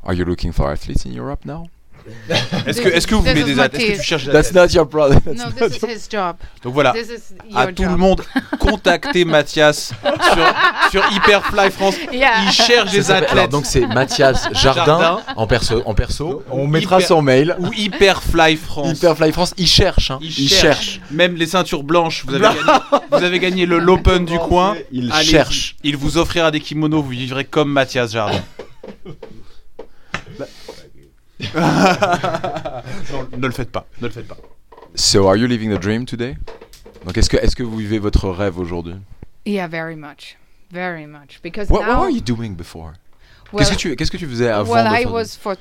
Are 0.04 0.14
you 0.14 0.24
looking 0.24 0.52
for 0.52 0.68
athletes 0.68 1.06
in 1.06 1.16
Europe 1.16 1.44
now? 1.44 1.68
Est-ce 2.66 2.80
que, 2.80 2.88
est-ce 2.88 3.06
que 3.06 3.14
vous 3.14 3.22
voulez 3.22 3.42
des 3.44 3.58
athlètes 3.58 3.82
Est-ce 3.82 3.92
que 3.92 3.96
tu 3.98 4.02
cherches 4.06 4.24
des 4.24 4.32
That's 4.32 4.48
athlètes 4.48 4.70
not 4.72 4.76
your 4.76 4.88
problem. 4.88 5.20
no, 5.26 5.50
this 5.68 5.76
is 5.76 5.86
his 5.86 6.08
job. 6.10 6.36
Donc 6.62 6.74
voilà, 6.74 6.92
This 6.92 7.08
is 7.08 7.34
your 7.50 7.58
à 7.58 7.66
tout 7.68 7.82
job. 7.82 7.92
le 7.92 7.96
monde, 7.98 8.22
contactez 8.58 9.24
Mathias 9.26 9.92
sur, 10.02 10.90
sur 10.90 11.12
Hyperfly 11.12 11.70
France. 11.70 11.94
Yeah. 12.12 12.44
Il 12.44 12.52
cherche 12.52 12.92
des 12.92 13.10
Alors, 13.10 13.28
athlètes. 13.30 13.50
donc, 13.50 13.66
c'est 13.66 13.86
Mathias 13.86 14.48
Jardin, 14.52 14.84
Jardin. 14.84 15.20
en 15.36 15.46
perso. 15.46 15.82
En 15.86 15.94
perso. 15.94 16.42
On 16.50 16.66
mettra 16.66 16.98
hyper- 16.98 17.08
son 17.08 17.22
mail. 17.22 17.56
ou 17.58 17.72
Hyperfly 17.72 18.56
France. 18.56 18.98
Hyperfly 18.98 19.32
France, 19.32 19.54
il 19.56 19.66
cherche. 19.66 20.10
Hein. 20.10 20.18
Il 20.22 20.28
Il, 20.38 20.48
cherche. 20.48 20.60
cherche. 20.60 21.00
Même 21.10 21.36
les 21.36 21.46
ceintures 21.46 21.82
blanches, 21.82 22.24
vous 22.26 22.34
avez 22.34 22.44
gagné, 22.44 22.60
vous 23.10 23.24
avez 23.24 23.38
gagné 23.38 23.66
le 23.66 23.78
l'Open 23.78 24.24
du 24.24 24.38
coin. 24.38 24.76
Il 24.92 25.10
Allez-y. 25.12 25.26
cherche. 25.30 25.76
Il 25.82 25.96
vous 25.96 26.18
offrira 26.18 26.50
des 26.50 26.60
kimonos, 26.60 27.02
vous 27.02 27.08
vivrez 27.10 27.44
comme 27.44 27.70
Mathias 27.72 28.12
Jardin. 28.12 28.40
Non, 31.54 33.28
ne 33.36 33.46
le 33.46 33.52
faites 33.52 33.70
pas, 33.70 33.86
ne 34.00 34.06
le 34.06 34.12
faites 34.12 34.28
pas. 34.28 34.36
So, 34.94 35.26
are 35.28 35.36
you 35.36 35.46
living 35.46 35.70
the 35.74 35.80
dream 35.80 36.04
today? 36.04 36.36
Donc, 37.04 37.16
est-ce 37.16 37.28
que, 37.30 37.36
est-ce 37.36 37.56
que 37.56 37.62
vous 37.62 37.76
vivez 37.76 37.98
votre 37.98 38.28
rêve 38.30 38.58
aujourd'hui? 38.58 38.96
Yeah, 39.44 39.66
very 39.66 39.96
much, 39.96 40.36
very 40.70 41.06
much. 41.06 41.40
Because 41.42 41.68
What, 41.70 41.80
what 41.80 41.86
now, 41.94 42.00
were 42.02 42.10
you 42.10 42.20
doing 42.20 42.54
before? 42.54 42.94
Well, 43.52 43.58
Qu'est-ce 43.64 43.72
que 43.72 43.76
tu, 43.76 43.96
qu'est-ce 43.96 44.10
que 44.10 44.18
tu 44.18 44.26
faisais 44.26 44.48
avant 44.48 44.72
well, 44.72 44.86
I 44.86 45.04
was 45.04 45.36
for 45.36 45.56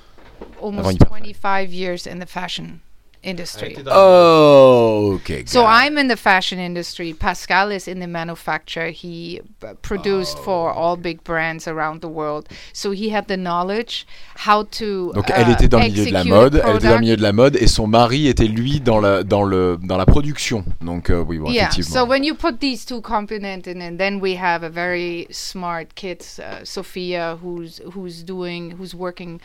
almost 0.61 0.97
Hyperfly. 0.99 1.07
25 1.07 1.73
years 1.73 2.05
in 2.07 2.19
the 2.19 2.25
fashion 2.27 2.81
industry. 3.23 3.75
Oh, 3.87 5.13
okay. 5.15 5.45
So 5.45 5.61
it. 5.61 5.67
I'm 5.67 5.97
in 5.97 6.07
the 6.07 6.17
fashion 6.17 6.59
industry. 6.59 7.13
Pascal 7.13 7.71
is 7.71 7.87
in 7.87 7.99
the 7.99 8.07
manufacture. 8.07 8.89
He 8.89 9.41
uh, 9.63 9.73
produced 9.81 10.39
for 10.39 10.71
all 10.71 10.97
big 10.97 11.23
brands 11.23 11.67
around 11.67 12.01
the 12.01 12.07
world. 12.07 12.47
So 12.73 12.91
he 12.91 13.09
had 13.09 13.27
the 13.27 13.37
knowledge 13.37 14.07
how 14.35 14.63
to. 14.63 15.11
Donc 15.13 15.29
uh, 15.29 15.33
elle 15.35 15.51
était 15.51 15.67
dans 15.67 15.79
le 15.79 15.89
milieu 15.89 16.05
de 16.05 16.11
la 16.11 16.19
execute 16.21 16.33
a 16.33 16.35
mode, 16.35 16.61
elle 16.63 16.75
était 16.75 16.87
dans 16.87 16.93
le 16.95 16.99
milieu 16.99 17.17
de 17.17 17.21
la 17.21 17.33
mode 17.33 17.55
et 17.57 17.67
son 17.67 17.87
mari 17.87 18.27
était 18.27 18.47
lui 18.47 18.79
dans 18.79 18.99
la 18.99 19.23
dans 19.23 19.43
le 19.43 19.77
dans 19.81 19.97
la 19.97 20.05
production. 20.05 20.63
Donc 20.81 21.09
euh, 21.09 21.23
oui, 21.23 21.37
bon, 21.37 21.51
Yeah. 21.51 21.63
effectivement. 21.63 21.93
So 21.93 22.05
when 22.05 22.23
you 22.23 22.35
put 22.35 22.59
these 22.59 22.85
two 22.85 23.01
components 23.01 23.67
in, 23.67 23.81
and 23.81 23.97
then 23.97 24.19
we 24.19 24.35
have 24.35 24.63
a 24.63 24.69
very 24.69 25.27
smart 25.29 25.95
kid, 25.95 26.23
uh, 26.39 26.63
Sophia, 26.63 27.37
who's 27.41 27.81
who's 27.93 28.23
doing 28.23 28.71
who's 28.77 28.95
working 28.95 29.39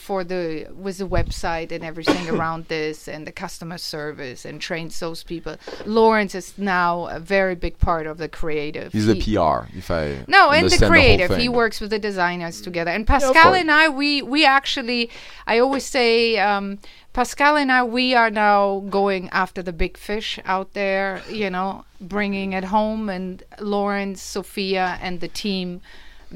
for 0.00 0.24
the 0.24 0.66
with 0.74 0.96
the 0.98 1.06
website 1.18 1.70
and 1.70 1.84
everything 1.84 2.28
around 2.34 2.66
this 2.68 3.06
and 3.06 3.26
the 3.26 3.32
customer 3.32 3.78
service 3.78 4.44
and 4.44 4.60
trains 4.60 4.98
those 5.00 5.22
people. 5.22 5.56
Lawrence 5.84 6.34
is 6.34 6.56
now 6.58 7.06
a 7.06 7.20
very 7.20 7.54
big 7.54 7.78
part 7.78 8.06
of 8.06 8.16
the 8.18 8.28
creative. 8.28 8.92
He's 8.92 9.06
the 9.06 9.14
He- 9.14 9.36
PR, 9.36 9.66
if 9.76 9.90
I 9.90 10.24
No, 10.26 10.50
in 10.50 10.52
the 10.52 10.64
understand 10.64 10.82
whole 10.82 10.90
creative, 10.90 11.36
he 11.36 11.48
works 11.48 11.80
with 11.80 11.90
the 11.90 11.98
designers 11.98 12.60
together. 12.60 12.90
And 12.90 13.06
Pascal 13.06 13.32
course. 13.50 13.60
and 13.60 13.70
I, 13.70 13.88
we 13.88 14.22
we 14.22 14.40
actually, 14.44 15.10
I 15.46 15.58
always 15.58 15.84
say, 15.84 16.38
um, 16.38 16.78
Pascal 17.12 17.56
and 17.56 17.70
I, 17.72 17.82
we 17.84 18.14
are 18.14 18.30
now 18.30 18.84
going 18.88 19.28
after 19.30 19.62
the 19.62 19.72
big 19.72 19.96
fish 19.98 20.38
out 20.44 20.72
there. 20.74 21.22
You 21.30 21.50
know, 21.50 21.84
bringing 22.00 22.52
it 22.54 22.64
home. 22.64 23.08
And 23.08 23.42
Lawrence, 23.60 24.22
Sophia, 24.22 24.98
and 25.02 25.20
the 25.20 25.28
team 25.28 25.80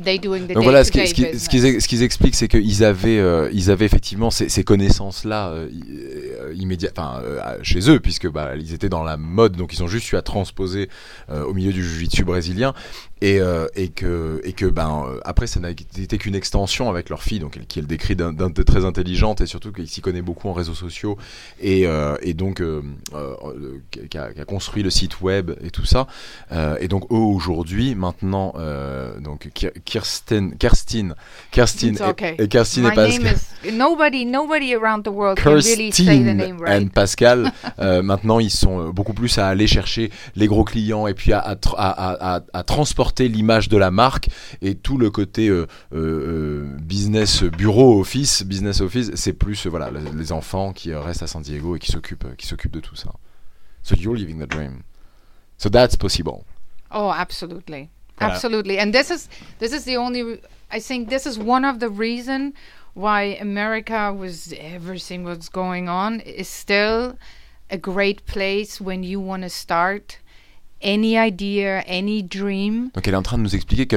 they 0.03 0.19
doing 0.19 0.47
the 0.47 0.53
Donc 0.55 0.65
voilà, 0.65 0.85
ce 0.85 0.91
day-to-day 0.91 1.13
qui- 1.33 1.39
ce 1.39 1.49
qui- 1.49 1.61
ce 1.61 1.67
qu'ils 1.69 1.83
ce 1.83 1.89
qu'ils 1.89 2.03
expliquent, 2.03 2.35
c'est 2.35 2.49
qu'ils 2.49 2.85
avaient, 2.85 3.19
euh, 3.19 3.49
ils 3.53 3.71
avaient 3.71 3.85
effectivement 3.87 4.31
ces, 4.31 4.49
ces 4.49 4.65
connaissances-là 4.65 5.51
euh, 5.51 5.69
i- 5.71 6.61
immédiat, 6.61 6.91
enfin, 6.97 7.21
euh, 7.23 7.41
chez 7.63 7.91
eux, 7.91 8.01
puisque 8.01 8.29
bah, 8.31 8.53
ils 8.57 8.75
étaient 8.75 8.89
dans 8.89 9.05
la 9.05 9.17
mode, 9.17 9.57
donc 9.57 9.73
ils 9.73 9.83
ont 9.83 9.89
juste 9.89 10.11
eu 10.13 10.17
à 10.17 10.23
transposer 10.23 10.89
euh, 11.31 11.45
au 11.45 11.55
milieu 11.55 11.73
du 11.73 11.83
jiu-jitsu 11.85 12.25
brésilien, 12.25 12.75
et, 13.21 13.41
euh, 13.41 13.67
et 13.75 13.89
que, 13.89 14.41
et 14.45 14.53
que 14.53 14.67
ben, 14.67 15.05
euh, 15.09 15.21
après, 15.25 15.47
ça 15.47 15.61
n'a 15.61 15.71
été 15.71 16.19
qu'une 16.19 16.35
extension 16.35 16.91
avec 16.91 17.09
leur 17.09 17.23
fille, 17.23 17.39
donc 17.39 17.59
qui 17.69 17.79
elle 17.79 17.87
décrit 17.87 18.17
d'un 18.17 18.33
d'un- 18.33 18.51
de 18.51 18.63
très 18.63 18.85
intelligente, 18.85 19.41
et 19.41 19.47
surtout 19.47 19.73
qu'il 19.73 19.89
s'y 19.89 20.01
connaît 20.01 20.21
beaucoup 20.23 20.49
en 20.49 20.53
réseaux 20.53 20.75
sociaux, 20.75 21.17
et, 21.61 21.87
euh, 21.87 22.17
et 22.23 22.35
donc 22.35 22.61
euh, 22.61 22.83
qui, 23.91 24.19
a, 24.19 24.33
qui 24.33 24.41
a 24.41 24.45
construit 24.45 24.83
le 24.83 24.91
site 24.91 25.21
web 25.21 25.53
et 25.63 25.71
tout 25.71 25.85
ça. 25.85 26.07
Et 26.81 26.89
donc 26.89 27.05
eux 27.13 27.17
aujourd'hui, 27.17 27.95
maintenant, 27.95 28.53
donc 29.21 29.49
Kir- 29.55 29.73
Kirsten, 29.85 30.55
Kerstin 30.59 31.15
It's 31.89 32.01
et- 32.01 32.05
okay. 32.05 32.35
et, 32.39 32.43
My 32.43 32.89
et 32.89 32.95
Pascal. 32.95 33.37
nobody. 33.75 34.27
Nobody 34.27 34.75
around 34.75 35.03
the 35.05 35.09
world 35.09 35.39
can 35.39 35.51
really 35.55 35.93
say 35.93 36.19
the 36.19 36.35
name 36.35 36.57
and 36.59 36.63
right. 36.65 36.93
Pascal, 36.93 37.53
maintenant 37.79 38.39
ils 38.41 38.51
sont 38.51 38.91
beaucoup 38.91 39.13
plus 39.15 39.39
à 39.39 39.47
aller 39.49 39.67
chercher 39.67 40.11
les 40.37 40.47
gros 40.47 40.65
clients 40.65 41.07
et 41.07 41.15
puis 41.15 41.33
à, 41.33 41.39
à, 41.41 41.55
tra- 41.55 41.75
à- 41.77 42.37
à- 42.37 42.43
à 42.53 42.63
transporter 43.05 43.29
l'image 43.29 43.69
de 43.69 43.77
la 43.77 43.91
marque 43.91 44.31
et 44.63 44.75
tout 44.75 44.97
le 44.97 45.11
côté 45.11 45.49
euh, 45.49 45.67
euh, 45.93 45.97
euh, 45.97 46.77
business 46.81 47.43
bureau 47.43 48.01
office, 48.01 48.43
business 48.45 48.81
office, 48.81 49.11
c'est 49.15 49.35
plus 49.35 49.67
euh, 49.67 49.71
voilà 49.71 49.91
les, 49.91 50.33
enfants 50.33 50.73
qui 50.73 50.91
euh, 50.91 51.01
restent 51.01 51.23
à 51.23 51.27
San 51.27 51.43
Diego 51.43 51.77
et 51.77 51.79
qui 51.79 51.93
s'occupent 51.93 52.35
qui 52.37 52.47
s'occupent 52.47 52.75
de 52.75 52.81
tout 52.81 52.97
ça. 52.97 53.13
So 53.83 53.95
you're 53.97 54.17
living 54.17 54.39
the 54.41 54.49
dream. 54.49 54.83
So 55.59 55.69
that's 55.69 55.97
possible. 55.97 56.45
Oh, 56.91 57.13
absolutely, 57.15 57.91
Voilà. 58.19 58.33
absolutely. 58.33 58.79
And 58.79 58.93
this 58.93 59.11
is 59.11 59.29
this 59.59 59.73
is 59.73 59.85
the 59.85 59.97
only. 59.99 60.41
I 60.71 60.81
think 60.81 61.09
this 61.09 61.27
is 61.27 61.39
one 61.39 61.65
of 61.67 61.79
the 61.79 61.91
reason 61.91 62.55
why 62.95 63.37
America 63.41 64.13
was 64.13 64.55
everything 64.59 65.25
what's 65.25 65.51
going 65.51 65.89
on 65.89 66.21
is 66.21 66.49
still 66.49 67.17
a 67.71 67.77
great 67.77 68.25
place 68.25 68.81
when 68.81 69.03
you 69.03 69.21
want 69.21 69.43
to 69.43 69.51
start 69.51 70.19
any 70.85 71.17
idea, 71.17 71.83
any 71.89 72.23
dream. 72.23 72.91
Donc 72.95 73.09
elle 73.09 73.15
est 73.15 73.17
en 73.17 73.23
train 73.23 73.39
de 73.39 73.43
nous 73.43 73.55
expliquer 73.55 73.87
que 73.87 73.97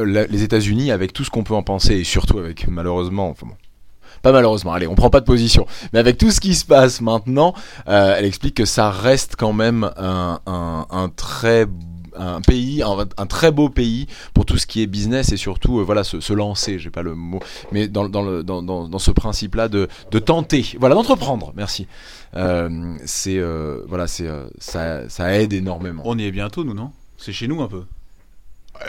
les 0.00 0.42
États-Unis, 0.42 0.90
avec 0.90 1.12
tout 1.12 1.24
ce 1.24 1.30
qu'on 1.30 1.42
peut 1.42 1.54
en 1.54 1.62
penser, 1.62 1.96
et 1.96 2.04
surtout 2.04 2.38
avec 2.38 2.68
malheureusement, 2.68 3.28
enfin 3.28 3.46
bon, 3.46 3.54
pas 4.22 4.32
malheureusement, 4.32 4.72
allez, 4.72 4.86
on 4.86 4.94
prend 4.94 5.10
pas 5.10 5.20
de 5.20 5.24
position, 5.24 5.66
mais 5.92 5.98
avec 5.98 6.18
tout 6.18 6.30
ce 6.30 6.40
qui 6.40 6.54
se 6.54 6.64
passe 6.64 7.00
maintenant, 7.00 7.54
euh, 7.88 8.14
elle 8.16 8.24
explique 8.24 8.54
que 8.54 8.66
ça 8.66 8.90
reste 8.90 9.34
quand 9.36 9.52
même 9.52 9.90
un, 9.96 11.10
très 11.16 11.66
un 12.16 12.40
pays, 12.40 12.82
un, 12.82 12.96
un 13.16 13.26
très 13.26 13.50
beau 13.50 13.68
pays 13.68 14.06
pour 14.34 14.44
tout 14.44 14.58
ce 14.58 14.66
qui 14.66 14.82
est 14.82 14.86
business 14.86 15.32
et 15.32 15.36
surtout 15.36 15.80
euh, 15.80 15.82
voilà 15.82 16.04
se, 16.04 16.20
se 16.20 16.32
lancer, 16.32 16.78
j'ai 16.78 16.90
pas 16.90 17.02
le 17.02 17.14
mot, 17.14 17.40
mais 17.72 17.88
dans, 17.88 18.08
dans, 18.08 18.22
le, 18.22 18.42
dans, 18.42 18.62
dans, 18.62 18.88
dans 18.88 18.98
ce 18.98 19.10
principe-là 19.10 19.68
de, 19.68 19.88
de 20.10 20.18
tenter, 20.18 20.64
voilà 20.78 20.94
d'entreprendre, 20.94 21.52
merci. 21.56 21.86
Euh, 22.36 22.96
c'est 23.04 23.38
euh, 23.38 23.82
voilà, 23.88 24.06
c'est 24.06 24.26
euh, 24.26 24.46
ça, 24.58 25.08
ça 25.08 25.34
aide 25.38 25.52
énormément. 25.52 26.02
On 26.06 26.16
y 26.18 26.24
est 26.24 26.30
bientôt, 26.30 26.64
nous, 26.64 26.74
non? 26.74 26.92
C'est 27.16 27.32
chez 27.32 27.48
nous 27.48 27.60
un 27.60 27.68
peu. 27.68 27.84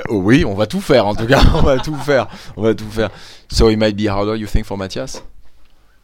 Oh 0.10 0.22
oui, 0.24 0.46
on 0.46 0.54
va 0.54 0.68
tout 0.68 0.80
faire 0.82 1.06
en 1.08 1.16
tout 1.16 1.26
cas, 1.26 1.42
on 1.56 1.62
va 1.62 1.78
tout 1.80 1.96
faire, 1.96 2.28
on 2.56 2.62
va 2.62 2.76
tout 2.76 2.90
faire. 2.90 3.10
So 3.50 3.70
it 3.70 3.78
might 3.78 3.96
be 3.96 4.08
harder, 4.08 4.36
you 4.38 4.48
think, 4.48 4.66
for 4.66 4.78
Matthias, 4.78 5.24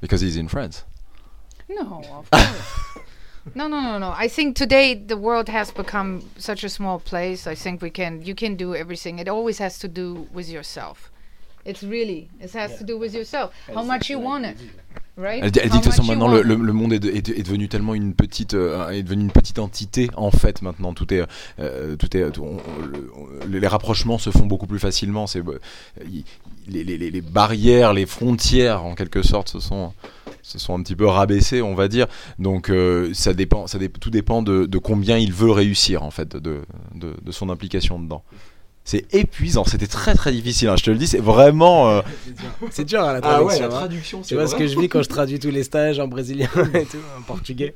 because 0.02 0.22
he's 0.22 0.36
in 0.38 0.48
France. 0.48 0.86
No, 1.70 2.02
of 2.02 2.30
course. 2.30 2.87
No, 3.56 3.68
no, 3.68 3.82
no, 3.82 3.98
no. 3.98 4.14
I 4.16 4.28
think 4.28 4.56
today 4.56 4.94
the 4.94 5.18
world 5.18 5.50
has 5.50 5.72
become 5.72 6.30
such 6.38 6.64
a 6.64 6.70
small 6.70 7.00
place. 7.00 7.48
I 7.48 7.56
think 7.56 7.82
we 7.82 7.90
can, 7.90 8.22
you 8.24 8.36
can 8.36 8.56
do 8.56 8.76
everything. 8.76 9.20
It 9.20 9.28
always 9.28 9.58
has 9.60 9.80
to 9.80 9.88
do 9.88 10.28
with 10.34 10.50
yourself. 10.50 11.12
It's 11.66 11.84
really, 11.84 12.30
it 12.40 12.54
has 12.54 12.78
to 12.78 12.84
do 12.86 12.98
with 12.98 13.14
yourself. 13.14 13.54
How 13.74 13.84
much 13.84 14.10
you 14.10 14.20
want 14.20 14.46
it, 14.46 14.58
right? 15.18 15.42
Elle 15.44 15.52
dit, 15.52 15.60
elle 15.64 15.70
dit 15.70 15.78
de 15.80 15.84
toute 15.84 15.92
façon 15.92 16.04
maintenant 16.04 16.28
le, 16.28 16.74
monde 16.74 16.94
est, 16.94 17.00
de- 17.00 17.10
est, 17.10 17.30
est 17.30 17.44
devenu 17.44 17.68
tellement 17.68 17.94
une 17.94 18.14
petite 18.14 18.54
euh, 18.54 18.90
est 18.90 19.04
devenu 19.04 19.24
une 19.24 19.32
petite 19.32 19.60
entité 19.60 20.10
en 20.16 20.32
fait 20.32 20.62
maintenant. 20.62 20.94
Tout 20.94 21.14
est 21.14 21.24
euh, 21.60 21.96
tout 21.96 22.16
est 22.16 22.32
tout- 22.32 22.44
on- 22.44 22.58
on- 22.58 22.86
le- 22.86 23.12
on- 23.16 23.48
les 23.48 23.68
rapprochements 23.68 24.18
se 24.18 24.30
font 24.30 24.46
beaucoup 24.46 24.68
plus 24.68 24.80
facilement. 24.80 25.28
C'est 25.28 25.40
euh, 25.40 25.60
les, 26.68 26.84
les, 26.84 26.98
les- 26.98 27.12
les 27.12 27.22
barrières 27.22 27.94
les 27.94 28.06
frontières 28.06 28.84
en 28.86 28.96
quelque 28.96 29.22
sorte 29.24 29.50
se 29.50 29.60
sont 29.60 29.94
se 30.44 30.60
sont 30.60 30.76
un 30.78 30.82
petit 30.84 30.96
peu 30.96 31.06
rabaissées 31.08 31.62
on 31.62 31.76
va 31.76 31.88
dire. 31.88 32.08
Donc 32.40 32.70
euh, 32.70 33.12
ça 33.14 33.34
dépend 33.34 33.68
ça 33.68 33.80
tout 34.00 34.10
dépend 34.10 34.42
de, 34.42 34.66
de 34.66 34.78
combien 34.78 35.18
il 35.18 35.34
veut 35.34 35.52
réussir 35.52 36.04
en 36.04 36.12
fait 36.12 36.36
de 36.38 36.62
son 37.32 37.50
implication 37.50 38.00
dedans 38.00 38.24
c'est 38.90 39.14
épuisant 39.14 39.66
c'était 39.66 39.86
très 39.86 40.14
très 40.16 40.32
difficile 40.32 40.70
hein, 40.70 40.76
je 40.78 40.84
te 40.86 40.92
le 40.92 40.98
dis 40.98 41.08
c'est 41.08 41.20
vraiment 41.20 41.90
euh, 41.90 42.02
C'est 42.72 42.86
dur 42.86 43.02
à 43.04 43.12
la 43.12 43.20
ah 43.22 43.44
ouais 43.44 43.60
la 43.60 43.66
hein. 43.66 43.70
traduction 43.70 44.22
Tu 44.22 44.34
vois 44.36 44.48
ce 44.48 44.56
que 44.56 44.66
je 44.66 44.80
vis 44.80 44.88
quand 44.88 45.04
je 45.04 45.10
traduis 45.10 45.40
tous 45.40 45.50
les 45.50 45.64
stages 45.64 46.00
en 46.00 46.08
brésilien 46.08 46.48
et 46.74 46.86
tout, 46.86 46.98
en 47.18 47.22
portugais. 47.22 47.76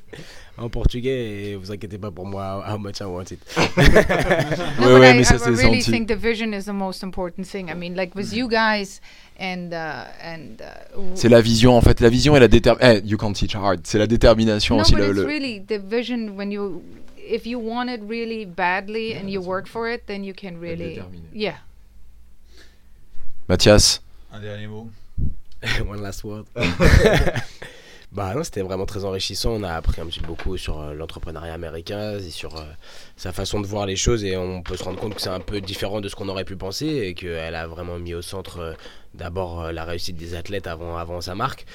En 0.57 0.70
portugais, 0.70 1.51
et 1.51 1.55
vous 1.55 1.72
inquiétez 1.72 1.97
pas 1.97 2.12
pour 2.12 2.26
moi, 2.26 2.64
how 2.70 2.78
much 2.78 2.99
I 2.99 3.05
want 3.05 3.24
it. 3.32 3.39
No, 3.57 4.88
Ouais, 4.88 4.93
but 4.93 4.99
ouais, 4.99 5.12
I, 5.12 5.18
mais 5.18 5.24
ça, 5.24 5.36
I 5.36 5.39
c'est 5.39 5.49
really 5.49 5.82
senti. 5.82 5.91
think 5.91 6.07
the 6.09 6.16
vision 6.18 6.53
is 6.53 6.66
the 6.66 6.74
most 6.74 7.03
important 7.03 7.43
thing. 7.45 7.70
I 7.70 7.74
mean, 7.76 7.95
like 7.95 8.14
with 8.16 8.32
you 8.34 8.47
guys 8.47 8.99
and 9.39 9.72
uh, 9.74 10.05
and 10.24 10.59
uh, 10.62 10.95
w- 10.95 11.12
C'est 11.16 11.30
la 11.30 11.41
vision 11.41 11.76
en 11.78 11.82
fait, 11.82 11.99
la 11.99 12.09
vision 12.09 12.36
et 12.36 12.39
la 12.39 12.47
détermination. 12.47 13.01
you 13.05 13.18
can't 13.18 13.34
teach 13.34 13.55
hard. 13.55 13.80
C'est 13.86 13.97
la 13.97 14.07
détermination 14.07 14.76
no, 14.76 14.82
aussi. 14.82 14.93
but 14.93 14.99
le- 15.01 15.07
it's 15.09 15.16
le- 15.18 15.26
really 15.26 15.62
the 15.66 15.80
vision 15.84 16.36
when 16.38 16.51
you 16.51 16.82
if 17.32 17.47
you 17.47 17.57
want 17.57 17.89
it 17.89 18.01
really 18.01 18.45
badly 18.45 19.13
and 19.13 19.29
you 19.29 19.41
work 19.41 19.67
for 19.67 19.89
it, 19.89 20.05
then 20.07 20.23
you 20.23 20.34
can 20.34 20.59
really 20.59 21.01
yeah. 21.32 21.57
Mathias, 23.47 23.99
Un 24.32 24.41
dernier 24.41 24.67
mot. 24.67 24.88
One 25.86 26.01
last 26.01 26.23
word. 26.23 26.45
bah 28.12 28.34
c'était 28.43 28.62
vraiment 28.62 28.86
très 28.86 29.05
enrichissant. 29.05 29.51
On 29.51 29.64
a 29.64 29.72
appris 29.74 30.01
un 30.01 30.05
petit 30.05 30.20
peu 30.20 30.28
beaucoup 30.28 30.57
sur 30.57 30.82
euh, 30.82 30.93
l'entrepreneuriat 30.93 31.53
américain 31.53 32.18
et 32.18 32.30
sur 32.30 32.57
euh, 32.57 32.64
sa 33.16 33.32
façon 33.32 33.62
de 33.62 33.68
voir 33.68 33.86
les 33.86 33.95
choses. 33.95 34.26
Et 34.26 34.36
on 34.36 34.62
peut 34.62 34.76
se 34.76 34.84
rendre 34.84 34.99
compte 34.99 35.16
que 35.16 35.22
c'est 35.22 35.30
un 35.30 35.39
peu 35.39 35.62
différent 35.62 36.01
de 36.01 36.09
ce 36.09 36.16
qu'on 36.16 36.28
aurait 36.28 36.43
pu 36.43 36.57
penser 36.57 36.88
et 36.88 37.14
qu'elle 37.14 37.55
a 37.55 37.68
vraiment 37.68 37.97
mis 37.99 38.14
au 38.14 38.22
centre 38.22 38.59
euh, 38.59 38.74
d'abord 39.14 39.72
la 39.72 39.86
réussite 39.86 40.18
des 40.18 40.36
athlètes 40.36 40.68
avant, 40.68 40.97
avant 40.97 41.22
sa 41.22 41.36
marque. 41.36 41.66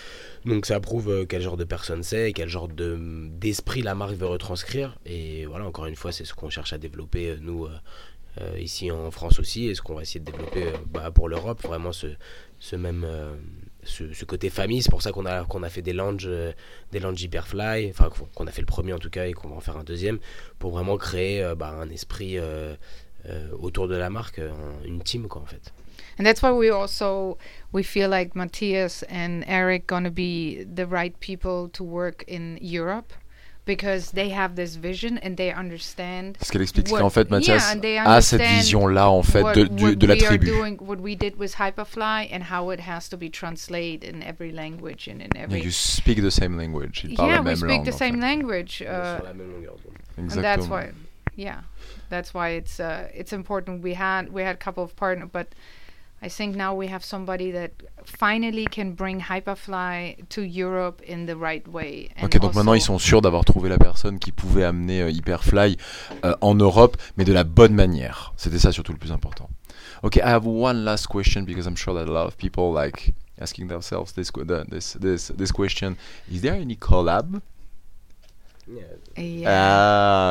Donc 0.44 0.66
ça 0.66 0.78
prouve 0.78 1.26
quel 1.26 1.40
genre 1.40 1.56
de 1.56 1.64
personne 1.64 2.02
c'est 2.02 2.30
et 2.30 2.32
quel 2.32 2.48
genre 2.48 2.68
de, 2.68 2.98
d'esprit 3.30 3.80
la 3.82 3.94
marque 3.94 4.14
veut 4.14 4.26
retranscrire. 4.26 4.98
Et 5.06 5.46
voilà, 5.46 5.64
encore 5.64 5.86
une 5.86 5.96
fois, 5.96 6.12
c'est 6.12 6.24
ce 6.24 6.34
qu'on 6.34 6.50
cherche 6.50 6.72
à 6.72 6.78
développer, 6.78 7.36
nous, 7.40 7.68
ici 8.58 8.90
en 8.90 9.10
France 9.10 9.38
aussi, 9.38 9.66
et 9.66 9.74
ce 9.74 9.82
qu'on 9.82 9.94
va 9.94 10.02
essayer 10.02 10.20
de 10.20 10.30
développer 10.30 10.72
bah, 10.86 11.10
pour 11.10 11.28
l'Europe, 11.28 11.62
vraiment 11.62 11.92
ce, 11.92 12.06
ce 12.58 12.76
même 12.76 13.04
ce, 13.86 14.12
côté 14.24 14.50
famille. 14.50 14.82
C'est 14.82 14.90
pour 14.90 15.02
ça 15.02 15.12
qu'on 15.12 15.26
a, 15.26 15.44
a 15.62 15.68
fait 15.70 15.82
des 15.82 15.92
lounges, 15.92 16.26
euh, 16.28 16.52
des 16.92 17.00
Hyperfly, 17.24 17.88
enfin 17.90 18.08
qu'on- 18.10 18.26
qu'on 18.34 18.46
a 18.46 18.50
fait 18.50 18.60
le 18.62 18.66
premier 18.66 18.92
en 18.92 18.98
tout 18.98 19.10
cas 19.10 19.26
et 19.26 19.32
qu'on 19.32 19.48
va 19.48 19.56
en 19.56 19.60
faire 19.60 19.76
un 19.76 19.84
deuxième, 19.84 20.18
pour 20.58 20.72
vraiment 20.72 20.96
créer 20.98 21.42
euh, 21.42 21.54
bah, 21.54 21.70
un 21.70 21.88
esprit 21.90 22.38
euh, 22.38 22.74
euh, 23.28 23.48
autour 23.58 23.88
de 23.88 23.96
la 23.96 24.10
marque, 24.10 24.38
euh, 24.38 24.52
une 24.84 25.02
team 25.02 25.26
quoi 25.28 25.42
en 25.42 25.46
fait. 25.46 25.72
And 26.18 26.24
that's 26.24 26.42
why 26.42 26.50
we 26.50 26.70
also 26.70 27.36
we 27.72 27.82
feel 27.82 28.08
like 28.10 28.34
Matthias 28.34 29.04
and 29.10 29.42
Eric 29.46 29.86
gonna 29.86 30.10
be 30.10 30.64
the 30.74 30.86
right 30.86 31.14
people 31.20 31.68
to 31.72 31.84
work 31.84 32.24
in 32.28 32.56
Europe 32.62 33.12
because 33.66 34.12
they 34.12 34.30
have 34.30 34.54
this 34.54 34.76
vision 34.76 35.18
and 35.18 35.36
they 35.36 35.52
understand 35.52 36.38
ce 36.40 36.50
qu'elle 36.50 36.62
explique, 36.62 36.86
c'est 36.88 36.92
what- 36.94 37.00
qu'en 37.02 37.10
fait, 37.10 37.28
yeah, 37.28 37.36
Mathias 37.38 37.72
and 37.74 37.80
they 37.82 37.98
a 37.98 38.22
cette 38.22 38.40
understand 38.40 38.56
vision-là 38.62 39.10
en 39.10 39.22
fait 39.22 39.42
what, 39.42 39.54
de, 39.54 39.64
du- 39.64 39.84
what 39.84 39.94
de 39.98 40.06
la 40.06 40.14
we 40.14 40.22
are 40.24 40.28
tribu. 40.28 40.46
doing, 40.46 40.76
what 40.80 41.00
we 41.00 41.14
did 41.16 41.36
with 41.36 41.54
Hyperfly, 41.56 42.28
and 42.32 42.44
how 42.44 42.70
it 42.70 42.80
has 42.80 43.08
to 43.08 43.16
be 43.16 43.28
translated 43.28 44.04
in 44.04 44.22
every 44.22 44.52
language 44.52 45.08
and 45.08 45.20
in 45.20 45.28
Yeah, 45.34 45.42
every. 45.42 45.60
You 45.62 45.70
speak 45.72 46.22
the 46.22 46.30
same 46.30 46.56
language. 46.56 47.04
Ils 47.04 47.16
parlent 47.16 47.30
yeah, 47.32 47.40
la 47.40 47.50
we 47.50 47.56
speak 47.56 47.68
langue. 47.68 47.84
the 47.84 47.92
en 47.92 47.98
same 47.98 48.14
fait. 48.14 48.20
language, 48.20 48.82
uh, 48.82 49.18
Sur 49.18 49.24
la 49.24 49.32
même 49.34 49.50
longueur 49.52 49.76
d'onde. 49.84 49.98
and 50.16 50.30
that's 50.42 50.66
why, 50.68 50.90
yeah, 51.36 51.60
that's 52.08 52.32
why 52.32 52.50
it's 52.50 52.78
uh, 52.80 53.08
it's 53.14 53.32
important. 53.32 53.82
We 53.82 53.94
had 53.94 54.32
we 54.32 54.42
had 54.42 54.54
a 54.54 54.58
couple 54.58 54.82
of 54.84 54.94
partners, 54.96 55.28
but 55.32 55.48
I 56.26 56.28
think 56.28 56.56
now 56.56 56.74
we 56.74 56.88
have 56.88 57.04
somebody 57.04 57.52
that 57.52 57.70
finally 58.04 58.64
can 58.64 58.94
bring 58.94 59.20
Hyperfly 59.20 60.28
to 60.30 60.42
Europe 60.42 61.00
in 61.06 61.26
the 61.26 61.36
right 61.36 61.66
way. 61.68 62.10
and 62.16 62.24
Ok, 62.24 62.40
donc 62.40 62.54
maintenant 62.56 62.74
ils 62.74 62.80
sont 62.80 62.98
sûrs 62.98 63.22
d'avoir 63.22 63.44
trouvé 63.44 63.68
la 63.68 63.78
personne 63.78 64.18
qui 64.18 64.32
pouvait 64.32 64.64
amener 64.64 65.02
euh, 65.02 65.10
Hyperfly 65.10 65.76
euh, 66.24 66.34
en 66.40 66.56
Europe, 66.56 66.96
mais 67.16 67.24
de 67.24 67.32
la 67.32 67.44
bonne 67.44 67.74
manière. 67.74 68.32
C'était 68.36 68.58
ça 68.58 68.72
surtout 68.72 68.90
le 68.92 68.98
plus 68.98 69.12
important. 69.12 69.48
Ok, 70.02 70.16
I 70.16 70.22
have 70.22 70.48
one 70.48 70.82
last 70.82 71.06
question 71.06 71.42
because 71.42 71.66
I'm 71.66 71.76
sure 71.76 71.94
that 71.94 72.10
a 72.10 72.12
lot 72.12 72.26
of 72.26 72.36
people 72.36 72.72
like 72.74 73.14
asking 73.40 73.68
themselves 73.68 74.12
this 74.14 74.32
this 74.68 74.96
this 75.00 75.32
this 75.36 75.52
question. 75.52 75.94
Is 76.32 76.40
there 76.40 76.54
any 76.54 76.76
collab? 76.76 77.40
Yeah. 78.68 78.82
Yeah. 79.16 79.48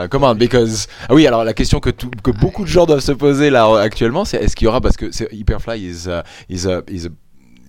Ah, 0.04 0.08
come 0.10 0.24
on, 0.26 0.36
because 0.36 0.88
ah 1.10 1.14
oui, 1.14 1.26
alors 1.26 1.44
la 1.44 1.54
question 1.54 1.80
que 1.80 1.90
tout, 1.90 2.12
que 2.24 2.32
beaucoup 2.32 2.64
de 2.64 2.70
gens 2.70 2.86
doivent 2.86 3.00
se 3.00 3.14
poser 3.14 3.50
là 3.50 3.68
euh, 3.68 3.78
actuellement, 3.78 4.26
c'est 4.26 4.38
est-ce 4.38 4.56
qu'il 4.56 4.66
y 4.66 4.68
aura 4.68 4.82
parce 4.82 4.98
que 4.98 5.06
Hyperfly 5.34 5.80
is 5.82 6.08
uh, 6.08 6.22
is 6.50 6.68
a 6.68 6.82
is 6.90 7.06
a 7.08 7.10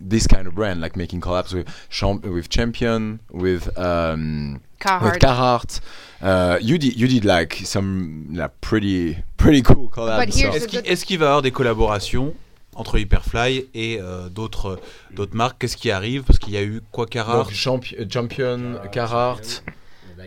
this 0.09 0.27
kind 0.27 0.47
of 0.47 0.55
brand 0.55 0.81
like 0.81 0.97
making 0.97 1.21
collabs 1.21 1.55
with 1.55 1.67
champ 1.89 2.25
with 2.27 2.49
Champion 2.51 3.19
with 3.33 3.69
um 3.79 4.55
with 4.55 4.61
Carhartt. 4.81 5.19
Carhartt. 5.21 5.81
Uh, 6.21 6.59
you 6.61 6.79
did 6.79 6.97
you 6.99 7.07
did 7.09 7.25
like 7.25 7.63
some 7.65 8.27
like, 8.35 8.51
pretty 8.61 9.17
pretty 9.37 9.63
cool 9.63 9.89
collabs. 9.89 10.33
So- 10.33 10.51
Est-ce 10.85 11.05
qu'il 11.07 11.19
va 11.19 11.25
y 11.25 11.29
avoir 11.29 11.43
des 11.43 11.51
collaborations 11.53 12.35
entre 12.75 12.99
Hyperfly 12.99 13.67
et 13.75 13.99
euh, 14.03 14.29
d'autres 14.29 14.79
d'autres 15.15 15.35
marques? 15.37 15.59
Qu'est-ce 15.61 15.77
qui 15.79 15.91
arrive? 15.91 16.25
Parce 16.25 16.39
qu'il 16.39 16.53
y 16.53 16.59
a 16.59 16.63
eu 16.63 16.83
quoi 16.93 17.07
Carhartt? 17.07 17.47
Donc, 17.49 17.53
champi- 17.55 17.95
euh, 17.99 18.05
champion, 18.13 18.75
Carhartt. 18.93 19.63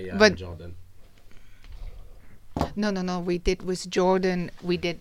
A 0.09 0.15
But- 0.17 0.35
Jordan. 0.35 0.73
No, 2.75 2.91
no, 2.91 3.01
no. 3.01 3.19
We 3.19 3.37
did 3.37 3.63
with 3.63 3.89
Jordan. 3.89 4.51
We 4.63 4.77
did 4.77 4.97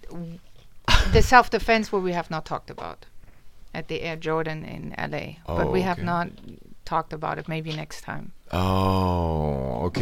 the 1.13 1.23
self-defense 1.23 1.91
where 1.93 2.01
we 2.03 2.13
have 2.13 2.31
not 2.31 2.45
talked 2.45 2.71
about 2.71 3.07
at 3.75 3.89
the 3.89 4.03
Air 4.03 4.17
Jordan 4.17 4.65
in 4.65 4.95
LA, 4.97 5.37
but 5.47 5.67
Oh, 5.67 5.71
we 5.71 5.83
have 5.83 5.99
okay. 5.99 6.07
not 6.07 6.29
talked 6.85 7.13
about 7.13 7.39
it. 7.39 7.49
Maybe 7.49 7.73
next 7.75 8.03
time. 8.05 8.33
Oh, 8.53 9.81
ok. 9.85 9.99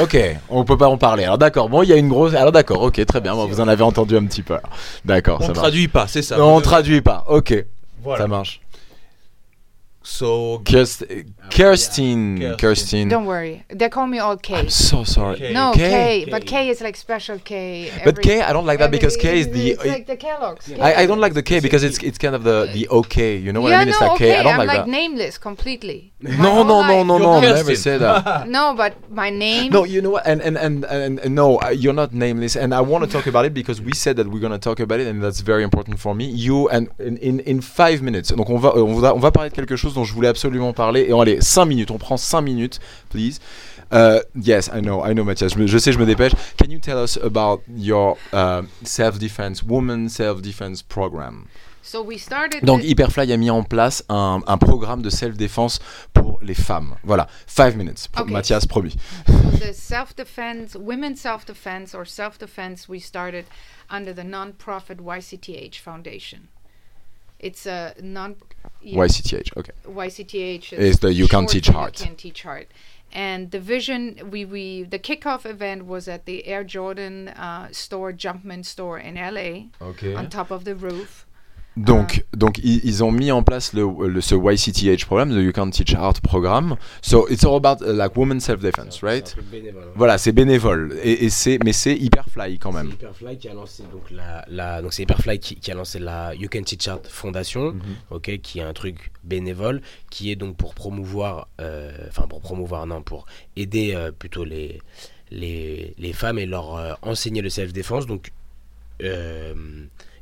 Ok, 0.00 0.16
on 0.50 0.64
peut 0.64 0.76
pas 0.76 0.88
en 0.88 0.98
parler. 0.98 1.24
Alors 1.24 1.38
d'accord, 1.38 1.68
bon, 1.68 1.82
il 1.82 1.88
y 1.88 1.92
a 1.92 1.96
une 1.96 2.08
grosse... 2.08 2.34
Alors 2.34 2.52
d'accord, 2.52 2.82
ok, 2.82 3.04
très 3.06 3.20
bien, 3.20 3.34
bon, 3.34 3.46
vous 3.46 3.60
en 3.60 3.68
avez 3.68 3.82
entendu 3.82 4.16
un 4.16 4.26
petit 4.26 4.42
peu. 4.42 4.58
D'accord, 5.04 5.38
On 5.40 5.42
ça 5.42 5.48
ne 5.48 5.54
marche. 5.54 5.58
traduit 5.62 5.88
pas, 5.88 6.06
c'est 6.06 6.20
ça. 6.22 6.36
Non, 6.36 6.56
on 6.56 6.60
traduit 6.60 7.00
pas, 7.00 7.24
ok, 7.28 7.64
Voilà. 8.02 8.24
ça 8.24 8.28
marche. 8.28 8.60
So, 10.08 10.60
Kirst- 10.64 11.04
Kirstine, 11.50 12.38
Kirstine. 12.38 12.56
Kirstine. 12.56 13.10
Don't 13.10 13.26
worry. 13.26 13.64
They 13.68 13.90
call 13.90 14.06
me 14.06 14.18
all 14.18 14.38
K. 14.38 14.54
I'm 14.54 14.70
so 14.70 15.04
sorry. 15.04 15.36
K. 15.36 15.52
no 15.52 15.72
K. 15.74 16.24
K, 16.24 16.30
but 16.30 16.46
K 16.46 16.70
is 16.70 16.80
like 16.80 16.96
special 16.96 17.38
K. 17.38 17.92
But 18.04 18.22
K, 18.22 18.40
I 18.40 18.54
don't 18.54 18.64
like 18.64 18.78
that 18.78 18.90
because 18.90 19.18
K 19.18 19.40
is 19.40 19.48
the... 19.50 19.72
It's 19.72 19.84
like 19.84 20.06
the 20.06 20.16
Kellogg's. 20.16 20.72
I, 20.72 21.02
I 21.02 21.06
don't 21.06 21.20
like 21.20 21.34
the 21.34 21.42
K 21.42 21.60
because 21.60 21.82
it's 21.84 21.98
it's 21.98 22.16
kind 22.16 22.34
of 22.34 22.42
the 22.42 22.70
the 22.72 22.88
okay. 22.88 23.36
You 23.36 23.52
know 23.52 23.60
what 23.60 23.68
yeah, 23.68 23.80
I 23.80 23.84
mean? 23.84 23.88
It's 23.90 24.00
no, 24.00 24.06
like 24.06 24.16
okay. 24.16 24.32
K. 24.32 24.38
I 24.38 24.42
don't 24.42 24.52
I'm 24.52 24.58
like 24.58 24.68
like 24.68 24.86
that. 24.86 24.88
nameless 24.88 25.36
completely. 25.36 26.14
My 26.20 26.30
No, 26.30 26.62
no, 26.62 26.80
no, 26.86 27.02
no, 27.04 27.18
no. 27.18 27.40
Never 27.40 27.76
say 27.76 27.98
that. 27.98 28.48
No, 28.58 28.74
but 28.74 28.94
my 29.10 29.28
name. 29.28 29.70
No, 29.72 29.84
you 29.84 30.00
know 30.00 30.10
what? 30.10 30.26
And 30.26 30.40
and 30.40 30.56
and 30.56 30.84
and, 30.86 31.18
and 31.20 31.34
no, 31.34 31.60
uh, 31.60 31.68
you're 31.68 31.92
not 31.92 32.14
nameless. 32.14 32.56
And 32.56 32.72
I 32.72 32.80
want 32.80 33.04
to 33.04 33.10
talk 33.10 33.26
about 33.26 33.44
it 33.44 33.52
because 33.52 33.78
we 33.82 33.92
said 33.92 34.16
that 34.16 34.26
we're 34.26 34.40
gonna 34.40 34.58
talk 34.58 34.80
about 34.80 35.00
it, 35.00 35.06
and 35.06 35.22
that's 35.22 35.40
very 35.40 35.62
important 35.62 35.98
for 36.00 36.14
me. 36.14 36.24
You 36.24 36.68
and 36.70 36.88
in 36.98 37.18
in, 37.18 37.40
in 37.40 37.60
five 37.60 38.00
minutes. 38.00 38.32
Donc 38.32 38.48
on 38.48 38.58
va 38.58 38.70
on 38.74 39.00
va 39.00 39.12
on 39.12 39.20
va 39.20 39.30
parler 39.30 39.50
de 39.50 39.54
quelque 39.54 39.76
chose 39.76 39.97
dont 39.98 40.04
je 40.04 40.14
voulais 40.14 40.28
absolument 40.28 40.72
parler. 40.72 41.06
Et 41.08 41.12
on 41.12 41.20
allez 41.20 41.40
cinq 41.40 41.66
minutes. 41.66 41.90
On 41.90 41.98
prend 41.98 42.16
cinq 42.16 42.42
minutes, 42.42 42.80
please. 43.10 43.40
Uh, 43.90 44.20
yes, 44.34 44.68
I 44.72 44.80
know, 44.80 45.02
I 45.04 45.14
know, 45.14 45.24
Mathias. 45.24 45.54
Je, 45.56 45.66
je 45.66 45.78
sais, 45.78 45.92
je 45.92 45.98
me 45.98 46.06
dépêche. 46.06 46.32
Can 46.58 46.70
you 46.70 46.78
tell 46.78 46.98
us 47.02 47.16
about 47.16 47.62
your 47.74 48.16
uh, 48.32 48.62
self-defense, 48.84 49.62
woman 49.62 50.08
self-defense 50.08 50.82
program? 50.82 51.46
So 51.82 52.02
we 52.02 52.18
started. 52.18 52.64
Donc 52.64 52.82
Hyperfly 52.82 53.32
a 53.32 53.36
mis 53.38 53.48
en 53.50 53.62
place 53.62 54.04
un, 54.10 54.42
un 54.46 54.58
programme 54.58 55.00
de 55.00 55.08
self-défense 55.08 55.80
pour 56.12 56.38
les 56.42 56.54
femmes. 56.54 56.96
Voilà, 57.02 57.28
5 57.46 57.76
minutes. 57.76 58.08
Okay. 58.14 58.30
Mathias, 58.30 58.66
promis. 58.66 58.94
So 59.26 59.32
the 59.58 59.72
self-defense, 59.72 60.76
women's 60.76 61.22
self-defense 61.22 61.94
or 61.94 62.04
self-defense, 62.04 62.90
we 62.90 63.00
started 63.00 63.46
under 63.88 64.12
the 64.12 64.24
non-profit 64.24 64.98
YCTH 64.98 65.78
Foundation. 65.78 66.48
It's 67.38 67.66
a 67.66 67.94
non. 68.02 68.36
yeah, 68.80 68.96
YCTH, 68.98 69.56
ok. 69.56 69.70
YCTH 69.86 70.72
Is 70.72 70.98
the 70.98 71.12
You 71.12 71.28
Can 71.28 71.42
short 71.42 71.50
Teach 71.50 71.66
for 71.66 71.72
Heart. 71.72 72.00
You 72.00 72.06
Can 72.06 72.16
Teach 72.16 72.42
Heart. 72.42 72.68
And 73.12 73.50
the 73.52 73.60
vision, 73.60 74.28
we, 74.30 74.44
we 74.44 74.82
the 74.82 74.98
kickoff 74.98 75.46
event 75.46 75.86
was 75.86 76.08
at 76.08 76.26
the 76.26 76.46
Air 76.46 76.62
Jordan 76.64 77.28
uh, 77.28 77.68
store, 77.72 78.12
Jumpman 78.12 78.64
store 78.64 78.98
in 78.98 79.14
LA, 79.14 79.68
Okay. 79.80 80.14
on 80.14 80.28
top 80.28 80.50
of 80.50 80.64
the 80.64 80.74
roof. 80.74 81.24
Donc, 81.78 82.24
donc 82.36 82.58
ils, 82.58 82.80
ils 82.84 83.04
ont 83.04 83.12
mis 83.12 83.30
en 83.30 83.42
place 83.42 83.72
le, 83.72 83.86
le- 84.08 84.20
ce 84.20 84.34
YCTH 84.34 85.04
programme, 85.06 85.30
the 85.30 85.42
You 85.42 85.52
Can 85.52 85.70
Teach 85.70 85.94
Art 85.94 86.20
programme. 86.22 86.76
So 87.02 87.28
it's 87.28 87.44
all 87.44 87.56
about 87.56 87.82
uh, 87.82 87.92
like 87.92 88.16
women 88.16 88.40
self-defense, 88.40 89.02
right? 89.02 89.26
C'est 89.34 89.50
bénévole, 89.50 89.82
hein. 89.84 89.92
Voilà, 89.94 90.18
c'est 90.18 90.32
bénévole. 90.32 90.96
Et, 91.02 91.24
et 91.26 91.30
c'est, 91.30 91.58
mais 91.64 91.72
c'est 91.72 91.94
Hyperfly 91.94 92.58
quand 92.58 92.72
C'est 92.72 92.78
même. 92.78 92.90
Hyperfly 92.92 93.38
qui 93.38 93.48
a 93.48 93.54
lancé 93.54 93.82
donc 93.92 94.10
la, 94.10 94.44
la 94.48 94.82
donc 94.82 94.92
c'est 94.92 95.02
Hyperfly 95.04 95.38
qui, 95.38 95.56
qui 95.56 95.70
a 95.70 95.74
lancé 95.74 95.98
la 95.98 96.34
You 96.34 96.48
Can 96.52 96.62
Teach 96.62 96.88
Art 96.88 97.00
Foundation, 97.08 97.72
Mhm. 97.72 97.80
ok, 98.10 98.38
qui 98.42 98.58
est 98.58 98.62
un 98.62 98.72
truc 98.72 99.10
bénévole, 99.24 99.80
qui 100.10 100.30
est 100.30 100.36
donc 100.36 100.56
pour 100.56 100.74
promouvoir, 100.74 101.48
euh, 101.60 101.92
enfin 102.08 102.26
pour 102.26 102.40
promouvoir 102.40 102.86
non, 102.86 103.02
pour 103.02 103.26
aider 103.56 103.92
euh, 103.94 104.10
plutôt 104.10 104.44
les 104.44 104.80
les, 105.30 105.94
les 105.98 106.12
femmes 106.14 106.38
et 106.38 106.46
leur 106.46 106.76
euh, 106.76 106.92
enseigner 107.02 107.42
le 107.42 107.50
self 107.50 107.72
défense. 107.72 108.06
Donc 108.06 108.32
euh, 109.02 109.54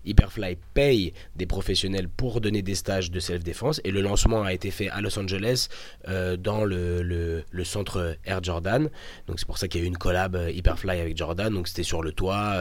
Hyperfly 0.07 0.57
paye 0.75 1.13
des 1.35 1.47
professionnels 1.47 2.09
pour 2.09 2.41
donner 2.41 2.63
des 2.63 2.75
stages 2.75 3.11
de 3.11 3.21
self-défense 3.21 3.81
et 3.85 3.91
le 3.91 4.01
lancement 4.01 4.43
a 4.43 4.53
été 4.53 4.71
fait 4.71 4.89
à 4.89 5.01
Los 5.01 5.19
Angeles 5.19 5.69
euh, 6.09 6.37
dans 6.37 6.65
le, 6.65 7.03
le, 7.03 7.65
centre 7.65 8.17
Air 8.25 8.43
Jordan. 8.43 8.89
Donc 9.27 9.39
c'est 9.39 9.47
pour 9.47 9.59
ça 9.59 9.69
qu'il 9.69 9.81
y 9.81 9.85
a 9.85 9.87
eu 9.87 9.89
une 9.89 9.99
collab 9.99 10.37
euh, 10.37 10.51
Hyperfly 10.51 11.01
avec 11.01 11.17
Jordan. 11.17 11.53
Donc 11.53 11.69
c'était 11.69 11.83
sur 11.83 12.03
le 12.03 12.13
toit, 12.13 12.53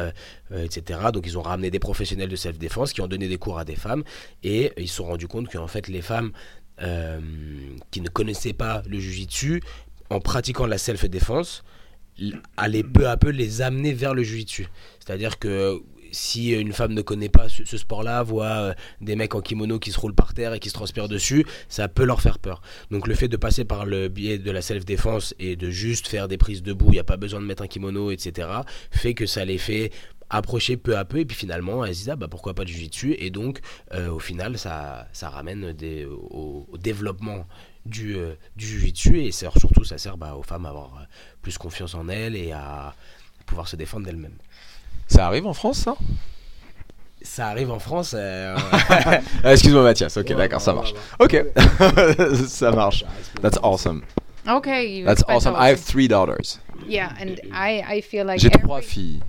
euh, 0.52 0.64
etc. 0.64 1.00
Donc 1.14 1.26
ils 1.26 1.38
ont 1.38 1.44
ramené 1.44 1.70
des 1.70 1.80
professionnels 1.80 2.30
de 2.30 2.36
self-défense 2.36 2.94
qui 2.94 3.02
ont 3.02 3.08
donné 3.08 3.28
des 3.28 3.38
cours 3.38 3.60
à 3.60 3.66
des 3.66 3.76
femmes 3.76 4.04
et 4.44 4.72
ils 4.78 4.88
se 4.88 4.96
sont 4.96 5.06
rendus 5.06 5.28
compte 5.28 5.52
qu'en 5.52 5.68
fait 5.68 5.88
les 5.88 6.02
femmes 6.02 6.32
qui 7.90 8.02
ne 8.02 8.10
connaissaient 8.10 8.52
pas 8.52 8.84
le 8.90 9.00
jujitsu, 9.00 9.62
en 10.10 10.20
pratiquant 10.20 10.66
la 10.66 10.78
self-défense, 10.78 11.64
allaient 12.58 12.84
peu 12.84 13.08
à 13.08 13.18
peu 13.18 13.30
les 13.30 13.62
amener 13.62 13.94
vers 13.94 14.14
le 14.14 14.24
jujitsu. 14.24 14.68
C'est-à-dire 15.00 15.40
que 15.40 15.82
si 16.16 16.52
une 16.52 16.74
femme 16.74 16.94
ne 16.94 17.02
connaît 17.02 17.30
pas 17.30 17.48
ce, 17.50 17.78
sport-là, 17.78 18.24
voit 18.24 18.46
euh, 18.46 18.74
des 19.02 19.16
mecs 19.16 19.36
en 19.36 19.42
kimono 19.42 19.80
qui 19.80 19.92
se 19.92 20.00
roulent 20.00 20.16
par 20.16 20.34
terre 20.34 20.54
et 20.54 20.60
qui 20.60 20.70
se 20.70 20.74
transpirent 20.74 21.10
dessus, 21.10 21.46
ça 21.70 21.88
peut 21.88 22.06
leur 22.06 22.22
faire 22.22 22.40
peur. 22.40 22.62
Donc 22.92 23.08
le 23.08 23.16
fait 23.16 23.28
de 23.28 23.38
passer 23.38 23.66
par 23.66 23.86
le 23.86 24.08
biais 24.08 24.38
de 24.38 24.52
la 24.52 24.62
self-défense 24.62 25.36
et 25.40 25.56
de 25.56 25.70
juste 25.70 26.08
faire 26.08 26.28
des 26.28 26.38
prises 26.38 26.64
debout, 26.64 26.88
il 26.88 26.94
n'y 26.94 27.00
a 27.00 27.04
pas 27.04 27.18
besoin 27.18 27.42
de 27.42 27.46
mettre 27.46 27.64
un 27.64 27.68
kimono, 27.68 28.12
etc., 28.12 28.48
fait 28.92 29.14
que 29.14 29.26
ça 29.26 29.46
les 29.46 29.58
fait 29.58 29.92
approcher 30.30 30.78
peu 30.78 30.98
à 30.98 31.06
peu 31.06 31.20
et 31.20 31.26
puis 31.26 31.38
finalement 31.38 31.86
elles 31.86 31.94
se 31.94 32.00
disent 32.00 32.10
ah 32.10 32.16
bah 32.16 32.28
pourquoi 32.28 32.56
pas 32.56 32.66
du 32.66 32.74
jiu-jitsu 32.74 33.16
et 33.20 33.30
donc 33.30 33.60
euh, 33.94 34.10
au 34.10 34.18
final 34.18 34.58
ça, 34.58 35.08
ça 35.14 35.30
ramène 35.30 35.72
des, 35.74 36.06
au, 36.06 36.68
développement 36.80 37.48
du, 37.86 38.16
euh, 38.16 38.34
du 38.56 38.92
et 39.14 39.32
surtout 39.32 39.84
ça 39.84 39.98
sert 39.98 40.18
bah, 40.18 40.36
aux 40.36 40.44
femmes 40.44 40.66
à 40.66 40.70
avoir 40.70 40.96
euh, 40.96 41.06
plus 41.42 41.58
confiance 41.58 41.94
en 41.94 42.10
elles 42.10 42.36
et 42.36 42.52
à 42.52 42.96
pouvoir 43.46 43.68
se 43.68 43.76
défendre 43.76 44.08
d'elles-mêmes. 44.08 44.38
Ça 45.08 45.28
arrive 45.28 45.46
en 45.48 45.54
France, 45.54 45.78
ça? 45.80 45.96
Ça 47.22 47.48
arrive 47.50 47.72
en 47.72 47.80
France. 47.80 48.14
euh, 48.18 48.56
Ah, 49.44 49.52
Excuse-moi, 49.52 49.84
Mathias. 49.84 50.16
Ok, 50.18 50.30
Ouais, 50.30 50.36
d'accord, 50.36 50.62
ça 50.62 50.74
marche. 50.74 50.94
ouais, 50.94 51.00
Ok, 51.20 51.46
ça 52.48 52.72
marche. 52.72 53.04
That's 53.42 53.58
awesome. 53.64 54.04
Okay, 54.48 55.04
That's 55.04 55.24
awesome. 55.28 55.56
I 55.56 55.70
have 55.70 55.80
three 55.80 56.08
daughters. 56.08 56.60
Yeah, 56.88 57.12
and 57.20 57.40
I, 57.52 57.82
I 57.98 58.02
feel 58.02 58.26
like 58.26 58.40
J'ai 58.40 58.50
every, 58.50 58.62
trois 58.62 58.82
filles. 58.82 59.22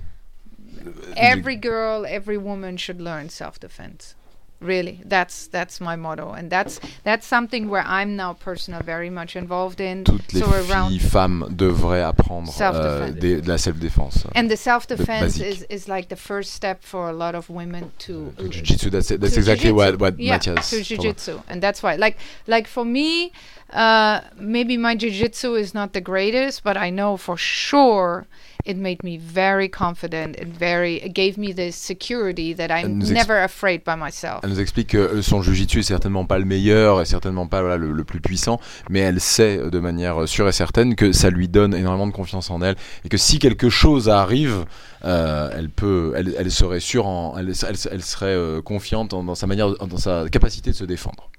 every 1.15 1.55
girl, 1.55 2.05
every 2.07 2.37
woman 2.37 2.77
should 2.77 3.01
learn 3.01 3.29
self-defense. 3.29 4.13
Really, 4.59 5.01
that's 5.05 5.45
that's 5.47 5.79
my 5.79 5.95
motto, 5.95 6.31
and 6.31 6.49
that's 6.49 6.79
that's 7.03 7.27
something 7.27 7.69
where 7.69 7.83
I'm 7.85 8.15
now 8.15 8.33
personal 8.33 8.81
very 8.81 9.11
much 9.11 9.35
involved 9.35 9.79
in. 9.79 10.03
Toutes 10.03 10.33
les 10.33 10.39
so 10.41 10.49
around 10.49 10.89
filles, 10.97 11.09
femmes 11.11 11.45
devraient 11.55 12.01
apprendre 12.01 12.51
euh, 12.59 13.11
des- 13.11 13.41
de 13.41 13.47
la 13.47 13.57
self-défense. 13.59 14.25
and 14.33 14.49
the 14.49 14.57
self-defense 14.57 15.39
is, 15.39 15.61
is 15.69 15.87
like 15.87 16.09
the 16.09 16.15
first 16.15 16.53
step 16.53 16.83
for 16.83 17.07
a 17.07 17.13
lot 17.13 17.35
of 17.35 17.51
women 17.51 17.91
to 17.99 18.33
To 18.37 18.49
Jiu-jitsu, 18.49 18.89
that's, 18.89 19.11
exactly 19.11 19.69
jiu-jitsu. 19.69 19.75
what, 19.75 19.99
what 19.99 20.19
yeah, 20.19 20.33
Matthias 20.33 20.69
to 20.71 20.81
jiu-jitsu 20.81 21.39
and 21.49 21.61
that's 21.61 21.83
why 21.83 21.95
like 21.95 22.17
like 22.47 22.67
for 22.67 22.83
me 22.83 23.31
uh 23.73 24.21
maybe 24.39 24.75
my 24.75 24.95
jiu-jitsu 24.95 25.53
is 25.53 25.73
not 25.75 25.93
the 25.93 26.01
greatest 26.01 26.63
but 26.63 26.75
i 26.77 26.89
know 26.89 27.15
for 27.17 27.37
sure 27.37 28.25
it 28.67 28.75
made 28.77 28.97
me 29.03 29.17
very 29.17 29.69
confident 29.69 30.35
and 30.41 30.47
very 30.59 30.97
it 30.97 31.13
gave 31.13 31.37
me 31.37 31.53
this 31.53 31.75
security 31.75 32.53
that 32.53 32.67
i'm 32.69 32.97
nous 32.99 33.11
ex- 33.11 33.27
never 33.27 33.41
afraid 33.43 33.81
by 33.85 33.95
myself 33.95 34.39
Elle 34.43 34.49
nous 34.51 34.59
explique 34.59 34.89
que 34.89 34.97
euh, 34.97 35.21
son 35.21 35.41
jujitsu 35.41 35.79
est 35.79 35.83
certainement 35.83 36.25
pas 36.25 36.37
le 36.39 36.45
meilleur 36.45 37.01
et 37.01 37.05
certainement 37.05 37.47
pas 37.47 37.61
voilà, 37.61 37.77
le, 37.77 37.91
le 37.91 38.03
plus 38.03 38.19
puissant, 38.21 38.59
mais 38.89 38.99
elle 38.99 39.19
sait 39.21 39.57
euh, 39.57 39.69
de 39.69 39.79
manière 39.79 40.21
euh, 40.21 40.27
sûre 40.27 40.47
et 40.47 40.51
certaine 40.51 40.95
que 40.95 41.11
ça 41.11 41.29
lui 41.29 41.47
donne 41.47 41.73
énormément 41.73 42.07
de 42.07 42.11
confiance 42.13 42.49
en 42.51 42.61
elle 42.61 42.75
et 43.05 43.09
que 43.09 43.17
si 43.17 43.39
quelque 43.39 43.69
chose 43.69 44.09
arrive, 44.09 44.65
euh, 45.05 45.49
elle 45.55 45.69
peut, 45.69 46.13
elle, 46.15 46.35
elle 46.37 46.51
serait 46.51 46.79
sûre, 46.79 47.05
en, 47.07 47.37
elle, 47.37 47.51
elle, 47.67 47.75
elle 47.91 48.03
serait 48.03 48.25
euh, 48.35 48.61
confiante 48.61 49.13
en- 49.13 49.23
dans 49.23 49.35
sa 49.35 49.47
manière, 49.47 49.69
dans 49.77 49.97
sa 49.97 50.25
capacité 50.29 50.71
de 50.71 50.75
se 50.75 50.83
défendre. 50.85 51.29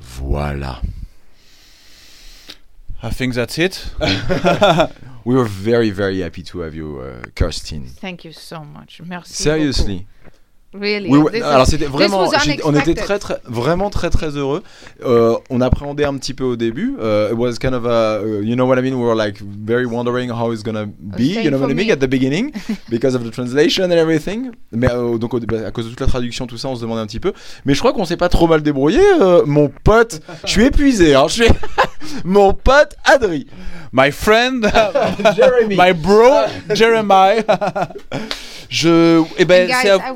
Voilà. 0.00 0.80
I 3.06 3.10
think 3.10 3.34
that's 3.34 3.58
it. 3.58 3.90
We 5.24 5.34
were 5.34 5.48
very 5.48 5.90
very 5.90 6.20
happy 6.20 6.44
to 6.44 6.60
have 6.60 6.72
you, 6.76 7.00
uh, 7.00 7.24
Kirsten. 7.34 7.86
thank 8.00 8.24
you 8.24 8.32
so 8.32 8.62
much 8.62 9.00
merci 9.04 9.34
Seriously. 9.34 10.06
beaucoup. 10.22 10.45
Really? 10.80 11.08
Oui, 11.08 11.20
this 11.32 11.42
alors 11.42 11.66
c'était 11.66 11.86
vraiment, 11.86 12.28
on 12.64 12.74
était 12.74 12.94
très, 12.94 13.18
très, 13.18 13.38
vraiment 13.44 13.90
très 13.90 14.10
très 14.10 14.36
heureux. 14.36 14.62
Euh, 15.04 15.36
on 15.50 15.60
appréhendait 15.60 16.04
un 16.04 16.16
petit 16.16 16.34
peu 16.34 16.44
au 16.44 16.56
début. 16.56 16.96
Uh, 17.00 17.32
it 17.32 17.36
was 17.36 17.54
kind 17.60 17.74
of 17.74 17.86
a, 17.86 18.20
uh, 18.22 18.42
you 18.42 18.54
know 18.54 18.66
what 18.66 18.78
I 18.78 18.82
mean? 18.82 18.94
We 18.94 19.04
were 19.04 19.16
like 19.16 19.40
very 19.40 19.86
wondering 19.86 20.30
how 20.30 20.52
it's 20.52 20.62
gonna 20.62 20.86
be. 20.86 21.42
You 21.42 21.50
know 21.50 21.58
what 21.58 21.70
I 21.70 21.74
mean? 21.74 21.86
me. 21.86 21.92
at 21.92 22.00
the 22.00 22.08
beginning 22.08 22.52
because 22.88 23.14
of 23.14 23.24
the 23.24 23.30
translation 23.30 23.84
and 23.84 23.96
everything. 23.96 24.50
Mais 24.72 24.90
euh, 24.90 25.18
donc 25.18 25.34
à 25.34 25.70
cause 25.70 25.86
de 25.86 25.90
toute 25.90 26.00
la 26.00 26.06
traduction, 26.06 26.46
tout 26.46 26.58
ça, 26.58 26.68
on 26.68 26.76
se 26.76 26.80
demandait 26.80 27.00
un 27.00 27.06
petit 27.06 27.20
peu. 27.20 27.32
Mais 27.64 27.74
je 27.74 27.78
crois 27.80 27.92
qu'on 27.92 28.04
s'est 28.04 28.16
pas 28.16 28.28
trop 28.28 28.46
mal 28.46 28.62
débrouillé, 28.62 29.00
euh, 29.20 29.42
mon 29.46 29.70
pote. 29.84 30.20
Je 30.44 30.50
suis 30.50 30.64
épuisé. 30.64 31.14
Hein, 31.14 31.26
je 31.28 31.44
suis 31.44 31.52
mon 32.24 32.52
pote 32.52 32.96
Adri. 33.04 33.46
My 33.92 34.10
friend, 34.10 34.64
Jeremy. 35.36 35.76
my 35.76 35.92
bro, 35.92 36.46
Jeremiah. 36.74 37.42
Je, 38.68 39.22
eh 39.38 39.44
ben, 39.44 39.70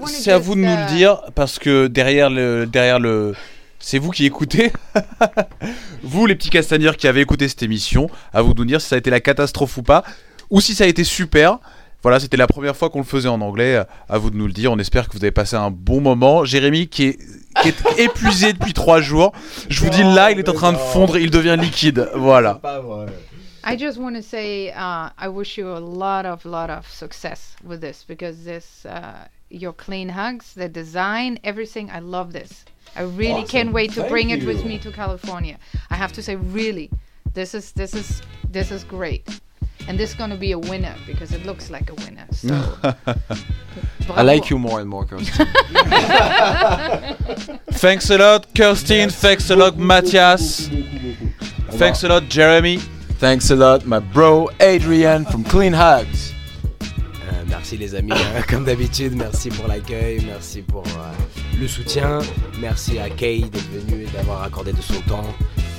c'est 0.07 0.33
à, 0.33 0.39
vous 0.39 0.57
de 0.57 0.61
nous 0.61 0.67
le 0.67 0.83
uh, 0.83 0.97
dire 0.97 1.21
parce 1.37 1.61
que 1.61 1.87
derrière 1.87 2.31
le, 2.31 2.67
derrière 2.67 2.99
le, 2.99 3.35
c'est 3.79 3.99
vous 3.99 4.11
qui 4.11 4.27
écoutez. 4.27 4.73
vous, 6.03 6.27
les 6.27 6.35
petits 6.35 6.51
castagneurs 6.51 6.97
qui 6.97 7.07
avez 7.07 7.21
écouté 7.21 7.49
cette 7.49 7.63
émission, 7.63 8.11
à 8.33 8.43
vous 8.43 8.53
de 8.53 8.59
nous 8.59 8.65
dire 8.65 8.81
si 8.81 8.89
ça 8.89 8.97
a 8.97 8.99
été 8.99 9.09
la 9.09 9.21
catastrophe 9.21 9.77
ou 9.77 9.83
pas, 9.83 10.03
ou 10.51 10.61
si 10.61 10.75
ça 10.75 10.85
a 10.85 10.87
été 10.89 11.05
super. 11.05 11.59
Voilà, 12.03 12.19
c'était 12.19 12.39
la 12.39 12.47
première 12.47 12.75
fois 12.77 12.89
qu'on 12.89 13.01
le 13.01 13.05
faisait 13.05 13.29
en 13.29 13.41
anglais. 13.41 13.83
À 14.09 14.19
vous 14.19 14.31
de 14.31 14.37
nous 14.37 14.47
le 14.47 14.53
dire. 14.53 14.73
On 14.73 14.79
espère 14.79 15.07
que 15.09 15.13
vous 15.13 15.23
avez 15.23 15.33
passé 15.33 15.57
un 15.57 15.71
bon 15.71 16.01
moment. 16.01 16.45
Jérémy, 16.45 16.89
qui 16.89 17.05
est, 17.05 17.19
qui 17.63 17.69
est 17.69 17.99
épuisé 17.99 18.53
depuis 18.53 18.73
trois 18.73 19.01
jours, 19.01 19.33
je 19.69 19.81
vous 19.81 19.91
dis 19.91 20.03
là, 20.03 20.31
il 20.31 20.39
est 20.39 20.49
en 20.49 20.55
train 20.55 20.73
de 20.73 20.79
fondre, 20.79 21.19
il 21.19 21.31
devient 21.31 21.57
liquide. 21.61 22.09
Voilà. 22.15 22.61
Pas 23.63 23.69
vrai. 23.69 23.73
I 23.73 23.77
just 23.77 23.99
want 23.99 24.17
to 24.17 24.23
say 24.23 24.71
uh, 24.71 25.11
I 25.17 25.29
wish 25.29 25.59
you 25.59 25.71
a 25.73 25.79
lot 25.79 26.27
of 26.27 26.45
lot 26.45 26.71
of 26.71 26.89
success 26.89 27.57
with 27.65 27.81
this 27.81 28.05
because 28.07 28.45
this 28.45 28.85
uh, 28.87 29.29
your 29.51 29.73
clean 29.73 30.09
hugs, 30.09 30.55
the 30.55 30.69
design, 30.69 31.39
everything. 31.45 31.91
I 31.91 31.99
love 32.01 32.33
this. 32.33 32.65
I 32.97 33.03
really 33.03 33.45
can't 33.45 33.73
wait 33.73 33.91
to 33.91 34.01
Thank 34.01 34.11
bring 34.11 34.31
it 34.31 34.45
with 34.45 34.65
me 34.65 34.79
to 34.79 34.91
California. 34.91 35.59
I 35.91 35.97
have 35.97 36.13
to 36.15 36.23
say, 36.23 36.37
really, 36.37 36.91
this 37.35 37.55
is 37.55 37.73
this 37.73 37.95
is 37.95 38.23
this 38.49 38.71
is 38.71 38.85
great, 38.85 39.29
and 39.87 39.99
this 39.99 40.11
is 40.11 40.17
gonna 40.17 40.37
be 40.37 40.53
a 40.53 40.59
winner 40.59 40.95
because 41.07 41.33
it 41.33 41.45
looks 41.47 41.71
like 41.71 41.91
a 41.91 41.95
winner. 41.95 42.27
So, 42.33 42.77
I 44.11 44.23
like 44.23 44.51
you 44.51 44.59
more 44.59 44.81
and 44.81 44.89
more, 44.89 45.05
Kirsty. 45.05 45.33
Thanks 47.73 48.11
a 48.11 48.19
lot, 48.19 48.53
Kirstine. 48.55 49.13
Thanks 49.13 49.51
a 49.51 49.57
lot, 49.57 49.77
Matthias. 49.77 50.69
Thanks 51.71 52.03
a 52.03 52.09
lot, 52.09 52.25
Jeremy. 52.25 52.81
Thanks 53.21 53.51
a 53.51 53.55
lot, 53.55 53.85
my 53.85 53.99
bro 53.99 54.49
Adrian 54.61 55.27
from 55.27 55.45
Clean 55.45 55.75
Hugs. 55.75 56.33
Euh, 56.81 57.45
merci 57.47 57.77
les 57.77 57.95
amis, 57.95 58.13
hein, 58.13 58.41
comme 58.49 58.65
d'habitude, 58.65 59.15
merci 59.15 59.51
pour 59.51 59.69
l'accueil, 59.69 60.25
merci 60.27 60.63
pour 60.63 60.85
euh, 60.87 61.13
le 61.61 61.69
soutien, 61.69 62.21
merci 62.59 62.99
à 62.99 63.11
Kay 63.11 63.41
d'être 63.41 63.71
venu 63.71 64.05
et 64.05 64.17
d'avoir 64.17 64.43
accordé 64.43 64.73
de 64.73 64.81
son 64.81 64.99
temps 65.03 65.35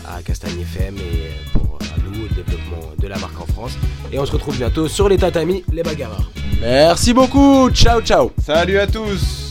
à 0.07 0.21
Castagne 0.21 0.61
FM 0.61 0.97
et 0.97 0.99
euh, 0.99 1.31
pour 1.53 1.79
euh, 1.81 1.85
nous 2.05 2.21
le 2.21 2.29
développement 2.29 2.91
de 2.99 3.07
la 3.07 3.17
marque 3.17 3.41
en 3.41 3.47
France. 3.47 3.73
Et 4.13 4.19
on 4.19 4.25
se 4.27 4.33
retrouve 4.33 4.57
bientôt 4.57 4.87
sur 4.87 5.09
les 5.09 5.17
tatamis, 5.17 5.63
les 5.73 5.81
bagarreurs. 5.81 6.29
Merci 6.61 7.11
beaucoup. 7.11 7.71
Ciao, 7.71 8.01
ciao. 8.01 8.31
Salut 8.39 8.77
à 8.77 8.85
tous. 8.85 9.50